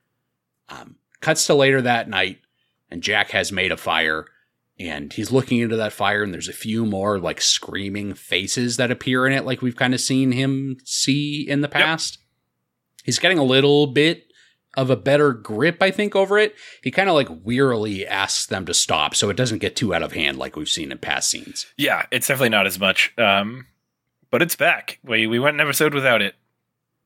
Um, 0.69 0.95
cuts 1.19 1.45
to 1.47 1.53
later 1.53 1.81
that 1.81 2.09
night, 2.09 2.39
and 2.89 3.03
Jack 3.03 3.31
has 3.31 3.51
made 3.51 3.71
a 3.71 3.77
fire, 3.77 4.25
and 4.87 5.13
he's 5.13 5.31
looking 5.31 5.59
into 5.59 5.75
that 5.75 5.93
fire 5.93 6.23
and 6.23 6.33
there's 6.33 6.47
a 6.49 6.53
few 6.53 6.85
more 6.85 7.19
like 7.19 7.39
screaming 7.41 8.13
faces 8.13 8.77
that 8.77 8.91
appear 8.91 9.25
in 9.27 9.33
it 9.33 9.45
like 9.45 9.61
we've 9.61 9.75
kind 9.75 9.93
of 9.93 10.01
seen 10.01 10.31
him 10.31 10.77
see 10.83 11.47
in 11.47 11.61
the 11.61 11.67
past 11.67 12.17
he's 13.03 13.19
getting 13.19 13.37
a 13.37 13.43
little 13.43 13.87
bit 13.87 14.25
of 14.75 14.89
a 14.89 14.95
better 14.95 15.33
grip 15.33 15.81
i 15.81 15.91
think 15.91 16.15
over 16.15 16.37
it 16.37 16.55
he 16.81 16.89
kind 16.91 17.09
of 17.09 17.15
like 17.15 17.27
wearily 17.43 18.07
asks 18.07 18.45
them 18.45 18.65
to 18.65 18.73
stop 18.73 19.13
so 19.15 19.29
it 19.29 19.37
doesn't 19.37 19.59
get 19.59 19.75
too 19.75 19.93
out 19.93 20.03
of 20.03 20.13
hand 20.13 20.37
like 20.37 20.55
we've 20.55 20.69
seen 20.69 20.91
in 20.91 20.97
past 20.97 21.29
scenes 21.29 21.65
Yeah, 21.77 22.05
it's 22.11 22.27
definitely 22.27 22.49
not 22.49 22.67
as 22.67 22.79
much. 22.79 23.13
Um, 23.17 23.65
but 24.29 24.41
it's 24.41 24.55
back. 24.55 24.99
We 25.03 25.27
we 25.27 25.39
went 25.39 25.55
an 25.55 25.59
episode 25.61 25.93
without 25.93 26.21
it. 26.21 26.35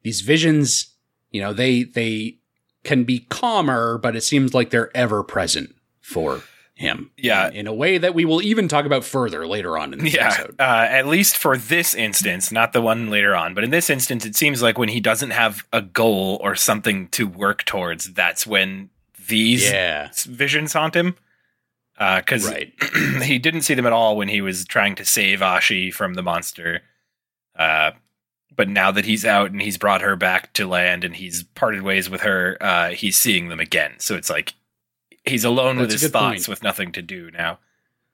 these 0.03 0.21
visions 0.21 0.93
you 1.31 1.41
know 1.41 1.53
they 1.53 1.83
they 1.83 2.37
can 2.83 3.03
be 3.03 3.19
calmer 3.29 3.97
but 3.97 4.15
it 4.15 4.21
seems 4.21 4.53
like 4.53 4.69
they're 4.69 4.95
ever 4.95 5.23
present 5.23 5.73
for 6.01 6.43
him 6.75 7.09
Yeah. 7.17 7.49
in, 7.49 7.67
a 7.67 7.73
way 7.73 7.97
that 7.97 8.13
we 8.13 8.25
will 8.25 8.41
even 8.41 8.67
talk 8.67 8.85
about 8.85 9.03
further 9.03 9.47
later 9.47 9.77
on 9.77 9.93
in 9.93 9.99
this 9.99 10.13
Yeah, 10.13 10.27
episode 10.27 10.55
uh, 10.59 10.87
at 10.89 11.07
least 11.07 11.37
for 11.37 11.57
this 11.57 11.95
instance, 11.95 12.51
not 12.51 12.73
the 12.73 12.81
one 12.81 13.09
later 13.09 13.35
on, 13.35 13.53
but 13.53 13.63
in 13.63 13.69
this 13.71 13.89
instance, 13.89 14.25
it 14.25 14.35
seems 14.35 14.61
like 14.61 14.77
when 14.77 14.89
he 14.89 14.99
doesn't 14.99 15.29
have 15.31 15.65
a 15.71 15.81
goal 15.81 16.37
or 16.43 16.55
something 16.55 17.07
to 17.09 17.27
work 17.27 17.63
towards, 17.65 18.13
that's 18.13 18.45
when 18.45 18.89
these 19.27 19.63
yeah 19.71 20.09
visions 20.25 20.73
haunt 20.73 20.95
him. 20.95 21.15
Because 21.97 22.45
right 22.51 22.73
he 23.23 23.39
didn't 23.39 23.61
see 23.61 23.73
them 23.73 23.85
at 23.85 23.93
all 23.93 24.17
when 24.17 24.27
he 24.27 24.41
was 24.41 24.65
trying 24.65 24.95
to 24.95 25.05
save 25.05 25.39
Ashi 25.39 25.93
from 25.93 26.15
the 26.15 26.21
monster. 26.23 26.81
Uh, 27.57 27.91
but 28.53 28.67
now 28.67 28.91
that 28.91 29.05
he's 29.05 29.23
out 29.25 29.51
and 29.51 29.61
he's 29.61 29.77
brought 29.77 30.01
her 30.01 30.17
back 30.17 30.51
to 30.53 30.67
land 30.67 31.05
and 31.05 31.15
he's 31.15 31.43
parted 31.43 31.83
ways 31.83 32.09
with 32.09 32.21
her, 32.21 32.57
uh, 32.59 32.89
he's 32.89 33.15
seeing 33.17 33.47
them 33.47 33.61
again. 33.61 33.93
So 33.99 34.15
it's 34.15 34.29
like 34.29 34.53
he's 35.27 35.43
alone 35.43 35.77
with 35.77 35.89
That's 35.89 36.01
a 36.03 36.05
his 36.05 36.11
thoughts 36.11 36.45
point. 36.45 36.47
with 36.49 36.63
nothing 36.63 36.91
to 36.93 37.01
do 37.01 37.31
now. 37.31 37.59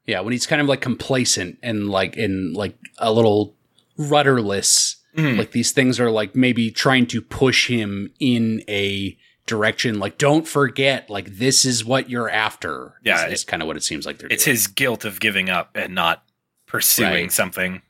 Yeah, 0.05 0.21
when 0.21 0.31
he's 0.31 0.47
kind 0.47 0.61
of 0.61 0.67
like 0.67 0.81
complacent 0.81 1.59
and 1.61 1.89
like 1.89 2.17
in 2.17 2.53
like 2.53 2.75
a 2.97 3.11
little 3.13 3.55
rudderless, 3.97 4.97
Mhm. 5.15 5.37
like 5.37 5.51
these 5.51 5.71
things 5.71 5.99
are 5.99 6.09
like 6.11 6.35
maybe 6.35 6.71
trying 6.71 7.05
to 7.07 7.21
push 7.21 7.67
him 7.67 8.11
in 8.19 8.63
a 8.67 9.17
direction. 9.45 9.99
Like, 9.99 10.17
don't 10.17 10.47
forget, 10.47 11.09
like 11.09 11.37
this 11.37 11.65
is 11.65 11.83
what 11.83 12.09
you're 12.09 12.29
after. 12.29 12.93
Yeah, 13.03 13.27
is 13.27 13.43
kind 13.43 13.61
of 13.61 13.67
what 13.67 13.77
it 13.77 13.83
seems 13.83 14.05
like 14.05 14.17
they're. 14.19 14.29
It's 14.31 14.45
doing. 14.45 14.53
his 14.55 14.67
guilt 14.67 15.05
of 15.05 15.19
giving 15.19 15.49
up 15.49 15.75
and 15.75 15.93
not 15.95 16.23
pursuing 16.65 17.11
Right. 17.13 17.31
something. 17.31 17.81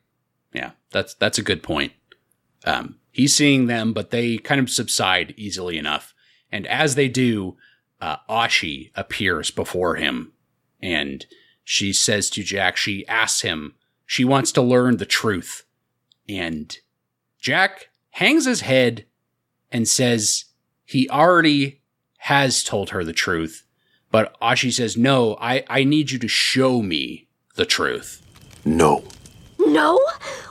Yeah, 0.53 0.71
that's 0.91 1.13
that's 1.13 1.37
a 1.37 1.43
good 1.43 1.61
point. 1.63 1.93
Um, 2.65 2.95
he's 3.11 3.35
seeing 3.35 3.67
them, 3.67 3.93
but 3.93 4.09
they 4.11 4.37
kind 4.37 4.59
of 4.59 4.69
subside 4.69 5.33
easily 5.37 5.77
enough. 5.77 6.13
And 6.51 6.67
as 6.67 6.95
they 6.95 7.07
do, 7.07 7.55
uh, 8.01 8.17
Ashi 8.29 8.91
appears 8.95 9.51
before 9.51 9.95
him, 9.95 10.33
and 10.81 11.25
she 11.63 11.93
says 11.93 12.29
to 12.31 12.43
Jack, 12.43 12.75
she 12.75 13.07
asks 13.07 13.41
him, 13.41 13.75
she 14.05 14.25
wants 14.25 14.51
to 14.53 14.61
learn 14.61 14.97
the 14.97 15.05
truth, 15.05 15.63
and 16.27 16.75
Jack 17.39 17.89
hangs 18.11 18.45
his 18.45 18.61
head 18.61 19.05
and 19.71 19.87
says 19.87 20.45
he 20.83 21.09
already 21.09 21.81
has 22.17 22.63
told 22.63 22.89
her 22.89 23.03
the 23.03 23.13
truth, 23.13 23.65
but 24.11 24.37
Ashi 24.41 24.71
says, 24.71 24.97
"No, 24.97 25.37
I 25.39 25.63
I 25.69 25.83
need 25.85 26.11
you 26.11 26.19
to 26.19 26.27
show 26.27 26.81
me 26.81 27.29
the 27.55 27.65
truth." 27.65 28.21
No. 28.65 29.03
No? 29.57 29.99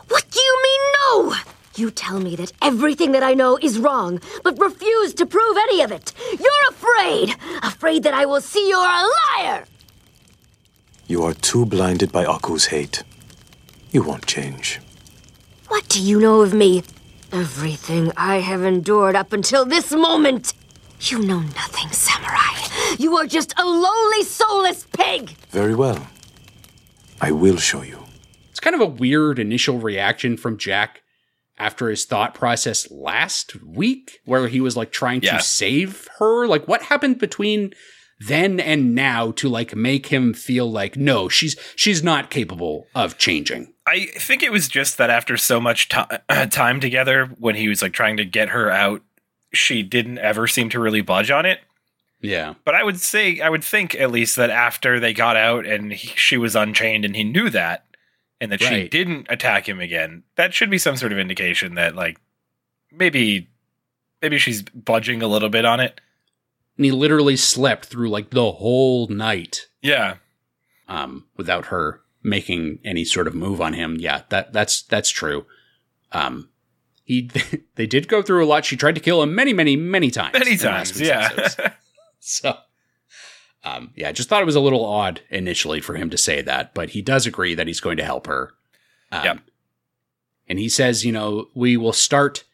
What 0.08 0.30
do 0.30 0.40
you 0.40 0.60
mean, 0.62 0.80
no? 1.28 1.34
You 1.76 1.90
tell 1.90 2.18
me 2.18 2.34
that 2.36 2.52
everything 2.60 3.12
that 3.12 3.22
I 3.22 3.34
know 3.34 3.56
is 3.62 3.78
wrong, 3.78 4.20
but 4.42 4.58
refuse 4.58 5.14
to 5.14 5.26
prove 5.26 5.56
any 5.56 5.82
of 5.82 5.92
it. 5.92 6.12
You're 6.32 6.68
afraid! 6.70 7.36
Afraid 7.62 8.02
that 8.02 8.14
I 8.14 8.26
will 8.26 8.40
see 8.40 8.68
you're 8.68 8.78
a 8.78 9.08
liar! 9.38 9.64
You 11.06 11.22
are 11.24 11.34
too 11.34 11.64
blinded 11.66 12.10
by 12.10 12.24
Aku's 12.24 12.66
hate. 12.66 13.02
You 13.92 14.02
won't 14.02 14.26
change. 14.26 14.80
What 15.68 15.88
do 15.88 16.02
you 16.02 16.18
know 16.20 16.42
of 16.42 16.52
me? 16.52 16.82
Everything 17.32 18.12
I 18.16 18.40
have 18.40 18.64
endured 18.64 19.14
up 19.14 19.32
until 19.32 19.64
this 19.64 19.92
moment. 19.92 20.52
You 21.00 21.20
know 21.20 21.40
nothing, 21.40 21.90
Samurai. 21.92 22.96
You 22.98 23.16
are 23.16 23.26
just 23.26 23.54
a 23.56 23.64
lowly, 23.64 24.24
soulless 24.24 24.86
pig! 24.92 25.30
Very 25.50 25.74
well. 25.74 26.08
I 27.20 27.30
will 27.30 27.56
show 27.58 27.82
you. 27.82 28.04
It's 28.50 28.60
kind 28.60 28.74
of 28.74 28.82
a 28.82 28.86
weird 28.86 29.38
initial 29.38 29.78
reaction 29.78 30.36
from 30.36 30.58
Jack 30.58 31.02
after 31.60 31.88
his 31.90 32.04
thought 32.04 32.34
process 32.34 32.90
last 32.90 33.54
week, 33.62 34.18
where 34.24 34.48
he 34.48 34.60
was 34.60 34.76
like 34.76 34.90
trying 34.90 35.22
Yeah. 35.22 35.36
to 35.38 35.42
save 35.44 36.08
her. 36.18 36.46
Like, 36.46 36.66
what 36.66 36.82
happened 36.82 37.18
between 37.18 37.72
then 38.18 38.58
and 38.60 38.94
now 38.94 39.30
to 39.32 39.48
like 39.48 39.74
make 39.74 40.06
him 40.06 40.34
feel 40.34 40.70
like 40.70 40.96
no, 40.96 41.28
she's 41.28 41.56
she's 41.76 42.02
not 42.02 42.30
capable 42.30 42.86
of 42.94 43.16
changing. 43.18 43.72
I 43.86 44.06
think 44.18 44.42
it 44.42 44.52
was 44.52 44.68
just 44.68 44.98
that 44.98 45.10
after 45.10 45.36
so 45.36 45.60
much 45.60 45.88
ti 45.88 46.00
time 46.50 46.80
together, 46.80 47.26
when 47.38 47.54
he 47.54 47.68
was 47.68 47.80
like 47.82 47.92
trying 47.92 48.16
to 48.18 48.24
get 48.24 48.50
her 48.50 48.70
out, 48.70 49.02
she 49.54 49.82
didn't 49.82 50.18
ever 50.18 50.46
seem 50.46 50.68
to 50.70 50.80
really 50.80 51.00
budge 51.00 51.30
on 51.30 51.46
it. 51.46 51.60
Yeah, 52.22 52.52
But 52.66 52.74
I 52.74 52.84
would 52.84 53.00
say, 53.00 53.40
I 53.40 53.48
would 53.48 53.64
think 53.64 53.94
at 53.94 54.10
least 54.10 54.36
that 54.36 54.50
after 54.50 55.00
they 55.00 55.14
got 55.14 55.36
out 55.38 55.64
and 55.64 55.90
he, 55.90 56.08
she 56.16 56.36
was 56.36 56.54
unchained 56.54 57.06
and 57.06 57.16
he 57.16 57.24
knew 57.24 57.48
that, 57.48 57.86
and 58.40 58.50
that 58.52 58.60
she 58.62 58.88
didn't 58.88 59.26
attack 59.28 59.68
him 59.68 59.80
again, 59.80 60.22
that 60.36 60.54
should 60.54 60.70
be 60.70 60.78
some 60.78 60.96
sort 60.96 61.12
of 61.12 61.18
indication 61.18 61.74
that 61.74 61.94
like 61.94 62.18
maybe 62.92 63.48
maybe 64.22 64.38
she's 64.38 64.62
budging 64.62 65.22
a 65.22 65.26
little 65.28 65.48
bit 65.48 65.64
on 65.64 65.80
it. 65.80 66.00
and 66.76 66.84
he 66.84 66.90
literally 66.90 67.36
slept 67.36 67.86
through 67.86 68.08
like 68.10 68.30
the 68.30 68.52
whole 68.52 69.06
night 69.08 69.66
Yeah, 69.82 70.16
um, 70.88 71.26
without 71.36 71.66
her 71.66 72.00
making 72.22 72.78
any 72.84 73.04
sort 73.04 73.26
of 73.26 73.34
move 73.34 73.60
on 73.60 73.72
him. 73.74 73.96
Yeah, 73.98 74.22
that 74.30 74.52
that's 74.52 74.82
that's 74.82 75.10
true. 75.10 75.46
Um, 76.12 76.48
he 77.04 77.30
they 77.76 77.86
did 77.86 78.08
go 78.08 78.22
through 78.22 78.44
a 78.44 78.46
lot. 78.46 78.64
She 78.64 78.76
tried 78.76 78.94
to 78.96 79.00
kill 79.00 79.22
him 79.22 79.34
many, 79.34 79.52
many, 79.52 79.76
many 79.76 80.10
times. 80.10 80.32
many 80.34 80.52
in 80.52 80.58
the 80.58 80.64
last 80.66 80.94
times. 80.96 81.00
Yeah. 81.00 81.72
So, 82.22 82.54
um, 83.64 83.92
yeah, 83.94 84.08
I 84.08 84.12
just 84.12 84.28
thought 84.28 84.42
it 84.42 84.46
was 84.46 84.56
a 84.56 84.60
little 84.60 84.84
odd 84.84 85.20
initially 85.28 85.80
for 85.80 85.94
him 85.94 86.10
to 86.10 86.18
say 86.18 86.40
that, 86.42 86.74
but 86.74 86.90
he 86.90 87.02
does 87.02 87.26
agree 87.26 87.54
that 87.54 87.66
he's 87.66 87.80
going 87.80 87.98
to 87.98 88.04
help 88.04 88.26
her. 88.26 88.54
Um, 89.12 89.24
Yep. 89.24 89.38
And 90.48 90.58
he 90.58 90.68
says, 90.68 91.04
you 91.04 91.12
know, 91.12 91.48
we 91.54 91.76
will 91.76 91.92
start 91.92 92.44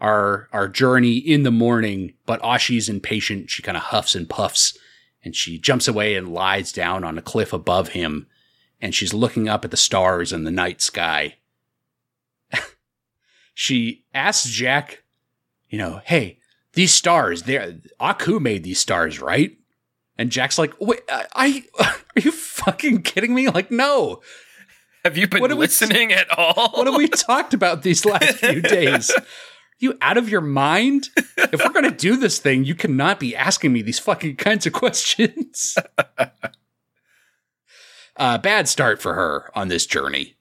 our 0.00 0.48
our 0.52 0.68
journey 0.68 1.16
in 1.16 1.42
the 1.42 1.50
morning, 1.50 2.14
but 2.26 2.42
Ashi's 2.42 2.88
impatient. 2.88 3.50
She 3.50 3.62
kind 3.62 3.76
of 3.76 3.84
huffs 3.84 4.14
and 4.14 4.28
puffs, 4.28 4.76
and 5.24 5.34
she 5.34 5.58
jumps 5.58 5.86
away 5.86 6.16
and 6.16 6.32
lies 6.32 6.72
down 6.72 7.04
on 7.04 7.16
a 7.18 7.22
cliff 7.22 7.52
above 7.52 7.90
him, 7.90 8.26
and 8.80 8.94
she's 8.94 9.14
looking 9.14 9.48
up 9.48 9.64
at 9.64 9.70
the 9.70 9.76
stars 9.76 10.32
and 10.32 10.46
the 10.46 10.50
night 10.50 10.82
sky. 10.82 11.36
she 13.54 14.04
asks 14.12 14.50
Jack, 14.50 15.04
you 15.68 15.78
know, 15.78 16.00
hey, 16.04 16.38
these 16.72 16.92
stars, 16.92 17.44
they're 17.44 17.76
Aku 18.00 18.40
made 18.40 18.64
these 18.64 18.80
stars, 18.80 19.20
right? 19.20 19.56
And 20.18 20.30
Jack's 20.30 20.58
like, 20.58 20.74
wait, 20.80 21.00
I, 21.10 21.26
I 21.34 21.64
are 22.16 22.20
you 22.20 22.32
fucking 22.32 23.02
kidding 23.02 23.34
me? 23.34 23.48
Like, 23.48 23.70
no. 23.70 24.22
have 25.04 25.16
you 25.16 25.28
been 25.28 25.40
What 25.40 25.50
are 25.50 25.56
we- 25.56 25.60
listening 25.60 26.12
at 26.12 26.26
all? 26.36 26.70
What 26.74 26.86
have 26.86 26.96
we 26.96 27.08
talked 27.08 27.52
about 27.54 27.82
these 27.82 28.04
last 28.04 28.36
few 28.38 28.62
days? 28.62 29.10
You 29.78 29.98
out 30.00 30.16
of 30.16 30.30
your 30.30 30.40
mind? 30.40 31.10
If 31.36 31.62
we're 31.62 31.72
gonna 31.72 31.90
do 31.90 32.16
this 32.16 32.38
thing, 32.38 32.64
you 32.64 32.74
cannot 32.74 33.20
be 33.20 33.36
asking 33.36 33.74
me 33.74 33.82
these 33.82 33.98
fucking 33.98 34.36
kinds 34.36 34.66
of 34.66 34.72
questions. 34.72 35.76
uh, 38.16 38.38
bad 38.38 38.68
start 38.68 39.00
for 39.02 39.14
her 39.14 39.50
on 39.54 39.68
this 39.68 39.86
journey. 39.86 40.36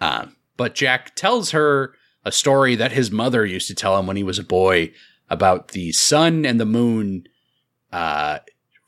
Uh, 0.00 0.26
but 0.56 0.74
Jack 0.74 1.14
tells 1.16 1.52
her 1.52 1.94
a 2.24 2.32
story 2.32 2.74
that 2.76 2.92
his 2.92 3.10
mother 3.10 3.44
used 3.46 3.68
to 3.68 3.74
tell 3.74 3.98
him 3.98 4.06
when 4.06 4.16
he 4.16 4.22
was 4.22 4.38
a 4.38 4.44
boy 4.44 4.92
about 5.30 5.68
the 5.68 5.92
sun 5.92 6.44
and 6.44 6.60
the 6.60 6.66
moon 6.66 7.24
uh, 7.92 8.38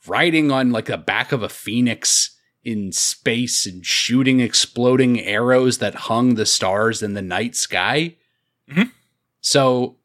riding 0.07 0.51
on 0.51 0.71
like 0.71 0.85
the 0.85 0.97
back 0.97 1.31
of 1.31 1.43
a 1.43 1.49
phoenix 1.49 2.31
in 2.63 2.91
space 2.91 3.65
and 3.65 3.85
shooting 3.85 4.39
exploding 4.39 5.21
arrows 5.21 5.77
that 5.77 5.95
hung 5.95 6.35
the 6.35 6.45
stars 6.45 7.01
in 7.01 7.13
the 7.13 7.21
night 7.21 7.55
sky. 7.55 8.15
Mhm. 8.69 8.91
So 9.41 9.97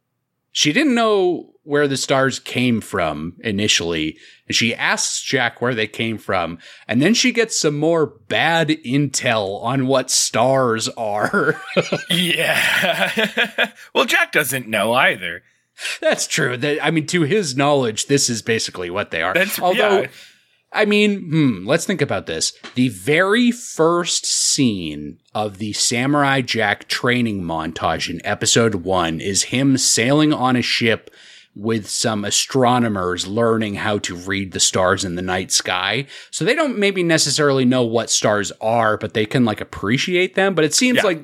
she 0.53 0.72
didn't 0.72 0.94
know 0.94 1.53
where 1.64 1.86
the 1.86 1.96
stars 1.96 2.38
came 2.38 2.80
from 2.80 3.36
initially. 3.40 4.16
And 4.48 4.55
she 4.55 4.74
asks 4.74 5.22
Jack 5.22 5.61
where 5.61 5.74
they 5.74 5.86
came 5.86 6.18
from. 6.18 6.59
And 6.88 7.00
then 7.00 7.14
she 7.14 7.32
gets 7.32 7.59
some 7.59 7.78
more 7.78 8.07
bad 8.07 8.68
intel 8.68 9.62
on 9.62 9.86
what 9.86 10.11
stars 10.11 10.88
are. 10.90 11.61
yeah. 12.11 13.72
well, 13.94 14.05
Jack 14.05 14.32
doesn't 14.32 14.68
know 14.68 14.92
either. 14.92 15.42
That's 16.01 16.27
true. 16.27 16.57
That 16.57 16.85
I 16.85 16.91
mean, 16.91 17.07
to 17.09 17.23
his 17.23 17.57
knowledge, 17.57 18.07
this 18.07 18.29
is 18.31 18.43
basically 18.43 18.91
what 18.91 19.11
they 19.11 19.23
are. 19.23 19.35
That's 19.35 19.59
Although, 19.61 20.03
yeah. 20.03 20.07
I 20.75 20.85
mean, 20.87 21.29
hmm, 21.31 21.66
let's 21.66 21.85
think 21.85 22.01
about 22.01 22.27
this. 22.27 22.53
The 22.77 22.89
very 22.89 23.51
first 23.51 24.25
scene 24.25 25.18
of 25.35 25.59
the 25.59 25.73
Samurai 25.75 26.41
Jack 26.41 26.89
training 26.89 27.43
montage 27.43 28.09
in 28.09 28.25
episode 28.25 28.77
one 28.77 29.20
is 29.20 29.45
him 29.45 29.77
sailing 29.77 30.33
on 30.33 30.57
a 30.57 30.62
ship 30.62 31.11
with 31.55 31.87
some 31.87 32.25
astronomers 32.25 33.27
learning 33.27 33.75
how 33.75 33.99
to 33.99 34.16
read 34.16 34.53
the 34.53 34.61
stars 34.61 35.05
in 35.05 35.16
the 35.16 35.20
night 35.20 35.53
sky. 35.53 36.07
So 36.31 36.47
they 36.47 36.55
don't 36.55 36.79
maybe 36.79 37.03
necessarily 37.03 37.66
know 37.66 37.83
what 37.83 38.09
stars 38.09 38.51
are, 38.62 38.97
but 38.97 39.12
they 39.12 39.27
can 39.27 39.45
like 39.45 39.61
appreciate 39.61 40.35
them. 40.35 40.55
But 40.55 40.64
it 40.64 40.73
seems 40.75 40.97
Yeah. 40.97 41.03
like 41.03 41.23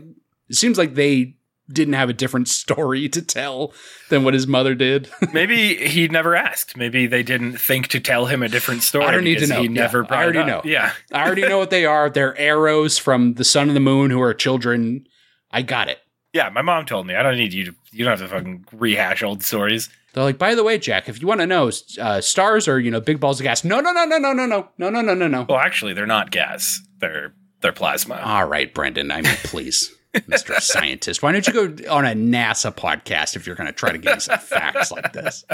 it 0.50 0.56
seems 0.56 0.76
like 0.76 0.94
they 0.94 1.36
didn't 1.70 1.94
have 1.94 2.08
a 2.08 2.12
different 2.12 2.48
story 2.48 3.08
to 3.10 3.22
tell 3.22 3.72
than 4.08 4.24
what 4.24 4.34
his 4.34 4.46
mother 4.46 4.74
did. 4.74 5.10
Maybe 5.32 5.74
he 5.88 6.08
never 6.08 6.34
asked. 6.34 6.76
Maybe 6.76 7.06
they 7.06 7.22
didn't 7.22 7.58
think 7.58 7.88
to 7.88 8.00
tell 8.00 8.26
him 8.26 8.42
a 8.42 8.48
different 8.48 8.82
story. 8.82 9.04
I 9.04 9.10
don't 9.10 9.24
need 9.24 9.38
to 9.40 9.46
know. 9.46 9.60
He 9.60 9.66
Yeah, 9.66 9.72
never 9.72 10.06
I 10.10 10.22
already 10.24 10.44
know. 10.44 10.62
Yeah. 10.64 10.92
I 11.12 11.26
already 11.26 11.42
know 11.42 11.58
what 11.58 11.70
they 11.70 11.84
are. 11.84 12.08
They're 12.10 12.36
arrows 12.38 12.98
from 12.98 13.34
the 13.34 13.44
sun 13.44 13.68
and 13.68 13.76
the 13.76 13.80
moon 13.80 14.10
who 14.10 14.20
are 14.22 14.34
children. 14.34 15.06
I 15.50 15.62
got 15.62 15.88
it. 15.88 15.98
Yeah, 16.32 16.50
my 16.50 16.62
mom 16.62 16.84
told 16.86 17.06
me. 17.06 17.14
I 17.14 17.22
don't 17.22 17.36
need 17.36 17.52
you 17.52 17.64
to. 17.66 17.74
You 17.90 18.04
don't 18.04 18.18
have 18.18 18.28
to 18.28 18.34
fucking 18.34 18.66
rehash 18.72 19.22
old 19.22 19.42
stories. 19.42 19.88
They're 20.12 20.24
like, 20.24 20.38
by 20.38 20.54
the 20.54 20.64
way, 20.64 20.78
Jack, 20.78 21.08
if 21.08 21.20
you 21.20 21.26
want 21.26 21.40
to 21.40 21.46
know, 21.46 21.70
uh, 22.00 22.20
stars 22.20 22.68
are 22.68 22.78
you 22.78 22.90
know 22.90 23.00
big 23.00 23.18
balls 23.18 23.40
of 23.40 23.44
gas. 23.44 23.64
No, 23.64 23.80
no, 23.80 23.92
no, 23.92 24.04
no, 24.04 24.18
no, 24.18 24.32
no, 24.32 24.46
no, 24.46 24.68
no, 24.78 24.90
no, 24.90 25.00
no, 25.00 25.14
no, 25.14 25.28
no. 25.28 25.46
Well, 25.48 25.58
actually, 25.58 25.94
they're 25.94 26.06
not 26.06 26.30
gas. 26.30 26.80
They're 26.98 27.32
they're 27.60 27.72
plasma. 27.72 28.16
All 28.16 28.46
right, 28.46 28.72
Brendan. 28.72 29.10
I 29.10 29.22
mean, 29.22 29.34
please, 29.44 29.94
Mister 30.26 30.58
Scientist, 30.60 31.22
why 31.22 31.32
don't 31.32 31.46
you 31.46 31.52
go 31.52 31.90
on 31.90 32.04
a 32.04 32.12
NASA 32.14 32.74
podcast 32.74 33.36
if 33.36 33.46
you're 33.46 33.56
going 33.56 33.66
to 33.66 33.72
try 33.72 33.92
to 33.92 33.98
give 33.98 34.14
me 34.14 34.20
some 34.20 34.38
facts 34.38 34.90
like 34.90 35.12
this? 35.12 35.44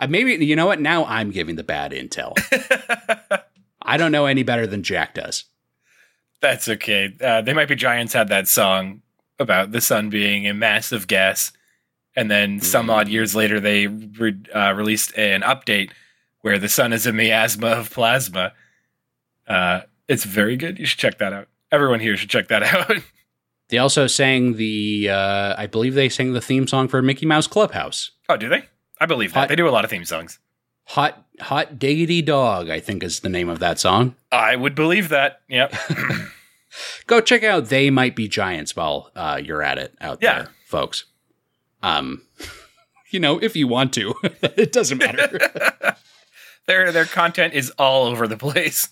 Uh, 0.00 0.06
maybe 0.08 0.44
you 0.44 0.56
know 0.56 0.66
what? 0.66 0.80
Now 0.80 1.04
I'm 1.06 1.30
giving 1.30 1.56
the 1.56 1.64
bad 1.64 1.92
intel. 1.92 2.34
I 3.82 3.96
don't 3.96 4.12
know 4.12 4.26
any 4.26 4.42
better 4.42 4.66
than 4.66 4.82
Jack 4.82 5.14
does. 5.14 5.44
That's 6.40 6.68
okay. 6.68 7.14
Uh, 7.20 7.40
they 7.42 7.52
might 7.52 7.68
be 7.68 7.74
giants 7.74 8.12
had 8.12 8.28
that 8.28 8.46
song 8.48 9.02
about 9.38 9.72
the 9.72 9.80
sun 9.80 10.10
being 10.10 10.46
a 10.46 10.54
massive 10.54 11.06
gas, 11.06 11.52
and 12.16 12.30
then 12.30 12.60
some 12.60 12.90
odd 12.90 13.08
years 13.08 13.34
later 13.34 13.60
they 13.60 13.86
re- 13.86 14.42
uh, 14.54 14.72
released 14.76 15.16
an 15.16 15.42
update 15.42 15.90
where 16.42 16.58
the 16.58 16.68
sun 16.68 16.92
is 16.92 17.06
a 17.06 17.12
miasma 17.12 17.68
of 17.68 17.90
plasma. 17.90 18.52
Uh, 19.46 19.80
it's 20.08 20.24
very 20.24 20.56
good. 20.56 20.78
You 20.78 20.86
should 20.86 20.98
check 20.98 21.18
that 21.18 21.32
out. 21.32 21.48
Everyone 21.72 22.00
here 22.00 22.16
should 22.16 22.30
check 22.30 22.48
that 22.48 22.62
out. 22.90 22.90
They 23.68 23.78
also 23.78 24.06
sang 24.06 24.54
the, 24.56 25.10
uh, 25.10 25.54
I 25.58 25.66
believe 25.66 25.94
they 25.94 26.08
sang 26.08 26.32
the 26.32 26.40
theme 26.40 26.66
song 26.66 26.88
for 26.88 27.02
Mickey 27.02 27.26
Mouse 27.26 27.46
Clubhouse. 27.46 28.12
oh, 28.28 28.36
do 28.36 28.48
they? 28.48 28.64
I 29.00 29.06
believe 29.06 29.32
that 29.34 29.40
Hot- 29.40 29.48
they 29.48 29.56
do 29.56 29.68
a 29.68 29.70
lot 29.70 29.84
of 29.84 29.90
theme 29.90 30.04
songs. 30.04 30.38
Hot, 30.86 31.22
hot 31.40 31.78
diggity 31.78 32.22
dog, 32.22 32.70
I 32.70 32.80
think 32.80 33.02
is 33.02 33.20
the 33.20 33.28
name 33.28 33.48
of 33.50 33.58
that 33.58 33.78
song. 33.78 34.14
I 34.32 34.56
would 34.56 34.74
believe 34.74 35.10
that. 35.10 35.42
Yep. 35.48 35.74
Go 37.06 37.20
check 37.20 37.42
out 37.44 37.66
They 37.66 37.90
Might 37.90 38.16
Be 38.16 38.26
Giants 38.26 38.74
while 38.74 39.10
uh, 39.14 39.40
you're 39.42 39.62
at 39.62 39.76
it 39.78 39.94
out 40.00 40.18
Yeah. 40.22 40.34
there, 40.34 40.48
folks. 40.64 41.04
Um, 41.82 42.22
you 43.10 43.20
know, 43.20 43.38
if 43.38 43.54
you 43.54 43.68
want 43.68 43.92
to, 43.94 44.14
it 44.42 44.72
doesn't 44.72 44.98
matter. 44.98 45.38
their 46.66 46.90
their 46.90 47.04
content 47.04 47.52
is 47.54 47.70
all 47.78 48.06
over 48.06 48.26
the 48.26 48.36
place. 48.38 48.88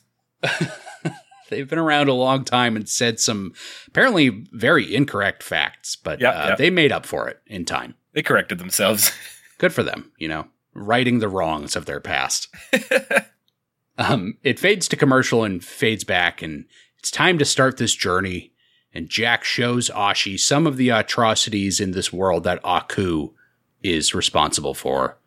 They've 1.48 1.68
been 1.68 1.78
around 1.78 2.08
a 2.08 2.14
long 2.14 2.44
time 2.44 2.76
and 2.76 2.88
said 2.88 3.20
some 3.20 3.54
apparently 3.86 4.28
very 4.52 4.94
incorrect 4.94 5.42
facts, 5.42 5.96
but 5.96 6.20
Yep, 6.20 6.34
uh, 6.34 6.48
yep. 6.48 6.58
they 6.58 6.70
made 6.70 6.92
up 6.92 7.06
for 7.06 7.28
it 7.28 7.40
in 7.46 7.64
time. 7.64 7.94
They 8.12 8.22
corrected 8.22 8.58
themselves. 8.58 9.12
Good 9.58 9.72
for 9.72 9.82
them, 9.82 10.12
you 10.18 10.28
know, 10.28 10.46
righting 10.74 11.18
the 11.18 11.28
wrongs 11.28 11.76
of 11.76 11.86
their 11.86 12.00
past. 12.00 12.48
um, 13.98 14.36
it 14.42 14.58
fades 14.58 14.88
to 14.88 14.96
commercial 14.96 15.44
and 15.44 15.64
fades 15.64 16.04
back, 16.04 16.42
and 16.42 16.66
it's 16.98 17.10
time 17.10 17.38
to 17.38 17.44
start 17.44 17.76
this 17.76 17.94
journey. 17.94 18.52
And 18.92 19.08
Jack 19.08 19.44
shows 19.44 19.90
Ashi 19.90 20.38
some 20.38 20.66
of 20.66 20.76
the 20.76 20.88
atrocities 20.88 21.80
in 21.80 21.92
this 21.92 22.12
world 22.12 22.44
that 22.44 22.64
Aku 22.64 23.34
is 23.82 24.14
responsible 24.14 24.74
for. 24.74 25.18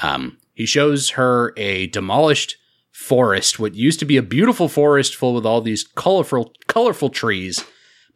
Um, 0.00 0.38
he 0.52 0.66
shows 0.66 1.10
her 1.10 1.52
a 1.56 1.86
demolished 1.88 2.56
forest, 2.98 3.60
what 3.60 3.76
used 3.76 4.00
to 4.00 4.04
be 4.04 4.16
a 4.16 4.22
beautiful 4.22 4.68
forest 4.68 5.14
full 5.14 5.32
with 5.32 5.46
all 5.46 5.60
these 5.60 5.84
colorful, 5.84 6.52
colorful 6.66 7.08
trees, 7.08 7.64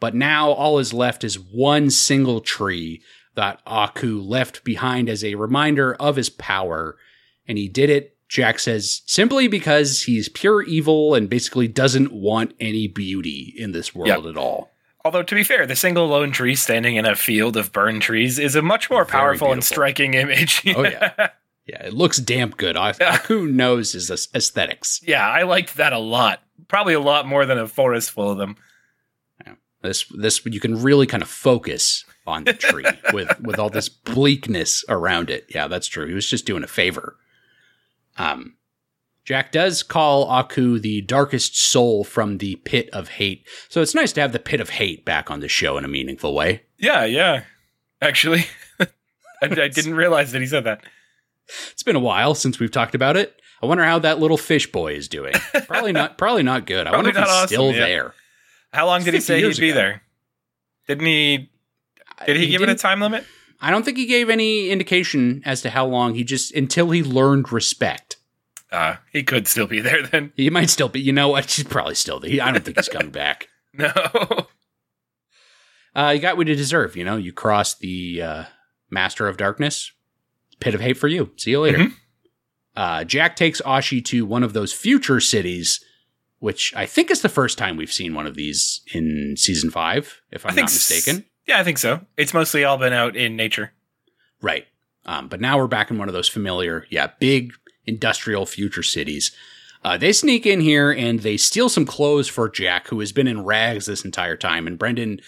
but 0.00 0.12
now 0.12 0.50
all 0.50 0.80
is 0.80 0.92
left 0.92 1.22
is 1.22 1.38
one 1.38 1.88
single 1.88 2.40
tree 2.40 3.00
that 3.36 3.62
Aku 3.64 4.20
left 4.20 4.64
behind 4.64 5.08
as 5.08 5.22
a 5.22 5.36
reminder 5.36 5.94
of 5.94 6.16
his 6.16 6.28
power. 6.28 6.98
And 7.46 7.56
he 7.56 7.68
did 7.68 7.90
it, 7.90 8.16
Jack 8.28 8.58
says, 8.58 9.02
simply 9.06 9.46
because 9.46 10.02
he's 10.02 10.28
pure 10.28 10.62
evil 10.62 11.14
and 11.14 11.30
basically 11.30 11.68
doesn't 11.68 12.12
want 12.12 12.52
any 12.58 12.88
beauty 12.88 13.54
in 13.56 13.70
this 13.70 13.94
world 13.94 14.26
at 14.26 14.36
all. 14.36 14.72
Although 15.04 15.22
to 15.22 15.34
be 15.34 15.44
fair, 15.44 15.64
the 15.64 15.76
single 15.76 16.08
lone 16.08 16.32
tree 16.32 16.56
standing 16.56 16.96
in 16.96 17.06
a 17.06 17.14
field 17.14 17.56
of 17.56 17.72
burned 17.72 18.02
trees 18.02 18.40
is 18.40 18.56
a 18.56 18.62
much 18.62 18.90
more 18.90 19.04
Very 19.04 19.12
powerful 19.12 19.52
and 19.52 19.62
striking 19.62 20.14
image. 20.14 20.62
Oh, 20.76 20.82
yeah. 20.82 21.30
Yeah, 21.66 21.84
it 21.86 21.94
looks 21.94 22.18
damn 22.18 22.50
good. 22.50 22.76
A- 22.76 22.94
Aku 23.14 23.46
knows 23.46 23.92
his 23.92 24.10
aesthetics. 24.34 25.00
yeah, 25.06 25.28
I 25.28 25.42
liked 25.42 25.76
that 25.76 25.92
a 25.92 25.98
lot. 25.98 26.42
Probably 26.68 26.94
a 26.94 27.00
lot 27.00 27.26
more 27.26 27.46
than 27.46 27.58
a 27.58 27.66
forest 27.68 28.10
full 28.10 28.30
of 28.30 28.38
them. 28.38 28.56
This 29.82 30.04
this 30.16 30.44
you 30.46 30.60
can 30.60 30.80
really 30.80 31.08
kind 31.08 31.24
of 31.24 31.28
focus 31.28 32.04
on 32.24 32.44
the 32.44 32.52
tree 32.52 32.84
with 33.12 33.40
with 33.40 33.58
all 33.58 33.68
this 33.68 33.88
bleakness 33.88 34.84
around 34.88 35.28
it. 35.28 35.46
Yeah, 35.52 35.66
that's 35.66 35.88
true. 35.88 36.06
He 36.06 36.14
was 36.14 36.28
just 36.30 36.46
doing 36.46 36.62
a 36.62 36.68
favor. 36.68 37.16
Um 38.16 38.56
Jack 39.24 39.50
does 39.52 39.82
call 39.82 40.28
Aku 40.30 40.78
the 40.80 41.00
darkest 41.00 41.56
soul 41.56 42.04
from 42.04 42.38
the 42.38 42.56
pit 42.64 42.90
of 42.92 43.08
hate. 43.08 43.46
So 43.68 43.80
it's 43.82 43.94
nice 43.94 44.12
to 44.12 44.20
have 44.20 44.32
the 44.32 44.38
pit 44.38 44.60
of 44.60 44.70
hate 44.70 45.04
back 45.04 45.30
on 45.32 45.40
the 45.40 45.48
show 45.48 45.76
in 45.78 45.84
a 45.84 45.88
meaningful 45.88 46.32
way. 46.34 46.62
Yeah, 46.78 47.04
yeah. 47.04 47.42
Actually, 48.00 48.46
I, 48.80 48.86
I 49.42 49.46
didn't 49.68 49.94
realize 49.94 50.30
that 50.32 50.40
he 50.40 50.46
said 50.48 50.64
that. 50.64 50.82
It's 51.72 51.82
been 51.82 51.96
a 51.96 52.00
while 52.00 52.34
since 52.34 52.58
we've 52.58 52.70
talked 52.70 52.94
about 52.94 53.16
it. 53.16 53.34
I 53.62 53.66
wonder 53.66 53.84
how 53.84 54.00
that 54.00 54.18
little 54.18 54.36
fish 54.36 54.70
boy 54.70 54.94
is 54.94 55.08
doing. 55.08 55.34
Probably 55.66 55.92
not 55.92 56.18
probably 56.18 56.42
not 56.42 56.66
good. 56.66 56.86
I 56.86 56.92
wonder 56.92 57.10
if 57.10 57.16
he's 57.16 57.26
awesome, 57.26 57.46
still 57.46 57.72
yeah. 57.72 57.78
there. 57.78 58.14
How 58.72 58.86
long 58.86 59.04
did 59.04 59.14
he 59.14 59.20
say 59.20 59.40
he'd 59.40 59.56
be 59.58 59.70
ago. 59.70 59.80
there? 59.80 60.02
Didn't 60.88 61.06
he? 61.06 61.50
Did 62.26 62.36
he, 62.36 62.48
give 62.48 62.62
it 62.62 62.68
a 62.68 62.74
time 62.74 63.00
limit? 63.00 63.24
I 63.60 63.70
don't 63.70 63.84
think 63.84 63.96
he 63.96 64.06
gave 64.06 64.30
any 64.30 64.70
indication 64.70 65.42
as 65.44 65.62
to 65.62 65.70
how 65.70 65.86
long. 65.86 66.14
He 66.14 66.24
just 66.24 66.52
until 66.54 66.90
he 66.90 67.02
learned 67.02 67.52
respect. 67.52 68.16
Uh, 68.70 68.96
he 69.12 69.22
could 69.22 69.46
still 69.46 69.66
be 69.66 69.80
there 69.80 70.02
then. 70.06 70.32
He 70.34 70.50
might 70.50 70.70
still 70.70 70.88
be. 70.88 71.00
You 71.00 71.12
know 71.12 71.28
what? 71.28 71.50
He's 71.50 71.64
probably 71.64 71.94
still 71.94 72.18
there. 72.18 72.42
I 72.42 72.50
don't 72.50 72.64
think 72.64 72.78
he's 72.78 72.88
coming 72.88 73.10
back. 73.10 73.48
No. 73.74 73.90
Uh, 75.94 76.12
you 76.14 76.20
got 76.20 76.36
what 76.36 76.46
you 76.46 76.54
deserve. 76.54 76.94
You 76.94 77.04
know, 77.06 77.16
you 77.16 77.32
cross 77.32 77.74
the 77.74 78.20
uh, 78.20 78.44
Master 78.90 79.28
of 79.28 79.38
Darkness, 79.38 79.92
pit 80.62 80.74
of 80.74 80.80
hate 80.80 80.96
for 80.96 81.08
you. 81.08 81.30
See 81.36 81.50
you 81.50 81.60
later. 81.60 81.78
Mhm. 81.78 81.92
Uh, 82.74 83.04
Jack 83.04 83.36
takes 83.36 83.60
Ashi 83.62 84.02
to 84.06 84.24
one 84.24 84.42
of 84.42 84.52
those 84.54 84.72
future 84.72 85.20
cities, 85.20 85.84
which 86.38 86.72
I 86.74 86.86
think 86.86 87.10
is 87.10 87.20
the 87.20 87.28
first 87.28 87.58
time 87.58 87.76
we've 87.76 87.92
seen 87.92 88.14
one 88.14 88.26
of 88.26 88.34
these 88.34 88.80
in 88.94 89.34
season 89.36 89.70
five, 89.70 90.20
if 90.30 90.46
I'm 90.46 90.54
not 90.54 90.64
s- 90.64 90.74
mistaken. 90.90 91.24
Yeah, 91.46 91.58
I 91.60 91.64
think 91.64 91.78
so. 91.78 92.00
It's 92.16 92.32
mostly 92.32 92.64
all 92.64 92.78
been 92.78 92.92
out 92.92 93.14
in 93.16 93.36
nature. 93.36 93.72
Right. 94.40 94.66
Um, 95.04 95.28
but 95.28 95.40
now 95.40 95.58
we're 95.58 95.66
back 95.66 95.90
in 95.90 95.98
one 95.98 96.08
of 96.08 96.14
those 96.14 96.28
familiar, 96.28 96.86
yeah, 96.88 97.08
big 97.18 97.52
industrial 97.86 98.46
future 98.46 98.82
cities. 98.84 99.32
Uh, 99.84 99.96
they 99.98 100.12
sneak 100.12 100.46
in 100.46 100.60
here 100.60 100.92
and 100.92 101.20
they 101.20 101.36
steal 101.36 101.68
some 101.68 101.84
clothes 101.84 102.28
for 102.28 102.48
Jack, 102.48 102.86
who 102.88 103.00
has 103.00 103.10
been 103.10 103.26
in 103.26 103.44
rags 103.44 103.86
this 103.86 104.04
entire 104.04 104.36
time. 104.36 104.66
And 104.68 104.78
Brendan, 104.78 105.20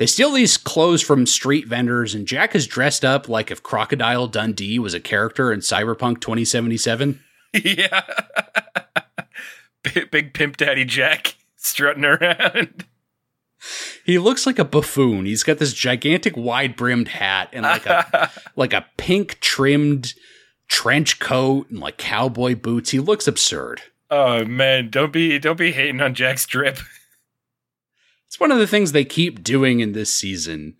they 0.00 0.06
steal 0.06 0.32
these 0.32 0.56
clothes 0.56 1.02
from 1.02 1.26
street 1.26 1.68
vendors, 1.68 2.14
and 2.14 2.26
Jack 2.26 2.54
is 2.54 2.66
dressed 2.66 3.04
up 3.04 3.28
like 3.28 3.50
if 3.50 3.62
Crocodile 3.62 4.28
Dundee 4.28 4.78
was 4.78 4.94
a 4.94 4.98
character 4.98 5.52
in 5.52 5.60
Cyberpunk 5.60 6.22
2077. 6.22 7.20
yeah. 7.52 8.00
big, 9.82 10.10
big 10.10 10.32
pimp 10.32 10.56
daddy 10.56 10.86
Jack 10.86 11.36
strutting 11.56 12.06
around. 12.06 12.86
He 14.06 14.18
looks 14.18 14.46
like 14.46 14.58
a 14.58 14.64
buffoon. 14.64 15.26
He's 15.26 15.42
got 15.42 15.58
this 15.58 15.74
gigantic 15.74 16.34
wide 16.34 16.76
brimmed 16.76 17.08
hat 17.08 17.50
and 17.52 17.64
like 17.64 17.84
a 17.84 18.30
like 18.56 18.72
a 18.72 18.86
pink 18.96 19.38
trimmed 19.40 20.14
trench 20.66 21.18
coat 21.18 21.68
and 21.68 21.78
like 21.78 21.98
cowboy 21.98 22.54
boots. 22.54 22.88
He 22.88 23.00
looks 23.00 23.28
absurd. 23.28 23.82
oh 24.10 24.46
man, 24.46 24.88
don't 24.88 25.12
be 25.12 25.38
don't 25.38 25.58
be 25.58 25.72
hating 25.72 26.00
on 26.00 26.14
Jack's 26.14 26.46
drip. 26.46 26.78
It's 28.30 28.38
one 28.38 28.52
of 28.52 28.58
the 28.60 28.66
things 28.68 28.92
they 28.92 29.04
keep 29.04 29.42
doing 29.42 29.80
in 29.80 29.90
this 29.90 30.14
season. 30.14 30.76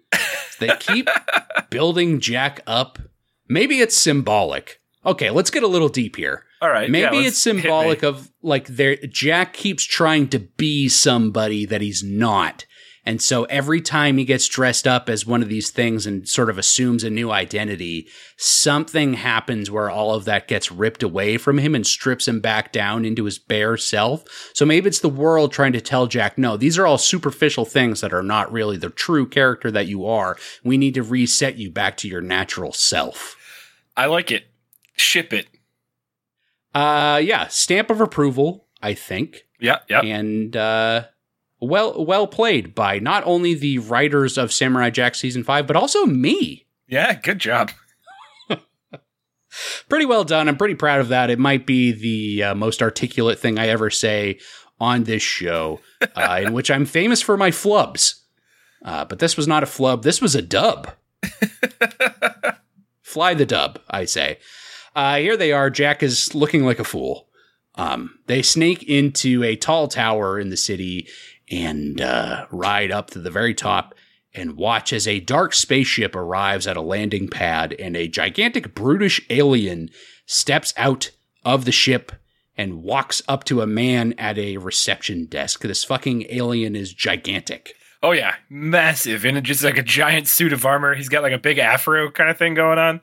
They 0.61 0.71
keep 0.79 1.09
building 1.71 2.21
Jack 2.21 2.61
up. 2.65 3.01
Maybe 3.49 3.81
it's 3.81 3.97
symbolic. 3.97 4.81
Okay, 5.05 5.31
let's 5.31 5.51
get 5.51 5.65
a 5.65 5.67
little 5.67 5.89
deep 5.89 6.15
here. 6.15 6.45
All 6.63 6.71
right, 6.71 6.89
Maybe 6.89 7.17
yeah, 7.17 7.23
it's 7.23 7.45
let's 7.45 7.45
hit 7.45 7.57
me. 7.57 7.63
symbolic 7.63 8.05
of 8.05 8.31
like 8.41 8.69
there 8.69 8.95
Jack 8.99 9.53
keeps 9.53 9.83
trying 9.83 10.29
to 10.29 10.39
be 10.39 10.89
somebody 10.89 11.67
that 11.67 11.81
he's 11.81 12.05
not. 12.05 12.67
And 13.05 13.23
so 13.23 13.45
every 13.45 13.81
time 13.81 14.19
he 14.19 14.25
gets 14.25 14.47
dressed 14.47 14.87
up 14.87 15.09
as 15.09 15.25
one 15.27 15.43
of 15.43 15.49
these 15.49 15.71
things 15.71 16.07
and 16.07 16.29
sort 16.29 16.51
of 16.51 16.59
assumes 16.59 17.03
a 17.03 17.09
new 17.11 17.31
identity, 17.31 18.07
something 18.37 19.15
happens 19.15 19.71
where 19.71 19.89
all 19.89 20.15
of 20.15 20.27
that 20.27 20.49
gets 20.49 20.71
ripped 20.71 21.03
away 21.03 21.39
from 21.39 21.59
him 21.59 21.75
and 21.75 21.87
strips 21.87 22.29
him 22.29 22.41
back 22.41 22.73
down 22.73 23.05
into 23.07 23.25
his 23.25 23.39
bare 23.39 23.77
self. 23.79 24.51
So 24.55 24.67
maybe 24.67 24.89
it's 24.89 25.01
the 25.01 25.09
world 25.09 25.51
trying 25.53 25.73
to 25.73 25.81
tell 25.81 26.07
Jack, 26.07 26.37
no, 26.37 26.57
these 26.57 26.79
are 26.79 26.87
all 26.87 26.99
superficial 26.99 27.65
things 27.65 28.03
that 28.03 28.13
are 28.13 28.23
not 28.23 28.53
really 28.53 28.77
the 28.77 28.91
true 28.91 29.27
character 29.27 29.71
that 29.71 29.87
you 29.87 30.07
are. 30.07 30.37
We 30.63 30.77
need 30.77 30.95
to 30.95 31.03
reset 31.03 31.57
you 31.57 31.71
back 31.71 31.97
to 31.99 32.09
your 32.09 32.21
natural 32.21 32.73
self. 32.73 33.37
I 33.97 34.07
like 34.07 34.31
it. 34.31 34.45
Ship 34.97 35.33
it. 35.33 35.47
Uh, 36.75 37.21
yeah, 37.23 37.49
stamp 37.49 37.91
of 37.91 38.01
approval, 38.01 38.67
I 38.83 38.95
think, 38.95 39.43
Yeah, 39.59 39.79
yeah. 39.89 40.03
and 40.03 40.57
uh, 40.57 41.05
well, 41.61 42.05
well 42.05 42.27
played 42.27 42.75
by 42.75 42.99
not 42.99 43.23
only 43.27 43.55
the 43.55 43.79
writers 43.79 44.39
of 44.39 44.53
Samurai 44.53 44.91
Jack 44.91 45.15
season 45.15 45.45
five, 45.45 45.67
but 45.67 45.77
also 45.77 46.07
me. 46.07 46.67
Yeah, 46.87 47.15
good 47.15 47.39
job. 47.39 47.71
Pretty 49.89 50.07
well 50.07 50.25
done. 50.25 50.49
I'm 50.49 50.57
pretty 50.57 50.77
proud 50.77 51.01
of 51.01 51.09
that. 51.09 51.31
It 51.31 51.39
might 51.39 51.67
be 51.67 51.93
the 51.93 52.51
uh, 52.51 52.55
most 52.55 52.83
articulate 52.83 53.39
thing 53.39 53.59
I 53.59 53.69
ever 53.69 53.91
say 53.91 54.39
on 54.79 55.05
this 55.05 55.23
show, 55.23 55.81
uh, 56.17 56.41
in 56.43 56.53
which 56.53 56.71
I'm 56.71 56.87
famous 56.87 57.21
for 57.21 57.37
my 57.37 57.51
flubs. 57.51 58.21
Uh, 58.85 59.05
but 59.05 59.19
this 59.19 59.37
was 59.37 59.47
not 59.47 59.63
a 59.63 59.67
flub. 59.67 60.03
This 60.03 60.23
was 60.23 60.35
a 60.35 60.43
dub. 60.43 60.91
Fly 63.03 63.35
the 63.35 63.45
dub, 63.45 63.81
I 63.91 64.05
say. 64.05 64.39
Uh, 64.95 65.17
here 65.17 65.37
they 65.37 65.53
are. 65.53 65.69
Jack 65.69 66.03
is 66.03 66.35
looking 66.35 66.65
like 66.65 66.79
a 66.79 66.85
fool. 66.85 67.29
Um, 67.75 68.19
they 68.27 68.43
snake 68.43 68.83
into 68.85 69.43
a 69.43 69.57
tall 69.57 69.89
tower 69.89 70.39
in 70.39 70.51
the 70.51 70.57
city 70.57 71.09
and 71.51 72.01
uh, 72.01 72.47
ride 72.51 72.91
up 72.91 73.11
to 73.11 73.19
the 73.19 73.31
very 73.31 73.55
top 73.55 73.95
and 74.33 74.57
watch 74.57 74.93
as 74.93 75.09
a 75.09 75.21
dark 75.21 75.53
spaceship 75.53 76.15
arrives 76.15 76.67
at 76.67 76.77
a 76.77 76.83
landing 76.83 77.29
pad 77.29 77.75
and 77.79 77.97
a 77.97 78.09
gigantic 78.09 78.75
brutish 78.75 79.21
alien 79.29 79.91
steps 80.27 80.73
out 80.77 81.11
of 81.45 81.65
the 81.65 81.73
ship 81.73 82.13
and 82.57 82.83
walks 82.83 83.23
up 83.27 83.45
to 83.45 83.63
a 83.63 83.67
man 83.67 84.13
at 84.19 84.39
a 84.39 84.59
reception 84.59 85.27
desk. 85.27 85.63
This 85.63 85.83
fucking 85.83 86.27
alien 86.29 86.77
is 86.77 86.93
gigantic. 86.93 87.75
Oh 88.03 88.13
yeah, 88.13 88.37
massive, 88.49 89.25
and 89.25 89.43
just 89.45 89.65
like 89.65 89.77
a 89.77 89.83
giant 89.83 90.27
suit 90.27 90.53
of 90.53 90.65
armor. 90.65 90.95
He's 90.95 91.09
got 91.09 91.23
like 91.23 91.33
a 91.33 91.39
big 91.39 91.59
afro 91.59 92.11
kind 92.11 92.31
of 92.31 92.39
thing 92.39 92.55
going 92.55 92.79
on. 92.79 93.01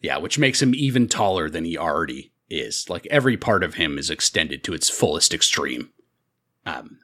Yeah, 0.00 0.18
which 0.18 0.38
makes 0.38 0.62
him 0.62 0.74
even 0.74 1.08
taller 1.08 1.48
than 1.48 1.64
he 1.64 1.76
already 1.76 2.32
is. 2.48 2.88
Like 2.88 3.06
every 3.06 3.36
part 3.36 3.64
of 3.64 3.74
him 3.74 3.98
is 3.98 4.10
extended 4.10 4.62
to 4.64 4.74
its 4.74 4.90
fullest 4.90 5.34
extreme. 5.34 5.90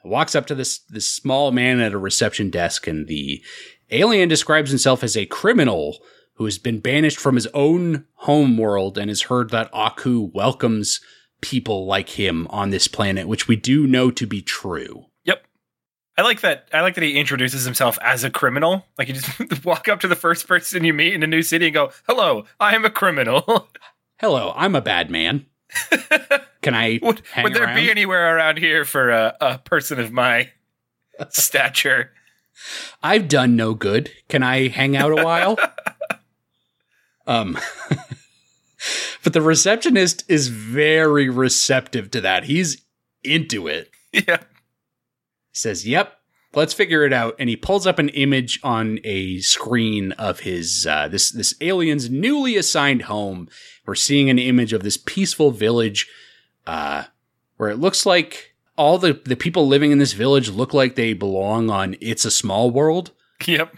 Walks 0.04 0.34
up 0.34 0.46
to 0.46 0.54
this 0.54 0.80
this 0.80 1.08
small 1.08 1.52
man 1.52 1.80
at 1.80 1.92
a 1.92 1.98
reception 1.98 2.50
desk, 2.50 2.86
and 2.86 3.06
the 3.06 3.42
alien 3.90 4.28
describes 4.28 4.70
himself 4.70 5.04
as 5.04 5.16
a 5.16 5.26
criminal 5.26 5.98
who 6.34 6.44
has 6.44 6.58
been 6.58 6.80
banished 6.80 7.18
from 7.18 7.34
his 7.34 7.46
own 7.48 8.06
home 8.14 8.56
world 8.56 8.98
and 8.98 9.08
has 9.08 9.22
heard 9.22 9.50
that 9.50 9.70
Aku 9.72 10.30
welcomes 10.34 11.00
people 11.40 11.86
like 11.86 12.10
him 12.10 12.46
on 12.48 12.70
this 12.70 12.88
planet, 12.88 13.28
which 13.28 13.46
we 13.46 13.56
do 13.56 13.86
know 13.86 14.10
to 14.10 14.26
be 14.26 14.40
true. 14.40 15.06
Yep. 15.24 15.44
I 16.16 16.22
like 16.22 16.40
that. 16.40 16.68
I 16.72 16.80
like 16.80 16.94
that 16.94 17.04
he 17.04 17.18
introduces 17.18 17.64
himself 17.64 17.98
as 18.02 18.24
a 18.24 18.30
criminal. 18.30 18.86
Like 18.98 19.08
you 19.08 19.14
just 19.14 19.64
walk 19.64 19.88
up 19.88 20.00
to 20.00 20.08
the 20.08 20.16
first 20.16 20.48
person 20.48 20.84
you 20.84 20.94
meet 20.94 21.14
in 21.14 21.22
a 21.22 21.28
new 21.28 21.42
city 21.42 21.66
and 21.66 21.74
go, 21.74 21.90
"Hello, 22.08 22.44
I 22.58 22.74
am 22.74 22.84
a 22.84 22.90
criminal." 22.90 23.68
Hello, 24.18 24.52
I'm 24.56 24.76
a 24.76 24.80
bad 24.80 25.10
man. 25.10 25.46
Can 26.62 26.74
I 26.74 26.98
would, 27.02 27.22
would 27.42 27.54
there 27.54 27.64
around? 27.64 27.76
be 27.76 27.90
anywhere 27.90 28.36
around 28.36 28.58
here 28.58 28.84
for 28.84 29.10
a, 29.10 29.36
a 29.40 29.58
person 29.58 29.98
of 29.98 30.12
my 30.12 30.50
stature? 31.30 32.10
I've 33.02 33.28
done 33.28 33.56
no 33.56 33.74
good. 33.74 34.10
Can 34.28 34.42
I 34.42 34.68
hang 34.68 34.96
out 34.96 35.10
a 35.18 35.24
while? 35.24 35.58
um 37.26 37.58
But 39.24 39.32
the 39.32 39.42
receptionist 39.42 40.24
is 40.28 40.48
very 40.48 41.28
receptive 41.28 42.10
to 42.12 42.20
that. 42.22 42.44
He's 42.44 42.82
into 43.22 43.68
it. 43.68 43.90
Yeah. 44.12 44.38
He 44.38 45.54
says, 45.54 45.86
"Yep, 45.86 46.12
let's 46.54 46.74
figure 46.74 47.04
it 47.04 47.12
out." 47.12 47.34
And 47.38 47.48
he 47.48 47.56
pulls 47.56 47.86
up 47.86 47.98
an 47.98 48.08
image 48.10 48.60
on 48.62 48.98
a 49.04 49.40
screen 49.40 50.12
of 50.12 50.40
his 50.40 50.86
uh, 50.86 51.08
this 51.08 51.30
this 51.30 51.54
alien's 51.60 52.10
newly 52.10 52.56
assigned 52.56 53.02
home. 53.02 53.48
We're 53.86 53.94
seeing 53.94 54.30
an 54.30 54.38
image 54.38 54.72
of 54.72 54.82
this 54.82 54.96
peaceful 54.96 55.50
village, 55.50 56.08
uh, 56.66 57.04
where 57.56 57.70
it 57.70 57.78
looks 57.78 58.06
like 58.06 58.54
all 58.76 58.98
the 58.98 59.20
the 59.24 59.36
people 59.36 59.66
living 59.66 59.92
in 59.92 59.98
this 59.98 60.12
village 60.12 60.48
look 60.48 60.74
like 60.74 60.94
they 60.94 61.12
belong 61.12 61.70
on 61.70 61.96
"It's 62.00 62.24
a 62.24 62.30
Small 62.30 62.70
World." 62.70 63.12
Yep. 63.46 63.74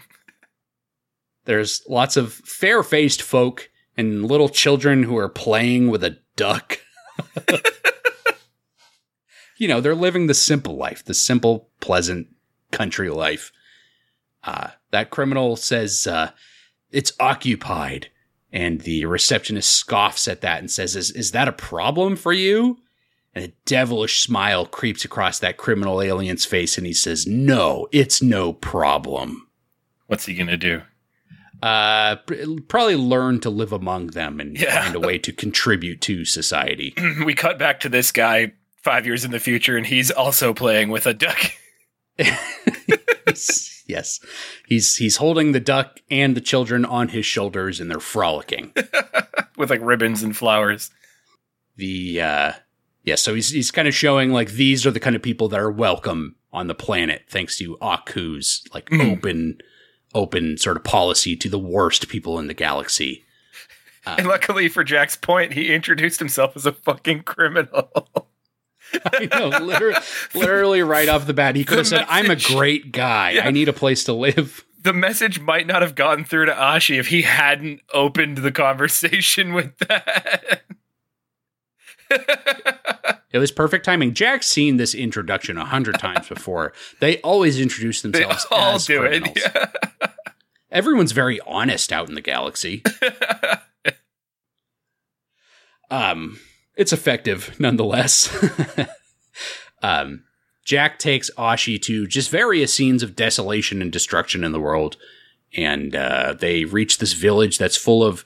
There's 1.45 1.83
lots 1.87 2.17
of 2.17 2.33
fair 2.33 2.83
faced 2.83 3.21
folk 3.21 3.69
and 3.97 4.25
little 4.25 4.49
children 4.49 5.03
who 5.03 5.17
are 5.17 5.29
playing 5.29 5.89
with 5.89 6.03
a 6.03 6.17
duck. 6.35 6.79
you 9.57 9.67
know, 9.67 9.79
they're 9.79 9.95
living 9.95 10.27
the 10.27 10.33
simple 10.33 10.75
life, 10.75 11.05
the 11.05 11.13
simple, 11.13 11.69
pleasant 11.79 12.27
country 12.71 13.09
life. 13.09 13.51
Uh, 14.43 14.69
that 14.91 15.09
criminal 15.09 15.55
says 15.55 16.05
uh, 16.07 16.31
it's 16.91 17.11
occupied. 17.19 18.09
And 18.51 18.81
the 18.81 19.03
receptionist 19.05 19.69
scoffs 19.71 20.27
at 20.29 20.39
that 20.41 20.59
and 20.59 20.71
says, 20.71 20.95
is, 20.95 21.11
is 21.11 21.31
that 21.31 21.47
a 21.49 21.51
problem 21.51 22.15
for 22.15 22.31
you? 22.31 22.77
And 23.33 23.43
a 23.43 23.53
devilish 23.65 24.21
smile 24.21 24.65
creeps 24.65 25.03
across 25.03 25.39
that 25.39 25.57
criminal 25.57 26.01
alien's 26.01 26.45
face, 26.45 26.77
and 26.77 26.87
he 26.87 26.93
says, 26.93 27.27
No, 27.27 27.87
it's 27.91 28.21
no 28.21 28.53
problem 28.53 29.49
What's 30.07 30.25
he 30.25 30.35
gonna 30.35 30.55
do? 30.55 30.83
uh 31.61 32.15
probably 32.67 32.95
learn 32.95 33.39
to 33.41 33.49
live 33.49 33.73
among 33.73 34.07
them 34.07 34.39
and 34.39 34.57
Yeah. 34.57 34.83
find 34.83 34.95
a 34.95 34.99
way 35.01 35.17
to 35.17 35.33
contribute 35.33 35.99
to 36.01 36.23
society 36.23 36.93
we 37.25 37.33
cut 37.33 37.57
back 37.59 37.79
to 37.81 37.89
this 37.89 38.11
guy 38.13 38.53
five 38.77 39.05
years 39.05 39.25
in 39.25 39.31
the 39.31 39.39
future, 39.39 39.75
and 39.75 39.85
he's 39.87 40.11
also 40.11 40.53
playing 40.53 40.89
with 40.89 41.05
a 41.05 41.13
duck. 41.13 41.37
yes 43.87 44.19
he's 44.67 44.95
he's 44.95 45.17
holding 45.17 45.51
the 45.51 45.59
duck 45.59 45.99
and 46.09 46.35
the 46.35 46.41
children 46.41 46.85
on 46.85 47.09
his 47.09 47.25
shoulders 47.25 47.79
and 47.79 47.89
they're 47.91 47.99
frolicking 47.99 48.71
with 49.57 49.69
like 49.69 49.81
ribbons 49.81 50.23
and 50.23 50.35
flowers. 50.37 50.91
the 51.75 52.21
uh 52.21 52.51
yeah 53.03 53.15
so 53.15 53.33
he's 53.35 53.49
he's 53.49 53.71
kind 53.71 53.87
of 53.87 53.93
showing 53.93 54.31
like 54.31 54.51
these 54.51 54.85
are 54.85 54.91
the 54.91 54.99
kind 54.99 55.15
of 55.15 55.21
people 55.21 55.49
that 55.49 55.59
are 55.59 55.71
welcome 55.71 56.35
on 56.53 56.67
the 56.67 56.75
planet 56.75 57.23
thanks 57.29 57.57
to 57.57 57.77
aku's 57.81 58.63
like 58.73 58.89
Mm. 58.89 59.11
open 59.17 59.57
open 60.13 60.57
sort 60.57 60.77
of 60.77 60.83
policy 60.83 61.35
to 61.35 61.49
the 61.49 61.59
worst 61.59 62.07
people 62.07 62.39
in 62.39 62.47
the 62.47 62.53
galaxy 62.53 63.23
and 64.05 64.27
luckily 64.27 64.69
for 64.69 64.83
Jack's 64.83 65.15
point, 65.15 65.53
he 65.53 65.73
introduced 65.73 66.19
himself 66.19 66.55
as 66.55 66.67
a 66.67 66.71
fucking 66.71 67.23
criminal. 67.23 67.89
I 69.05 69.27
know, 69.31 69.47
literally, 69.49 69.99
literally 70.33 70.81
right 70.81 71.09
off 71.09 71.25
the 71.25 71.33
bat, 71.33 71.55
he 71.55 71.63
could 71.65 71.77
have 71.79 71.87
said, 71.87 72.05
"I'm 72.07 72.29
a 72.29 72.35
great 72.35 72.91
guy. 72.91 73.31
Yeah. 73.31 73.47
I 73.47 73.51
need 73.51 73.69
a 73.69 73.73
place 73.73 74.03
to 74.05 74.13
live." 74.13 74.63
the 74.85 74.93
message 74.93 75.39
might 75.39 75.65
not 75.65 75.81
have 75.81 75.95
gotten 75.95 76.23
through 76.23 76.45
to 76.45 76.53
Ashi 76.53 76.99
if 76.99 77.07
he 77.07 77.23
hadn't 77.23 77.81
opened 77.91 78.37
the 78.37 78.51
conversation 78.51 79.53
with 79.53 79.75
that. 79.79 80.61
It 83.31 83.39
was 83.39 83.51
perfect 83.51 83.83
timing. 83.83 84.13
Jack's 84.13 84.47
seen 84.47 84.77
this 84.77 84.95
introduction 84.95 85.57
a 85.57 85.65
hundred 85.65 85.99
times 85.99 86.29
before. 86.29 86.71
They 87.01 87.19
always 87.19 87.59
introduce 87.59 88.01
they 88.01 88.11
themselves 88.11 88.47
all 88.49 88.75
as 88.75 88.85
do 88.85 88.99
criminals. 88.99 89.35
it. 89.35 89.51
Yeah. 90.01 90.11
Everyone's 90.71 91.11
very 91.11 91.41
honest 91.41 91.91
out 91.91 92.07
in 92.07 92.15
the 92.15 92.21
galaxy. 92.21 92.81
um, 95.91 96.39
it's 96.75 96.93
effective 96.93 97.59
nonetheless. 97.59 98.29
um, 99.81 100.23
Jack 100.65 100.97
takes 100.97 101.29
Ashi 101.37 101.81
to 101.83 102.07
just 102.07 102.31
various 102.31 102.73
scenes 102.73 103.03
of 103.03 103.15
desolation 103.15 103.81
and 103.81 103.91
destruction 103.91 104.43
in 104.43 104.51
the 104.51 104.59
world, 104.59 104.97
and 105.55 105.95
uh, 105.95 106.33
they 106.33 106.65
reach 106.65 106.97
this 106.97 107.13
village 107.13 107.57
that's 107.57 107.77
full 107.77 108.03
of. 108.03 108.25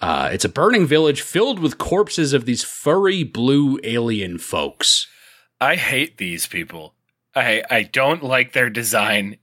Uh, 0.00 0.30
it's 0.32 0.44
a 0.44 0.48
burning 0.48 0.86
village 0.86 1.22
filled 1.22 1.58
with 1.58 1.78
corpses 1.78 2.32
of 2.32 2.44
these 2.44 2.62
furry 2.62 3.24
blue 3.24 3.80
alien 3.82 4.38
folks. 4.38 5.08
I 5.60 5.74
hate 5.74 6.18
these 6.18 6.46
people. 6.46 6.94
I 7.34 7.62
I 7.70 7.82
don't 7.84 8.22
like 8.22 8.52
their 8.52 8.70
design, 8.70 9.38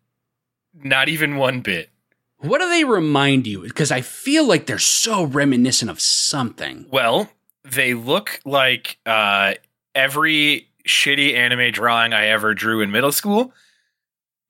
not 0.74 1.10
even 1.10 1.38
one 1.38 1.62
bit. 1.62 1.90
What 2.38 2.60
do 2.60 2.70
they 2.70 2.84
remind 2.84 3.48
you? 3.48 3.62
Because 3.62 3.92
I 3.92 4.02
feel 4.02 4.46
like 4.46 4.66
they're 4.66 4.78
so 4.78 5.24
reminiscent 5.24 5.90
of 5.90 6.02
something. 6.02 6.86
Well, 6.92 7.32
they 7.66 7.94
look 7.94 8.40
like 8.46 8.98
uh, 9.06 9.56
every 9.94 10.70
shitty 10.88 11.34
anime 11.36 11.72
drawing 11.72 12.14
I 12.14 12.28
ever 12.28 12.54
drew 12.54 12.82
in 12.82 12.92
middle 12.92 13.12
school, 13.12 13.54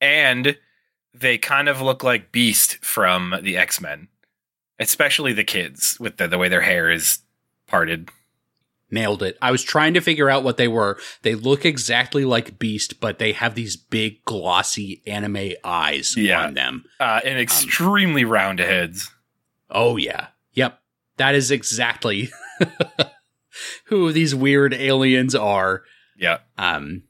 and 0.02 0.58
they 1.14 1.38
kind 1.38 1.70
of 1.70 1.82
look 1.82 2.04
like 2.04 2.32
Beast 2.32 2.84
from 2.84 3.36
the 3.42 3.58
X 3.58 3.80
Men, 3.82 4.08
especially 4.80 5.34
the 5.34 5.44
kids 5.44 5.98
with 6.00 6.18
the, 6.18 6.28
the 6.28 6.38
way 6.38 6.50
their 6.50 6.62
hair 6.62 6.92
is 6.92 7.20
parted. 7.68 8.10
Nailed 8.92 9.24
it. 9.24 9.36
I 9.42 9.50
was 9.50 9.64
trying 9.64 9.96
to 9.96 10.00
figure 10.02 10.30
out 10.30 10.44
what 10.44 10.58
they 10.58 10.68
were. 10.68 11.00
They 11.24 11.34
look 11.34 11.66
exactly 11.66 12.24
like 12.24 12.60
Beast, 12.60 13.00
but 13.00 13.18
they 13.18 13.32
have 13.34 13.56
these 13.56 13.76
big, 13.76 14.24
glossy 14.26 15.02
anime 15.08 15.54
eyes 15.64 16.16
Yeah. 16.16 16.46
on 16.46 16.54
them. 16.54 16.86
Uh, 17.00 17.20
and 17.26 17.40
extremely 17.40 18.26
round 18.26 18.60
heads. 18.60 19.10
Oh, 19.72 19.98
yeah. 19.98 20.28
Yep. 20.54 20.80
That 21.18 21.34
is 21.34 21.50
exactly 21.50 22.30
who 23.86 24.12
these 24.12 24.36
weird 24.36 24.74
aliens 24.74 25.36
are. 25.36 25.84
Yeah. 26.18 26.40
Um, 26.58 27.04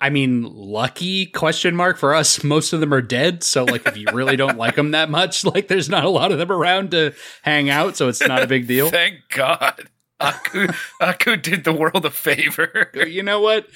I 0.00 0.10
mean, 0.10 0.42
lucky 0.44 1.26
question 1.26 1.74
mark 1.74 1.98
for 1.98 2.14
us. 2.14 2.44
Most 2.44 2.72
of 2.72 2.80
them 2.80 2.94
are 2.94 3.02
dead. 3.02 3.42
So 3.42 3.64
like, 3.64 3.84
if 3.86 3.96
you 3.96 4.06
really 4.12 4.36
don't 4.36 4.56
like 4.56 4.76
them 4.76 4.92
that 4.92 5.10
much, 5.10 5.44
like 5.44 5.68
there's 5.68 5.88
not 5.88 6.04
a 6.04 6.08
lot 6.08 6.30
of 6.30 6.38
them 6.38 6.52
around 6.52 6.92
to 6.92 7.14
hang 7.42 7.68
out. 7.68 7.96
So 7.96 8.08
it's 8.08 8.20
not 8.26 8.42
a 8.42 8.46
big 8.46 8.68
deal. 8.68 8.90
Thank 8.90 9.16
God. 9.30 9.88
Aku, 10.20 10.68
Aku 11.00 11.36
did 11.36 11.64
the 11.64 11.72
world 11.72 12.04
a 12.04 12.10
favor. 12.10 12.90
you 13.06 13.22
know 13.22 13.40
what? 13.40 13.68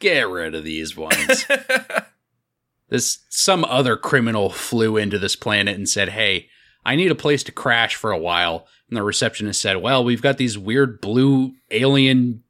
Get 0.00 0.28
rid 0.28 0.54
of 0.54 0.64
these 0.64 0.96
ones. 0.96 1.46
this 2.88 3.24
some 3.28 3.64
other 3.64 3.96
criminal 3.96 4.50
flew 4.50 4.96
into 4.96 5.18
this 5.18 5.36
planet 5.36 5.76
and 5.76 5.88
said, 5.88 6.10
"Hey, 6.10 6.48
I 6.84 6.96
need 6.96 7.10
a 7.10 7.14
place 7.14 7.42
to 7.44 7.52
crash 7.52 7.94
for 7.94 8.10
a 8.10 8.18
while." 8.18 8.66
And 8.88 8.96
the 8.96 9.02
receptionist 9.02 9.60
said, 9.60 9.78
"Well, 9.78 10.04
we've 10.04 10.22
got 10.22 10.38
these 10.38 10.58
weird 10.58 11.00
blue 11.00 11.54
alien 11.70 12.42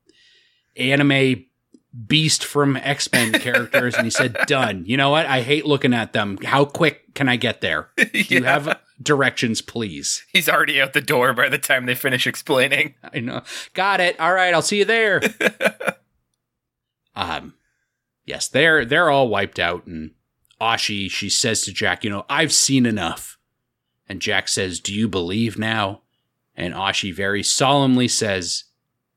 anime 0.76 1.46
beast 2.06 2.44
from 2.44 2.76
X-Men 2.76 3.32
characters." 3.40 3.94
and 3.94 4.04
he 4.04 4.10
said, 4.10 4.36
"Done. 4.46 4.84
You 4.86 4.96
know 4.96 5.10
what? 5.10 5.26
I 5.26 5.42
hate 5.42 5.66
looking 5.66 5.94
at 5.94 6.12
them. 6.12 6.38
How 6.44 6.64
quick 6.64 7.14
can 7.14 7.28
I 7.28 7.36
get 7.36 7.60
there? 7.60 7.90
Do 7.96 8.20
you 8.28 8.44
have 8.44 8.80
directions, 9.00 9.62
please?" 9.62 10.24
He's 10.32 10.48
already 10.48 10.80
out 10.80 10.92
the 10.92 11.00
door 11.00 11.32
by 11.32 11.48
the 11.48 11.58
time 11.58 11.86
they 11.86 11.94
finish 11.94 12.26
explaining. 12.26 12.94
I 13.14 13.20
know. 13.20 13.42
Got 13.74 14.00
it. 14.00 14.18
All 14.18 14.32
right, 14.32 14.52
I'll 14.52 14.62
see 14.62 14.78
you 14.78 14.84
there. 14.84 15.20
um 17.14 17.54
yes, 18.24 18.48
they're 18.48 18.84
they're 18.84 19.10
all 19.10 19.28
wiped 19.28 19.58
out 19.58 19.86
and 19.86 20.10
Ashi, 20.60 21.10
she 21.10 21.28
says 21.28 21.62
to 21.62 21.72
Jack, 21.72 22.04
you 22.04 22.10
know, 22.10 22.24
I've 22.28 22.52
seen 22.52 22.86
enough. 22.86 23.38
And 24.08 24.20
Jack 24.20 24.48
says, 24.48 24.80
"Do 24.80 24.94
you 24.94 25.08
believe 25.08 25.58
now?" 25.58 26.02
And 26.56 26.74
Ashi 26.74 27.12
very 27.14 27.42
solemnly 27.42 28.08
says, 28.08 28.64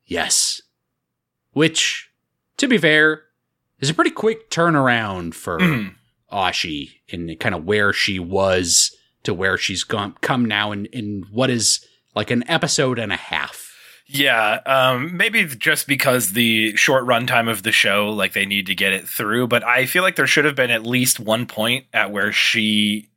"Yes." 0.05 0.61
Which 1.51 2.09
to 2.57 2.67
be 2.67 2.77
fair, 2.77 3.23
is 3.79 3.89
a 3.89 3.93
pretty 3.93 4.09
quick 4.11 4.49
turnaround 4.49 5.33
for 5.35 5.59
Mhm. 5.59 5.95
Ashi 6.31 7.01
in 7.07 7.35
kind 7.37 7.53
of 7.55 7.63
where 7.65 7.93
she 7.93 8.17
was 8.19 8.95
to 9.23 9.33
where 9.33 9.57
she's 9.57 9.83
gone 9.83 10.15
come 10.21 10.45
now 10.45 10.71
in, 10.71 10.85
in 10.87 11.25
what 11.31 11.49
is 11.49 11.85
like 12.15 12.31
an 12.31 12.43
episode 12.49 12.97
and 12.97 13.11
a 13.13 13.17
half. 13.17 13.73
Yeah, 14.07 14.61
um, 14.65 15.15
maybe 15.17 15.43
just 15.45 15.85
because 15.85 16.31
the 16.31 16.75
short 16.77 17.05
runtime 17.05 17.49
of 17.49 17.63
the 17.63 17.73
show, 17.73 18.09
like 18.09 18.33
they 18.33 18.45
need 18.45 18.65
to 18.67 18.75
get 18.75 18.93
it 18.93 19.07
through. 19.07 19.47
But 19.47 19.63
I 19.65 19.85
feel 19.85 20.01
like 20.01 20.15
there 20.15 20.25
should 20.27 20.45
have 20.45 20.55
been 20.55 20.71
at 20.71 20.85
least 20.85 21.19
one 21.19 21.45
point 21.45 21.85
at 21.93 22.09
where 22.11 22.31
she 22.31 23.09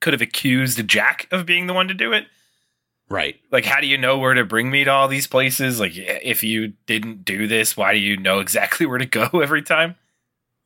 could 0.00 0.12
have 0.12 0.20
accused 0.22 0.86
Jack 0.86 1.26
of 1.30 1.46
being 1.46 1.66
the 1.66 1.72
one 1.74 1.88
to 1.88 1.94
do 1.94 2.12
it. 2.12 2.26
Right. 3.08 3.36
Like, 3.52 3.64
how 3.64 3.80
do 3.80 3.86
you 3.86 3.98
know 3.98 4.18
where 4.18 4.34
to 4.34 4.44
bring 4.44 4.70
me 4.70 4.84
to 4.84 4.90
all 4.90 5.08
these 5.08 5.26
places? 5.26 5.78
Like, 5.78 5.92
if 5.94 6.42
you 6.42 6.72
didn't 6.86 7.24
do 7.24 7.46
this, 7.46 7.76
why 7.76 7.92
do 7.92 7.98
you 8.00 8.16
know 8.16 8.40
exactly 8.40 8.86
where 8.86 8.98
to 8.98 9.06
go 9.06 9.26
every 9.40 9.62
time? 9.62 9.96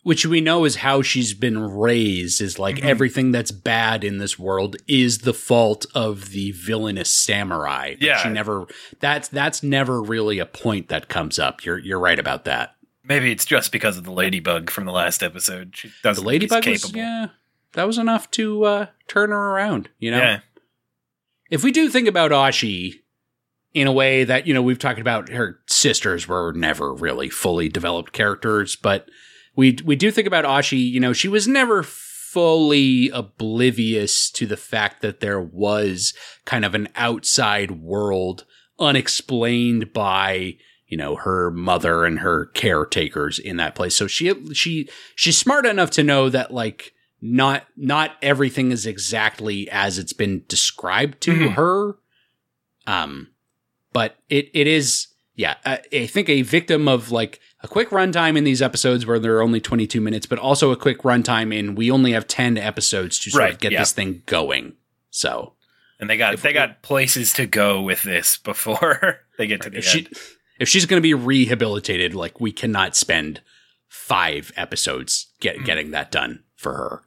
Which 0.04 0.24
we 0.24 0.40
know 0.40 0.64
is 0.64 0.76
how 0.76 1.02
she's 1.02 1.34
been 1.34 1.58
raised 1.58 2.40
is 2.40 2.58
like 2.58 2.76
Mhm. 2.76 2.84
everything 2.84 3.32
that's 3.32 3.50
bad 3.50 4.04
in 4.04 4.18
this 4.18 4.38
world 4.38 4.76
is 4.86 5.18
the 5.18 5.34
fault 5.34 5.84
of 5.94 6.30
the 6.30 6.52
villainous 6.52 7.10
samurai. 7.12 7.94
But 7.94 8.02
Yeah. 8.02 8.22
She 8.22 8.28
never 8.30 8.66
that's 9.00 9.28
that's 9.28 9.62
never 9.62 10.00
really 10.00 10.38
a 10.38 10.46
point 10.46 10.88
that 10.88 11.08
comes 11.08 11.38
up. 11.38 11.64
You're 11.64 11.78
you're 11.78 11.98
right 11.98 12.18
about 12.18 12.44
that. 12.44 12.76
Maybe 13.04 13.32
it's 13.32 13.44
just 13.44 13.72
because 13.72 13.98
of 13.98 14.04
the 14.04 14.12
ladybug 14.12 14.70
from 14.70 14.84
the 14.86 14.92
last 14.92 15.22
episode. 15.22 15.72
She 15.76 15.90
doesn't 16.02 16.24
The 16.24 16.30
think 16.30 16.42
he's 16.42 16.50
ladybug 16.52 16.82
was 16.84 16.92
yeah. 16.94 17.26
That 17.72 17.86
was 17.86 17.98
enough 17.98 18.30
to 18.32 18.64
uh 18.64 18.86
turn 19.08 19.30
her 19.30 19.36
around, 19.50 19.90
you 19.98 20.10
know? 20.12 20.18
yeah. 20.18 20.40
If 21.50 21.64
we 21.64 21.70
do 21.70 21.88
think 21.88 22.08
about 22.08 22.30
Ashi 22.30 22.94
in 23.74 23.86
a 23.86 23.92
way 23.92 24.24
that, 24.24 24.46
you 24.46 24.54
know, 24.54 24.62
we've 24.62 24.78
talked 24.78 25.00
about 25.00 25.28
her 25.28 25.60
sisters 25.66 26.26
were 26.26 26.52
never 26.52 26.92
really 26.94 27.28
fully 27.28 27.68
developed 27.68 28.12
characters, 28.12 28.76
but 28.76 29.08
we 29.56 29.76
we 29.84 29.96
do 29.96 30.10
think 30.10 30.26
about 30.26 30.44
Ashi, 30.44 30.78
you 30.78 31.00
know, 31.00 31.12
she 31.12 31.28
was 31.28 31.48
never 31.48 31.82
fully 31.82 33.08
oblivious 33.10 34.30
to 34.30 34.46
the 34.46 34.56
fact 34.56 35.00
that 35.00 35.20
there 35.20 35.40
was 35.40 36.12
kind 36.44 36.64
of 36.64 36.74
an 36.74 36.88
outside 36.94 37.70
world 37.70 38.44
unexplained 38.78 39.92
by 39.92 40.56
you 40.86 40.96
know 40.96 41.16
her 41.16 41.50
mother 41.50 42.04
and 42.04 42.20
her 42.20 42.46
caretakers 42.46 43.38
in 43.38 43.56
that 43.56 43.74
place. 43.74 43.96
So 43.96 44.06
she 44.06 44.32
she 44.54 44.88
she's 45.14 45.36
smart 45.36 45.66
enough 45.66 45.90
to 45.92 46.02
know 46.02 46.28
that 46.30 46.52
like 46.52 46.92
not 47.20 47.66
not 47.76 48.12
everything 48.22 48.70
is 48.72 48.86
exactly 48.86 49.68
as 49.70 49.98
it's 49.98 50.12
been 50.12 50.44
described 50.48 51.20
to 51.22 51.32
Mhm. 51.32 51.52
her 51.54 51.96
um 52.86 53.28
but 53.92 54.16
it 54.28 54.50
it 54.54 54.66
is 54.66 55.08
yeah 55.34 55.54
I, 55.64 55.80
I 55.92 56.06
think 56.06 56.28
a 56.28 56.42
victim 56.42 56.86
of 56.88 57.10
like 57.10 57.40
a 57.62 57.68
quick 57.68 57.90
runtime 57.90 58.36
in 58.36 58.44
these 58.44 58.62
episodes 58.62 59.04
where 59.04 59.18
there 59.18 59.36
are 59.36 59.42
only 59.42 59.60
22 59.60 60.00
minutes 60.00 60.26
but 60.26 60.38
also 60.38 60.70
a 60.70 60.76
quick 60.76 60.98
runtime 61.02 61.52
in 61.54 61.74
we 61.74 61.90
only 61.90 62.12
have 62.12 62.26
10 62.28 62.56
episodes 62.56 63.18
to 63.20 63.30
sort 63.30 63.50
of 63.50 63.58
get 63.58 63.72
yeah. 63.72 63.80
this 63.80 63.92
thing 63.92 64.22
going 64.26 64.74
so 65.10 65.54
And 65.98 66.08
they 66.08 66.16
got 66.16 66.34
If 66.34 66.42
they 66.42 66.52
got 66.52 66.82
places 66.82 67.32
to 67.34 67.46
go 67.46 67.82
with 67.82 68.02
this 68.04 68.36
before 68.38 69.20
they 69.38 69.46
get 69.48 69.62
to 69.62 69.70
the 69.70 69.78
if 69.78 69.94
end. 69.94 70.08
she 70.08 70.20
if 70.60 70.68
she's 70.68 70.86
going 70.86 70.98
to 70.98 71.02
be 71.02 71.14
rehabilitated 71.14 72.14
like 72.14 72.40
we 72.40 72.52
cannot 72.52 72.94
spend 72.96 73.40
five 73.88 74.52
episodes 74.56 75.26
get, 75.40 75.56
Mm. 75.58 75.64
getting 75.64 75.90
that 75.92 76.10
done 76.12 76.44
for 76.56 76.72
her 76.74 77.02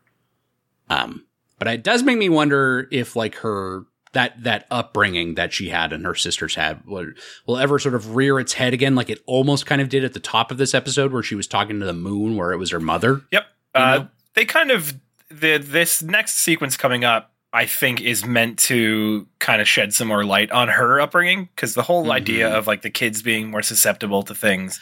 um 0.91 1.25
but 1.59 1.67
it 1.67 1.83
does 1.83 2.01
make 2.03 2.17
me 2.17 2.27
wonder 2.29 2.87
if 2.91 3.15
like 3.15 3.35
her 3.35 3.83
that 4.13 4.43
that 4.43 4.65
upbringing 4.71 5.35
that 5.35 5.53
she 5.53 5.69
had 5.69 5.93
and 5.93 6.05
her 6.05 6.15
sisters 6.15 6.55
had 6.55 6.83
will, 6.85 7.07
will 7.47 7.57
ever 7.57 7.79
sort 7.79 7.95
of 7.95 8.15
rear 8.15 8.39
its 8.39 8.53
head 8.53 8.73
again 8.73 8.93
like 8.95 9.09
it 9.09 9.21
almost 9.25 9.65
kind 9.65 9.79
of 9.81 9.87
did 9.89 10.03
at 10.03 10.13
the 10.13 10.19
top 10.19 10.51
of 10.51 10.57
this 10.57 10.73
episode 10.73 11.13
where 11.13 11.23
she 11.23 11.35
was 11.35 11.47
talking 11.47 11.79
to 11.79 11.85
the 11.85 11.93
moon 11.93 12.35
where 12.35 12.51
it 12.51 12.57
was 12.57 12.71
her 12.71 12.79
mother 12.79 13.21
Yep. 13.31 13.45
Uh, 13.73 14.05
they 14.33 14.43
kind 14.43 14.69
of 14.71 14.93
the 15.29 15.57
this 15.57 16.01
next 16.01 16.39
sequence 16.39 16.75
coming 16.75 17.05
up, 17.05 17.31
I 17.53 17.65
think, 17.65 18.01
is 18.01 18.25
meant 18.25 18.59
to 18.59 19.27
kind 19.39 19.61
of 19.61 19.67
shed 19.67 19.93
some 19.93 20.09
more 20.09 20.25
light 20.25 20.51
on 20.51 20.67
her 20.67 20.99
upbringing 20.99 21.47
because 21.55 21.73
the 21.73 21.83
whole 21.83 22.07
Mhm. 22.07 22.11
idea 22.15 22.49
of 22.53 22.67
like 22.67 22.81
the 22.81 22.89
kids 22.89 23.21
being 23.21 23.49
more 23.49 23.61
susceptible 23.61 24.23
to 24.23 24.35
things 24.35 24.81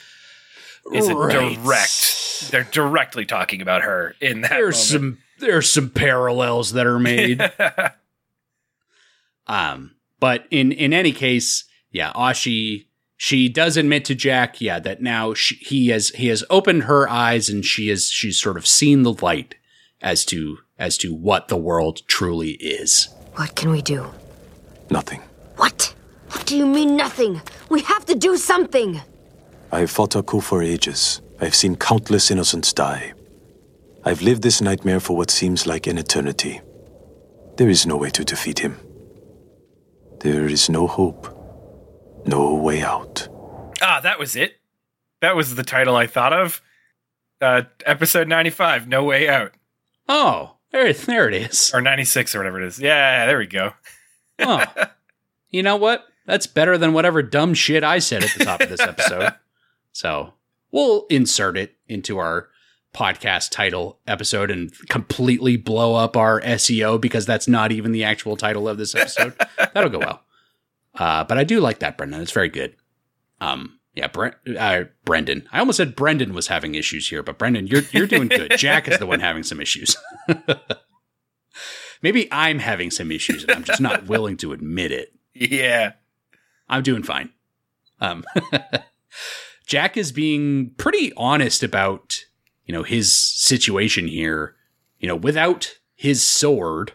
is 0.92 1.08
a 1.08 1.14
direct. 1.14 2.50
They're 2.52 2.64
directly 2.64 3.26
talking 3.26 3.62
about 3.62 3.84
her 3.84 4.16
in 4.22 4.42
that. 4.42 4.50
there's 4.50 4.92
moment. 4.94 5.18
some 5.18 5.24
there's 5.40 5.72
some 5.72 5.90
parallels 5.90 6.74
that 6.74 6.86
are 6.86 7.00
made 7.00 7.42
Um, 9.50 9.96
but 10.20 10.46
in 10.52 10.72
in 10.72 10.94
any 10.94 11.12
case, 11.12 11.66
yeah, 11.92 12.14
Ashi 12.14 12.86
she 13.18 13.50
does 13.50 13.76
admit 13.76 14.06
to 14.06 14.16
Jack, 14.16 14.62
yeah, 14.62 14.80
that 14.80 15.02
now 15.02 15.34
she, 15.34 15.56
he 15.56 15.88
has 15.88 16.10
he 16.10 16.28
has 16.28 16.44
opened 16.50 16.84
her 16.84 17.10
eyes 17.10 17.50
and 17.50 17.66
she 17.66 17.90
is 17.90 18.10
she's 18.10 18.40
sort 18.40 18.56
of 18.56 18.66
seen 18.68 19.02
the 19.02 19.12
light 19.12 19.56
as 20.02 20.24
to 20.26 20.60
as 20.78 20.98
to 21.00 21.14
what 21.14 21.48
the 21.48 21.58
world 21.58 22.08
truly 22.08 22.52
is. 22.52 23.10
What 23.34 23.56
can 23.56 23.72
we 23.72 23.82
do? 23.82 24.06
Nothing. 24.90 25.22
What? 25.58 25.94
What 26.30 26.46
do 26.46 26.56
you 26.56 26.68
mean 26.68 26.96
nothing? 26.96 27.42
We 27.70 27.82
have 27.82 28.06
to 28.06 28.16
do 28.16 28.38
something. 28.38 29.02
I 29.72 29.80
have 29.80 29.92
fought 29.92 30.16
Aku 30.16 30.42
for 30.42 30.62
ages. 30.62 31.22
I 31.42 31.46
have 31.46 31.56
seen 31.56 31.76
countless 31.76 32.30
innocents 32.30 32.72
die. 32.72 33.14
I've 34.06 34.22
lived 34.22 34.42
this 34.44 34.62
nightmare 34.62 35.00
for 35.00 35.16
what 35.18 35.30
seems 35.32 35.68
like 35.68 35.88
an 35.88 35.98
eternity. 35.98 36.62
There 37.58 37.70
is 37.70 37.86
no 37.86 37.98
way 37.98 38.10
to 38.12 38.24
defeat 38.24 38.60
him. 38.60 38.78
There 40.22 40.46
is 40.46 40.70
no 40.70 40.88
hope. 40.88 41.36
No 42.26 42.56
way 42.56 42.82
out. 42.82 43.28
ah, 43.82 44.00
that 44.04 44.20
was 44.20 44.36
it. 44.36 44.54
That 45.22 45.36
was 45.36 45.56
the 45.56 45.64
title 45.64 45.96
I 45.96 46.08
thought 46.08 46.34
of. 46.34 46.62
Uh, 47.42 47.64
episode 47.86 48.28
ninety 48.28 48.50
five, 48.50 48.88
No 48.88 49.04
Way 49.06 49.30
Out, 49.30 49.54
Oh, 50.10 50.56
there 50.72 50.92
there 50.92 51.30
it 51.30 51.36
is. 51.36 51.72
or 51.74 51.80
ninety 51.82 52.04
six, 52.04 52.36
or 52.36 52.40
whatever 52.40 52.62
it 52.62 52.68
is. 52.68 52.80
Yeah, 52.80 53.26
there 53.26 53.38
we 53.38 53.48
go. 53.48 53.72
Oh. 54.40 54.66
you 55.50 55.64
know 55.64 55.78
what? 55.78 56.06
That's 56.26 56.48
better 56.48 56.78
than 56.78 56.92
whatever 56.94 57.24
dumb 57.24 57.54
shit 57.54 57.84
I 57.84 58.00
said 58.00 58.24
at 58.24 58.32
the 58.38 58.44
top 58.46 58.60
of 58.62 58.70
this 58.70 58.82
episode. 58.82 59.34
so 59.94 60.34
we'll 60.72 61.06
insert 61.10 61.58
it 61.58 61.76
into 61.88 62.18
our 62.18 62.49
podcast 62.94 63.52
title 63.52 64.00
episode 64.08 64.50
and 64.50 64.74
completely 64.90 65.58
blow 65.58 65.96
up 65.96 66.18
our 66.18 66.42
SEO 66.42 67.00
because 67.00 67.26
that's 67.26 67.48
not 67.48 67.72
even 67.72 67.92
the 67.92 68.04
actual 68.04 68.36
title 68.36 68.68
of 68.68 68.78
this 68.78 68.96
episode. 68.96 69.34
That'll 69.74 69.90
go 69.90 70.00
well. 70.00 70.24
Uh, 70.96 71.24
but 71.24 71.38
I 71.38 71.44
do 71.44 71.60
like 71.60 71.80
that, 71.80 71.98
Brendan. 71.98 72.22
It's 72.22 72.32
very 72.32 72.50
good. 72.50 72.76
Um, 73.40 73.80
yeah, 73.94 74.08
Brent, 74.08 74.36
uh, 74.58 74.86
Brendan. 75.06 75.48
I 75.52 75.60
almost 75.60 75.78
said 75.78 75.96
Brendan 75.96 76.34
was 76.34 76.48
having 76.48 76.76
issues 76.76 77.10
here, 77.10 77.24
but 77.24 77.38
Brendan, 77.38 77.68
you're 77.68 77.84
you're 77.92 78.08
doing 78.08 78.28
good. 78.28 78.54
Jack 78.58 78.88
is 78.88 78.98
the 78.98 79.06
one 79.06 79.20
having 79.20 79.44
some 79.44 79.62
issues. 79.62 79.96
Maybe 82.02 82.28
I'm 82.32 82.60
having 82.60 82.92
some 82.92 83.12
issues 83.12 83.44
and 83.44 83.52
I'm 83.52 83.64
just 83.64 83.82
not 83.82 84.08
willing 84.08 84.38
to 84.38 84.54
admit 84.54 84.92
it. 84.92 85.14
Yeah. 85.34 85.94
I'm 86.70 86.84
doing 86.84 87.04
fine. 87.04 87.32
Um, 88.00 88.24
Jack 89.66 89.98
is 89.98 90.12
being 90.12 90.72
pretty 90.78 91.12
honest 91.18 91.62
about, 91.62 92.26
you 92.70 92.74
know, 92.74 92.84
his 92.84 93.18
situation 93.18 94.08
here. 94.08 94.56
You 95.00 95.08
know, 95.08 95.16
without 95.16 95.80
his 95.96 96.22
sword, 96.22 96.92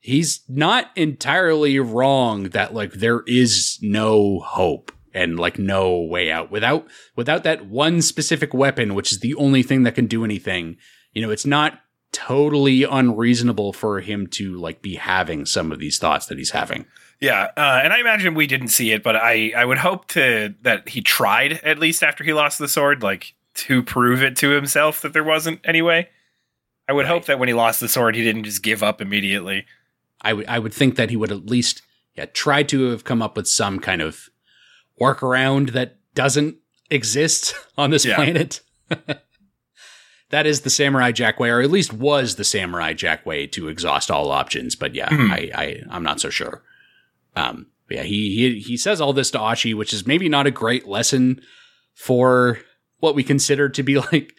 he's 0.00 0.40
not 0.48 0.90
entirely 0.96 1.78
wrong 1.78 2.48
that 2.48 2.74
like 2.74 2.94
there 2.94 3.22
is 3.28 3.78
no 3.80 4.40
hope 4.40 4.90
and 5.14 5.38
like 5.38 5.56
no 5.56 6.00
way 6.00 6.32
out 6.32 6.50
without 6.50 6.88
without 7.14 7.44
that 7.44 7.66
one 7.66 8.02
specific 8.02 8.52
weapon, 8.52 8.96
which 8.96 9.12
is 9.12 9.20
the 9.20 9.36
only 9.36 9.62
thing 9.62 9.84
that 9.84 9.94
can 9.94 10.06
do 10.06 10.24
anything. 10.24 10.76
You 11.12 11.22
know, 11.22 11.30
it's 11.30 11.46
not 11.46 11.78
totally 12.10 12.82
unreasonable 12.82 13.72
for 13.72 14.00
him 14.00 14.26
to 14.26 14.56
like 14.56 14.82
be 14.82 14.96
having 14.96 15.46
some 15.46 15.70
of 15.70 15.78
these 15.78 16.00
thoughts 16.00 16.26
that 16.26 16.38
he's 16.38 16.50
having. 16.50 16.86
Yeah, 17.20 17.52
uh, 17.56 17.80
and 17.84 17.92
I 17.92 18.00
imagine 18.00 18.34
we 18.34 18.48
didn't 18.48 18.68
see 18.68 18.90
it, 18.90 19.04
but 19.04 19.14
I 19.14 19.52
I 19.56 19.64
would 19.64 19.78
hope 19.78 20.08
to 20.08 20.56
that 20.62 20.88
he 20.88 21.02
tried 21.02 21.52
at 21.62 21.78
least 21.78 22.02
after 22.02 22.24
he 22.24 22.32
lost 22.32 22.58
the 22.58 22.66
sword, 22.66 23.04
like 23.04 23.36
to 23.66 23.82
prove 23.82 24.22
it 24.22 24.36
to 24.36 24.50
himself 24.50 25.02
that 25.02 25.12
there 25.12 25.24
wasn't 25.24 25.60
anyway. 25.64 26.08
I 26.88 26.92
would 26.92 27.06
hope 27.06 27.26
that 27.26 27.38
when 27.38 27.48
he 27.48 27.54
lost 27.54 27.80
the 27.80 27.88
sword, 27.88 28.14
he 28.14 28.22
didn't 28.24 28.44
just 28.44 28.62
give 28.62 28.82
up 28.82 29.00
immediately. 29.00 29.66
I 30.22 30.32
would 30.32 30.46
I 30.46 30.58
would 30.58 30.72
think 30.72 30.96
that 30.96 31.10
he 31.10 31.16
would 31.16 31.30
at 31.32 31.46
least 31.46 31.82
yeah 32.16 32.26
try 32.26 32.62
to 32.64 32.90
have 32.90 33.04
come 33.04 33.20
up 33.22 33.36
with 33.36 33.46
some 33.48 33.78
kind 33.78 34.00
of 34.02 34.28
workaround 35.00 35.72
that 35.72 35.96
doesn't 36.14 36.56
exist 36.90 37.54
on 37.78 37.90
this 37.90 38.04
Yeah. 38.04 38.16
planet. 38.16 38.60
that 40.30 40.46
is 40.46 40.60
the 40.62 40.70
samurai 40.70 41.12
jack 41.12 41.38
way, 41.40 41.50
or 41.50 41.60
at 41.60 41.70
least 41.70 41.92
was 41.92 42.36
the 42.36 42.44
samurai 42.44 42.92
jack 42.92 43.24
way 43.24 43.46
to 43.48 43.68
exhaust 43.68 44.10
all 44.10 44.30
options. 44.30 44.74
But 44.76 44.94
yeah, 44.94 45.08
Mhm. 45.08 45.30
I, 45.32 45.50
I 45.62 45.82
I'm 45.90 46.02
not 46.02 46.20
so 46.20 46.30
sure. 46.30 46.62
Um, 47.36 47.66
yeah, 47.90 48.02
he 48.02 48.34
he 48.34 48.58
he 48.60 48.76
says 48.76 49.00
all 49.00 49.12
this 49.12 49.30
to 49.32 49.38
Ashi, 49.38 49.74
which 49.74 49.92
is 49.92 50.06
maybe 50.06 50.28
not 50.28 50.46
a 50.46 50.50
great 50.50 50.86
lesson 50.86 51.40
for 51.94 52.58
what 52.98 53.14
we 53.14 53.22
consider 53.22 53.68
to 53.68 53.82
be 53.82 53.98
like 53.98 54.34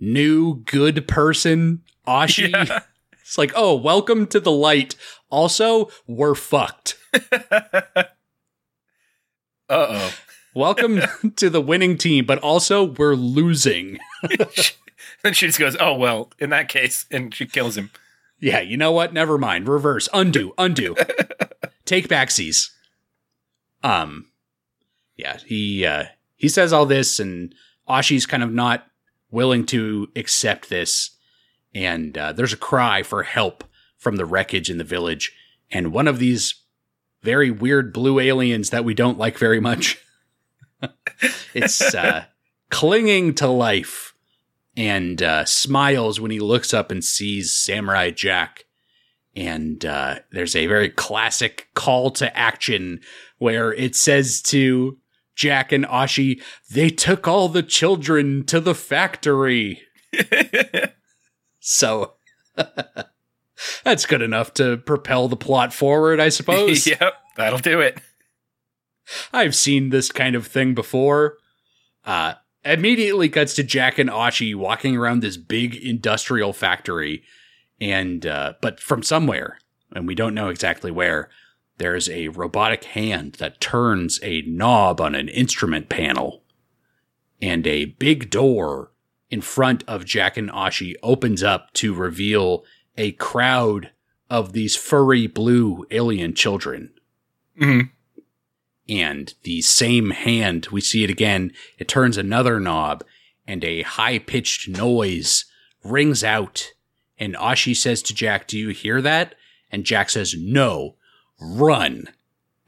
new 0.00 0.56
good 0.64 1.06
person 1.08 1.82
Ashi. 2.06 2.50
Yeah. 2.50 2.80
It's 3.28 3.36
like, 3.36 3.52
oh, 3.54 3.74
welcome 3.74 4.26
to 4.28 4.40
the 4.40 4.50
light. 4.50 4.96
Also, 5.28 5.90
we're 6.06 6.34
fucked. 6.34 6.96
Uh 9.70 9.86
oh. 9.90 10.14
Welcome 10.54 11.00
to 11.36 11.50
the 11.50 11.60
winning 11.60 11.98
team, 11.98 12.24
but 12.24 12.38
also 12.38 12.84
we're 12.84 13.14
losing. 13.14 13.98
then 15.22 15.34
she 15.34 15.46
just 15.46 15.58
goes, 15.58 15.76
"Oh 15.78 15.94
well." 15.94 16.32
In 16.38 16.48
that 16.50 16.70
case, 16.70 17.04
and 17.10 17.34
she 17.34 17.44
kills 17.44 17.76
him. 17.76 17.90
Yeah, 18.40 18.60
you 18.60 18.78
know 18.78 18.92
what? 18.92 19.12
Never 19.12 19.36
mind. 19.36 19.68
Reverse. 19.68 20.08
Undo. 20.14 20.54
Undo. 20.56 20.96
Take 21.84 22.08
backsies. 22.08 22.70
Um 23.82 24.30
yeah, 25.16 25.36
he 25.44 25.84
uh 25.84 26.04
he 26.34 26.48
says 26.48 26.72
all 26.72 26.86
this 26.86 27.20
and 27.20 27.54
Ashi's 27.88 28.26
kind 28.26 28.42
of 28.42 28.52
not 28.52 28.86
willing 29.30 29.66
to 29.66 30.08
accept 30.16 30.68
this. 30.68 31.10
And 31.74 32.16
uh, 32.16 32.32
there's 32.32 32.52
a 32.52 32.58
cry 32.58 33.02
for 33.02 33.22
help 33.22 33.64
from 33.96 34.16
the 34.16 34.24
wreckage 34.24 34.70
in 34.70 34.78
the 34.78 34.84
village. 34.84 35.32
And 35.70 35.92
one 35.92 36.08
of 36.08 36.18
these 36.18 36.54
very 37.22 37.50
weird 37.50 37.92
blue 37.92 38.18
aliens 38.18 38.70
that 38.70 38.84
we 38.84 38.94
don't 38.94 39.18
like 39.18 39.38
very 39.38 39.60
much. 39.60 39.98
it's 41.54 41.94
uh, 41.94 42.24
clinging 42.70 43.34
to 43.34 43.48
life 43.48 44.14
and 44.76 45.22
uh, 45.22 45.44
smiles 45.44 46.20
when 46.20 46.30
he 46.30 46.38
looks 46.38 46.72
up 46.72 46.90
and 46.90 47.04
sees 47.04 47.52
Samurai 47.52 48.10
Jack. 48.10 48.64
And 49.34 49.84
uh, 49.84 50.20
there's 50.32 50.56
a 50.56 50.66
very 50.66 50.88
classic 50.88 51.68
call 51.74 52.10
to 52.12 52.36
action 52.36 53.00
where 53.38 53.72
it 53.72 53.94
says 53.94 54.40
to 54.42 54.96
Jack 55.38 55.72
and 55.72 55.86
Ashi, 55.86 56.42
they 56.70 56.90
took 56.90 57.26
all 57.26 57.48
the 57.48 57.62
children 57.62 58.44
to 58.46 58.60
the 58.60 58.74
factory. 58.74 59.80
So 61.68 62.14
that's 63.84 64.06
good 64.06 64.22
enough 64.22 64.54
to 64.54 64.78
propel 64.78 65.28
the 65.28 65.36
plot 65.36 65.74
forward, 65.74 66.18
I 66.18 66.30
suppose. 66.30 66.86
yep, 66.86 67.12
that'll 67.36 67.58
do 67.58 67.80
it. 67.80 68.00
I've 69.34 69.54
seen 69.54 69.90
this 69.90 70.10
kind 70.10 70.34
of 70.34 70.46
thing 70.46 70.74
before. 70.74 71.36
Uh, 72.06 72.34
immediately 72.64 73.28
cuts 73.28 73.54
to 73.54 73.62
Jack 73.62 73.98
and 73.98 74.08
Ashi 74.08 74.54
walking 74.54 74.96
around 74.96 75.20
this 75.20 75.36
big 75.36 75.74
industrial 75.74 76.54
factory, 76.54 77.22
and 77.80 78.24
uh, 78.24 78.54
but 78.62 78.80
from 78.80 79.02
somewhere, 79.02 79.58
and 79.94 80.06
we 80.06 80.14
don't 80.14 80.34
know 80.34 80.48
exactly 80.48 80.90
where, 80.90 81.28
there's 81.78 82.08
a 82.08 82.28
robotic 82.28 82.84
hand 82.84 83.34
that 83.34 83.60
turns 83.60 84.20
a 84.22 84.42
knob 84.42 85.00
on 85.00 85.14
an 85.14 85.28
instrument 85.28 85.88
panel, 85.88 86.42
and 87.40 87.66
a 87.66 87.86
big 87.86 88.30
door 88.30 88.90
in 89.30 89.40
front 89.40 89.84
of 89.86 90.04
Jack 90.04 90.36
and 90.36 90.50
Ashi 90.50 90.94
opens 91.02 91.42
up 91.42 91.72
to 91.74 91.94
reveal 91.94 92.64
a 92.96 93.12
crowd 93.12 93.90
of 94.30 94.52
these 94.52 94.76
furry 94.76 95.26
blue 95.26 95.86
alien 95.90 96.34
children 96.34 96.92
Mhm. 97.60 97.90
and 98.88 99.34
the 99.42 99.60
same 99.60 100.10
hand, 100.10 100.68
we 100.70 100.80
see 100.80 101.04
it 101.04 101.10
again, 101.10 101.52
it 101.78 101.88
turns 101.88 102.16
another 102.16 102.58
knob 102.58 103.04
and 103.46 103.64
a 103.64 103.82
high 103.82 104.18
pitched 104.18 104.68
noise 104.68 105.44
rings 105.84 106.24
out. 106.24 106.72
And 107.18 107.34
Ashi 107.34 107.74
says 107.76 108.02
to 108.02 108.14
Jack, 108.14 108.46
Do 108.46 108.58
you 108.58 108.68
hear 108.70 109.00
that? 109.02 109.34
And 109.70 109.84
Jack 109.84 110.10
says, 110.10 110.34
No, 110.38 110.96
run. 111.40 112.08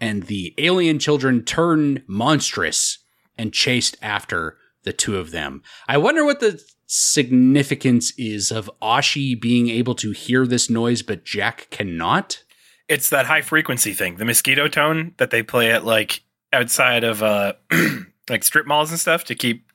And 0.00 0.24
the 0.24 0.54
alien 0.58 0.98
children 0.98 1.44
turn 1.44 2.02
monstrous 2.06 2.98
and 3.36 3.52
chased 3.52 3.96
after 4.00 4.56
the 4.84 4.92
two 4.92 5.18
of 5.18 5.30
them. 5.30 5.62
I 5.88 5.98
wonder 5.98 6.24
what 6.24 6.40
the 6.40 6.62
significance 6.86 8.12
is 8.18 8.50
of 8.50 8.70
Ashi 8.82 9.40
being 9.40 9.68
able 9.68 9.94
to 9.96 10.10
hear 10.10 10.46
this 10.46 10.68
noise, 10.68 11.02
but 11.02 11.24
Jack 11.24 11.68
cannot. 11.70 12.42
It's 12.88 13.10
that 13.10 13.26
high 13.26 13.42
frequency 13.42 13.92
thing, 13.92 14.16
the 14.16 14.24
mosquito 14.24 14.66
tone 14.66 15.14
that 15.18 15.30
they 15.30 15.42
play 15.42 15.70
at 15.70 15.84
like 15.84 16.22
outside 16.52 17.04
of 17.04 17.22
uh 17.22 17.52
like 18.28 18.42
strip 18.42 18.66
malls 18.66 18.90
and 18.90 18.98
stuff 18.98 19.24
to 19.24 19.34
keep 19.34 19.70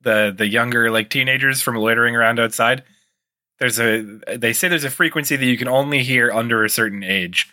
the 0.00 0.34
the 0.36 0.48
younger 0.48 0.90
like 0.90 1.10
teenagers 1.10 1.60
from 1.60 1.76
loitering 1.76 2.16
around 2.16 2.38
outside. 2.40 2.84
There's 3.58 3.78
a 3.78 4.02
they 4.36 4.52
say 4.54 4.68
there's 4.68 4.84
a 4.84 4.90
frequency 4.90 5.36
that 5.36 5.44
you 5.44 5.58
can 5.58 5.68
only 5.68 6.02
hear 6.02 6.30
under 6.30 6.64
a 6.64 6.70
certain 6.70 7.04
age. 7.04 7.50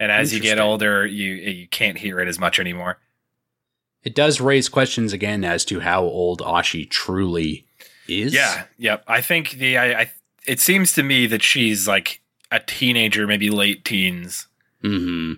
And 0.00 0.10
as 0.10 0.34
you 0.34 0.40
get 0.40 0.58
older, 0.58 1.06
you 1.06 1.34
you 1.34 1.68
can't 1.68 1.98
hear 1.98 2.20
it 2.20 2.28
as 2.28 2.38
much 2.38 2.58
anymore. 2.58 2.98
It 4.02 4.14
does 4.14 4.40
raise 4.40 4.68
questions 4.68 5.12
again 5.12 5.44
as 5.44 5.64
to 5.66 5.80
how 5.80 6.02
old 6.02 6.40
Ashi 6.40 6.88
truly 6.88 7.66
is. 8.08 8.34
Yeah, 8.34 8.64
yep. 8.76 9.02
I 9.06 9.20
think 9.20 9.52
the 9.52 9.78
I, 9.78 10.00
I 10.00 10.10
it 10.46 10.60
seems 10.60 10.92
to 10.94 11.02
me 11.02 11.26
that 11.28 11.42
she's 11.42 11.88
like 11.88 12.20
a 12.50 12.60
teenager, 12.60 13.26
maybe 13.26 13.50
late 13.50 13.84
teens. 13.84 14.46
hmm 14.82 15.34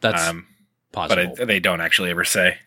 That's 0.00 0.26
um, 0.28 0.46
but 0.92 1.08
possible. 1.10 1.34
it, 1.38 1.46
they 1.46 1.60
don't 1.60 1.80
actually 1.80 2.10
ever 2.10 2.24
say. 2.24 2.58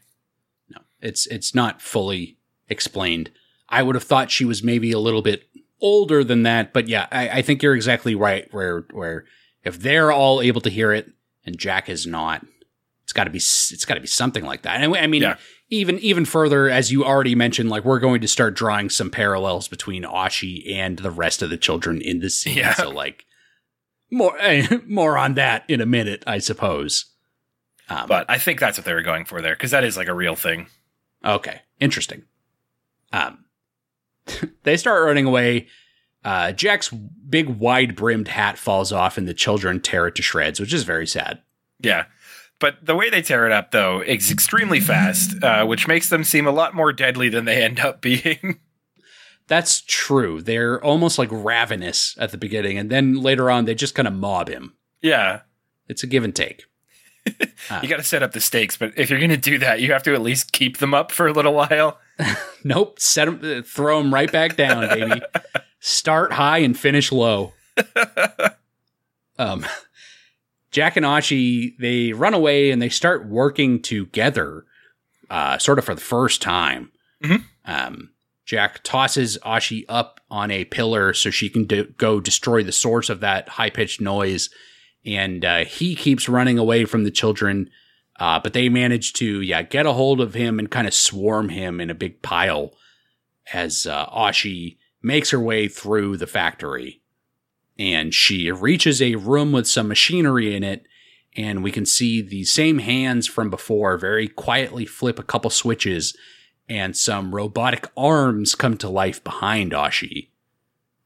no, 0.69 0.79
it's 1.01 1.25
it's 1.27 1.53
not 1.53 1.81
fully 1.81 2.37
explained. 2.69 3.31
I 3.67 3.83
would 3.83 3.95
have 3.95 4.03
thought 4.03 4.31
she 4.31 4.45
was 4.45 4.63
maybe 4.63 4.91
a 4.91 4.99
little 4.99 5.21
bit 5.21 5.43
older 5.81 6.23
than 6.23 6.43
that, 6.43 6.71
but 6.73 6.87
yeah, 6.87 7.07
I, 7.11 7.29
I 7.29 7.41
think 7.41 7.61
you're 7.61 7.75
exactly 7.75 8.15
right. 8.15 8.47
Where 8.53 8.85
where 8.91 9.25
if 9.69 9.79
they're 9.79 10.11
all 10.11 10.41
able 10.41 10.61
to 10.61 10.69
hear 10.69 10.91
it 10.91 11.09
and 11.45 11.57
Jack 11.57 11.87
is 11.89 12.05
not, 12.05 12.45
it's 13.03 13.13
got 13.13 13.23
to 13.23 13.29
be 13.29 13.37
it's 13.37 13.85
got 13.85 13.95
to 13.95 14.01
be 14.01 14.07
something 14.07 14.43
like 14.45 14.63
that. 14.63 14.81
And 14.81 14.95
I 14.95 15.07
mean, 15.07 15.21
Yeah. 15.23 15.37
even 15.69 15.97
even 15.99 16.25
further, 16.25 16.69
as 16.69 16.91
you 16.91 17.03
already 17.05 17.33
mentioned, 17.35 17.69
like 17.69 17.85
we're 17.85 17.99
going 17.99 18.21
to 18.21 18.27
start 18.27 18.53
drawing 18.55 18.89
some 18.89 19.09
parallels 19.09 19.67
between 19.67 20.03
Ashi 20.03 20.71
and 20.75 20.99
the 20.99 21.09
rest 21.11 21.41
of 21.41 21.49
the 21.49 21.57
children 21.57 22.01
in 22.01 22.19
the 22.19 22.29
scene. 22.29 22.57
Yeah. 22.57 22.73
So 22.75 22.89
like 22.89 23.25
more 24.11 24.37
more 24.87 25.17
on 25.17 25.33
that 25.35 25.63
in 25.67 25.81
a 25.81 25.85
minute, 25.85 26.23
I 26.27 26.39
suppose. 26.39 27.05
Um, 27.89 28.07
But 28.07 28.29
I 28.29 28.37
think 28.37 28.59
that's 28.59 28.77
what 28.77 28.85
they 28.85 28.93
were 28.93 29.01
going 29.01 29.25
for 29.25 29.41
there 29.41 29.55
because 29.55 29.71
that 29.71 29.83
is 29.83 29.97
like 29.97 30.07
a 30.07 30.13
real 30.13 30.35
thing. 30.35 30.67
Okay, 31.25 31.61
interesting. 31.79 32.23
Um, 33.11 33.45
they 34.63 34.77
start 34.77 35.03
running 35.03 35.25
away. 35.25 35.67
Uh, 36.23 36.51
Jack's 36.51 36.89
big, 36.89 37.47
wide-brimmed 37.47 38.27
hat 38.27 38.57
falls 38.57 38.91
off, 38.91 39.17
and 39.17 39.27
the 39.27 39.33
children 39.33 39.79
tear 39.79 40.07
it 40.07 40.15
to 40.15 40.21
shreds, 40.21 40.59
which 40.59 40.73
is 40.73 40.83
very 40.83 41.07
sad. 41.07 41.41
Yeah. 41.79 42.05
But 42.59 42.85
the 42.85 42.95
way 42.95 43.09
they 43.09 43.21
tear 43.21 43.45
it 43.45 43.53
up, 43.53 43.71
though, 43.71 44.01
is 44.01 44.29
extremely 44.31 44.81
fast, 44.81 45.41
uh, 45.41 45.65
which 45.65 45.87
makes 45.87 46.09
them 46.09 46.25
seem 46.25 46.45
a 46.45 46.51
lot 46.51 46.75
more 46.75 46.91
deadly 46.91 47.29
than 47.29 47.45
they 47.45 47.63
end 47.63 47.79
up 47.79 48.01
being. 48.01 48.59
That's 49.47 49.81
true. 49.81 50.41
They're 50.41 50.83
almost 50.83 51.17
like 51.17 51.29
ravenous 51.31 52.15
at 52.19 52.31
the 52.31 52.37
beginning, 52.37 52.77
and 52.77 52.89
then 52.89 53.15
later 53.21 53.49
on, 53.49 53.65
they 53.65 53.73
just 53.75 53.95
kind 53.95 54.07
of 54.07 54.13
mob 54.13 54.49
him. 54.49 54.73
yeah. 55.01 55.41
It's 55.87 56.03
a 56.03 56.07
give 56.07 56.23
and 56.23 56.35
take. 56.35 56.65
You 57.83 57.87
got 57.87 57.97
to 57.97 58.03
set 58.03 58.23
up 58.23 58.31
the 58.31 58.39
stakes, 58.39 58.77
but 58.77 58.93
if 58.97 59.09
you're 59.09 59.19
going 59.19 59.29
to 59.29 59.37
do 59.37 59.59
that, 59.59 59.79
you 59.81 59.91
have 59.93 60.01
to 60.03 60.13
at 60.15 60.21
least 60.21 60.51
keep 60.51 60.77
them 60.77 60.93
up 60.93 61.11
for 61.11 61.27
a 61.27 61.33
little 61.33 61.53
while. 61.53 61.99
Nope, 62.63 62.99
set 62.99 63.27
him, 63.27 63.39
uh, 63.43 63.61
throw 63.61 64.01
them 64.01 64.13
right 64.13 64.31
back 64.31 64.55
down, 64.57 64.87
baby. 64.89 65.21
Start 65.79 66.33
high 66.33 66.59
and 66.59 66.77
finish 66.77 67.11
low. 67.11 67.53
um, 69.37 69.65
Jack 70.71 70.97
and 70.97 71.05
Ashi 71.05 71.75
they 71.79 72.13
run 72.13 72.33
away 72.33 72.71
and 72.71 72.81
they 72.81 72.89
start 72.89 73.27
working 73.27 73.81
together, 73.81 74.65
uh, 75.29 75.57
sort 75.57 75.79
of 75.79 75.85
for 75.85 75.95
the 75.95 76.01
first 76.01 76.41
time. 76.41 76.91
Mhm. 77.23 77.43
Um, 77.65 78.09
Jack 78.45 78.81
tosses 78.83 79.37
Ashi 79.45 79.85
up 79.87 80.19
on 80.29 80.51
a 80.51 80.65
pillar 80.65 81.13
so 81.13 81.29
she 81.29 81.49
can 81.49 81.65
do- 81.65 81.93
go 81.97 82.19
destroy 82.19 82.63
the 82.63 82.71
source 82.71 83.09
of 83.09 83.19
that 83.19 83.47
high 83.49 83.69
pitched 83.69 84.01
noise, 84.01 84.49
and 85.05 85.45
uh, 85.45 85.65
he 85.65 85.95
keeps 85.95 86.27
running 86.27 86.57
away 86.57 86.85
from 86.85 87.03
the 87.03 87.11
children. 87.11 87.69
Uh, 88.19 88.37
but 88.37 88.51
they 88.51 88.67
manage 88.67 89.13
to, 89.13 89.39
yeah, 89.39 89.61
get 89.61 89.85
a 89.85 89.93
hold 89.93 90.19
of 90.19 90.33
him 90.33 90.59
and 90.59 90.69
kind 90.69 90.85
of 90.87 90.93
swarm 90.93 91.47
him 91.47 91.79
in 91.79 91.89
a 91.89 91.95
big 91.95 92.21
pile 92.21 92.73
as 93.53 93.87
uh, 93.87 94.05
Ashi 94.07 94.75
makes 95.01 95.29
her 95.31 95.39
way 95.39 95.67
through 95.67 96.17
the 96.17 96.27
factory. 96.27 97.01
And 97.77 98.13
she 98.13 98.51
reaches 98.51 99.01
a 99.01 99.15
room 99.15 99.51
with 99.51 99.67
some 99.67 99.87
machinery 99.87 100.55
in 100.55 100.63
it, 100.63 100.85
and 101.35 101.63
we 101.63 101.71
can 101.71 101.85
see 101.85 102.21
the 102.21 102.43
same 102.43 102.79
hands 102.79 103.27
from 103.27 103.49
before 103.49 103.97
very 103.97 104.27
quietly 104.27 104.85
flip 104.85 105.17
a 105.17 105.23
couple 105.23 105.49
switches, 105.49 106.15
and 106.67 106.95
some 106.95 107.33
robotic 107.33 107.89
arms 107.95 108.55
come 108.55 108.77
to 108.77 108.89
life 108.89 109.23
behind 109.23 109.71
Ashi. 109.71 110.29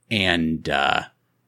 And 0.09 0.67
uh, 0.67 1.03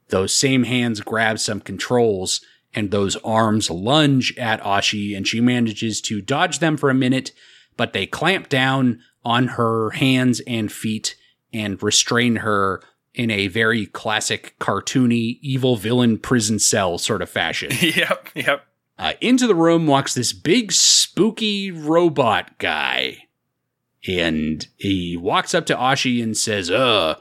those 0.08 0.32
same 0.32 0.64
hands 0.64 1.00
grab 1.00 1.38
some 1.38 1.60
controls 1.60 2.40
and 2.74 2.90
those 2.90 3.16
arms 3.16 3.70
lunge 3.70 4.36
at 4.36 4.60
Ashi 4.62 5.16
and 5.16 5.26
she 5.26 5.40
manages 5.40 6.00
to 6.02 6.20
dodge 6.20 6.58
them 6.58 6.76
for 6.76 6.90
a 6.90 6.94
minute, 6.94 7.32
but 7.76 7.92
they 7.92 8.06
clamp 8.06 8.48
down 8.48 9.00
on 9.24 9.48
her 9.48 9.90
hands 9.90 10.40
and 10.46 10.70
feet 10.70 11.16
and 11.56 11.82
restrain 11.82 12.36
her 12.36 12.82
in 13.14 13.30
a 13.30 13.48
very 13.48 13.86
classic 13.86 14.54
cartoony 14.60 15.38
evil 15.40 15.76
villain 15.76 16.18
prison 16.18 16.58
cell 16.58 16.98
sort 16.98 17.22
of 17.22 17.30
fashion. 17.30 17.70
yep, 17.80 18.28
yep. 18.34 18.66
Uh, 18.98 19.14
into 19.20 19.46
the 19.46 19.54
room 19.54 19.86
walks 19.86 20.14
this 20.14 20.32
big 20.32 20.70
spooky 20.72 21.70
robot 21.70 22.58
guy. 22.58 23.24
And 24.06 24.66
he 24.76 25.16
walks 25.16 25.54
up 25.54 25.66
to 25.66 25.74
Ashi 25.74 26.22
and 26.22 26.36
says, 26.36 26.70
uh, 26.70 27.16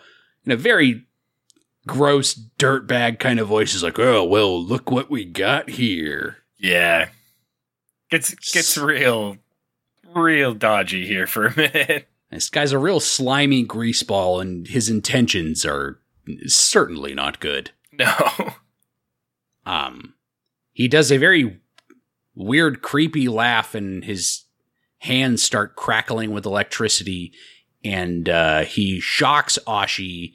in 0.45 0.51
a 0.51 0.57
very 0.57 1.05
gross 1.87 2.33
dirtbag 2.59 3.19
kind 3.19 3.39
of 3.39 3.47
voice, 3.47 3.73
is 3.73 3.83
like, 3.83 3.97
oh, 3.97 4.23
well, 4.23 4.61
look 4.61 4.91
what 4.91 5.09
we 5.09 5.25
got 5.25 5.69
here. 5.69 6.37
Yeah. 6.57 7.09
Gets 8.11 8.35
gets 8.53 8.77
real 8.77 9.37
real 10.13 10.53
dodgy 10.53 11.05
here 11.07 11.27
for 11.27 11.47
a 11.47 11.55
minute. 11.55 12.07
This 12.35 12.49
guy's 12.49 12.73
a 12.73 12.77
real 12.77 12.99
slimy 12.99 13.65
greaseball, 13.65 14.41
and 14.41 14.67
his 14.67 14.89
intentions 14.89 15.65
are 15.65 15.99
certainly 16.45 17.13
not 17.13 17.39
good. 17.39 17.71
No. 17.91 18.13
Um, 19.67 20.13
he 20.73 20.87
does 20.87 21.11
a 21.11 21.17
very 21.17 21.59
weird, 22.35 22.83
creepy 22.83 23.27
laugh, 23.27 23.73
and 23.73 24.03
his 24.03 24.43
hands 24.99 25.41
start 25.41 25.75
crackling 25.75 26.31
with 26.31 26.45
electricity, 26.45 27.33
and 27.83 28.29
uh, 28.29 28.61
he 28.65 28.99
shocks 28.99 29.57
Ashi 29.65 30.33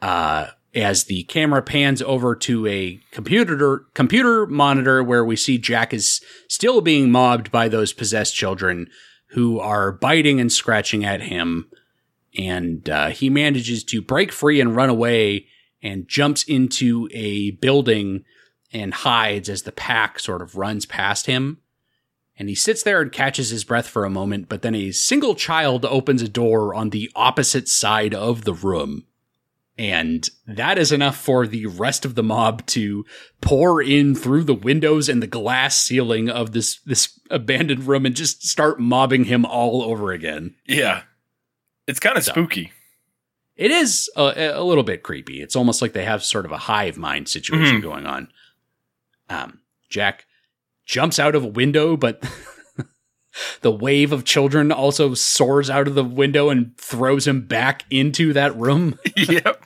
uh, 0.00 0.46
as 0.74 1.04
the 1.04 1.24
camera 1.24 1.60
pans 1.60 2.00
over 2.00 2.34
to 2.36 2.66
a 2.66 3.00
computer 3.10 3.84
computer 3.92 4.46
monitor 4.46 5.02
where 5.02 5.24
we 5.26 5.36
see 5.36 5.58
Jack 5.58 5.92
is 5.92 6.22
still 6.48 6.80
being 6.80 7.10
mobbed 7.10 7.50
by 7.50 7.68
those 7.68 7.92
possessed 7.92 8.34
children 8.34 8.88
who 9.30 9.60
are 9.60 9.92
biting 9.92 10.40
and 10.40 10.52
scratching 10.52 11.04
at 11.04 11.22
him, 11.22 11.70
and 12.36 12.88
uh, 12.88 13.08
he 13.08 13.30
manages 13.30 13.84
to 13.84 14.02
break 14.02 14.32
free 14.32 14.60
and 14.60 14.76
run 14.76 14.88
away 14.88 15.46
and 15.82 16.08
jumps 16.08 16.42
into 16.44 17.08
a 17.12 17.52
building 17.52 18.24
and 18.72 18.92
hides 18.94 19.48
as 19.48 19.62
the 19.62 19.72
pack 19.72 20.18
sort 20.18 20.42
of 20.42 20.56
runs 20.56 20.86
past 20.86 21.26
him. 21.26 21.58
And 22.36 22.48
he 22.48 22.54
sits 22.54 22.82
there 22.82 23.02
and 23.02 23.12
catches 23.12 23.50
his 23.50 23.64
breath 23.64 23.86
for 23.86 24.04
a 24.04 24.10
moment, 24.10 24.48
but 24.48 24.62
then 24.62 24.74
a 24.74 24.92
single 24.92 25.34
child 25.34 25.84
opens 25.84 26.22
a 26.22 26.28
door 26.28 26.74
on 26.74 26.90
the 26.90 27.10
opposite 27.14 27.68
side 27.68 28.14
of 28.14 28.44
the 28.44 28.54
room. 28.54 29.06
And 29.80 30.28
that 30.46 30.76
is 30.76 30.92
enough 30.92 31.16
for 31.16 31.46
the 31.46 31.64
rest 31.64 32.04
of 32.04 32.14
the 32.14 32.22
mob 32.22 32.66
to 32.66 33.06
pour 33.40 33.80
in 33.80 34.14
through 34.14 34.44
the 34.44 34.52
windows 34.52 35.08
and 35.08 35.22
the 35.22 35.26
glass 35.26 35.74
ceiling 35.82 36.28
of 36.28 36.52
this, 36.52 36.80
this 36.84 37.18
abandoned 37.30 37.84
room 37.84 38.04
and 38.04 38.14
just 38.14 38.46
start 38.46 38.78
mobbing 38.78 39.24
him 39.24 39.46
all 39.46 39.80
over 39.82 40.12
again. 40.12 40.54
Yeah. 40.66 41.04
It's 41.86 41.98
kind 41.98 42.18
of 42.18 42.24
So- 42.24 42.32
spooky. 42.32 42.72
It 43.56 43.70
is 43.70 44.10
a, 44.16 44.52
a 44.54 44.64
little 44.64 44.84
bit 44.84 45.02
creepy. 45.02 45.40
It's 45.40 45.56
almost 45.56 45.80
like 45.80 45.94
they 45.94 46.04
have 46.04 46.22
sort 46.22 46.44
of 46.44 46.52
a 46.52 46.58
hive 46.58 46.98
mind 46.98 47.28
situation 47.28 47.78
Mhm. 47.78 47.82
going 47.82 48.04
on. 48.06 48.28
Um, 49.30 49.60
Jack 49.88 50.26
jumps 50.84 51.18
out 51.18 51.34
of 51.34 51.42
a 51.42 51.48
window, 51.48 51.96
but 51.96 52.22
the 53.62 53.70
wave 53.70 54.12
of 54.12 54.24
children 54.26 54.72
also 54.72 55.14
soars 55.14 55.70
out 55.70 55.88
of 55.88 55.94
the 55.94 56.04
window 56.04 56.50
and 56.50 56.76
throws 56.76 57.26
him 57.26 57.46
back 57.46 57.84
into 57.90 58.32
that 58.34 58.54
room. 58.58 58.98
yep. 59.16 59.62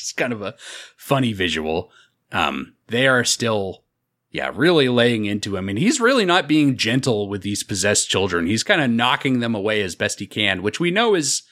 It's 0.00 0.12
kind 0.12 0.32
of 0.32 0.42
a 0.42 0.54
funny 0.96 1.32
visual. 1.32 1.90
Um, 2.32 2.74
they 2.88 3.06
are 3.06 3.24
still, 3.24 3.84
yeah, 4.30 4.50
really 4.54 4.88
laying 4.88 5.24
into 5.24 5.56
him. 5.56 5.68
And 5.68 5.78
he's 5.78 6.00
really 6.00 6.24
not 6.24 6.48
being 6.48 6.76
gentle 6.76 7.28
with 7.28 7.42
these 7.42 7.62
possessed 7.62 8.08
children. 8.08 8.46
He's 8.46 8.64
kind 8.64 8.80
of 8.80 8.90
knocking 8.90 9.40
them 9.40 9.54
away 9.54 9.82
as 9.82 9.94
best 9.94 10.18
he 10.18 10.26
can, 10.26 10.62
which 10.62 10.80
we 10.80 10.90
know 10.90 11.14
is, 11.14 11.42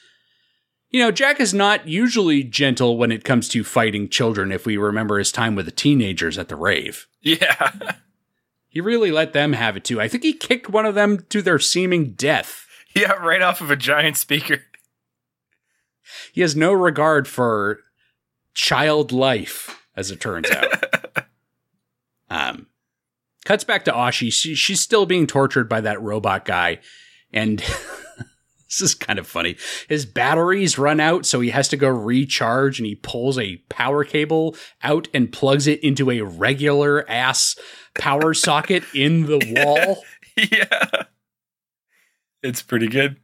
you 0.89 0.99
know, 0.99 1.11
Jack 1.11 1.39
is 1.39 1.53
not 1.53 1.87
usually 1.87 2.43
gentle 2.43 2.97
when 2.97 3.11
it 3.11 3.23
comes 3.23 3.49
to 3.49 3.63
fighting 3.63 4.09
children 4.09 4.51
if 4.51 4.65
we 4.65 4.77
remember 4.77 5.17
his 5.17 5.31
time 5.31 5.55
with 5.55 5.65
the 5.65 5.71
teenagers 5.71 6.37
at 6.37 6.49
the 6.49 6.55
rave. 6.55 7.07
Yeah. 7.21 7.71
He 8.67 8.81
really 8.81 9.11
let 9.11 9.33
them 9.33 9.53
have 9.53 9.77
it 9.77 9.83
too. 9.83 10.01
I 10.01 10.07
think 10.07 10.23
he 10.23 10.33
kicked 10.33 10.67
one 10.67 10.87
of 10.87 10.95
them 10.95 11.25
to 11.29 11.43
their 11.43 11.59
seeming 11.59 12.13
death. 12.13 12.65
yeah, 12.95 13.13
right 13.13 13.41
off 13.41 13.61
of 13.61 13.69
a 13.69 13.75
giant 13.75 14.17
speaker. 14.17 14.61
He 16.31 16.41
has 16.41 16.55
no 16.55 16.73
regard 16.73 17.27
for 17.27 17.79
child 18.53 19.11
life, 19.11 19.83
as 19.95 20.11
it 20.11 20.19
turns 20.19 20.49
out. 20.51 21.25
um, 22.29 22.67
cuts 23.45 23.63
back 23.63 23.85
to 23.85 23.91
Ashi. 23.91 24.31
She, 24.31 24.55
she's 24.55 24.81
still 24.81 25.05
being 25.05 25.27
tortured 25.27 25.67
by 25.69 25.81
that 25.81 26.01
robot 26.01 26.45
guy, 26.45 26.79
and 27.31 27.59
this 28.67 28.81
is 28.81 28.95
kind 28.95 29.19
of 29.19 29.27
funny. 29.27 29.57
His 29.87 30.05
batteries 30.05 30.77
run 30.77 30.99
out, 30.99 31.25
so 31.25 31.39
he 31.39 31.49
has 31.49 31.67
to 31.69 31.77
go 31.77 31.89
recharge, 31.89 32.79
and 32.79 32.85
he 32.85 32.95
pulls 32.95 33.37
a 33.37 33.57
power 33.69 34.03
cable 34.03 34.55
out 34.81 35.07
and 35.13 35.31
plugs 35.31 35.67
it 35.67 35.83
into 35.83 36.11
a 36.11 36.21
regular 36.21 37.09
ass 37.09 37.55
power 37.97 38.33
socket 38.33 38.83
in 38.93 39.25
the 39.25 39.39
wall. 39.55 40.03
yeah. 40.35 41.03
It's 42.41 42.61
pretty 42.61 42.87
good. 42.87 43.17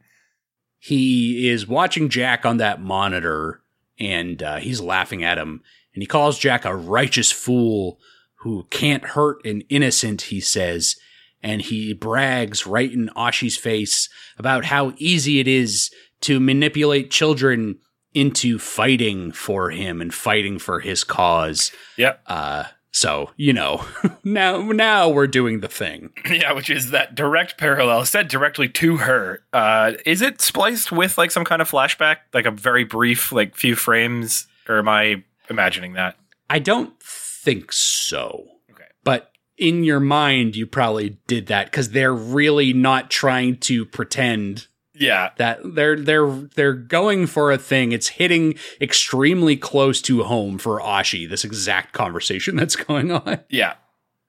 he 0.78 1.50
is 1.50 1.68
watching 1.68 2.08
Jack 2.08 2.46
on 2.46 2.58
that 2.58 2.82
monitor 2.82 3.62
and 4.00 4.42
uh, 4.42 4.58
he's 4.58 4.82
laughing 4.82 5.24
at 5.24 5.38
him. 5.38 5.62
And 5.94 6.04
he 6.04 6.08
calls 6.08 6.40
Jack 6.40 6.66
a 6.66 6.76
righteous 6.76 7.32
fool 7.32 8.00
who 8.42 8.66
can't 8.70 9.04
hurt 9.04 9.44
an 9.46 9.62
innocent, 9.70 10.24
he 10.24 10.40
says. 10.40 10.96
And 11.42 11.62
he 11.62 11.94
brags 11.94 12.66
right 12.66 12.92
in 12.92 13.10
Ashi's 13.16 13.58
face 13.58 14.10
about 14.38 14.66
how 14.66 14.94
easy 14.98 15.40
it 15.40 15.48
is 15.48 15.90
to 16.22 16.40
manipulate 16.40 17.12
children 17.12 17.80
into 18.14 18.60
fighting 18.60 19.32
for 19.32 19.70
him 19.70 20.02
and 20.02 20.14
fighting 20.14 20.60
for 20.60 20.80
his 20.80 21.04
cause. 21.04 21.72
Yep. 21.98 22.22
Uh, 22.28 22.64
so, 22.92 23.32
you 23.38 23.54
know, 23.54 23.86
now, 24.24 24.62
now 24.62 25.10
we're 25.10 25.28
doing 25.28 25.60
the 25.60 25.68
thing. 25.68 26.12
Yeah, 26.30 26.54
which 26.54 26.70
is 26.70 26.92
that 26.92 27.16
direct 27.16 27.58
parallel 27.58 28.06
said 28.06 28.28
directly 28.28 28.70
to 28.70 28.98
her. 28.98 29.44
Uh, 29.52 29.94
is 30.06 30.22
it 30.22 30.42
spliced 30.42 30.92
with 30.92 31.18
like 31.18 31.32
some 31.32 31.44
kind 31.44 31.62
of 31.62 31.70
flashback, 31.70 32.18
like 32.34 32.46
a 32.46 32.52
very 32.52 32.84
brief, 32.84 33.32
like 33.32 33.56
few 33.56 33.76
frames, 33.76 34.48
or 34.68 34.78
am 34.80 34.88
I 34.88 35.24
imagining 35.50 35.94
that? 35.94 36.16
I 36.50 36.60
don't 36.60 36.94
think 37.02 37.74
so. 37.74 38.46
Okay. 38.72 38.86
But 39.04 39.32
in 39.58 39.84
your 39.84 40.00
mind, 40.00 40.56
you 40.56 40.66
probably 40.66 41.18
did 41.28 41.48
that 41.48 41.66
because 41.66 41.90
they're 41.90 42.14
really 42.14 42.72
not 42.72 43.10
trying 43.10 43.58
to 43.58 43.86
pretend 43.86 44.68
Yeah, 45.00 45.30
that 45.38 45.60
they're 45.64 45.96
they're 46.00 46.30
they're 46.56 46.74
going 46.74 47.26
for 47.28 47.52
a 47.52 47.58
thing. 47.58 47.92
It's 47.94 48.10
hitting 48.10 48.56
extremely 48.82 49.56
close 49.56 50.02
to 50.04 50.24
home 50.24 50.58
for 50.58 50.80
Ashi. 50.82 51.28
This 51.30 51.44
exact 51.44 51.94
conversation 51.94 52.56
that's 52.58 52.76
going 52.76 53.12
on. 53.12 53.40
yeah. 53.50 53.76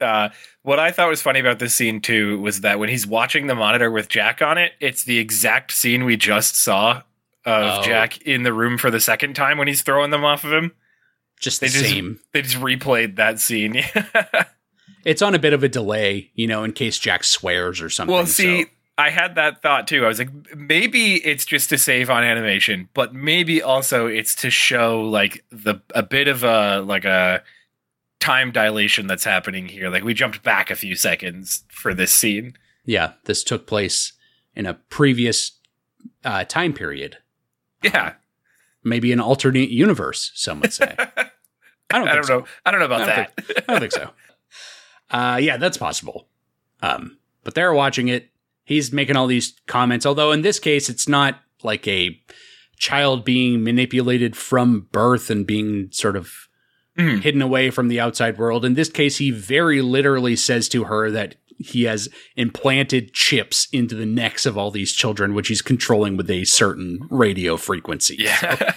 Uh, 0.00 0.30
what 0.62 0.78
I 0.78 0.92
thought 0.92 1.08
was 1.10 1.20
funny 1.20 1.40
about 1.40 1.58
this 1.58 1.74
scene 1.74 2.00
too 2.00 2.40
was 2.40 2.62
that 2.62 2.78
when 2.78 2.88
he's 2.88 3.06
watching 3.06 3.48
the 3.48 3.54
monitor 3.54 3.90
with 3.90 4.08
Jack 4.08 4.40
on 4.40 4.56
it, 4.56 4.72
it's 4.80 5.04
the 5.04 5.18
exact 5.18 5.72
scene 5.72 6.04
we 6.06 6.16
just 6.16 6.56
saw 6.56 7.02
of 7.44 7.80
Oh. 7.80 7.82
Jack 7.82 8.22
in 8.22 8.42
the 8.42 8.52
room 8.52 8.78
for 8.78 8.90
the 8.90 9.00
second 9.00 9.34
time 9.34 9.58
when 9.58 9.68
he's 9.68 9.82
throwing 9.82 10.10
them 10.10 10.24
off 10.24 10.42
of 10.44 10.52
him. 10.52 10.72
Just 11.38 11.60
They 11.60 11.66
the 11.68 11.72
just 11.72 11.90
same. 11.90 12.18
they 12.32 12.42
just 12.42 12.56
replayed 12.56 13.16
that 13.16 13.40
scene. 13.40 13.82
It's 15.04 15.22
on 15.22 15.34
a 15.34 15.38
bit 15.38 15.54
of 15.54 15.62
a 15.64 15.68
delay, 15.68 16.30
you 16.34 16.46
know, 16.46 16.62
in 16.62 16.72
case 16.72 16.98
Jack 16.98 17.24
swears 17.24 17.80
or 17.80 17.88
something. 17.88 18.12
Well, 18.14 18.26
see, 18.26 18.64
so- 18.64 18.68
I 19.00 19.10
had 19.10 19.36
that 19.36 19.62
thought 19.62 19.88
too. 19.88 20.04
I 20.04 20.08
was 20.08 20.18
like, 20.18 20.28
maybe 20.54 21.14
it's 21.24 21.46
just 21.46 21.70
to 21.70 21.78
save 21.78 22.10
on 22.10 22.22
animation, 22.22 22.88
but 22.92 23.14
maybe 23.14 23.62
also 23.62 24.06
it's 24.06 24.34
to 24.36 24.50
show 24.50 25.00
like 25.02 25.44
the 25.50 25.76
a 25.94 26.02
bit 26.02 26.28
of 26.28 26.44
a 26.44 26.80
like 26.80 27.06
a 27.06 27.42
time 28.20 28.52
dilation 28.52 29.06
that's 29.06 29.24
happening 29.24 29.66
here. 29.66 29.88
Like 29.88 30.04
we 30.04 30.12
jumped 30.12 30.42
back 30.42 30.70
a 30.70 30.76
few 30.76 30.94
seconds 30.96 31.64
for 31.70 31.94
this 31.94 32.12
scene. 32.12 32.56
yeah, 32.84 33.12
this 33.24 33.42
took 33.42 33.66
place 33.66 34.12
in 34.54 34.66
a 34.66 34.74
previous 34.74 35.52
uh, 36.24 36.44
time 36.44 36.74
period. 36.74 37.16
Yeah, 37.82 38.14
Maybe 38.84 39.12
an 39.12 39.20
alternate 39.20 39.70
universe, 39.70 40.30
some 40.34 40.60
would 40.60 40.72
say. 40.72 40.94
I 40.98 41.04
don't, 41.98 42.08
I 42.08 42.12
think 42.12 42.14
don't 42.14 42.24
so. 42.24 42.38
know. 42.40 42.46
I 42.64 42.70
don't 42.70 42.80
know 42.80 42.86
about 42.86 43.00
I 43.02 43.06
don't 43.06 43.36
that. 43.36 43.64
I 43.68 43.72
don't 43.72 43.80
think 43.80 43.92
so. 43.92 44.10
Uh, 45.12 45.40
yeah, 45.42 45.56
that's 45.56 45.76
possible. 45.76 46.28
Um, 46.82 47.18
but 47.42 47.54
they're 47.56 47.72
watching 47.72 48.06
it. 48.06 48.29
He's 48.70 48.92
making 48.92 49.16
all 49.16 49.26
these 49.26 49.54
comments, 49.66 50.06
although 50.06 50.30
in 50.30 50.42
this 50.42 50.60
case, 50.60 50.88
it's 50.88 51.08
not 51.08 51.40
like 51.64 51.88
a 51.88 52.16
child 52.78 53.24
being 53.24 53.64
manipulated 53.64 54.36
from 54.36 54.86
birth 54.92 55.28
and 55.28 55.44
being 55.44 55.88
sort 55.90 56.14
of 56.16 56.32
Mhm. 56.96 57.20
hidden 57.22 57.42
away 57.42 57.70
from 57.70 57.88
the 57.88 57.98
outside 57.98 58.38
world. 58.38 58.64
In 58.64 58.74
this 58.74 58.88
case, 58.88 59.18
he 59.18 59.32
very 59.32 59.82
literally 59.82 60.36
says 60.36 60.68
to 60.68 60.84
her 60.84 61.10
that 61.10 61.34
he 61.58 61.82
has 61.82 62.08
implanted 62.36 63.12
chips 63.12 63.66
into 63.72 63.96
the 63.96 64.06
necks 64.06 64.46
of 64.46 64.56
all 64.56 64.70
these 64.70 64.92
children, 64.92 65.34
which 65.34 65.48
he's 65.48 65.62
controlling 65.62 66.16
with 66.16 66.30
a 66.30 66.44
certain 66.44 67.00
radio 67.10 67.56
frequency. 67.56 68.16
Yeah. 68.20 68.72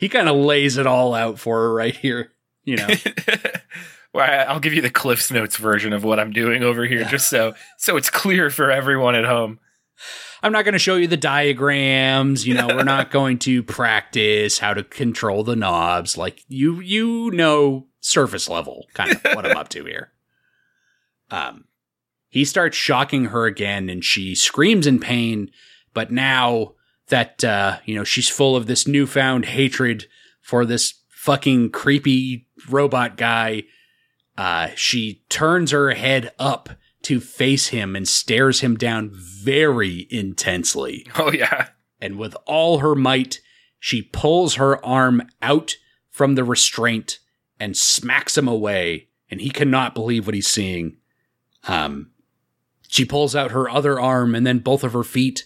He 0.00 0.08
kind 0.08 0.28
of 0.28 0.36
lays 0.36 0.76
it 0.76 0.86
all 0.88 1.14
out 1.14 1.38
for 1.38 1.60
her 1.60 1.72
right 1.72 1.94
here. 1.96 2.32
You 2.64 2.76
know, 2.76 2.88
I'll 4.14 4.60
give 4.60 4.74
you 4.74 4.82
the 4.82 4.90
Cliff's 4.90 5.30
Notes 5.30 5.56
version 5.56 5.92
of 5.92 6.04
what 6.04 6.18
I'm 6.18 6.32
doing 6.32 6.62
over 6.62 6.84
here, 6.84 7.04
just 7.04 7.28
so 7.28 7.54
so 7.78 7.96
it's 7.96 8.10
clear 8.10 8.50
for 8.50 8.70
everyone 8.70 9.14
at 9.14 9.24
home. 9.24 9.60
I'm 10.42 10.52
not 10.52 10.64
going 10.64 10.72
to 10.72 10.78
show 10.78 10.96
you 10.96 11.06
the 11.06 11.16
diagrams. 11.16 12.46
You 12.46 12.54
know, 12.54 12.68
we're 12.68 12.82
not 12.82 13.10
going 13.12 13.38
to 13.40 13.62
practice 13.62 14.58
how 14.58 14.74
to 14.74 14.82
control 14.82 15.44
the 15.44 15.56
knobs. 15.56 16.16
Like 16.16 16.42
you, 16.48 16.80
you 16.80 17.30
know, 17.30 17.86
surface 18.00 18.48
level 18.48 18.86
kind 18.94 19.12
of 19.12 19.22
what 19.34 19.46
I'm 19.46 19.56
up 19.56 19.68
to 19.70 19.84
here. 19.84 20.12
Um, 21.30 21.64
he 22.28 22.44
starts 22.44 22.76
shocking 22.76 23.26
her 23.26 23.46
again, 23.46 23.88
and 23.88 24.04
she 24.04 24.34
screams 24.34 24.86
in 24.86 24.98
pain. 24.98 25.50
But 25.92 26.10
now 26.10 26.74
that 27.08 27.44
uh, 27.44 27.78
you 27.84 27.94
know 27.94 28.04
she's 28.04 28.28
full 28.28 28.56
of 28.56 28.66
this 28.66 28.86
newfound 28.86 29.44
hatred 29.44 30.06
for 30.40 30.64
this 30.64 30.94
fucking 31.08 31.70
creepy 31.70 32.48
robot 32.68 33.16
guy, 33.16 33.64
uh, 34.40 34.70
she 34.74 35.22
turns 35.28 35.70
her 35.70 35.90
head 35.90 36.32
up 36.38 36.70
to 37.02 37.20
face 37.20 37.66
him 37.66 37.94
and 37.94 38.08
stares 38.08 38.60
him 38.60 38.74
down 38.74 39.10
very 39.12 40.06
intensely. 40.08 41.06
Oh 41.16 41.30
yeah. 41.30 41.68
And 42.00 42.16
with 42.16 42.34
all 42.46 42.78
her 42.78 42.94
might, 42.94 43.40
she 43.78 44.00
pulls 44.00 44.54
her 44.54 44.82
arm 44.82 45.28
out 45.42 45.74
from 46.10 46.36
the 46.36 46.44
restraint 46.44 47.18
and 47.58 47.76
smacks 47.76 48.38
him 48.38 48.48
away. 48.48 49.08
And 49.30 49.42
he 49.42 49.50
cannot 49.50 49.94
believe 49.94 50.24
what 50.24 50.34
he's 50.34 50.48
seeing. 50.48 50.96
Um, 51.68 52.12
she 52.88 53.04
pulls 53.04 53.36
out 53.36 53.50
her 53.50 53.68
other 53.68 54.00
arm 54.00 54.34
and 54.34 54.46
then 54.46 54.60
both 54.60 54.82
of 54.82 54.94
her 54.94 55.04
feet, 55.04 55.44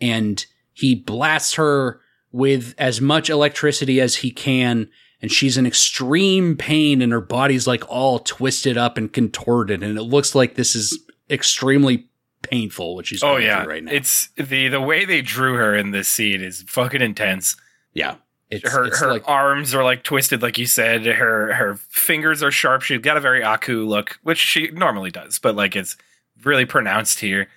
and 0.00 0.44
he 0.72 0.96
blasts 0.96 1.54
her 1.54 2.00
with 2.32 2.74
as 2.76 3.00
much 3.00 3.30
electricity 3.30 4.00
as 4.00 4.16
he 4.16 4.32
can. 4.32 4.90
And 5.22 5.32
she's 5.32 5.56
in 5.56 5.66
extreme 5.66 6.56
pain, 6.56 7.00
and 7.00 7.10
her 7.10 7.20
body's 7.22 7.66
like 7.66 7.88
all 7.88 8.18
twisted 8.18 8.76
up 8.76 8.98
and 8.98 9.12
contorted. 9.12 9.82
And 9.82 9.96
it 9.96 10.02
looks 10.02 10.34
like 10.34 10.54
this 10.54 10.74
is 10.74 10.98
extremely 11.30 12.06
painful, 12.42 12.94
what 12.94 13.06
she's 13.06 13.22
Oh 13.22 13.34
going 13.34 13.44
yeah. 13.44 13.62
through 13.62 13.72
right 13.72 13.84
now. 13.84 13.92
It's 13.92 14.28
the 14.36 14.68
the 14.68 14.80
way 14.80 15.04
they 15.04 15.22
drew 15.22 15.54
her 15.54 15.74
in 15.74 15.90
this 15.90 16.06
scene 16.08 16.42
is 16.42 16.62
fucking 16.68 17.02
intense. 17.02 17.56
yeah. 17.92 18.16
It's, 18.48 18.70
her 18.70 18.84
it's 18.84 19.00
her 19.00 19.10
like 19.10 19.24
arms 19.26 19.74
are 19.74 19.82
like 19.82 20.04
twisted, 20.04 20.40
like 20.40 20.56
you 20.56 20.66
said. 20.66 21.04
Her 21.04 21.52
her 21.54 21.74
fingers 21.88 22.44
are 22.44 22.52
sharp. 22.52 22.82
She's 22.82 23.00
got 23.00 23.16
a 23.16 23.20
very 23.20 23.42
Aku 23.42 23.84
look, 23.84 24.20
which 24.22 24.38
she 24.38 24.70
normally 24.70 25.10
does, 25.10 25.40
but 25.40 25.56
like 25.56 25.74
it's 25.74 25.96
really 26.44 26.64
pronounced 26.64 27.18
here. 27.18 27.48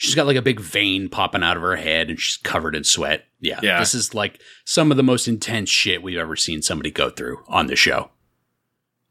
She's 0.00 0.14
got 0.14 0.26
like 0.26 0.36
a 0.36 0.42
big 0.42 0.60
vein 0.60 1.10
popping 1.10 1.42
out 1.42 1.58
of 1.58 1.62
her 1.62 1.76
head 1.76 2.08
and 2.08 2.18
she's 2.18 2.38
covered 2.38 2.74
in 2.74 2.82
sweat. 2.82 3.26
Yeah. 3.38 3.60
Yeah. 3.62 3.78
This 3.78 3.94
is 3.94 4.14
like 4.14 4.40
some 4.64 4.90
of 4.90 4.96
the 4.96 5.02
most 5.02 5.28
intense 5.28 5.68
shit 5.68 6.02
we've 6.02 6.16
ever 6.16 6.36
seen 6.36 6.62
somebody 6.62 6.90
go 6.90 7.10
through 7.10 7.44
on 7.48 7.66
the 7.66 7.76
show. 7.76 8.10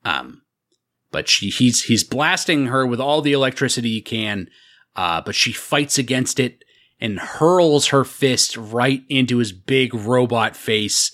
Um 0.03 0.41
but 1.11 1.29
she 1.29 1.49
he's 1.49 1.83
he's 1.83 2.03
blasting 2.03 2.67
her 2.67 2.87
with 2.87 2.99
all 2.99 3.21
the 3.21 3.33
electricity 3.33 3.89
he 3.89 4.01
can, 4.01 4.49
uh, 4.95 5.21
but 5.21 5.35
she 5.35 5.51
fights 5.51 5.99
against 5.99 6.39
it 6.39 6.63
and 6.99 7.19
hurls 7.19 7.87
her 7.87 8.03
fist 8.03 8.57
right 8.57 9.03
into 9.09 9.37
his 9.37 9.51
big 9.51 9.93
robot 9.93 10.55
face, 10.55 11.11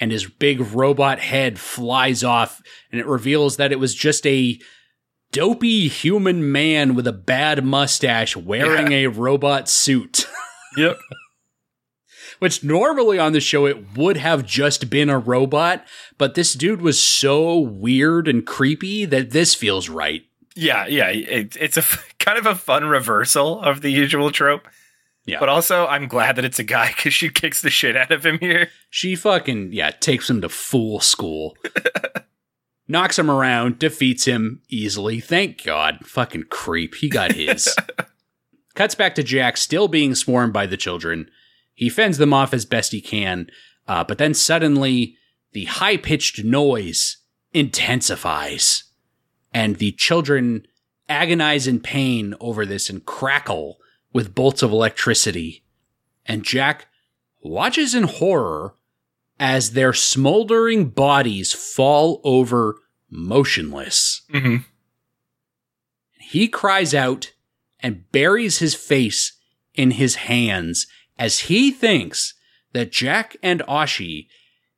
and 0.00 0.10
his 0.12 0.26
big 0.26 0.60
robot 0.72 1.18
head 1.18 1.58
flies 1.58 2.24
off, 2.24 2.62
and 2.90 3.00
it 3.00 3.06
reveals 3.06 3.56
that 3.56 3.72
it 3.72 3.78
was 3.78 3.94
just 3.94 4.26
a 4.26 4.58
dopey 5.36 5.86
human 5.86 6.50
man 6.50 6.94
with 6.94 7.06
a 7.06 7.12
bad 7.12 7.62
mustache 7.62 8.34
wearing 8.34 8.92
a 8.92 9.06
robot 9.08 9.68
suit. 9.68 10.26
Yep. 10.78 10.98
Which 12.38 12.62
normally 12.62 13.18
on 13.18 13.32
the 13.32 13.40
show 13.40 13.64
it 13.64 13.96
would 13.96 14.18
have 14.18 14.44
just 14.44 14.90
been 14.90 15.08
a 15.08 15.18
robot, 15.18 15.86
but 16.18 16.34
this 16.34 16.52
dude 16.52 16.82
was 16.82 17.02
so 17.02 17.58
weird 17.58 18.28
and 18.28 18.46
creepy 18.46 19.06
that 19.06 19.30
this 19.30 19.54
feels 19.54 19.88
right. 19.88 20.22
yeah, 20.54 20.86
yeah. 20.86 21.08
It, 21.08 21.56
it's 21.58 21.78
a 21.78 21.82
kind 22.18 22.36
of 22.36 22.44
a 22.44 22.54
fun 22.54 22.84
reversal 22.84 23.58
of 23.62 23.80
the 23.80 23.88
usual 23.88 24.30
trope. 24.30 24.68
Yeah. 25.24 25.40
But 25.40 25.48
also, 25.48 25.86
I'm 25.86 26.08
glad 26.08 26.36
that 26.36 26.44
it's 26.44 26.58
a 26.58 26.64
guy 26.64 26.88
because 26.94 27.14
she 27.14 27.30
kicks 27.30 27.62
the 27.62 27.70
shit 27.70 27.96
out 27.96 28.12
of 28.12 28.26
him 28.26 28.38
here. 28.38 28.68
She 28.90 29.16
fucking, 29.16 29.72
yeah, 29.72 29.92
takes 29.92 30.28
him 30.28 30.42
to 30.42 30.50
fool 30.50 31.00
school. 31.00 31.56
Knocks 32.88 33.18
him 33.18 33.30
around, 33.30 33.78
defeats 33.78 34.26
him 34.26 34.62
easily. 34.68 35.18
Thank 35.20 35.64
God. 35.64 36.06
Fucking 36.06 36.44
creep. 36.44 36.96
He 36.96 37.08
got 37.08 37.32
his. 37.32 37.74
Cuts 38.74 38.94
back 38.94 39.14
to 39.16 39.22
Jack 39.22 39.56
still 39.56 39.88
being 39.88 40.14
swarmed 40.14 40.52
by 40.52 40.66
the 40.66 40.76
children. 40.76 41.30
He 41.74 41.88
fends 41.88 42.18
them 42.18 42.32
off 42.32 42.54
as 42.54 42.64
best 42.64 42.92
he 42.92 43.00
can, 43.00 43.48
uh, 43.88 44.04
but 44.04 44.18
then 44.18 44.34
suddenly 44.34 45.16
the 45.52 45.64
high 45.64 45.96
pitched 45.96 46.44
noise 46.44 47.18
intensifies, 47.52 48.84
and 49.52 49.76
the 49.76 49.92
children 49.92 50.66
agonize 51.08 51.66
in 51.66 51.80
pain 51.80 52.34
over 52.40 52.66
this 52.66 52.90
and 52.90 53.04
crackle 53.04 53.78
with 54.12 54.34
bolts 54.34 54.62
of 54.62 54.70
electricity. 54.70 55.64
And 56.24 56.44
Jack 56.44 56.86
watches 57.40 57.94
in 57.94 58.04
horror 58.04 58.74
as 59.38 59.72
their 59.72 59.92
smoldering 59.92 60.86
bodies 60.88 61.52
fall 61.52 62.20
over 62.24 62.76
motionless. 63.10 64.22
Mhm. 64.32 64.64
He 66.18 66.48
cries 66.48 66.94
out 66.94 67.32
and 67.80 68.10
buries 68.12 68.58
his 68.58 68.74
face 68.74 69.38
in 69.74 69.92
his 69.92 70.16
hands 70.16 70.86
as 71.18 71.40
he 71.40 71.70
thinks 71.70 72.34
that 72.72 72.90
Jack 72.92 73.36
and 73.42 73.60
Ashi 73.68 74.28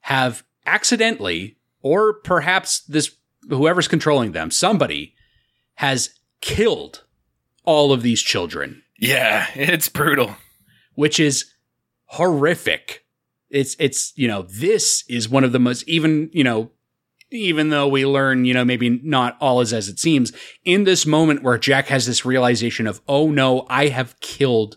have 0.03 0.45
accidentally, 0.67 1.57
or 1.81 2.15
perhaps 2.15 2.81
this 2.81 3.17
whoever's 3.49 3.89
controlling 3.89 4.33
them, 4.33 4.51
somebody 4.51 5.15
has 5.75 6.11
killed 6.41 7.05
all 7.65 7.93
of 7.93 8.03
these 8.03 8.23
children 8.23 8.83
Yeah, 8.99 9.49
it's 9.55 9.89
brutal. 9.89 10.37
which 10.95 11.19
is 11.21 11.47
horrific. 12.07 13.05
It's 13.51 13.77
it's 13.79 14.13
you 14.17 14.29
know 14.29 14.43
this 14.43 15.05
is 15.09 15.29
one 15.29 15.45
of 15.45 15.53
the 15.53 15.59
most 15.59 15.89
even 15.89 16.31
you 16.33 16.45
know 16.45 16.71
even 17.31 17.69
though 17.71 17.89
we 17.89 18.05
learn 18.07 18.45
you 18.45 18.55
know 18.55 18.65
maybe 18.65 18.89
not 19.03 19.37
all 19.41 19.61
is 19.61 19.73
as 19.73 19.89
it 19.89 19.99
seems 19.99 20.33
in 20.65 20.85
this 20.85 21.07
moment 21.07 21.43
where 21.43 21.59
Jack 21.59 21.87
has 21.89 22.07
this 22.07 22.25
realization 22.25 22.87
of 22.87 23.01
oh 23.09 23.31
no 23.31 23.67
I 23.69 23.89
have 23.89 24.19
killed 24.21 24.77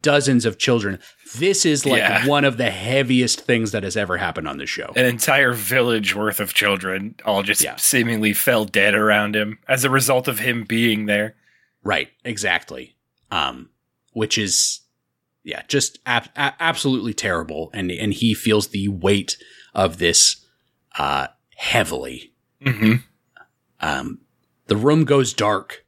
dozens 0.00 0.44
of 0.44 0.58
children. 0.58 1.00
This 1.36 1.66
is 1.66 1.84
like 1.84 1.98
Yeah. 1.98 2.26
one 2.26 2.44
of 2.44 2.56
the 2.56 2.70
heaviest 2.70 3.40
things 3.40 3.72
that 3.72 3.82
has 3.82 3.96
ever 3.96 4.16
happened 4.16 4.46
on 4.46 4.58
this 4.58 4.70
show. 4.70 4.92
An 4.94 5.04
entire 5.06 5.52
village 5.52 6.14
worth 6.14 6.38
of 6.38 6.54
children 6.54 7.16
all 7.24 7.42
just 7.42 7.62
Yeah. 7.62 7.74
seemingly 7.76 8.32
fell 8.32 8.64
dead 8.64 8.94
around 8.94 9.34
him 9.34 9.58
as 9.68 9.84
a 9.84 9.90
result 9.90 10.28
of 10.28 10.38
him 10.38 10.62
being 10.62 11.06
there. 11.06 11.34
Right, 11.82 12.10
exactly. 12.24 12.94
Um, 13.32 13.70
which 14.12 14.38
is, 14.38 14.80
yeah, 15.48 15.62
just 15.66 15.98
ab- 16.04 16.28
a- 16.36 16.52
absolutely 16.60 17.14
terrible, 17.14 17.70
and 17.72 17.90
and 17.90 18.12
he 18.12 18.34
feels 18.34 18.68
the 18.68 18.88
weight 18.88 19.38
of 19.74 19.96
this 19.98 20.44
uh, 20.98 21.28
heavily. 21.56 22.32
hmm 22.62 22.96
Um, 23.80 24.20
the 24.66 24.76
room 24.76 25.04
goes 25.04 25.32
dark, 25.32 25.86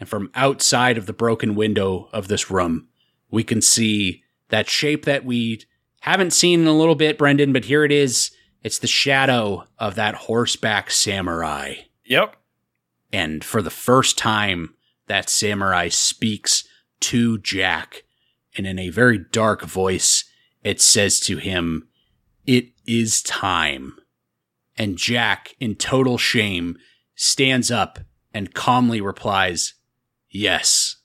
and 0.00 0.08
from 0.08 0.30
outside 0.34 0.98
of 0.98 1.06
the 1.06 1.12
broken 1.12 1.54
window 1.54 2.08
of 2.12 2.26
this 2.26 2.50
room, 2.50 2.88
we 3.30 3.44
can 3.44 3.62
see 3.62 4.24
that 4.48 4.68
shape 4.68 5.04
that 5.04 5.24
we 5.24 5.60
haven't 6.00 6.32
seen 6.32 6.62
in 6.62 6.66
a 6.66 6.76
little 6.76 6.94
bit, 6.96 7.18
Brendan. 7.18 7.52
But 7.52 7.66
here 7.66 7.84
it 7.84 7.92
is. 7.92 8.32
It's 8.64 8.80
the 8.80 8.88
shadow 8.88 9.64
of 9.78 9.94
that 9.94 10.14
horseback 10.14 10.90
samurai. 10.90 11.74
Yep. 12.04 12.34
And 13.12 13.44
for 13.44 13.62
the 13.62 13.70
first 13.70 14.18
time, 14.18 14.74
that 15.06 15.30
samurai 15.30 15.88
speaks 15.88 16.66
to 17.00 17.38
Jack. 17.38 18.02
And 18.58 18.66
in 18.66 18.78
a 18.80 18.90
very 18.90 19.18
dark 19.18 19.62
voice, 19.62 20.24
it 20.64 20.80
says 20.80 21.20
to 21.20 21.36
him, 21.38 21.88
It 22.44 22.72
is 22.86 23.22
time. 23.22 23.94
And 24.76 24.98
Jack, 24.98 25.54
in 25.60 25.76
total 25.76 26.18
shame, 26.18 26.76
stands 27.14 27.70
up 27.70 28.00
and 28.34 28.52
calmly 28.52 29.00
replies, 29.00 29.74
Yes. 30.28 30.96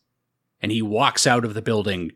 And 0.61 0.71
he 0.71 0.81
walks 0.81 1.27
out 1.27 1.45
of 1.45 1.53
the 1.53 1.61
building 1.61 2.13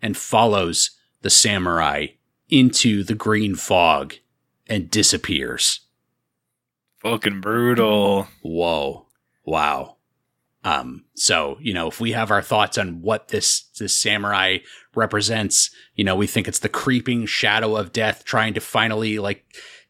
and 0.00 0.16
follows 0.16 0.92
the 1.20 1.30
samurai 1.30 2.06
into 2.48 3.04
the 3.04 3.14
green 3.14 3.56
fog 3.56 4.14
and 4.66 4.90
disappears. 4.90 5.80
Fucking 7.00 7.42
brutal. 7.42 8.28
Whoa. 8.40 9.06
Wow. 9.44 9.97
Um, 10.68 11.04
so 11.14 11.56
you 11.60 11.72
know, 11.72 11.88
if 11.88 12.00
we 12.00 12.12
have 12.12 12.30
our 12.30 12.42
thoughts 12.42 12.76
on 12.78 13.00
what 13.02 13.28
this 13.28 13.68
this 13.78 13.98
samurai 13.98 14.58
represents, 14.94 15.70
you 15.94 16.04
know, 16.04 16.16
we 16.16 16.26
think 16.26 16.48
it's 16.48 16.58
the 16.58 16.68
creeping 16.68 17.26
shadow 17.26 17.76
of 17.76 17.92
death 17.92 18.24
trying 18.24 18.54
to 18.54 18.60
finally 18.60 19.18
like 19.18 19.44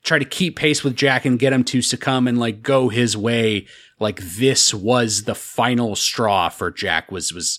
try 0.04 0.18
to 0.18 0.24
keep 0.24 0.56
pace 0.56 0.84
with 0.84 0.94
Jack 0.96 1.24
and 1.24 1.38
get 1.38 1.52
him 1.52 1.64
to 1.64 1.82
succumb 1.82 2.28
and 2.28 2.38
like 2.38 2.62
go 2.62 2.88
his 2.88 3.16
way. 3.16 3.66
Like 3.98 4.20
this 4.20 4.72
was 4.72 5.24
the 5.24 5.34
final 5.34 5.96
straw 5.96 6.48
for 6.48 6.70
Jack 6.70 7.10
was 7.10 7.32
was 7.32 7.58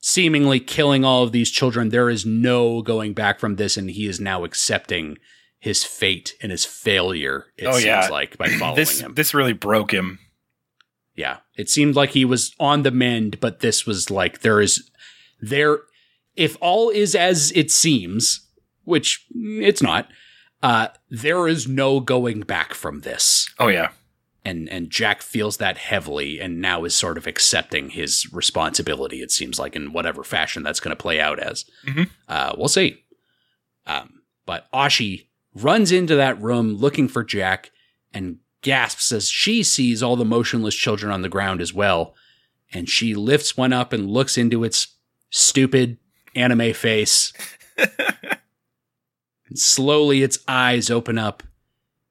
seemingly 0.00 0.60
killing 0.60 1.04
all 1.04 1.22
of 1.22 1.32
these 1.32 1.50
children. 1.50 1.88
There 1.88 2.10
is 2.10 2.24
no 2.26 2.82
going 2.82 3.14
back 3.14 3.40
from 3.40 3.56
this, 3.56 3.76
and 3.76 3.90
he 3.90 4.06
is 4.06 4.20
now 4.20 4.44
accepting 4.44 5.16
his 5.58 5.84
fate 5.84 6.34
and 6.42 6.50
his 6.52 6.64
failure. 6.64 7.46
It 7.56 7.66
Oh, 7.66 7.72
seems 7.72 7.84
yeah. 7.86 8.08
like 8.08 8.36
by 8.38 8.48
following 8.58 8.76
this 8.76 9.00
him. 9.00 9.14
this 9.14 9.34
really 9.34 9.52
broke 9.52 9.92
him. 9.92 10.18
Yeah. 11.14 11.38
It 11.56 11.68
seemed 11.68 11.94
like 11.94 12.10
he 12.10 12.24
was 12.24 12.54
on 12.58 12.82
the 12.82 12.90
mend, 12.90 13.38
but 13.40 13.60
this 13.60 13.86
was 13.86 14.10
like 14.10 14.40
there 14.40 14.60
is 14.60 14.90
there 15.40 15.80
if 16.36 16.56
all 16.60 16.88
is 16.90 17.14
as 17.14 17.52
it 17.54 17.70
seems, 17.70 18.46
which 18.84 19.26
it's 19.34 19.82
not, 19.82 20.08
uh 20.62 20.88
there 21.10 21.46
is 21.48 21.68
no 21.68 22.00
going 22.00 22.40
back 22.40 22.72
from 22.74 23.00
this. 23.00 23.48
Oh 23.58 23.68
yeah. 23.68 23.90
And 24.44 24.68
and 24.70 24.90
Jack 24.90 25.22
feels 25.22 25.58
that 25.58 25.76
heavily 25.76 26.40
and 26.40 26.60
now 26.60 26.84
is 26.84 26.94
sort 26.94 27.18
of 27.18 27.26
accepting 27.26 27.90
his 27.90 28.32
responsibility, 28.32 29.20
it 29.22 29.30
seems 29.30 29.58
like 29.58 29.76
in 29.76 29.92
whatever 29.92 30.24
fashion 30.24 30.62
that's 30.62 30.80
going 30.80 30.96
to 30.96 31.00
play 31.02 31.20
out 31.20 31.38
as. 31.38 31.64
Mhm. 31.86 32.08
Uh 32.28 32.54
we'll 32.56 32.68
see. 32.68 33.02
Um 33.86 34.22
but 34.46 34.66
Ashi 34.72 35.26
runs 35.54 35.92
into 35.92 36.16
that 36.16 36.40
room 36.40 36.74
looking 36.76 37.06
for 37.08 37.22
Jack 37.22 37.70
and 38.14 38.38
gasps 38.62 39.12
as 39.12 39.28
she 39.28 39.62
sees 39.62 40.02
all 40.02 40.16
the 40.16 40.24
motionless 40.24 40.74
children 40.74 41.12
on 41.12 41.22
the 41.22 41.28
ground 41.28 41.60
as 41.60 41.74
well. 41.74 42.14
And 42.72 42.88
she 42.88 43.14
lifts 43.14 43.56
one 43.56 43.72
up 43.72 43.92
and 43.92 44.10
looks 44.10 44.38
into 44.38 44.64
its 44.64 44.88
stupid 45.30 45.98
anime 46.34 46.72
face. 46.72 47.32
and 47.76 49.58
slowly 49.58 50.22
its 50.22 50.38
eyes 50.48 50.90
open 50.90 51.18
up 51.18 51.42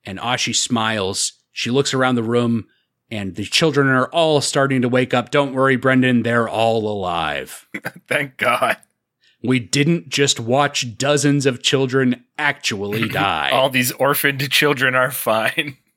and 0.05 0.19
Ashi 0.19 0.55
smiles. 0.55 1.33
She 1.51 1.71
looks 1.71 1.93
around 1.93 2.15
the 2.15 2.23
room 2.23 2.67
and 3.09 3.35
the 3.35 3.43
children 3.43 3.87
are 3.87 4.07
all 4.07 4.39
starting 4.41 4.81
to 4.81 4.89
wake 4.89 5.13
up. 5.13 5.31
Don't 5.31 5.53
worry, 5.53 5.75
Brendan, 5.75 6.23
they're 6.23 6.47
all 6.47 6.87
alive. 6.87 7.67
Thank 8.07 8.37
God. 8.37 8.77
We 9.43 9.59
didn't 9.59 10.09
just 10.09 10.39
watch 10.39 10.97
dozens 10.97 11.45
of 11.45 11.63
children 11.63 12.23
actually 12.37 13.07
die. 13.09 13.49
All 13.51 13.69
these 13.69 13.91
orphaned 13.93 14.49
children 14.51 14.95
are 14.95 15.11
fine. 15.11 15.77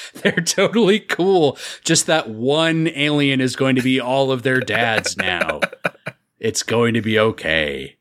They're 0.14 0.32
totally 0.32 1.00
cool. 1.00 1.58
Just 1.84 2.06
that 2.06 2.28
one 2.28 2.88
alien 2.94 3.40
is 3.40 3.56
going 3.56 3.76
to 3.76 3.82
be 3.82 4.00
all 4.00 4.30
of 4.30 4.42
their 4.42 4.60
dads 4.60 5.16
now. 5.16 5.60
it's 6.38 6.62
going 6.62 6.94
to 6.94 7.02
be 7.02 7.18
okay. 7.18 7.96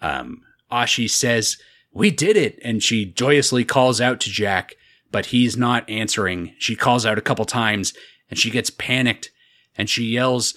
Um, 0.00 0.42
Ashi 0.70 1.08
says, 1.08 1.56
We 1.92 2.10
did 2.10 2.36
it. 2.36 2.58
And 2.62 2.82
she 2.82 3.04
joyously 3.04 3.64
calls 3.64 4.00
out 4.00 4.20
to 4.20 4.30
Jack, 4.30 4.74
but 5.10 5.26
he's 5.26 5.56
not 5.56 5.88
answering. 5.88 6.54
She 6.58 6.76
calls 6.76 7.06
out 7.06 7.18
a 7.18 7.22
couple 7.22 7.44
times 7.44 7.94
and 8.30 8.38
she 8.38 8.50
gets 8.50 8.70
panicked 8.70 9.30
and 9.76 9.88
she 9.88 10.04
yells, 10.04 10.54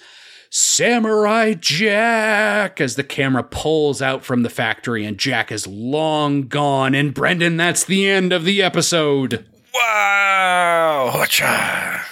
Samurai 0.50 1.54
Jack! 1.54 2.80
as 2.80 2.96
the 2.96 3.04
camera 3.04 3.42
pulls 3.42 4.00
out 4.00 4.24
from 4.24 4.42
the 4.42 4.50
factory 4.50 5.04
and 5.04 5.18
Jack 5.18 5.52
is 5.52 5.66
long 5.66 6.42
gone. 6.48 6.94
And 6.94 7.12
Brendan, 7.12 7.56
that's 7.56 7.84
the 7.84 8.08
end 8.08 8.32
of 8.32 8.44
the 8.44 8.62
episode. 8.62 9.46
Wow. 9.74 11.12
Whatcha. 11.14 12.04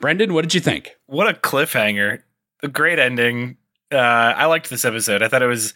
Brendan, 0.00 0.34
what 0.34 0.42
did 0.42 0.54
you 0.54 0.60
think? 0.60 0.96
What 1.06 1.28
a 1.28 1.34
cliffhanger. 1.34 2.22
A 2.62 2.68
great 2.68 2.98
ending. 2.98 3.56
Uh, 3.90 3.96
I 3.96 4.46
liked 4.46 4.70
this 4.70 4.84
episode. 4.84 5.22
I 5.22 5.28
thought 5.28 5.42
it 5.42 5.46
was 5.46 5.74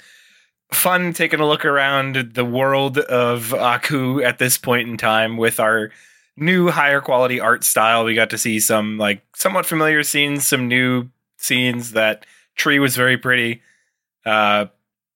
fun 0.73 1.13
taking 1.13 1.41
a 1.41 1.47
look 1.47 1.65
around 1.65 2.35
the 2.35 2.45
world 2.45 2.99
of 2.99 3.55
Aku 3.55 4.21
at 4.23 4.39
this 4.39 4.59
point 4.59 4.89
in 4.89 4.97
time 4.97 5.37
with 5.37 5.59
our 5.61 5.91
new 6.37 6.69
higher 6.69 7.01
quality 7.01 7.41
art 7.41 7.65
style. 7.65 8.05
We 8.05 8.15
got 8.15 8.31
to 8.31 8.39
see 8.39 8.61
some 8.61 8.99
like 8.99 9.23
somewhat 9.35 9.67
familiar 9.67 10.03
scenes, 10.03 10.47
some 10.47 10.69
new 10.69 11.09
scenes. 11.39 11.93
That 11.93 12.27
tree 12.55 12.79
was 12.79 12.97
very 12.97 13.17
pretty. 13.17 13.63
Uh, 14.27 14.67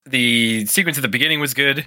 the 0.06 0.66
sequence 0.66 0.96
at 0.96 1.02
the 1.02 1.08
beginning 1.08 1.40
was 1.40 1.54
good 1.54 1.86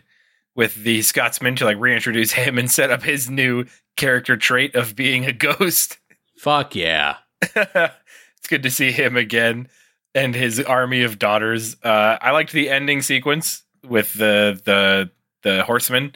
with 0.55 0.75
the 0.75 1.01
Scotsman 1.01 1.55
to 1.57 1.65
like 1.65 1.79
reintroduce 1.79 2.31
him 2.31 2.57
and 2.57 2.71
set 2.71 2.91
up 2.91 3.03
his 3.03 3.29
new 3.29 3.65
character 3.97 4.37
trait 4.37 4.75
of 4.75 4.95
being 4.95 5.25
a 5.25 5.33
ghost. 5.33 5.97
Fuck 6.37 6.75
yeah. 6.75 7.17
it's 7.41 8.47
good 8.47 8.63
to 8.63 8.71
see 8.71 8.91
him 8.91 9.17
again 9.17 9.67
and 10.13 10.33
his 10.33 10.59
army 10.61 11.03
of 11.03 11.19
daughters. 11.19 11.75
Uh, 11.83 12.17
I 12.21 12.31
liked 12.31 12.53
the 12.53 12.69
ending 12.69 13.01
sequence 13.01 13.63
with 13.83 14.13
the 14.13 14.59
the 14.63 15.11
the 15.43 15.63
horsemen. 15.63 16.15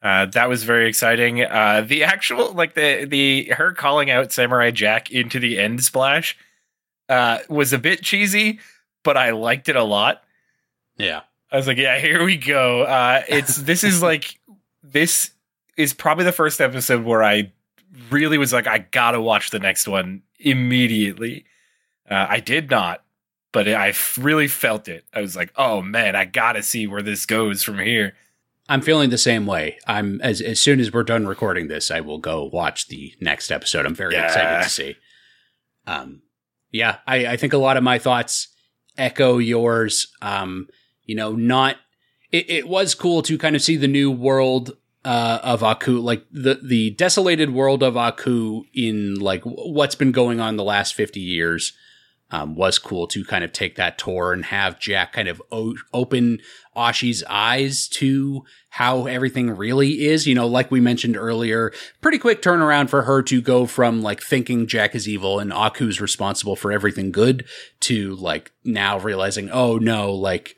Uh, 0.00 0.26
that 0.26 0.48
was 0.48 0.64
very 0.64 0.88
exciting. 0.88 1.42
Uh, 1.42 1.84
the 1.86 2.04
actual 2.04 2.52
like 2.52 2.74
the 2.74 3.04
the 3.04 3.52
her 3.56 3.72
calling 3.72 4.10
out 4.10 4.32
Samurai 4.32 4.70
Jack 4.70 5.10
into 5.10 5.38
the 5.38 5.58
end 5.58 5.82
splash 5.84 6.36
uh, 7.08 7.38
was 7.48 7.72
a 7.72 7.78
bit 7.78 8.02
cheesy, 8.02 8.60
but 9.04 9.16
I 9.16 9.30
liked 9.30 9.68
it 9.68 9.76
a 9.76 9.84
lot. 9.84 10.22
Yeah. 10.96 11.22
I 11.52 11.56
was 11.56 11.66
like, 11.66 11.76
yeah, 11.76 11.98
here 11.98 12.24
we 12.24 12.36
go. 12.36 12.82
Uh, 12.82 13.22
it's 13.28 13.56
this 13.56 13.84
is 13.84 14.02
like 14.10 14.38
this 14.82 15.30
is 15.76 15.92
probably 15.94 16.24
the 16.24 16.32
first 16.32 16.60
episode 16.60 17.04
where 17.04 17.22
I 17.22 17.52
really 18.10 18.38
was 18.38 18.52
like, 18.52 18.66
I 18.66 18.78
gotta 18.78 19.20
watch 19.20 19.50
the 19.50 19.58
next 19.58 19.86
one 19.86 20.22
immediately. 20.38 21.44
Uh, 22.10 22.26
I 22.28 22.40
did 22.40 22.70
not, 22.70 23.04
but 23.52 23.68
I 23.68 23.92
really 24.18 24.48
felt 24.48 24.88
it. 24.88 25.04
I 25.14 25.20
was 25.20 25.36
like, 25.36 25.52
oh 25.56 25.82
man, 25.82 26.16
I 26.16 26.24
gotta 26.24 26.62
see 26.62 26.86
where 26.86 27.02
this 27.02 27.26
goes 27.26 27.62
from 27.62 27.78
here. 27.78 28.14
I'm 28.68 28.80
feeling 28.80 29.10
the 29.10 29.18
same 29.18 29.44
way. 29.44 29.76
I'm 29.86 30.20
as 30.22 30.40
as 30.40 30.58
soon 30.60 30.80
as 30.80 30.92
we're 30.92 31.02
done 31.02 31.26
recording 31.26 31.68
this, 31.68 31.90
I 31.90 32.00
will 32.00 32.18
go 32.18 32.44
watch 32.44 32.88
the 32.88 33.12
next 33.20 33.50
episode. 33.50 33.84
I'm 33.86 33.94
very 33.94 34.14
Yeah. 34.14 34.24
excited 34.26 34.62
to 34.64 34.70
see. 34.70 34.96
Um 35.86 36.22
yeah, 36.70 36.98
I, 37.06 37.26
I 37.26 37.36
think 37.36 37.52
a 37.52 37.58
lot 37.58 37.76
of 37.76 37.82
my 37.82 37.98
thoughts 37.98 38.48
echo 38.96 39.36
yours. 39.36 40.06
Um, 40.22 40.68
you 41.04 41.14
know, 41.14 41.32
not 41.32 41.76
it, 42.32 42.48
it 42.48 42.68
was 42.68 42.94
cool 42.94 43.22
to 43.22 43.38
kind 43.38 43.54
of 43.54 43.62
see 43.62 43.76
the 43.76 43.88
new 43.88 44.10
world 44.10 44.76
uh, 45.04 45.40
of 45.42 45.62
Aku, 45.62 46.00
like 46.00 46.24
the 46.32 46.60
the 46.62 46.90
desolated 46.90 47.50
world 47.50 47.82
of 47.82 47.96
Aku 47.96 48.64
in 48.72 49.16
like 49.16 49.42
what's 49.44 49.94
been 49.94 50.12
going 50.12 50.40
on 50.40 50.56
the 50.56 50.64
last 50.64 50.94
fifty 50.94 51.20
years. 51.20 51.72
Um, 52.34 52.54
was 52.54 52.78
cool 52.78 53.06
to 53.08 53.26
kind 53.26 53.44
of 53.44 53.52
take 53.52 53.76
that 53.76 53.98
tour 53.98 54.32
and 54.32 54.46
have 54.46 54.80
Jack 54.80 55.12
kind 55.12 55.28
of 55.28 55.42
o- 55.52 55.76
open 55.92 56.38
Ashi's 56.74 57.22
eyes 57.28 57.86
to 57.88 58.44
how 58.70 59.04
everything 59.04 59.50
really 59.50 60.06
is. 60.06 60.26
You 60.26 60.34
know, 60.34 60.46
like 60.46 60.70
we 60.70 60.80
mentioned 60.80 61.14
earlier, 61.14 61.74
pretty 62.00 62.16
quick 62.16 62.40
turnaround 62.40 62.88
for 62.88 63.02
her 63.02 63.22
to 63.24 63.42
go 63.42 63.66
from 63.66 64.00
like 64.00 64.22
thinking 64.22 64.66
Jack 64.66 64.94
is 64.94 65.06
evil 65.06 65.40
and 65.40 65.52
Aku's 65.52 66.00
responsible 66.00 66.56
for 66.56 66.72
everything 66.72 67.12
good 67.12 67.44
to 67.80 68.14
like 68.16 68.50
now 68.64 68.98
realizing, 68.98 69.50
oh 69.50 69.76
no, 69.76 70.14
like 70.14 70.56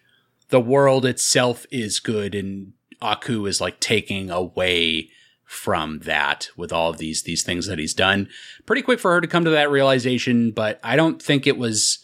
the 0.55 0.61
world 0.61 1.05
itself 1.05 1.67
is 1.73 1.99
good 1.99 2.33
and 2.33 2.75
Aku 3.03 3.45
is 3.47 3.61
like 3.61 3.81
taking 3.81 4.31
away 4.31 5.11
from 5.43 5.99
that 6.05 6.49
with 6.57 6.73
all 6.73 6.91
of 6.91 6.99
these 6.99 7.25
these 7.25 7.43
things 7.43 7.67
that 7.67 7.81
he's 7.81 7.93
done. 7.93 8.29
Pretty 8.65 8.81
quick 8.81 9.01
for 9.01 9.11
her 9.11 9.21
to 9.21 9.27
come 9.27 9.43
to 9.43 9.51
that 9.51 9.69
realization, 9.69 10.53
but 10.53 10.79
I 10.85 10.95
don't 10.95 11.21
think 11.21 11.49
it 11.49 11.59
was 11.59 11.99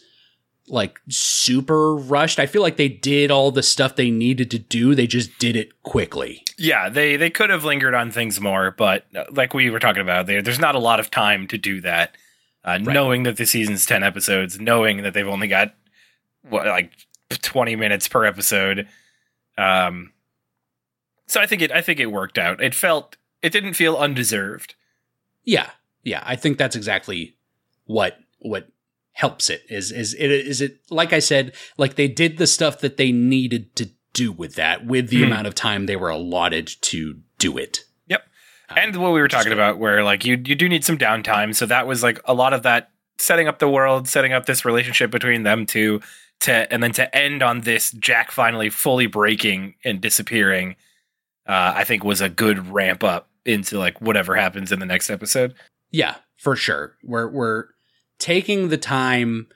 like 0.67 0.99
super 1.07 1.95
rushed. 1.95 2.39
I 2.39 2.45
feel 2.45 2.61
like 2.61 2.75
they 2.75 2.89
did 2.89 3.31
all 3.31 3.51
the 3.51 3.63
stuff 3.63 3.95
they 3.95 4.11
needed 4.11 4.51
to 4.51 4.59
do. 4.59 4.95
They 4.95 5.07
just 5.07 5.39
did 5.39 5.55
it 5.55 5.81
quickly. 5.83 6.43
Yeah, 6.57 6.89
they 6.89 7.15
they 7.15 7.29
could 7.29 7.51
have 7.51 7.63
lingered 7.63 7.93
on 7.93 8.11
things 8.11 8.41
more, 8.41 8.71
but 8.71 9.05
uh, 9.15 9.23
like 9.31 9.53
we 9.53 9.69
were 9.69 9.79
talking 9.79 10.01
about, 10.01 10.25
there 10.25 10.41
there's 10.41 10.59
not 10.59 10.75
a 10.75 10.79
lot 10.79 10.99
of 10.99 11.09
time 11.09 11.47
to 11.47 11.57
do 11.57 11.79
that. 11.79 12.17
Uh, 12.65 12.79
Knowing 12.79 13.23
that 13.23 13.37
the 13.37 13.45
season's 13.45 13.85
ten 13.85 14.03
episodes, 14.03 14.59
knowing 14.59 15.03
that 15.03 15.13
they've 15.13 15.25
only 15.25 15.47
got 15.47 15.73
what 16.49 16.65
like 16.65 16.91
twenty 17.39 17.75
minutes 17.75 18.07
per 18.07 18.25
episode, 18.25 18.87
um, 19.57 20.11
so 21.27 21.39
I 21.41 21.45
think 21.45 21.61
it 21.61 21.71
I 21.71 21.81
think 21.81 21.99
it 21.99 22.07
worked 22.07 22.37
out. 22.37 22.61
It 22.61 22.75
felt 22.75 23.17
it 23.41 23.51
didn't 23.51 23.73
feel 23.73 23.95
undeserved. 23.95 24.75
Yeah. 25.43 25.69
Yeah, 26.03 26.23
I 26.25 26.35
think 26.35 26.57
that's 26.57 26.75
exactly 26.75 27.35
what 27.85 28.17
what 28.39 28.67
helps 29.13 29.49
it 29.49 29.61
is 29.69 29.91
is 29.91 30.13
it 30.15 30.31
is 30.31 30.61
it 30.61 30.79
like 30.89 31.13
I 31.13 31.19
said, 31.19 31.53
like 31.77 31.95
they 31.95 32.07
did 32.07 32.37
the 32.37 32.47
stuff 32.47 32.79
that 32.79 32.97
they 32.97 33.11
needed 33.11 33.75
to 33.75 33.89
do 34.13 34.31
with 34.31 34.55
that 34.55 34.85
with 34.85 35.09
the 35.09 35.19
Hmm. 35.19 35.25
amount 35.25 35.47
of 35.47 35.55
time 35.55 35.85
they 35.85 35.95
were 35.95 36.09
allotted 36.09 36.67
to 36.81 37.19
do 37.37 37.57
it. 37.57 37.79
Yep. 38.07 38.23
Um, 38.69 38.77
and 38.77 38.95
what 38.97 39.13
we 39.13 39.21
were 39.21 39.27
talking 39.27 39.53
about 39.53 39.77
where 39.77 40.03
like 40.03 40.25
you 40.25 40.41
you 40.45 40.55
do 40.55 40.67
need 40.67 40.83
some 40.83 40.97
downtime 40.97 41.55
so 41.55 41.65
that 41.67 41.87
was 41.87 42.01
like 42.03 42.19
a 42.25 42.33
lot 42.33 42.53
of 42.53 42.63
that 42.63 42.89
setting 43.19 43.47
up 43.47 43.59
the 43.59 43.69
world 43.69 44.07
setting 44.07 44.33
up 44.33 44.45
this 44.47 44.65
relationship 44.65 45.11
between 45.11 45.43
them 45.43 45.65
two 45.65 46.01
to 46.41 46.71
and 46.71 46.83
then 46.83 46.91
to 46.91 47.15
end 47.15 47.41
on 47.41 47.61
this 47.61 47.91
jack 47.91 48.31
finally 48.31 48.69
fully 48.69 49.07
breaking 49.07 49.75
and 49.85 50.01
disappearing 50.01 50.75
uh 51.47 51.73
i 51.75 51.83
think 51.83 52.03
was 52.03 52.21
a 52.21 52.29
good 52.29 52.67
ramp 52.67 53.03
up 53.03 53.29
into 53.45 53.77
like 53.77 53.99
whatever 54.01 54.35
happens 54.35 54.71
in 54.71 54.79
the 54.79 54.85
next 54.85 55.09
episode. 55.09 55.53
Yeah, 55.89 56.15
for 56.37 56.55
sure. 56.55 56.95
We're 57.03 57.27
we're 57.27 57.65
taking 58.19 58.69
the 58.69 58.77
time. 58.77 59.47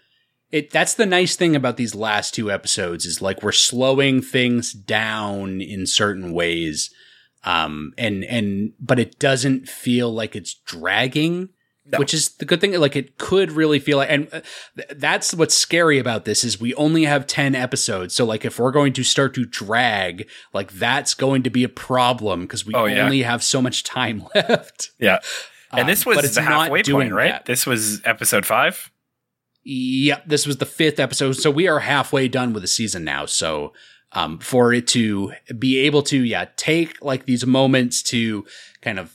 It 0.52 0.72
that's 0.72 0.94
the 0.94 1.06
nice 1.06 1.36
thing 1.36 1.56
about 1.56 1.78
these 1.78 1.96
last 1.96 2.34
two 2.34 2.52
episodes 2.52 3.06
is 3.06 3.22
like 3.22 3.44
we're 3.44 3.52
slowing 3.52 4.22
things 4.22 4.74
down 4.74 5.62
in 5.62 5.86
certain 5.86 6.34
ways. 6.34 6.94
Um 7.44 7.94
and 7.98 8.24
and 8.24 8.74
but 8.80 9.00
it 9.00 9.20
doesn't 9.20 9.70
feel 9.70 10.12
like 10.12 10.36
it's 10.36 10.54
dragging 10.54 11.50
No. 11.88 12.00
which 12.00 12.16
is 12.16 12.30
the 12.38 12.46
good 12.46 12.62
thing 12.62 12.74
like 12.80 12.96
it 12.96 13.20
could 13.20 13.52
really 13.52 13.78
feel 13.80 13.98
like 14.00 14.10
and 14.10 14.28
uh, 14.34 14.42
that's 14.96 15.36
what's 15.36 15.54
scary 15.54 16.00
about 16.00 16.26
this 16.26 16.44
is 16.44 16.60
we 16.60 16.74
only 16.74 17.04
have 17.04 17.28
10 17.28 17.54
episodes 17.54 18.16
so 18.16 18.26
like 18.26 18.44
if 18.44 18.58
we're 18.58 18.72
going 18.72 18.92
to 18.94 19.04
start 19.04 19.36
to 19.36 19.46
drag 19.46 20.28
like 20.52 20.72
that's 20.74 21.14
going 21.14 21.44
to 21.44 21.52
be 21.52 21.64
a 21.64 21.70
problem 21.70 22.42
because 22.42 22.66
we 22.66 22.74
Oh, 22.74 22.86
yeah. 22.86 23.04
only 23.06 23.22
have 23.22 23.44
so 23.44 23.62
much 23.62 23.84
time 23.84 24.26
left 24.36 24.92
Yeah. 24.98 25.20
And 25.72 25.82
Um, 25.82 25.88
this 25.88 26.06
was 26.08 26.16
but 26.16 26.26
it's 26.26 26.36
the 26.36 26.42
not 26.42 26.62
halfway 26.64 26.82
doing 26.82 27.08
point, 27.10 27.14
right? 27.14 27.32
that. 27.34 27.46
This 27.46 27.68
was 27.68 28.02
episode 28.04 28.46
five. 28.48 28.90
Yep, 29.64 30.24
this 30.28 30.46
was 30.46 30.58
the 30.58 30.66
fifth 30.66 31.00
episode, 31.00 31.34
so 31.34 31.50
we 31.50 31.68
are 31.68 31.80
halfway 31.80 32.28
done 32.28 32.54
with 32.54 32.62
the 32.62 32.68
season 32.68 33.04
now. 33.04 33.26
So, 33.26 33.74
um, 34.12 34.38
for 34.38 34.72
it 34.74 34.88
to 34.90 35.34
be 35.58 35.80
able 35.80 36.04
to, 36.04 36.24
yeah, 36.24 36.46
take 36.56 37.04
like 37.04 37.26
these 37.26 37.46
moments 37.48 38.04
to 38.04 38.46
kind 38.82 39.00
of 39.00 39.15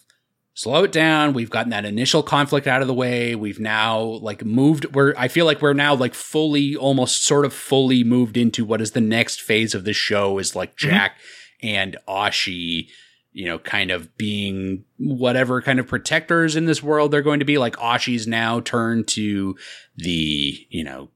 slow 0.61 0.85
it 0.85 0.93
down. 0.93 1.33
We've 1.33 1.51
gotten 1.51 1.71
that 1.71 1.85
initial 1.85 2.23
conflict 2.23 2.67
out 2.67 2.83
of 2.83 2.89
the 2.89 2.95
way. 2.95 3.35
We've 3.35 3.61
now 3.61 4.01
like 4.01 4.45
moved. 4.45 4.95
We're 4.95 5.15
I 5.17 5.29
feel 5.29 5.47
like 5.47 5.63
we're 5.63 5.73
now 5.73 5.95
like 5.95 6.15
fully, 6.15 6.77
almost 6.77 7.25
sort 7.25 7.45
of 7.45 7.55
fully 7.55 8.05
moved 8.05 8.37
into 8.37 8.65
what 8.65 8.81
is 8.81 8.91
the 8.91 9.01
next 9.01 9.41
phase 9.41 9.75
of 9.75 9.85
the 9.85 9.93
show 9.93 10.39
is 10.39 10.55
like 10.55 10.77
mm-hmm. 10.77 10.91
Jack 10.91 11.17
and 11.63 11.97
Ashi 12.07 12.89
you 13.33 13.47
know, 13.47 13.59
kind 13.59 13.91
of 13.91 14.17
being 14.17 14.85
whatever 14.99 15.63
kind 15.63 15.79
of 15.79 15.87
protectors 15.87 16.57
in 16.57 16.67
this 16.67 16.83
world 16.83 17.11
they're 17.11 17.23
going 17.23 17.39
to 17.39 17.45
be. 17.45 17.59
Like 17.59 17.77
Ashi's 17.77 18.27
now 18.27 18.61
turned 18.61 19.07
to 19.09 19.57
the, 19.97 20.67
you 20.69 20.83
know, 20.83 21.11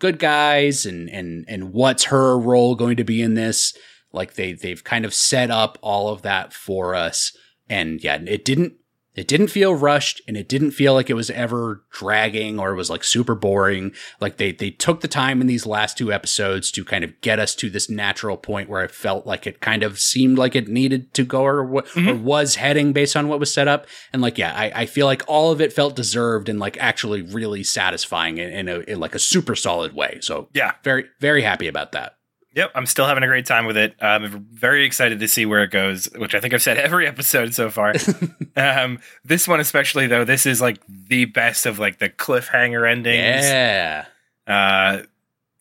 good 0.00 0.18
guys 0.18 0.84
and, 0.84 1.08
and, 1.10 1.44
and 1.46 1.72
what's 1.72 2.04
her 2.04 2.36
role 2.38 2.74
going 2.74 2.96
to 2.96 3.04
be 3.04 3.22
in 3.22 3.34
this? 3.34 3.72
Like 4.12 4.34
they, 4.34 4.52
they've 4.52 4.82
kind 4.82 5.04
of 5.04 5.14
set 5.14 5.50
up 5.50 5.78
all 5.80 6.08
of 6.08 6.22
that 6.22 6.52
for 6.52 6.94
us. 6.96 7.36
And 7.68 8.02
yeah, 8.02 8.18
it 8.26 8.44
didn't, 8.44 8.74
it 9.14 9.26
didn't 9.26 9.48
feel 9.48 9.74
rushed 9.74 10.22
and 10.28 10.36
it 10.36 10.48
didn't 10.48 10.70
feel 10.70 10.94
like 10.94 11.10
it 11.10 11.14
was 11.14 11.30
ever 11.30 11.84
dragging 11.90 12.60
or 12.60 12.70
it 12.70 12.76
was 12.76 12.90
like 12.90 13.02
super 13.02 13.34
boring. 13.34 13.92
Like 14.20 14.36
they, 14.36 14.52
they 14.52 14.70
took 14.70 15.00
the 15.00 15.08
time 15.08 15.40
in 15.40 15.46
these 15.46 15.66
last 15.66 15.98
two 15.98 16.12
episodes 16.12 16.70
to 16.72 16.84
kind 16.84 17.02
of 17.02 17.20
get 17.20 17.38
us 17.40 17.54
to 17.56 17.68
this 17.70 17.90
natural 17.90 18.36
point 18.36 18.68
where 18.68 18.82
I 18.82 18.86
felt 18.86 19.26
like 19.26 19.46
it 19.46 19.60
kind 19.60 19.82
of 19.82 19.98
seemed 19.98 20.38
like 20.38 20.54
it 20.54 20.68
needed 20.68 21.12
to 21.14 21.24
go 21.24 21.42
or, 21.42 21.64
wa- 21.64 21.80
or 21.80 21.84
mm-hmm. 21.84 22.24
was 22.24 22.54
heading 22.54 22.92
based 22.92 23.16
on 23.16 23.28
what 23.28 23.40
was 23.40 23.52
set 23.52 23.66
up. 23.66 23.86
And 24.12 24.22
like, 24.22 24.38
yeah, 24.38 24.54
I, 24.56 24.82
I 24.82 24.86
feel 24.86 25.06
like 25.06 25.22
all 25.26 25.50
of 25.50 25.60
it 25.60 25.72
felt 25.72 25.96
deserved 25.96 26.48
and 26.48 26.60
like 26.60 26.78
actually 26.78 27.22
really 27.22 27.64
satisfying 27.64 28.38
in, 28.38 28.50
in 28.50 28.68
a, 28.68 28.78
in 28.80 29.00
like 29.00 29.16
a 29.16 29.20
super 29.20 29.56
solid 29.56 29.92
way. 29.92 30.18
So 30.22 30.48
Yeah. 30.54 30.72
very, 30.84 31.06
very 31.18 31.42
happy 31.42 31.66
about 31.66 31.92
that. 31.92 32.14
Yep, 32.54 32.72
I'm 32.74 32.86
still 32.86 33.06
having 33.06 33.22
a 33.22 33.28
great 33.28 33.46
time 33.46 33.64
with 33.64 33.76
it. 33.76 33.94
I'm 34.00 34.46
very 34.52 34.84
excited 34.84 35.20
to 35.20 35.28
see 35.28 35.46
where 35.46 35.62
it 35.62 35.70
goes, 35.70 36.06
which 36.16 36.34
I 36.34 36.40
think 36.40 36.52
I've 36.52 36.62
said 36.62 36.78
every 36.78 37.06
episode 37.06 37.54
so 37.54 37.70
far. 37.70 37.94
um, 38.56 38.98
this 39.24 39.46
one 39.46 39.60
especially, 39.60 40.06
though, 40.06 40.24
this 40.24 40.46
is 40.46 40.60
like 40.60 40.80
the 40.88 41.26
best 41.26 41.66
of 41.66 41.78
like 41.78 41.98
the 41.98 42.08
cliffhanger 42.08 42.90
endings. 42.90 43.44
Yeah. 43.44 44.06
Uh, 44.46 45.02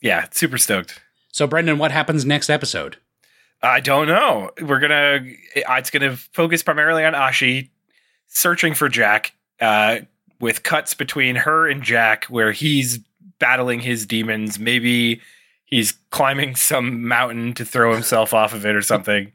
yeah, 0.02 0.26
super 0.32 0.57
stoked. 0.57 0.99
So 1.32 1.45
Brendan, 1.45 1.78
what 1.78 1.91
happens 1.91 2.26
next 2.26 2.49
episode? 2.49 2.98
I 3.61 3.82
don't 3.82 4.07
know. 4.07 4.52
We're 4.61 4.80
gonna. 4.80 5.20
It's 5.56 5.90
gonna 5.90 6.16
focus 6.16 6.64
primarily 6.64 7.03
on 7.03 7.14
Ashi 7.14 7.70
searching 8.28 8.74
for 8.74 8.88
Jack, 8.88 9.34
uh, 9.60 9.99
with 10.40 10.64
cuts 10.64 10.94
between 10.94 11.36
her 11.36 11.68
and 11.68 11.84
Jack, 11.84 12.26
where 12.26 12.52
he's 12.52 12.99
battling 13.38 13.82
his 13.82 14.06
demons. 14.06 14.60
Maybe 14.60 15.22
he's 15.70 15.94
climbing 16.10 16.56
some 16.56 17.08
mountain 17.08 17.54
to 17.54 17.66
throw 17.66 17.94
himself 17.94 18.34
off 18.34 18.54
of 18.54 18.66
it 18.66 18.76
or 18.76 18.82
something. 18.82 19.32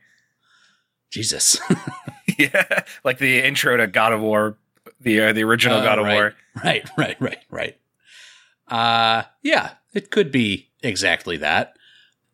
Jesus. 1.11 1.59
yeah, 2.39 2.83
like 3.05 3.19
the 3.19 3.41
intro 3.41 3.77
to 3.77 3.87
God 3.87 4.13
of 4.13 4.21
War, 4.21 4.59
the 5.01 5.21
uh, 5.21 5.33
the 5.33 5.45
original 5.45 5.79
Uh, 5.79 5.85
God 5.85 5.99
of 5.99 6.05
right. 6.07 6.15
War. 6.15 6.35
Right, 6.65 6.91
right, 6.97 7.21
right, 7.21 7.39
right. 7.51 7.79
Uh 8.69 9.23
yeah, 9.43 9.73
it 9.93 10.11
could 10.11 10.33
be 10.33 10.71
exactly 10.83 11.37
that. 11.37 11.77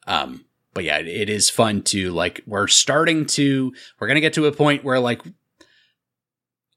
Um 0.06 0.44
but 0.72 0.84
yeah, 0.84 0.98
it, 0.98 1.08
it 1.08 1.28
is 1.28 1.50
fun 1.50 1.82
to 1.82 2.10
like 2.12 2.40
we're 2.46 2.68
starting 2.68 3.26
to 3.26 3.72
we're 3.98 4.06
going 4.06 4.14
to 4.14 4.20
get 4.20 4.34
to 4.34 4.46
a 4.46 4.52
point 4.52 4.84
where 4.84 5.00
like 5.00 5.20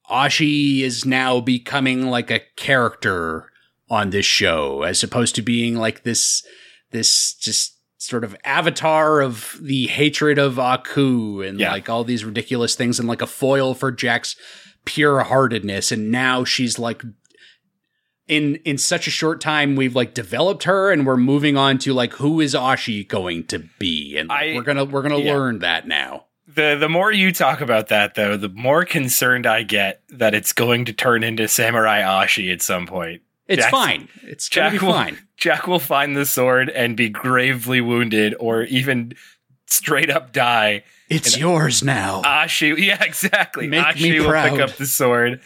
Ashi 0.10 0.82
is 0.82 1.06
now 1.06 1.40
becoming 1.40 2.08
like 2.08 2.30
a 2.32 2.42
character 2.56 3.52
on 3.90 4.10
this 4.10 4.26
show 4.26 4.82
as 4.82 5.04
opposed 5.04 5.36
to 5.36 5.42
being 5.42 5.76
like 5.76 6.04
this 6.04 6.46
this 6.94 7.34
just 7.36 7.78
sort 7.98 8.24
of 8.24 8.36
avatar 8.44 9.22
of 9.22 9.58
the 9.62 9.88
hatred 9.88 10.38
of 10.38 10.58
Aku 10.60 11.42
and 11.42 11.60
Yeah. 11.60 11.72
like 11.72 11.90
all 11.90 12.04
these 12.04 12.26
ridiculous 12.26 12.76
things 12.76 13.00
and 13.00 13.08
like 13.08 13.22
a 13.22 13.28
foil 13.28 13.74
for 13.74 13.92
Jack's 13.92 14.36
pure 14.86 15.22
heartedness 15.24 15.92
and 15.92 16.12
now 16.12 16.44
she's 16.44 16.78
like 16.78 17.02
in 18.28 18.56
in 18.66 18.78
such 18.78 19.08
a 19.08 19.12
short 19.12 19.42
time 19.42 19.76
we've 19.76 19.96
like 19.96 20.14
developed 20.14 20.64
her 20.64 20.92
and 20.92 21.06
we're 21.06 21.18
moving 21.18 21.58
on 21.58 21.78
to 21.78 21.94
like 21.94 22.14
who 22.14 22.40
is 22.40 22.54
Ashi 22.54 23.08
going 23.08 23.46
to 23.48 23.60
be 23.80 24.18
and 24.18 24.30
like, 24.30 24.52
I- 24.52 24.56
we're 24.56 24.62
gonna 24.64 24.86
we're 24.86 25.02
gonna 25.02 25.20
yeah. 25.20 25.34
learn 25.34 25.60
that 25.60 25.88
now. 25.88 26.26
The 26.48 26.76
the 26.80 26.90
more 26.90 27.12
you 27.12 27.32
talk 27.32 27.62
about 27.62 27.88
that, 27.88 28.16
though, 28.16 28.36
the 28.36 28.50
more 28.50 28.84
concerned 28.86 29.46
I 29.48 29.64
get 29.64 30.02
that 30.10 30.36
it's 30.36 30.52
going 30.52 30.84
to 30.86 30.94
turn 30.94 31.24
into 31.24 31.48
Samurai 31.48 32.02
Ashi 32.02 32.52
at 32.52 32.62
some 32.62 32.86
point. 32.86 33.22
It's 33.54 33.62
Jack's- 33.64 33.72
fine. 33.72 34.08
It's 34.24 34.50
gonna 34.50 34.70
Jack 34.72 34.80
be 34.80 34.86
will, 34.86 34.94
fine. 34.94 35.18
Jack 35.38 35.68
will 35.68 35.80
find 35.80 36.16
the 36.18 36.26
sword 36.26 36.70
and 36.70 36.96
be 36.98 37.10
gravely 37.10 37.82
wounded, 37.82 38.36
or 38.40 38.64
even 38.64 39.14
straight 39.68 40.10
up 40.10 40.32
die. 40.34 40.84
It's 41.10 41.38
yours 41.38 41.84
now. 41.84 42.22
Ashi, 42.24 42.76
yeah, 42.86 43.04
exactly. 43.04 43.68
Make 43.68 43.86
Ashi 43.86 44.02
me 44.12 44.20
will 44.20 44.30
proud. 44.30 44.50
pick 44.52 44.60
up 44.60 44.72
the 44.78 44.86
sword. 44.86 45.42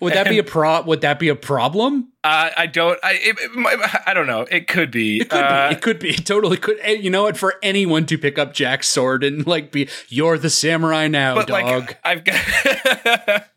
would 0.00 0.12
that 0.12 0.28
be 0.28 0.38
a 0.38 0.44
pro? 0.44 0.82
Would 0.82 1.00
that 1.00 1.18
be 1.18 1.28
a 1.28 1.34
problem? 1.34 2.12
Uh, 2.22 2.50
I 2.56 2.66
don't. 2.66 2.98
I. 3.02 3.12
It, 3.14 3.36
it 3.40 3.54
might- 3.54 3.78
I 4.06 4.14
don't 4.14 4.26
know. 4.26 4.42
It 4.50 4.68
could 4.68 4.90
be. 4.90 5.20
It 5.20 5.28
could 5.30 5.42
Uh, 5.42 5.68
be. 5.68 5.74
It 5.74 5.82
could 5.82 5.98
be. 5.98 6.10
It 6.10 6.24
totally 6.26 6.56
could. 6.56 6.78
And 6.78 7.02
you 7.02 7.10
know 7.10 7.24
what? 7.24 7.36
For 7.36 7.54
anyone 7.62 8.06
to 8.06 8.16
pick 8.18 8.38
up 8.38 8.54
Jack's 8.54 8.88
sword 8.88 9.24
and 9.24 9.46
like 9.46 9.72
be, 9.72 9.88
you're 10.08 10.38
the 10.38 10.50
samurai 10.50 11.08
now, 11.08 11.34
but 11.34 11.48
dog. 11.48 11.64
like, 11.64 11.98
I've 12.04 12.24
got. 12.24 13.48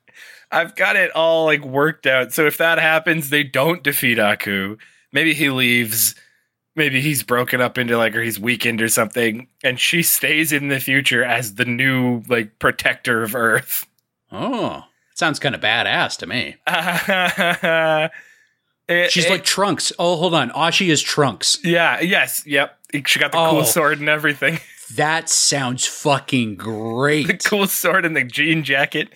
I've 0.52 0.76
got 0.76 0.96
it 0.96 1.12
all 1.12 1.46
like 1.46 1.64
worked 1.64 2.08
out. 2.08 2.34
So 2.34 2.46
if 2.48 2.58
that 2.58 2.80
happens, 2.80 3.30
they 3.30 3.44
don't 3.44 3.84
defeat 3.84 4.18
Aku. 4.20 4.78
Maybe 5.12 5.34
he 5.34 5.50
leaves. 5.50 6.16
Maybe 6.76 7.02
he's 7.02 7.24
broken 7.24 7.62
up 7.62 7.78
into 7.78 7.98
like, 7.98 8.16
or 8.16 8.22
he's 8.22 8.40
weakened 8.40 8.82
or 8.82 8.88
something, 8.88 9.48
and 9.64 9.80
she 9.80 10.02
stays 10.18 10.52
in 10.54 10.70
the 10.70 10.80
future 10.80 11.24
as 11.24 11.56
the 11.56 11.66
new 11.66 12.24
like 12.28 12.58
protector 12.60 13.22
of 13.24 13.36
Earth. 13.36 13.86
oh, 14.32 14.84
sounds 15.16 15.40
kind 15.40 15.54
of 15.56 15.62
badass 15.62 16.18
to 16.20 16.28
me. 16.28 16.56
It- 18.92 19.12
She's 19.12 19.26
it- 19.26 19.30
like 19.30 19.44
Trunks. 19.44 19.92
Oh, 20.00 20.16
hold 20.16 20.34
on. 20.34 20.50
Ah, 20.52 20.70
Ashi 20.72 20.88
is 20.88 21.02
Trunks. 21.02 21.60
yeah, 21.64 22.00
yes, 22.00 22.44
yep. 22.48 22.80
She 23.06 23.20
got 23.20 23.32
the 23.32 23.38
Oh. 23.38 23.52
cool 23.52 23.66
sword 23.66 24.00
and 24.00 24.10
everything. 24.10 24.60
That 24.96 25.30
sounds 25.30 25.86
fucking 25.86 26.56
great. 26.56 27.28
the 27.28 27.38
cool 27.38 27.68
sword 27.68 28.06
and 28.08 28.16
the 28.16 28.24
jean 28.24 28.64
jacket. 28.64 29.10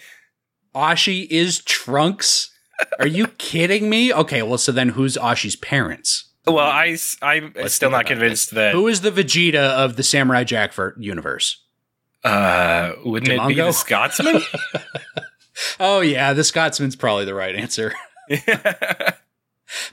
Ashi 0.76 1.28
is 1.30 1.62
Trunks. 1.64 2.52
Are 3.00 3.08
you 3.08 3.28
kidding 3.38 3.90
me? 3.90 4.14
Okay, 4.14 4.42
well, 4.42 4.58
so 4.58 4.72
then 4.72 4.90
who's 4.90 5.18
Ashi's 5.18 5.56
parents? 5.56 6.30
Well, 6.46 6.60
I, 6.60 6.98
I'm 7.22 7.54
Let's 7.56 7.74
still 7.74 7.92
not 7.92 8.06
convinced 8.06 8.50
this. 8.50 8.56
that. 8.56 8.74
Who 8.74 8.88
is 8.88 9.02
the 9.02 9.12
Vegeta 9.12 9.56
of 9.56 9.96
the 9.96 10.04
Samurai 10.04 10.44
Jack 10.44 10.74
universe? 10.98 11.62
uh, 12.24 12.94
wouldn't 13.04 13.32
it 13.32 13.48
be 13.48 13.56
the 13.56 13.72
Scotsman? 13.72 14.42
Oh 15.80 16.02
yeah, 16.02 16.34
the 16.34 16.44
Scotsman's 16.44 16.96
probably 16.96 17.26
the 17.26 17.36
right 17.36 17.56
answer. 17.56 17.94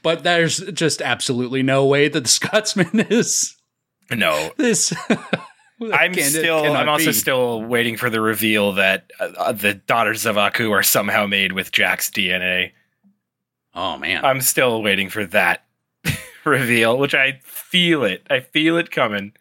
But 0.03 0.25
there's 0.25 0.59
just 0.73 1.01
absolutely 1.01 1.63
no 1.63 1.87
way 1.87 2.09
that 2.09 2.21
the 2.21 2.29
Scotsman 2.29 3.07
is 3.09 3.57
no, 4.11 4.51
this. 4.59 4.93
I'm 5.81 6.13
Can- 6.15 6.25
still. 6.25 6.75
I'm 6.77 6.89
also 6.89 7.07
be. 7.07 7.13
still 7.13 7.63
waiting 7.63 7.97
for 7.97 8.11
the 8.11 8.21
reveal 8.21 8.73
that 8.73 9.11
uh, 9.19 9.25
uh, 9.37 9.53
the 9.53 9.75
daughters 9.75 10.27
of 10.27 10.37
Aku 10.37 10.71
are 10.73 10.83
somehow 10.83 11.27
made 11.27 11.53
with 11.53 11.73
Jack's 11.73 12.11
DNA. 12.11 12.73
Oh 13.75 13.97
man, 13.99 14.25
I'm 14.25 14.41
still 14.41 14.83
waiting 14.83 15.09
for 15.11 15.25
that 15.27 15.65
reveal, 16.45 16.99
which 16.99 17.15
I 17.15 17.41
feel 17.45 18.05
it. 18.05 18.27
I 18.29 18.41
feel 18.41 18.77
it 18.77 18.91
coming. 18.91 19.33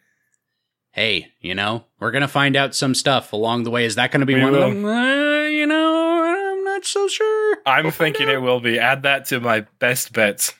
hey, 0.92 1.32
you 1.40 1.54
know 1.54 1.84
we're 1.98 2.10
gonna 2.12 2.28
find 2.28 2.56
out 2.56 2.74
some 2.74 2.94
stuff 2.94 3.32
along 3.32 3.64
the 3.64 3.70
way. 3.70 3.84
Is 3.84 3.96
that 3.96 4.10
gonna 4.10 4.26
be 4.26 4.34
We 4.34 4.42
one 4.42 4.52
will. 4.52 4.62
of 4.62 4.74
them? 4.74 4.84
Uh, 4.84 5.42
you 5.48 5.66
know, 5.66 6.22
I'm 6.56 6.64
not 6.64 6.84
so 6.84 7.06
sure. 7.08 7.58
I'm 7.66 7.84
We'll 7.84 7.92
thinking 7.92 8.28
out. 8.28 8.34
it 8.36 8.38
will 8.38 8.60
be. 8.60 8.78
Add 8.78 9.02
that 9.02 9.26
to 9.26 9.40
my 9.40 9.66
best 9.78 10.12
bets. 10.12 10.54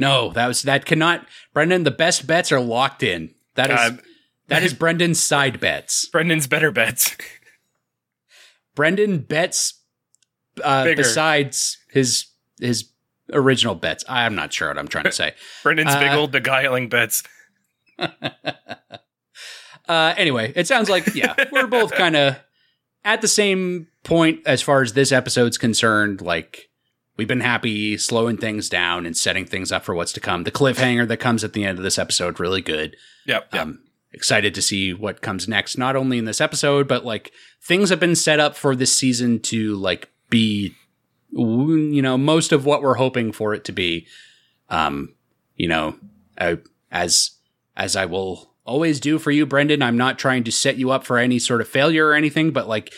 No, 0.00 0.30
that 0.32 0.46
was 0.48 0.62
that 0.62 0.84
cannot. 0.86 1.26
Brendan, 1.52 1.84
the 1.84 1.90
best 1.90 2.26
bets 2.26 2.50
are 2.50 2.60
locked 2.60 3.02
in. 3.02 3.34
That 3.54 3.70
is 3.70 3.78
Uh, 3.78 3.96
that 4.48 4.62
is 4.62 4.74
Brendan's 4.78 5.22
side 5.22 5.60
bets. 5.60 6.06
Brendan's 6.06 6.46
better 6.46 6.70
bets. 6.70 7.16
Brendan 8.74 9.18
bets 9.18 9.80
uh, 10.62 10.84
Bigger. 10.84 10.96
besides 11.02 11.78
his 11.90 12.26
his 12.60 12.88
original 13.32 13.74
bets. 13.74 14.04
I'm 14.08 14.34
not 14.34 14.52
sure 14.52 14.68
what 14.68 14.78
I'm 14.78 14.88
trying 14.88 15.04
to 15.04 15.12
say. 15.12 15.34
Brendan's 15.62 15.94
big 15.96 16.10
Uh, 16.10 16.16
old 16.18 16.32
beguiling 16.32 16.88
bets. 16.88 17.22
Uh, 19.88 20.14
anyway, 20.16 20.52
it 20.54 20.66
sounds 20.68 20.88
like 20.88 21.12
yeah, 21.14 21.34
we're 21.50 21.66
both 21.66 21.92
kind 21.92 22.14
of 22.14 22.36
at 23.04 23.20
the 23.20 23.26
same 23.28 23.88
point 24.04 24.40
as 24.46 24.62
far 24.62 24.80
as 24.80 24.92
this 24.92 25.10
episode's 25.10 25.58
concerned. 25.58 26.20
Like 26.20 26.70
we've 27.16 27.26
been 27.28 27.40
happy 27.40 27.98
slowing 27.98 28.36
things 28.36 28.68
down 28.68 29.06
and 29.06 29.16
setting 29.16 29.44
things 29.44 29.72
up 29.72 29.84
for 29.84 29.92
what's 29.94 30.12
to 30.12 30.20
come. 30.20 30.44
The 30.44 30.52
cliffhanger 30.52 31.06
that 31.08 31.16
comes 31.18 31.42
at 31.42 31.52
the 31.52 31.64
end 31.64 31.78
of 31.78 31.84
this 31.84 31.98
episode 31.98 32.38
really 32.38 32.62
good. 32.62 32.96
Yep. 33.26 33.48
yep. 33.52 33.62
Um, 33.62 33.80
excited 34.12 34.54
to 34.54 34.62
see 34.62 34.92
what 34.92 35.22
comes 35.22 35.48
next, 35.48 35.78
not 35.78 35.96
only 35.96 36.18
in 36.18 36.24
this 36.24 36.40
episode, 36.40 36.86
but 36.86 37.04
like 37.04 37.32
things 37.62 37.90
have 37.90 38.00
been 38.00 38.16
set 38.16 38.40
up 38.40 38.56
for 38.56 38.76
this 38.76 38.94
season 38.94 39.40
to 39.40 39.74
like 39.76 40.10
be, 40.30 40.74
you 41.30 42.02
know, 42.02 42.18
most 42.18 42.52
of 42.52 42.66
what 42.66 42.82
we're 42.82 42.94
hoping 42.94 43.32
for 43.32 43.54
it 43.54 43.64
to 43.64 43.72
be. 43.72 44.06
Um, 44.68 45.14
you 45.56 45.68
know, 45.68 45.96
I, 46.38 46.58
as 46.90 47.32
as 47.76 47.96
I 47.96 48.04
will 48.04 48.52
always 48.64 49.00
do 49.00 49.18
for 49.18 49.30
you, 49.30 49.46
Brendan. 49.46 49.82
I'm 49.82 49.96
not 49.96 50.18
trying 50.18 50.44
to 50.44 50.52
set 50.52 50.76
you 50.76 50.90
up 50.90 51.04
for 51.04 51.18
any 51.18 51.38
sort 51.38 51.60
of 51.60 51.68
failure 51.68 52.06
or 52.06 52.14
anything, 52.14 52.50
but 52.52 52.68
like, 52.68 52.92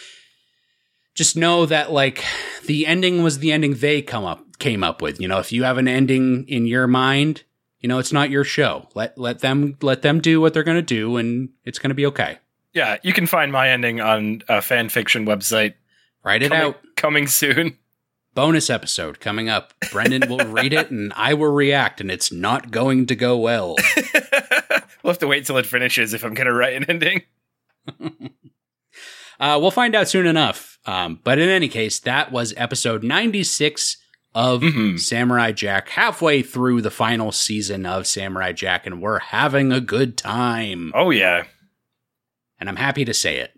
just 1.14 1.36
know 1.36 1.64
that 1.66 1.92
like 1.92 2.24
the 2.66 2.86
ending 2.86 3.22
was 3.22 3.38
the 3.38 3.52
ending 3.52 3.74
they 3.74 4.02
come 4.02 4.24
up 4.24 4.58
came 4.58 4.82
up 4.82 5.00
with. 5.00 5.20
You 5.20 5.28
know, 5.28 5.38
if 5.38 5.52
you 5.52 5.64
have 5.64 5.78
an 5.78 5.88
ending 5.88 6.46
in 6.48 6.66
your 6.66 6.86
mind, 6.86 7.44
you 7.84 7.88
know, 7.88 7.98
it's 7.98 8.14
not 8.14 8.30
your 8.30 8.44
show. 8.44 8.88
Let 8.94 9.18
let 9.18 9.40
them 9.40 9.76
let 9.82 10.00
them 10.00 10.18
do 10.18 10.40
what 10.40 10.54
they're 10.54 10.62
gonna 10.62 10.80
do, 10.80 11.18
and 11.18 11.50
it's 11.66 11.78
gonna 11.78 11.92
be 11.92 12.06
okay. 12.06 12.38
yeah, 12.72 12.96
you 13.02 13.12
can 13.12 13.26
find 13.26 13.52
my 13.52 13.68
ending 13.68 14.00
on 14.00 14.40
a 14.48 14.62
fan 14.62 14.88
fiction 14.88 15.26
website 15.26 15.74
Write 16.24 16.42
it 16.42 16.48
coming, 16.48 16.66
out. 16.66 16.80
coming 16.96 17.26
soon. 17.26 17.76
Bonus 18.34 18.70
episode 18.70 19.20
coming 19.20 19.50
up. 19.50 19.74
Brendan 19.92 20.30
will 20.30 20.46
read 20.46 20.72
it, 20.72 20.90
and 20.90 21.12
I 21.14 21.34
will 21.34 21.52
react, 21.52 22.00
and 22.00 22.10
it's 22.10 22.32
not 22.32 22.70
going 22.70 23.04
to 23.04 23.14
go 23.14 23.36
well. 23.36 23.76
we'll 25.02 25.12
have 25.12 25.18
to 25.18 25.26
wait 25.26 25.44
till 25.44 25.58
it 25.58 25.66
finishes 25.66 26.14
if 26.14 26.24
I'm 26.24 26.32
going 26.32 26.46
to 26.46 26.54
write 26.54 26.74
an 26.74 26.84
ending. 26.88 27.22
Uh, 29.40 29.58
we'll 29.60 29.72
find 29.72 29.96
out 29.96 30.08
soon 30.08 30.26
enough. 30.26 30.78
Um, 30.86 31.18
but 31.24 31.40
in 31.40 31.48
any 31.48 31.66
case, 31.66 31.98
that 31.98 32.30
was 32.30 32.54
episode 32.56 33.02
96 33.02 33.96
of 34.34 34.62
Mhm. 34.62 34.98
Samurai 34.98 35.52
Jack, 35.52 35.88
halfway 35.90 36.42
through 36.42 36.82
the 36.82 36.90
final 36.90 37.30
season 37.32 37.86
of 37.86 38.06
Samurai 38.06 38.52
Jack, 38.52 38.86
and 38.86 39.00
we're 39.00 39.18
having 39.20 39.70
a 39.72 39.80
good 39.80 40.16
time. 40.16 40.90
Oh, 40.94 41.10
yeah. 41.10 41.44
And 42.58 42.68
I'm 42.68 42.76
happy 42.76 43.04
to 43.04 43.14
say 43.14 43.36
it. 43.38 43.52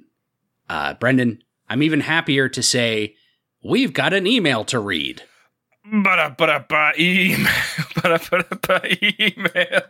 Uh, 0.69 0.95
Brendan, 0.95 1.43
I'm 1.69 1.83
even 1.83 2.01
happier 2.01 2.49
to 2.49 2.63
say 2.63 3.15
we've 3.63 3.93
got 3.93 4.13
an 4.13 4.27
email 4.27 4.65
to 4.67 4.79
read. 4.79 5.23
Ba 5.85 6.35
ba 6.37 6.65
ba 6.69 6.93
email. 6.99 7.47
Ba 8.03 8.83
email. 9.03 9.83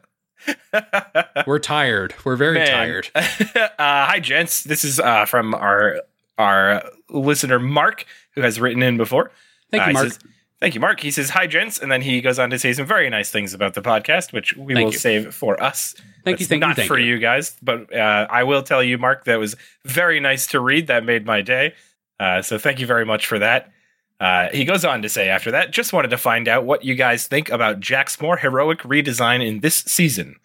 We're 1.47 1.59
tired. 1.59 2.15
We're 2.25 2.37
very 2.37 2.59
Man. 2.59 2.67
tired. 2.69 3.09
uh, 3.15 3.71
hi, 3.79 4.21
gents. 4.21 4.63
This 4.65 4.85
is 4.85 5.01
uh, 5.01 5.25
from 5.25 5.55
our 5.55 6.03
our 6.39 6.83
listener 7.09 7.59
Mark, 7.59 8.05
who 8.33 8.43
has 8.43 8.61
written 8.61 8.83
in 8.83 8.97
before. 8.99 9.31
Thank 9.71 9.85
Uh, 9.85 9.87
you, 9.87 9.93
Mark. 9.95 10.07
says- 10.09 10.19
Thank 10.59 10.75
you, 10.75 10.81
Mark. 10.81 11.01
He 11.01 11.11
says, 11.11 11.31
Hi, 11.31 11.47
gents. 11.47 11.79
And 11.79 11.93
then 11.93 12.01
he 12.01 12.21
goes 12.21 12.39
on 12.39 12.49
to 12.51 12.59
say 12.59 12.73
some 12.73 12.87
very 12.87 13.11
nice 13.11 13.31
things 13.31 13.53
about 13.53 13.75
the 13.75 13.83
podcast, 13.83 14.33
which 14.33 14.57
we 14.57 14.73
Thank 14.75 14.85
will 14.87 14.93
you. 14.93 14.99
save 14.99 15.35
for 15.35 15.63
us. 15.63 15.95
Thank 16.25 16.41
you, 16.41 16.47
That's 16.47 16.49
thank 16.49 16.63
you, 16.63 16.67
not 16.69 16.77
thank 16.77 16.89
for 16.89 16.99
you. 16.99 17.15
you. 17.15 17.19
guys, 17.19 17.57
but 17.63 17.95
uh, 17.95 18.27
I 18.31 18.43
will 18.45 18.63
tell 18.63 18.83
you, 18.83 18.97
Mark, 18.97 19.25
that 19.25 19.39
was 19.39 19.55
very 19.85 20.19
nice 20.19 20.47
to 20.49 20.61
read. 20.61 20.87
That 20.87 21.05
made 21.05 21.27
my 21.27 21.43
day. 21.43 21.75
Uh, 22.19 22.41
so 22.41 22.57
thank 22.59 22.81
you 22.81 22.87
very 22.87 23.05
much 23.05 23.27
for 23.27 23.39
that. 23.39 23.71
Uh, 24.19 24.49
he 24.51 24.65
goes 24.65 24.83
on 24.83 25.03
to 25.03 25.11
say 25.11 25.29
after 25.29 25.51
that, 25.51 25.73
just 25.73 25.93
wanted 25.93 26.09
to 26.09 26.17
find 26.17 26.49
out 26.49 26.65
what 26.65 26.83
you 26.83 26.95
guys 26.95 27.27
think 27.27 27.51
about 27.51 27.81
Jack's 27.81 28.19
more 28.19 28.39
heroic 28.39 28.79
redesign 28.79 29.47
in 29.47 29.61
this 29.61 29.77
season. 29.77 30.37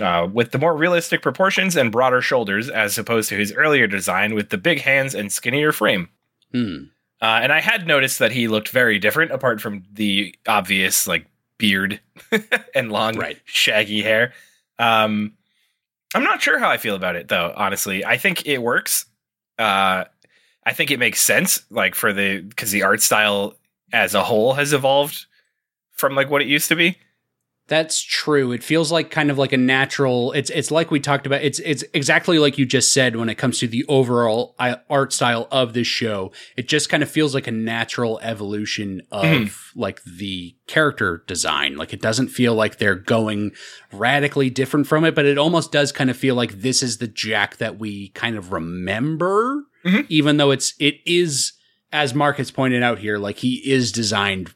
Uh, 0.00 0.28
with 0.30 0.50
the 0.50 0.58
more 0.58 0.76
realistic 0.76 1.22
proportions 1.22 1.74
and 1.74 1.90
broader 1.90 2.20
shoulders, 2.20 2.68
as 2.68 2.98
opposed 2.98 3.30
to 3.30 3.36
his 3.36 3.52
earlier 3.54 3.86
design 3.86 4.34
with 4.34 4.50
the 4.50 4.58
big 4.58 4.80
hands 4.80 5.14
and 5.14 5.32
skinnier 5.32 5.72
frame. 5.72 6.10
Hmm. 6.52 6.76
Uh, 7.20 7.40
and 7.42 7.52
I 7.52 7.60
had 7.60 7.86
noticed 7.86 8.18
that 8.18 8.32
he 8.32 8.46
looked 8.48 8.68
very 8.68 8.98
different, 8.98 9.30
apart 9.32 9.60
from 9.60 9.84
the 9.92 10.34
obvious 10.46 11.06
like 11.06 11.26
beard 11.58 12.00
and 12.74 12.92
long, 12.92 13.16
Right. 13.16 13.38
shaggy 13.44 14.02
hair. 14.02 14.32
Um, 14.78 15.32
I'm 16.14 16.24
not 16.24 16.42
sure 16.42 16.58
how 16.58 16.68
I 16.70 16.76
feel 16.76 16.94
about 16.94 17.16
it, 17.16 17.28
though. 17.28 17.52
Honestly, 17.56 18.04
I 18.04 18.16
think 18.18 18.46
it 18.46 18.58
works. 18.62 19.06
Uh, 19.58 20.04
I 20.64 20.72
think 20.72 20.90
it 20.90 20.98
makes 20.98 21.20
sense, 21.20 21.64
like 21.70 21.94
for 21.94 22.12
the 22.12 22.40
because 22.42 22.70
the 22.70 22.82
art 22.82 23.00
style 23.00 23.54
as 23.92 24.14
a 24.14 24.22
whole 24.24 24.52
has 24.54 24.72
evolved 24.72 25.26
from 25.92 26.14
like 26.14 26.28
what 26.30 26.42
it 26.42 26.48
used 26.48 26.68
to 26.68 26.76
be. 26.76 26.98
That's 27.68 28.00
true. 28.00 28.52
It 28.52 28.62
feels 28.62 28.92
like 28.92 29.10
kind 29.10 29.28
of 29.28 29.38
like 29.38 29.52
a 29.52 29.56
natural. 29.56 30.30
It's 30.32 30.50
it's 30.50 30.70
like 30.70 30.92
we 30.92 31.00
talked 31.00 31.26
about. 31.26 31.42
It's 31.42 31.58
it's 31.58 31.82
exactly 31.92 32.38
like 32.38 32.58
you 32.58 32.64
just 32.64 32.92
said 32.92 33.16
when 33.16 33.28
it 33.28 33.34
comes 33.38 33.58
to 33.58 33.66
the 33.66 33.84
overall 33.88 34.54
uh, 34.60 34.76
art 34.88 35.12
style 35.12 35.48
of 35.50 35.72
this 35.72 35.88
show. 35.88 36.30
It 36.56 36.68
just 36.68 36.88
kind 36.88 37.02
of 37.02 37.10
feels 37.10 37.34
like 37.34 37.48
a 37.48 37.50
natural 37.52 38.20
evolution 38.22 39.02
of 39.10 39.24
Mhm. 39.24 39.52
like 39.74 40.00
the 40.04 40.54
character 40.68 41.24
design. 41.26 41.76
Like 41.76 41.92
it 41.92 42.00
doesn't 42.00 42.28
feel 42.28 42.54
like 42.54 42.78
they're 42.78 42.94
going 42.94 43.50
radically 43.92 44.48
different 44.48 44.86
from 44.86 45.04
it, 45.04 45.16
but 45.16 45.26
it 45.26 45.36
almost 45.36 45.72
does 45.72 45.90
kind 45.90 46.08
of 46.08 46.16
feel 46.16 46.36
like 46.36 46.60
this 46.60 46.84
is 46.84 46.98
the 46.98 47.08
Jack 47.08 47.56
that 47.56 47.80
we 47.80 48.10
kind 48.10 48.36
of 48.36 48.52
remember, 48.52 49.64
Mhm. 49.84 50.06
even 50.08 50.36
though 50.36 50.52
it's 50.52 50.74
it 50.78 51.00
is 51.04 51.52
as 51.92 52.14
Mark 52.14 52.36
has 52.36 52.50
pointed 52.52 52.84
out 52.84 53.00
here, 53.00 53.18
like 53.18 53.38
he 53.38 53.54
is 53.68 53.90
designed 53.90 54.52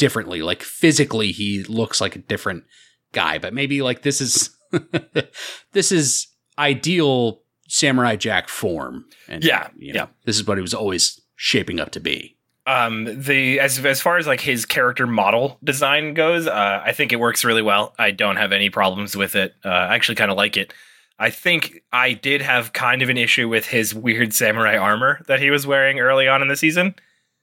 differently. 0.00 0.42
Like 0.42 0.62
physically, 0.64 1.30
he 1.30 1.62
looks 1.64 2.00
like 2.00 2.16
a 2.16 2.20
different 2.20 2.64
guy, 3.12 3.38
but 3.38 3.54
maybe 3.54 3.82
like 3.82 4.02
this 4.02 4.20
is 4.20 4.50
this 5.72 5.92
is 5.92 6.26
ideal 6.58 7.42
Samurai 7.68 8.16
Jack 8.16 8.48
form. 8.48 9.04
And, 9.28 9.44
Yeah, 9.44 9.68
you 9.78 9.92
know, 9.92 10.00
yeah. 10.00 10.06
This 10.24 10.36
is 10.36 10.46
what 10.46 10.58
he 10.58 10.62
was 10.62 10.74
always 10.74 11.20
shaping 11.36 11.78
up 11.80 11.90
to 11.92 12.00
be. 12.00 12.36
um 12.66 13.06
the 13.22 13.58
as 13.60 13.78
as 13.84 14.00
far 14.00 14.18
as 14.18 14.26
like 14.26 14.40
his 14.40 14.66
character 14.66 15.06
model 15.06 15.58
design 15.64 16.12
goes 16.14 16.46
uh 16.46 16.82
i 16.84 16.92
think 16.92 17.10
it 17.12 17.16
works 17.18 17.42
really 17.44 17.62
well 17.62 17.94
i 17.98 18.10
don't 18.10 18.36
have 18.36 18.52
any 18.52 18.68
problems 18.68 19.16
with 19.16 19.34
it 19.34 19.54
uh 19.64 19.68
i 19.90 19.94
actually 19.94 20.14
kind 20.14 20.30
of 20.30 20.36
like 20.36 20.58
it 20.58 20.74
i 21.18 21.30
think 21.30 21.80
i 21.90 22.12
did 22.12 22.42
have 22.42 22.74
kind 22.74 23.00
of 23.00 23.08
an 23.08 23.16
issue 23.16 23.48
with 23.48 23.66
his 23.66 23.94
weird 23.94 24.34
samurai 24.34 24.76
armor 24.76 25.22
that 25.26 25.40
he 25.40 25.48
was 25.50 25.66
wearing 25.66 25.98
early 26.00 26.28
on 26.28 26.42
in 26.42 26.48
the 26.48 26.56
season 26.56 26.94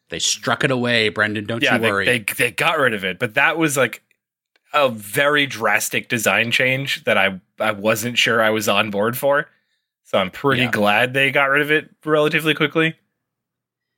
They 0.10 0.20
struck 0.20 0.64
it 0.64 0.72
away, 0.72 1.10
Brendan. 1.10 1.46
Don't 1.46 1.62
yeah 1.64 1.76
you 1.76 1.82
they, 1.82 1.92
worry. 1.92 2.06
they 2.06 2.20
they 2.38 2.52
got 2.52 2.80
rid 2.80 2.94
of 2.94 3.04
it 3.04 3.20
but 3.20 3.34
that 3.36 3.58
was 3.58 3.76
like 3.78 4.02
a 4.74 4.90
very 4.90 5.46
drastic 5.46 6.10
design 6.10 6.52
change 6.52 7.04
that 7.06 7.18
i 7.18 7.40
i 7.60 7.72
wasn't 7.72 8.18
sure 8.18 8.42
i 8.42 8.50
was 8.50 8.68
on 8.68 8.90
board 8.92 9.18
for 9.18 9.48
so 10.04 10.18
i'm 10.18 10.30
pretty 10.30 10.64
Yeah. 10.64 10.72
glad 10.72 11.14
they 11.14 11.32
got 11.32 11.46
rid 11.50 11.62
of 11.62 11.72
it 11.72 11.90
relatively 12.06 12.54
quickly 12.54 12.96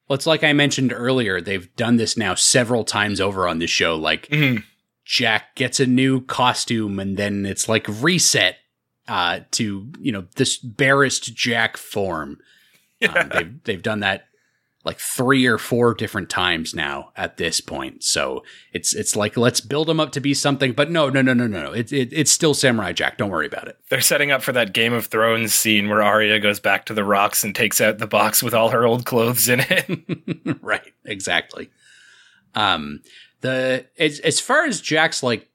well, 0.07 0.15
it's 0.15 0.25
like 0.25 0.43
I 0.43 0.53
mentioned 0.53 0.91
earlier. 0.91 1.39
They've 1.39 1.69
done 1.75 1.97
this 1.97 2.17
now 2.17 2.33
several 2.33 2.83
times 2.83 3.21
over 3.21 3.47
on 3.47 3.59
this 3.59 3.69
show. 3.69 3.95
Like 3.95 4.27
Mhm. 4.29 4.63
Jack 5.05 5.53
gets 5.55 5.79
a 5.79 5.85
new 5.85 6.21
costume, 6.21 6.97
and 6.99 7.15
then 7.15 7.45
it's 7.45 7.69
like 7.69 7.85
reset 7.87 8.57
uh, 9.07 9.41
to 9.51 9.91
you 9.99 10.11
know 10.11 10.25
this 10.35 10.57
barest 10.57 11.35
Jack 11.35 11.77
form. 11.77 12.39
Um, 13.07 13.29
they've 13.29 13.63
they've 13.65 13.81
done 13.83 13.99
that 13.99 14.28
like 14.89 14.99
three 14.99 15.45
or 15.45 15.59
four 15.59 15.93
different 15.93 16.31
times 16.31 16.73
now 16.73 17.11
at 17.15 17.37
this 17.37 17.61
point. 17.61 18.03
So 18.03 18.43
it's 18.73 18.95
it's 18.95 19.15
like 19.15 19.37
let's 19.37 19.61
build 19.61 19.87
him 19.87 19.99
up 19.99 20.11
to 20.13 20.19
be 20.19 20.33
something, 20.33 20.73
but 20.73 20.89
no, 20.89 21.11
no, 21.11 21.21
no, 21.21 21.35
no, 21.35 21.45
no, 21.45 21.65
no. 21.65 21.71
It, 21.71 21.93
it 21.93 22.09
it's 22.11 22.31
still 22.31 22.55
Samurai 22.55 22.91
Jack. 22.91 23.19
Don't 23.19 23.29
worry 23.29 23.45
about 23.45 23.67
it. 23.67 23.77
They're 23.89 24.01
setting 24.01 24.31
up 24.31 24.41
for 24.41 24.51
that 24.53 24.73
Game 24.73 24.93
of 24.93 25.05
Thrones 25.05 25.53
scene 25.53 25.89
where 25.89 26.01
Arya 26.01 26.39
goes 26.39 26.59
back 26.59 26.87
to 26.87 26.95
the 26.95 27.03
rocks 27.03 27.43
and 27.43 27.53
takes 27.53 27.79
out 27.79 27.99
the 27.99 28.07
box 28.07 28.41
with 28.41 28.55
all 28.55 28.69
her 28.69 28.83
old 28.83 29.05
clothes 29.05 29.47
in 29.47 29.59
it. 29.59 30.57
right, 30.63 30.91
exactly. 31.05 31.69
Um, 32.55 33.01
the 33.41 33.85
as 33.99 34.17
as 34.21 34.39
far 34.39 34.65
as 34.65 34.81
Jack's 34.81 35.21
like 35.21 35.47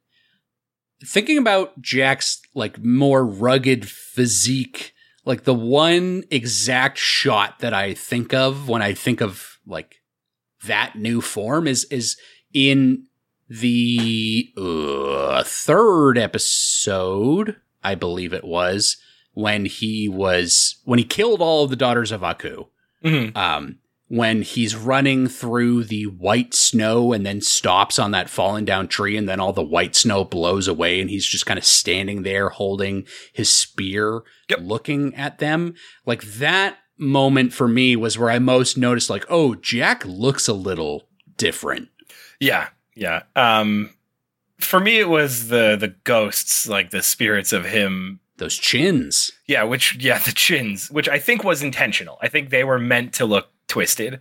thinking 1.04 1.38
about 1.38 1.82
Jack's 1.82 2.40
like 2.54 2.78
more 2.84 3.26
rugged 3.26 3.88
physique, 3.88 4.93
like 5.24 5.44
the 5.44 5.54
one 5.54 6.24
exact 6.30 6.98
shot 6.98 7.58
that 7.60 7.72
I 7.74 7.94
think 7.94 8.32
of 8.34 8.68
when 8.68 8.82
I 8.82 8.92
think 8.94 9.20
of 9.20 9.58
like 9.66 9.96
that 10.64 10.96
new 10.96 11.20
form 11.20 11.66
is 11.66 11.84
is 11.90 12.16
in 12.52 13.06
the 13.48 14.50
uh, 14.56 15.42
third 15.44 16.16
episode, 16.18 17.56
I 17.82 17.94
believe 17.94 18.32
it 18.32 18.44
was, 18.44 18.96
when 19.32 19.66
he 19.66 20.08
was 20.08 20.76
when 20.84 20.98
he 20.98 21.04
killed 21.04 21.40
all 21.40 21.64
of 21.64 21.70
the 21.70 21.76
daughters 21.76 22.12
of 22.12 22.22
Aku 22.22 22.64
Mhm. 23.04 23.36
um, 23.36 23.78
when 24.14 24.42
he's 24.42 24.76
running 24.76 25.26
through 25.26 25.84
the 25.84 26.04
white 26.06 26.54
snow 26.54 27.12
and 27.12 27.26
then 27.26 27.40
stops 27.40 27.98
on 27.98 28.10
that 28.12 28.30
fallen 28.30 28.64
down 28.64 28.86
tree 28.86 29.16
and 29.16 29.28
then 29.28 29.40
all 29.40 29.52
the 29.52 29.62
white 29.62 29.96
snow 29.96 30.24
blows 30.24 30.68
away 30.68 31.00
and 31.00 31.10
he's 31.10 31.26
just 31.26 31.46
kind 31.46 31.58
of 31.58 31.64
standing 31.64 32.22
there 32.22 32.48
holding 32.50 33.04
his 33.32 33.52
spear 33.52 34.22
Yep. 34.48 34.60
looking 34.62 35.14
at 35.14 35.38
them 35.38 35.74
like 36.06 36.22
that 36.22 36.76
moment 36.98 37.52
for 37.52 37.66
me 37.66 37.96
was 37.96 38.18
where 38.18 38.30
i 38.30 38.38
most 38.38 38.76
noticed 38.78 39.10
like 39.10 39.24
oh 39.28 39.54
jack 39.54 40.04
looks 40.04 40.46
a 40.48 40.52
little 40.52 41.08
different 41.36 41.88
yeah, 42.40 42.68
Yeah. 42.94 43.22
Um, 43.34 43.90
for 44.58 44.78
me, 44.80 44.98
it 44.98 45.08
was 45.08 45.48
the 45.48 45.76
the 45.78 45.94
ghosts, 46.04 46.68
like 46.68 46.90
the 46.90 47.02
spirits 47.02 47.52
of 47.52 47.64
him. 47.64 48.20
Those 48.36 48.56
chins. 48.56 49.30
Yeah, 49.46 49.62
which 49.64 49.96
yeah, 49.96 50.18
the 50.24 50.32
chins, 50.32 50.90
which 50.90 51.08
I 51.08 51.18
think 51.18 51.42
was 51.44 51.62
intentional. 51.62 52.18
I 52.22 52.28
think 52.28 52.50
they 52.50 52.64
were 52.64 52.78
meant 52.78 53.12
to 53.14 53.24
look 53.24 53.48
twisted, 53.74 54.14
uh, 54.14 54.18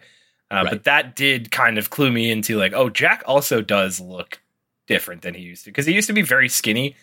Right. 0.63 0.69
but 0.71 0.83
that 0.85 1.15
did 1.15 1.51
kind 1.51 1.77
of 1.77 1.89
clue 1.89 2.11
me 2.11 2.31
into 2.31 2.57
like, 2.57 2.73
oh, 2.73 2.89
Jack 2.89 3.21
also 3.25 3.61
does 3.61 3.99
look 3.99 4.39
different 4.87 5.21
than 5.21 5.33
he 5.35 5.41
used 5.41 5.63
to 5.65 5.69
because 5.71 5.85
he 5.85 5.93
used 5.93 6.07
to 6.07 6.13
be 6.13 6.21
very 6.23 6.49
skinny, 6.49 6.95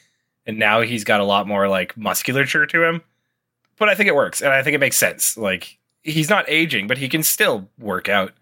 and 0.46 0.58
now 0.58 0.80
he's 0.80 1.04
got 1.04 1.20
a 1.20 1.24
lot 1.24 1.46
more 1.46 1.68
like 1.68 1.96
musculature 1.96 2.66
to 2.66 2.82
him. 2.84 3.02
But 3.78 3.88
I 3.88 3.94
think 3.94 4.08
it 4.08 4.14
works, 4.14 4.42
and 4.42 4.52
I 4.52 4.62
think 4.62 4.74
it 4.74 4.78
makes 4.80 4.96
sense. 4.96 5.36
Like 5.36 5.78
he's 6.02 6.28
not 6.28 6.44
aging, 6.48 6.86
but 6.88 6.98
he 6.98 7.08
can 7.08 7.22
still 7.22 7.68
work 7.78 8.08
out, 8.08 8.32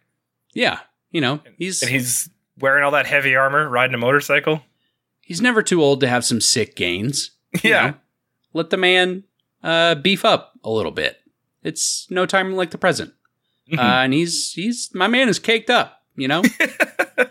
Yeah. 0.55 0.81
You 1.11 1.21
know, 1.23 1.41
he's 1.57 1.81
and 1.83 1.91
he's 1.91 2.29
wearing 2.59 2.85
all 2.85 2.91
that 2.93 3.07
heavy 3.07 3.35
armor, 3.37 3.69
riding 3.69 3.95
a 3.95 3.99
motorcycle. 3.99 4.63
he's 5.21 5.41
never 5.41 5.63
too 5.63 5.83
old 5.83 6.01
to 6.01 6.09
have 6.09 6.25
some 6.25 6.41
sick 6.41 6.75
gains. 6.77 7.31
Yeah. 7.63 7.87
know? 7.91 7.95
Let 8.53 8.71
the 8.71 8.77
man 8.77 9.25
uh, 9.63 9.95
beef 9.95 10.25
up 10.25 10.53
a 10.65 10.71
little 10.71 10.93
bit. 10.93 11.19
It's 11.63 12.07
no 12.11 12.27
time 12.27 12.55
like 12.57 12.71
the 12.71 12.79
present. 12.79 13.13
Uh, 13.77 13.83
and 13.83 14.13
he's 14.13 14.53
he's 14.53 14.91
my 14.95 15.07
man 15.07 15.29
is 15.29 15.39
caked 15.39 15.71
up, 15.71 16.03
you 16.17 16.29
know? 16.29 16.43
uh, 17.19 17.27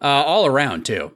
all 0.00 0.46
around 0.46 0.86
too. 0.86 1.12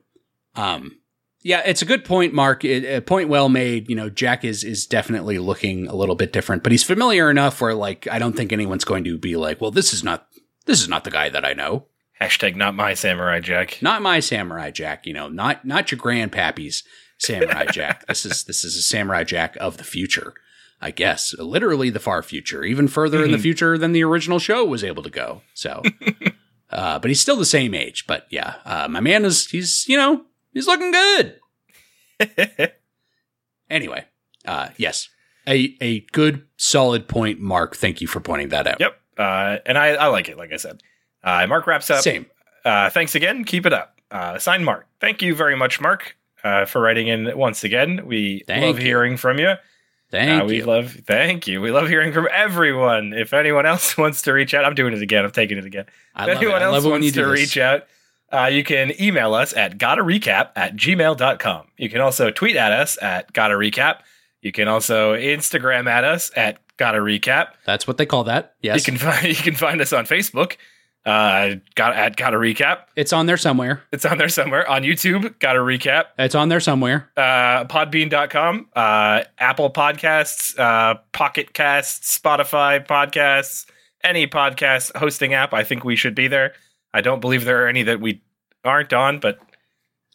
Um 0.55 0.97
yeah, 1.43 1.63
it's 1.65 1.81
a 1.81 1.87
good 1.87 2.05
point, 2.05 2.35
Mark. 2.35 2.65
It, 2.67 2.85
a 2.85 3.01
point 3.01 3.31
well 3.31 3.49
made. 3.49 3.89
You 3.89 3.97
know, 3.97 4.11
Jack 4.11 4.45
is 4.45 4.63
is 4.63 4.87
definitely 4.87 5.39
looking 5.39 5.87
a 5.87 5.95
little 5.95 6.15
bit 6.15 6.33
different, 6.33 6.63
but 6.63 6.73
he's 6.73 6.85
familiar 6.85 7.31
enough 7.31 7.61
where 7.61 7.75
like 7.75 8.07
I 8.09 8.19
don't 8.19 8.37
think 8.37 8.53
anyone's 8.53 8.85
going 8.85 9.05
to 9.05 9.17
be 9.17 9.37
like, 9.37 9.61
well, 9.61 9.71
this 9.71 9.93
is 9.95 10.05
not 10.05 10.27
this 10.67 10.83
is 10.83 10.89
not 10.89 11.05
the 11.05 11.11
guy 11.11 11.31
that 11.31 11.45
I 11.45 11.55
know. 11.55 11.87
Hashtag 12.21 12.57
not 12.57 12.75
my 12.75 12.93
samurai 12.93 13.41
Jack. 13.41 13.79
Not 13.81 14.03
my 14.03 14.21
samurai 14.21 14.71
Jack, 14.71 15.07
you 15.07 15.15
know, 15.15 15.29
not 15.29 15.65
not 15.65 15.91
your 15.91 15.99
grandpappy's 15.99 16.83
samurai 17.19 17.67
Jack. 17.67 18.07
This 18.07 18.27
is 18.27 18.45
this 18.45 18.63
is 18.63 18.77
a 18.77 18.83
samurai 18.83 19.25
Jack 19.25 19.57
of 19.57 19.79
the 19.79 19.85
future, 19.85 20.35
I 20.81 20.91
guess. 20.91 21.35
Literally 21.39 21.91
the 21.91 22.01
far 22.01 22.23
future, 22.23 22.65
even 22.65 22.89
further 22.89 23.25
in 23.25 23.33
the 23.33 23.39
future 23.39 23.77
than 23.77 23.93
the 23.93 24.05
original 24.05 24.39
show 24.39 24.65
was 24.65 24.83
able 24.83 25.03
to 25.03 25.11
go. 25.11 25.43
So, 25.55 25.83
uh, 26.71 26.99
but 26.99 27.09
he's 27.11 27.21
still 27.21 27.37
the 27.37 27.45
same 27.45 27.75
age. 27.75 28.07
But 28.07 28.27
yeah, 28.31 28.55
uh, 28.65 28.89
my 28.89 29.01
man 29.01 29.25
is 29.25 29.51
he's 29.51 29.87
you 29.89 29.97
know 29.97 30.25
he's 30.53 30.67
looking 30.67 30.91
good. 30.93 31.37
Anyway, 33.71 34.05
uh, 34.47 34.71
yes, 34.77 35.09
a 35.47 35.77
a 35.81 36.01
good 36.13 36.45
solid 36.57 37.07
point, 37.07 37.39
Mark. 37.41 37.77
Thank 37.77 38.01
you 38.01 38.09
for 38.09 38.19
pointing 38.19 38.49
that 38.49 38.67
out. 38.67 38.81
Yep. 38.81 39.01
Uh, 39.17 39.59
and 39.65 39.79
I, 39.79 39.91
I 39.91 40.07
like 40.09 40.29
it, 40.29 40.37
like 40.37 40.53
I 40.53 40.57
said. 40.57 40.83
Uh, 41.23 41.47
Mark 41.47 41.67
wraps 41.67 41.89
up. 41.89 42.03
Same. 42.03 42.27
Uh, 42.65 42.91
thanks 42.91 43.15
again. 43.15 43.45
Keep 43.45 43.67
it 43.67 43.73
up. 43.73 44.01
Uh, 44.11 44.39
signed 44.39 44.65
Mark. 44.65 44.87
Thank 45.01 45.23
you 45.23 45.35
very 45.35 45.57
much, 45.57 45.81
Mark, 45.81 46.17
uh, 46.43 46.65
for 46.65 46.81
writing 46.81 47.07
in 47.07 47.37
once 47.39 47.63
again. 47.63 48.07
We 48.07 48.43
Thank 48.47 48.65
love 48.65 48.79
you. 48.81 48.87
hearing 48.87 49.17
from 49.17 49.39
you. 49.39 49.55
Thank 50.11 50.43
uh, 50.43 50.47
we 50.47 50.57
you. 50.59 50.65
love 50.65 50.93
thank 51.07 51.47
you. 51.47 51.61
We 51.61 51.71
love 51.71 51.89
hearing 51.89 52.13
from 52.13 52.29
everyone. 52.33 53.13
If 53.13 53.33
anyone 53.33 53.65
else 53.67 53.97
wants 53.99 54.23
to 54.23 54.33
reach 54.33 54.55
out, 54.55 54.65
I'm 54.65 54.75
doing 54.75 54.93
it 54.93 55.03
again. 55.03 55.25
I'm 55.25 55.31
taking 55.31 55.59
it 55.59 55.65
again. 55.65 55.87
I 56.15 56.31
if 56.31 56.37
anyone 56.39 56.63
else 56.63 56.85
wants 56.85 57.13
to 57.13 57.25
reach 57.27 57.57
out, 57.57 57.87
uh, 58.33 58.47
you 58.47 58.65
can 58.65 58.93
email 59.01 59.35
us 59.35 59.55
at 59.57 59.79
gotta 59.79 60.03
recap 60.03 60.51
at 60.57 60.77
gmail.com. 60.77 61.67
You 61.77 61.89
can 61.89 62.01
also 62.01 62.31
tweet 62.31 62.57
at 62.57 62.73
us 62.73 62.99
at 63.01 63.33
gotta 63.33 63.55
recap. 63.55 64.01
You 64.43 64.53
can 64.53 64.69
also 64.69 65.15
Instagram 65.15 65.87
at 65.89 66.03
us 66.03 66.31
at 66.35 66.59
gotta 66.77 66.99
recap. 66.99 67.51
That's 67.65 67.87
what 67.87 67.97
they 67.97 68.07
call 68.07 68.25
that. 68.25 68.55
Yes, 68.63 68.79
You 68.79 68.93
can 68.93 68.99
find 69.11 69.29
you 69.29 69.35
can 69.35 69.55
find 69.55 69.81
us 69.81 69.93
on 69.93 70.07
Facebook. 70.07 70.57
Uh, 71.07 71.55
got 71.77 71.97
at 71.97 72.15
gotta 72.17 72.37
recap. 72.37 72.81
it's 72.95 73.13
on 73.13 73.25
there 73.27 73.39
somewhere. 73.39 73.83
It's 73.91 74.05
on 74.05 74.19
there 74.19 74.29
somewhere 74.29 74.69
on 74.69 74.83
YouTube. 74.83 75.39
Got 75.39 75.57
a 75.57 75.61
recap. 75.61 76.05
It's 76.19 76.35
on 76.35 76.51
there 76.51 76.61
somewhere. 76.61 77.11
Uh, 77.17 77.65
Podbean.com, 77.65 78.69
uh, 78.77 79.23
Apple 79.39 79.71
Podcasts, 79.71 80.59
uh, 80.59 80.99
Pocket 81.13 81.55
Casts, 81.55 82.19
Spotify 82.19 82.87
Podcasts, 82.87 83.65
any 84.05 84.27
podcast 84.27 84.95
hosting 84.97 85.33
app. 85.33 85.55
I 85.55 85.65
think 85.65 85.85
we 85.85 85.97
should 85.97 86.15
be 86.15 86.29
there. 86.29 86.53
I 86.93 87.01
don't 87.01 87.21
believe 87.21 87.45
there 87.47 87.65
are 87.65 87.69
any 87.69 87.83
that 87.85 88.01
we 88.01 88.21
aren't 88.65 88.93
on, 88.93 89.21
but 89.21 89.39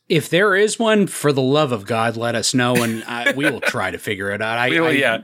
If 0.08 0.30
there 0.30 0.56
is 0.56 0.78
one, 0.78 1.08
for 1.08 1.34
the 1.34 1.42
love 1.42 1.72
of 1.72 1.86
God, 1.88 2.16
let 2.16 2.36
us 2.36 2.54
know, 2.54 2.76
and 2.84 3.04
I, 3.06 3.32
we 3.34 3.50
will 3.50 3.62
try 3.62 3.90
to 3.90 3.98
figure 3.98 4.30
it 4.32 4.42
out. 4.42 4.60
I, 4.60 4.70
we 4.70 4.80
will, 4.80 4.90
I- 4.90 4.92
yeah. 4.92 5.18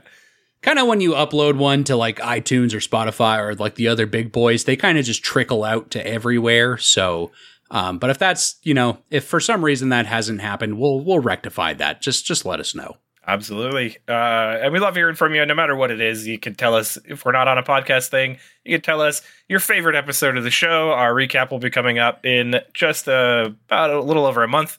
Kind 0.62 0.78
of 0.78 0.86
when 0.86 1.00
you 1.00 1.12
upload 1.12 1.56
one 1.56 1.84
to 1.84 1.96
like 1.96 2.18
iTunes 2.18 2.72
or 2.72 2.78
Spotify 2.78 3.38
or 3.38 3.54
like 3.54 3.74
the 3.74 3.88
other 3.88 4.06
big 4.06 4.32
boys, 4.32 4.64
they 4.64 4.76
kind 4.76 4.98
of 4.98 5.04
just 5.04 5.22
trickle 5.22 5.64
out 5.64 5.90
to 5.90 6.06
everywhere. 6.06 6.78
So, 6.78 7.30
um, 7.70 7.98
but 7.98 8.10
if 8.10 8.18
that's 8.18 8.56
you 8.62 8.74
know, 8.74 8.98
if 9.10 9.24
for 9.24 9.40
some 9.40 9.64
reason 9.64 9.90
that 9.90 10.06
hasn't 10.06 10.40
happened, 10.40 10.78
we'll 10.78 11.00
we'll 11.00 11.18
rectify 11.18 11.74
that. 11.74 12.00
Just 12.00 12.24
just 12.24 12.44
let 12.44 12.60
us 12.60 12.74
know. 12.74 12.96
Absolutely. 13.24 13.98
Uh, 14.08 14.58
and 14.62 14.72
we 14.72 14.80
love 14.80 14.96
hearing 14.96 15.14
from 15.14 15.32
you 15.34 15.46
no 15.46 15.54
matter 15.54 15.76
what 15.76 15.92
it 15.92 16.00
is. 16.00 16.26
You 16.26 16.38
can 16.38 16.56
tell 16.56 16.74
us 16.74 16.98
if 17.04 17.24
we're 17.24 17.32
not 17.32 17.46
on 17.46 17.56
a 17.56 17.62
podcast 17.62 18.08
thing, 18.08 18.38
you 18.64 18.76
can 18.76 18.82
tell 18.82 19.00
us 19.00 19.22
your 19.48 19.60
favorite 19.60 19.94
episode 19.94 20.36
of 20.36 20.42
the 20.42 20.50
show. 20.50 20.90
Our 20.90 21.14
recap 21.14 21.52
will 21.52 21.60
be 21.60 21.70
coming 21.70 22.00
up 22.00 22.26
in 22.26 22.56
just 22.74 23.08
uh, 23.08 23.50
about 23.66 23.90
a 23.90 24.00
little 24.00 24.26
over 24.26 24.42
a 24.42 24.48
month. 24.48 24.78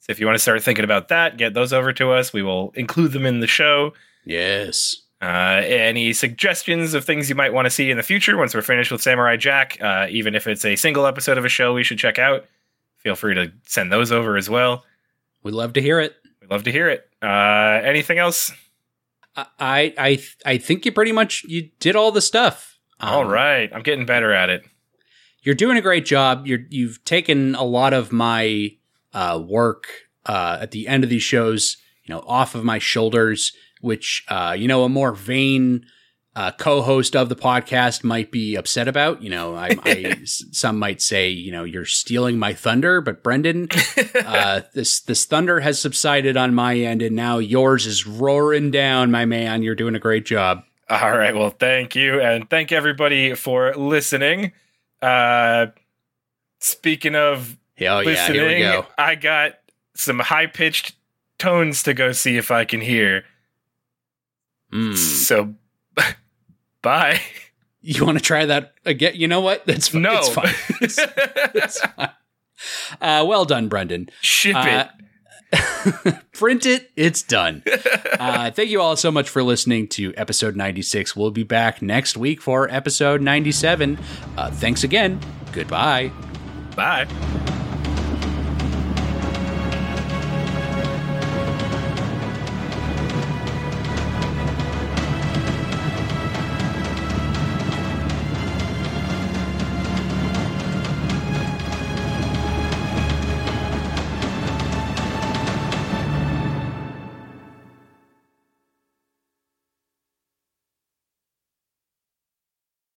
So 0.00 0.10
if 0.10 0.18
you 0.18 0.26
want 0.26 0.34
to 0.34 0.42
start 0.42 0.60
thinking 0.62 0.84
about 0.84 1.08
that, 1.08 1.36
get 1.36 1.54
those 1.54 1.72
over 1.72 1.92
to 1.92 2.10
us. 2.10 2.32
We 2.32 2.42
will 2.42 2.72
include 2.74 3.12
them 3.12 3.24
in 3.24 3.38
the 3.38 3.46
show. 3.46 3.92
Yes. 4.24 4.96
Uh, 5.20 5.62
any 5.64 6.12
suggestions 6.12 6.94
of 6.94 7.04
things 7.04 7.28
you 7.28 7.34
might 7.34 7.52
want 7.52 7.66
to 7.66 7.70
see 7.70 7.90
in 7.90 7.96
the 7.96 8.02
future 8.04 8.36
once 8.36 8.54
we're 8.54 8.62
finished 8.62 8.92
with 8.92 9.02
Samurai 9.02 9.36
Jack, 9.36 9.76
uh, 9.80 10.06
even 10.10 10.34
if 10.36 10.46
it's 10.46 10.64
a 10.64 10.76
single 10.76 11.06
episode 11.06 11.36
of 11.38 11.44
a 11.44 11.48
show 11.48 11.74
we 11.74 11.82
should 11.82 11.98
check 11.98 12.18
out, 12.20 12.44
feel 12.98 13.16
free 13.16 13.34
to 13.34 13.52
send 13.66 13.90
those 13.90 14.12
over 14.12 14.36
as 14.36 14.48
well. 14.48 14.84
We'd 15.42 15.54
love 15.54 15.72
to 15.72 15.82
hear 15.82 15.98
it. 15.98 16.14
We'd 16.40 16.50
love 16.50 16.62
to 16.64 16.72
hear 16.72 16.88
it. 16.88 17.08
Uh, 17.20 17.80
anything 17.82 18.18
else? 18.18 18.52
I 19.36 19.92
I 19.98 20.22
I 20.46 20.58
think 20.58 20.84
you 20.84 20.92
pretty 20.92 21.12
much 21.12 21.44
you 21.44 21.70
did 21.80 21.96
all 21.96 22.10
the 22.12 22.20
stuff. 22.22 22.78
Um, 23.00 23.08
All 23.14 23.24
right, 23.24 23.70
I'm 23.72 23.82
getting 23.82 24.06
better 24.06 24.32
at 24.32 24.50
it. 24.50 24.64
you're 25.42 25.54
doing 25.54 25.76
a 25.76 25.80
great 25.82 26.04
job. 26.04 26.46
You're 26.46 26.60
you've 26.70 27.04
taken 27.04 27.54
a 27.54 27.62
lot 27.64 27.92
of 27.92 28.12
my 28.12 28.76
uh, 29.12 29.40
work 29.44 29.86
uh, 30.26 30.58
at 30.60 30.72
the 30.72 30.88
end 30.88 31.04
of 31.04 31.10
these 31.10 31.22
shows, 31.22 31.76
you 32.04 32.12
know, 32.14 32.20
off 32.26 32.54
of 32.56 32.64
my 32.64 32.78
shoulders. 32.78 33.52
Which 33.80 34.24
uh, 34.28 34.56
you 34.58 34.68
know, 34.68 34.84
a 34.84 34.88
more 34.88 35.12
vain 35.14 35.86
uh, 36.38 36.52
co-host 36.52 37.16
of 37.16 37.28
the 37.28 37.34
podcast 37.34 38.04
might 38.04 38.30
be 38.30 38.54
upset 38.54 38.86
about. 38.86 39.20
You 39.20 39.28
know, 39.28 39.56
I, 39.56 39.76
I 39.84 40.16
some 40.24 40.78
might 40.78 41.02
say, 41.02 41.28
you 41.30 41.50
know, 41.50 41.64
you're 41.64 41.84
stealing 41.84 42.38
my 42.38 42.54
thunder. 42.54 43.00
But 43.00 43.24
Brendan, 43.24 43.66
uh, 44.14 44.60
this 44.72 45.00
this 45.00 45.24
thunder 45.24 45.58
has 45.58 45.80
subsided 45.80 46.36
on 46.36 46.54
my 46.54 46.76
end, 46.76 47.02
and 47.02 47.16
now 47.16 47.38
yours 47.38 47.86
is 47.86 48.06
roaring 48.06 48.70
down, 48.70 49.10
my 49.10 49.24
man. 49.24 49.64
You're 49.64 49.74
doing 49.74 49.96
a 49.96 49.98
great 49.98 50.26
job. 50.26 50.62
All 50.88 51.18
right, 51.18 51.34
well, 51.34 51.50
thank 51.50 51.96
you, 51.96 52.20
and 52.20 52.48
thank 52.48 52.70
everybody 52.70 53.34
for 53.34 53.74
listening. 53.74 54.52
Uh, 55.02 55.66
speaking 56.60 57.16
of 57.16 57.58
yeah, 57.76 57.98
listening, 57.98 58.46
we 58.46 58.60
go. 58.60 58.86
I 58.96 59.16
got 59.16 59.58
some 59.94 60.20
high 60.20 60.46
pitched 60.46 60.94
tones 61.38 61.82
to 61.82 61.94
go 61.94 62.12
see 62.12 62.36
if 62.36 62.52
I 62.52 62.64
can 62.64 62.80
hear. 62.80 63.24
Mm. 64.72 64.96
So, 64.96 65.54
bye. 66.82 67.20
You 67.80 68.04
want 68.04 68.18
to 68.18 68.24
try 68.24 68.44
that 68.46 68.74
again? 68.84 69.12
You 69.14 69.28
know 69.28 69.40
what? 69.40 69.64
That's 69.66 69.88
fine. 69.88 70.02
No, 70.02 70.18
It's 70.18 70.28
fine. 70.28 70.54
It's, 70.80 70.98
it's 71.54 71.80
fine. 71.80 72.10
Uh, 73.00 73.24
well 73.26 73.44
done, 73.44 73.68
Brendan. 73.68 74.10
ship 74.20 74.56
Uh, 74.56 74.86
print 76.32 76.66
it. 76.66 76.90
It's 76.96 77.22
done. 77.22 77.62
uh, 78.18 78.50
thank 78.50 78.68
you 78.70 78.80
all 78.80 78.96
so 78.96 79.10
much 79.10 79.28
for 79.28 79.42
listening 79.42 79.88
to 79.88 80.12
episode 80.16 80.56
96. 80.56 81.16
We'll 81.16 81.30
be 81.30 81.44
back 81.44 81.80
next 81.80 82.16
week 82.16 82.42
for 82.42 82.68
episode 82.68 83.22
97. 83.22 83.98
Uh, 84.36 84.50
thanks 84.50 84.84
again. 84.84 85.20
Goodbye. 85.52 86.10
Bye. 86.76 87.57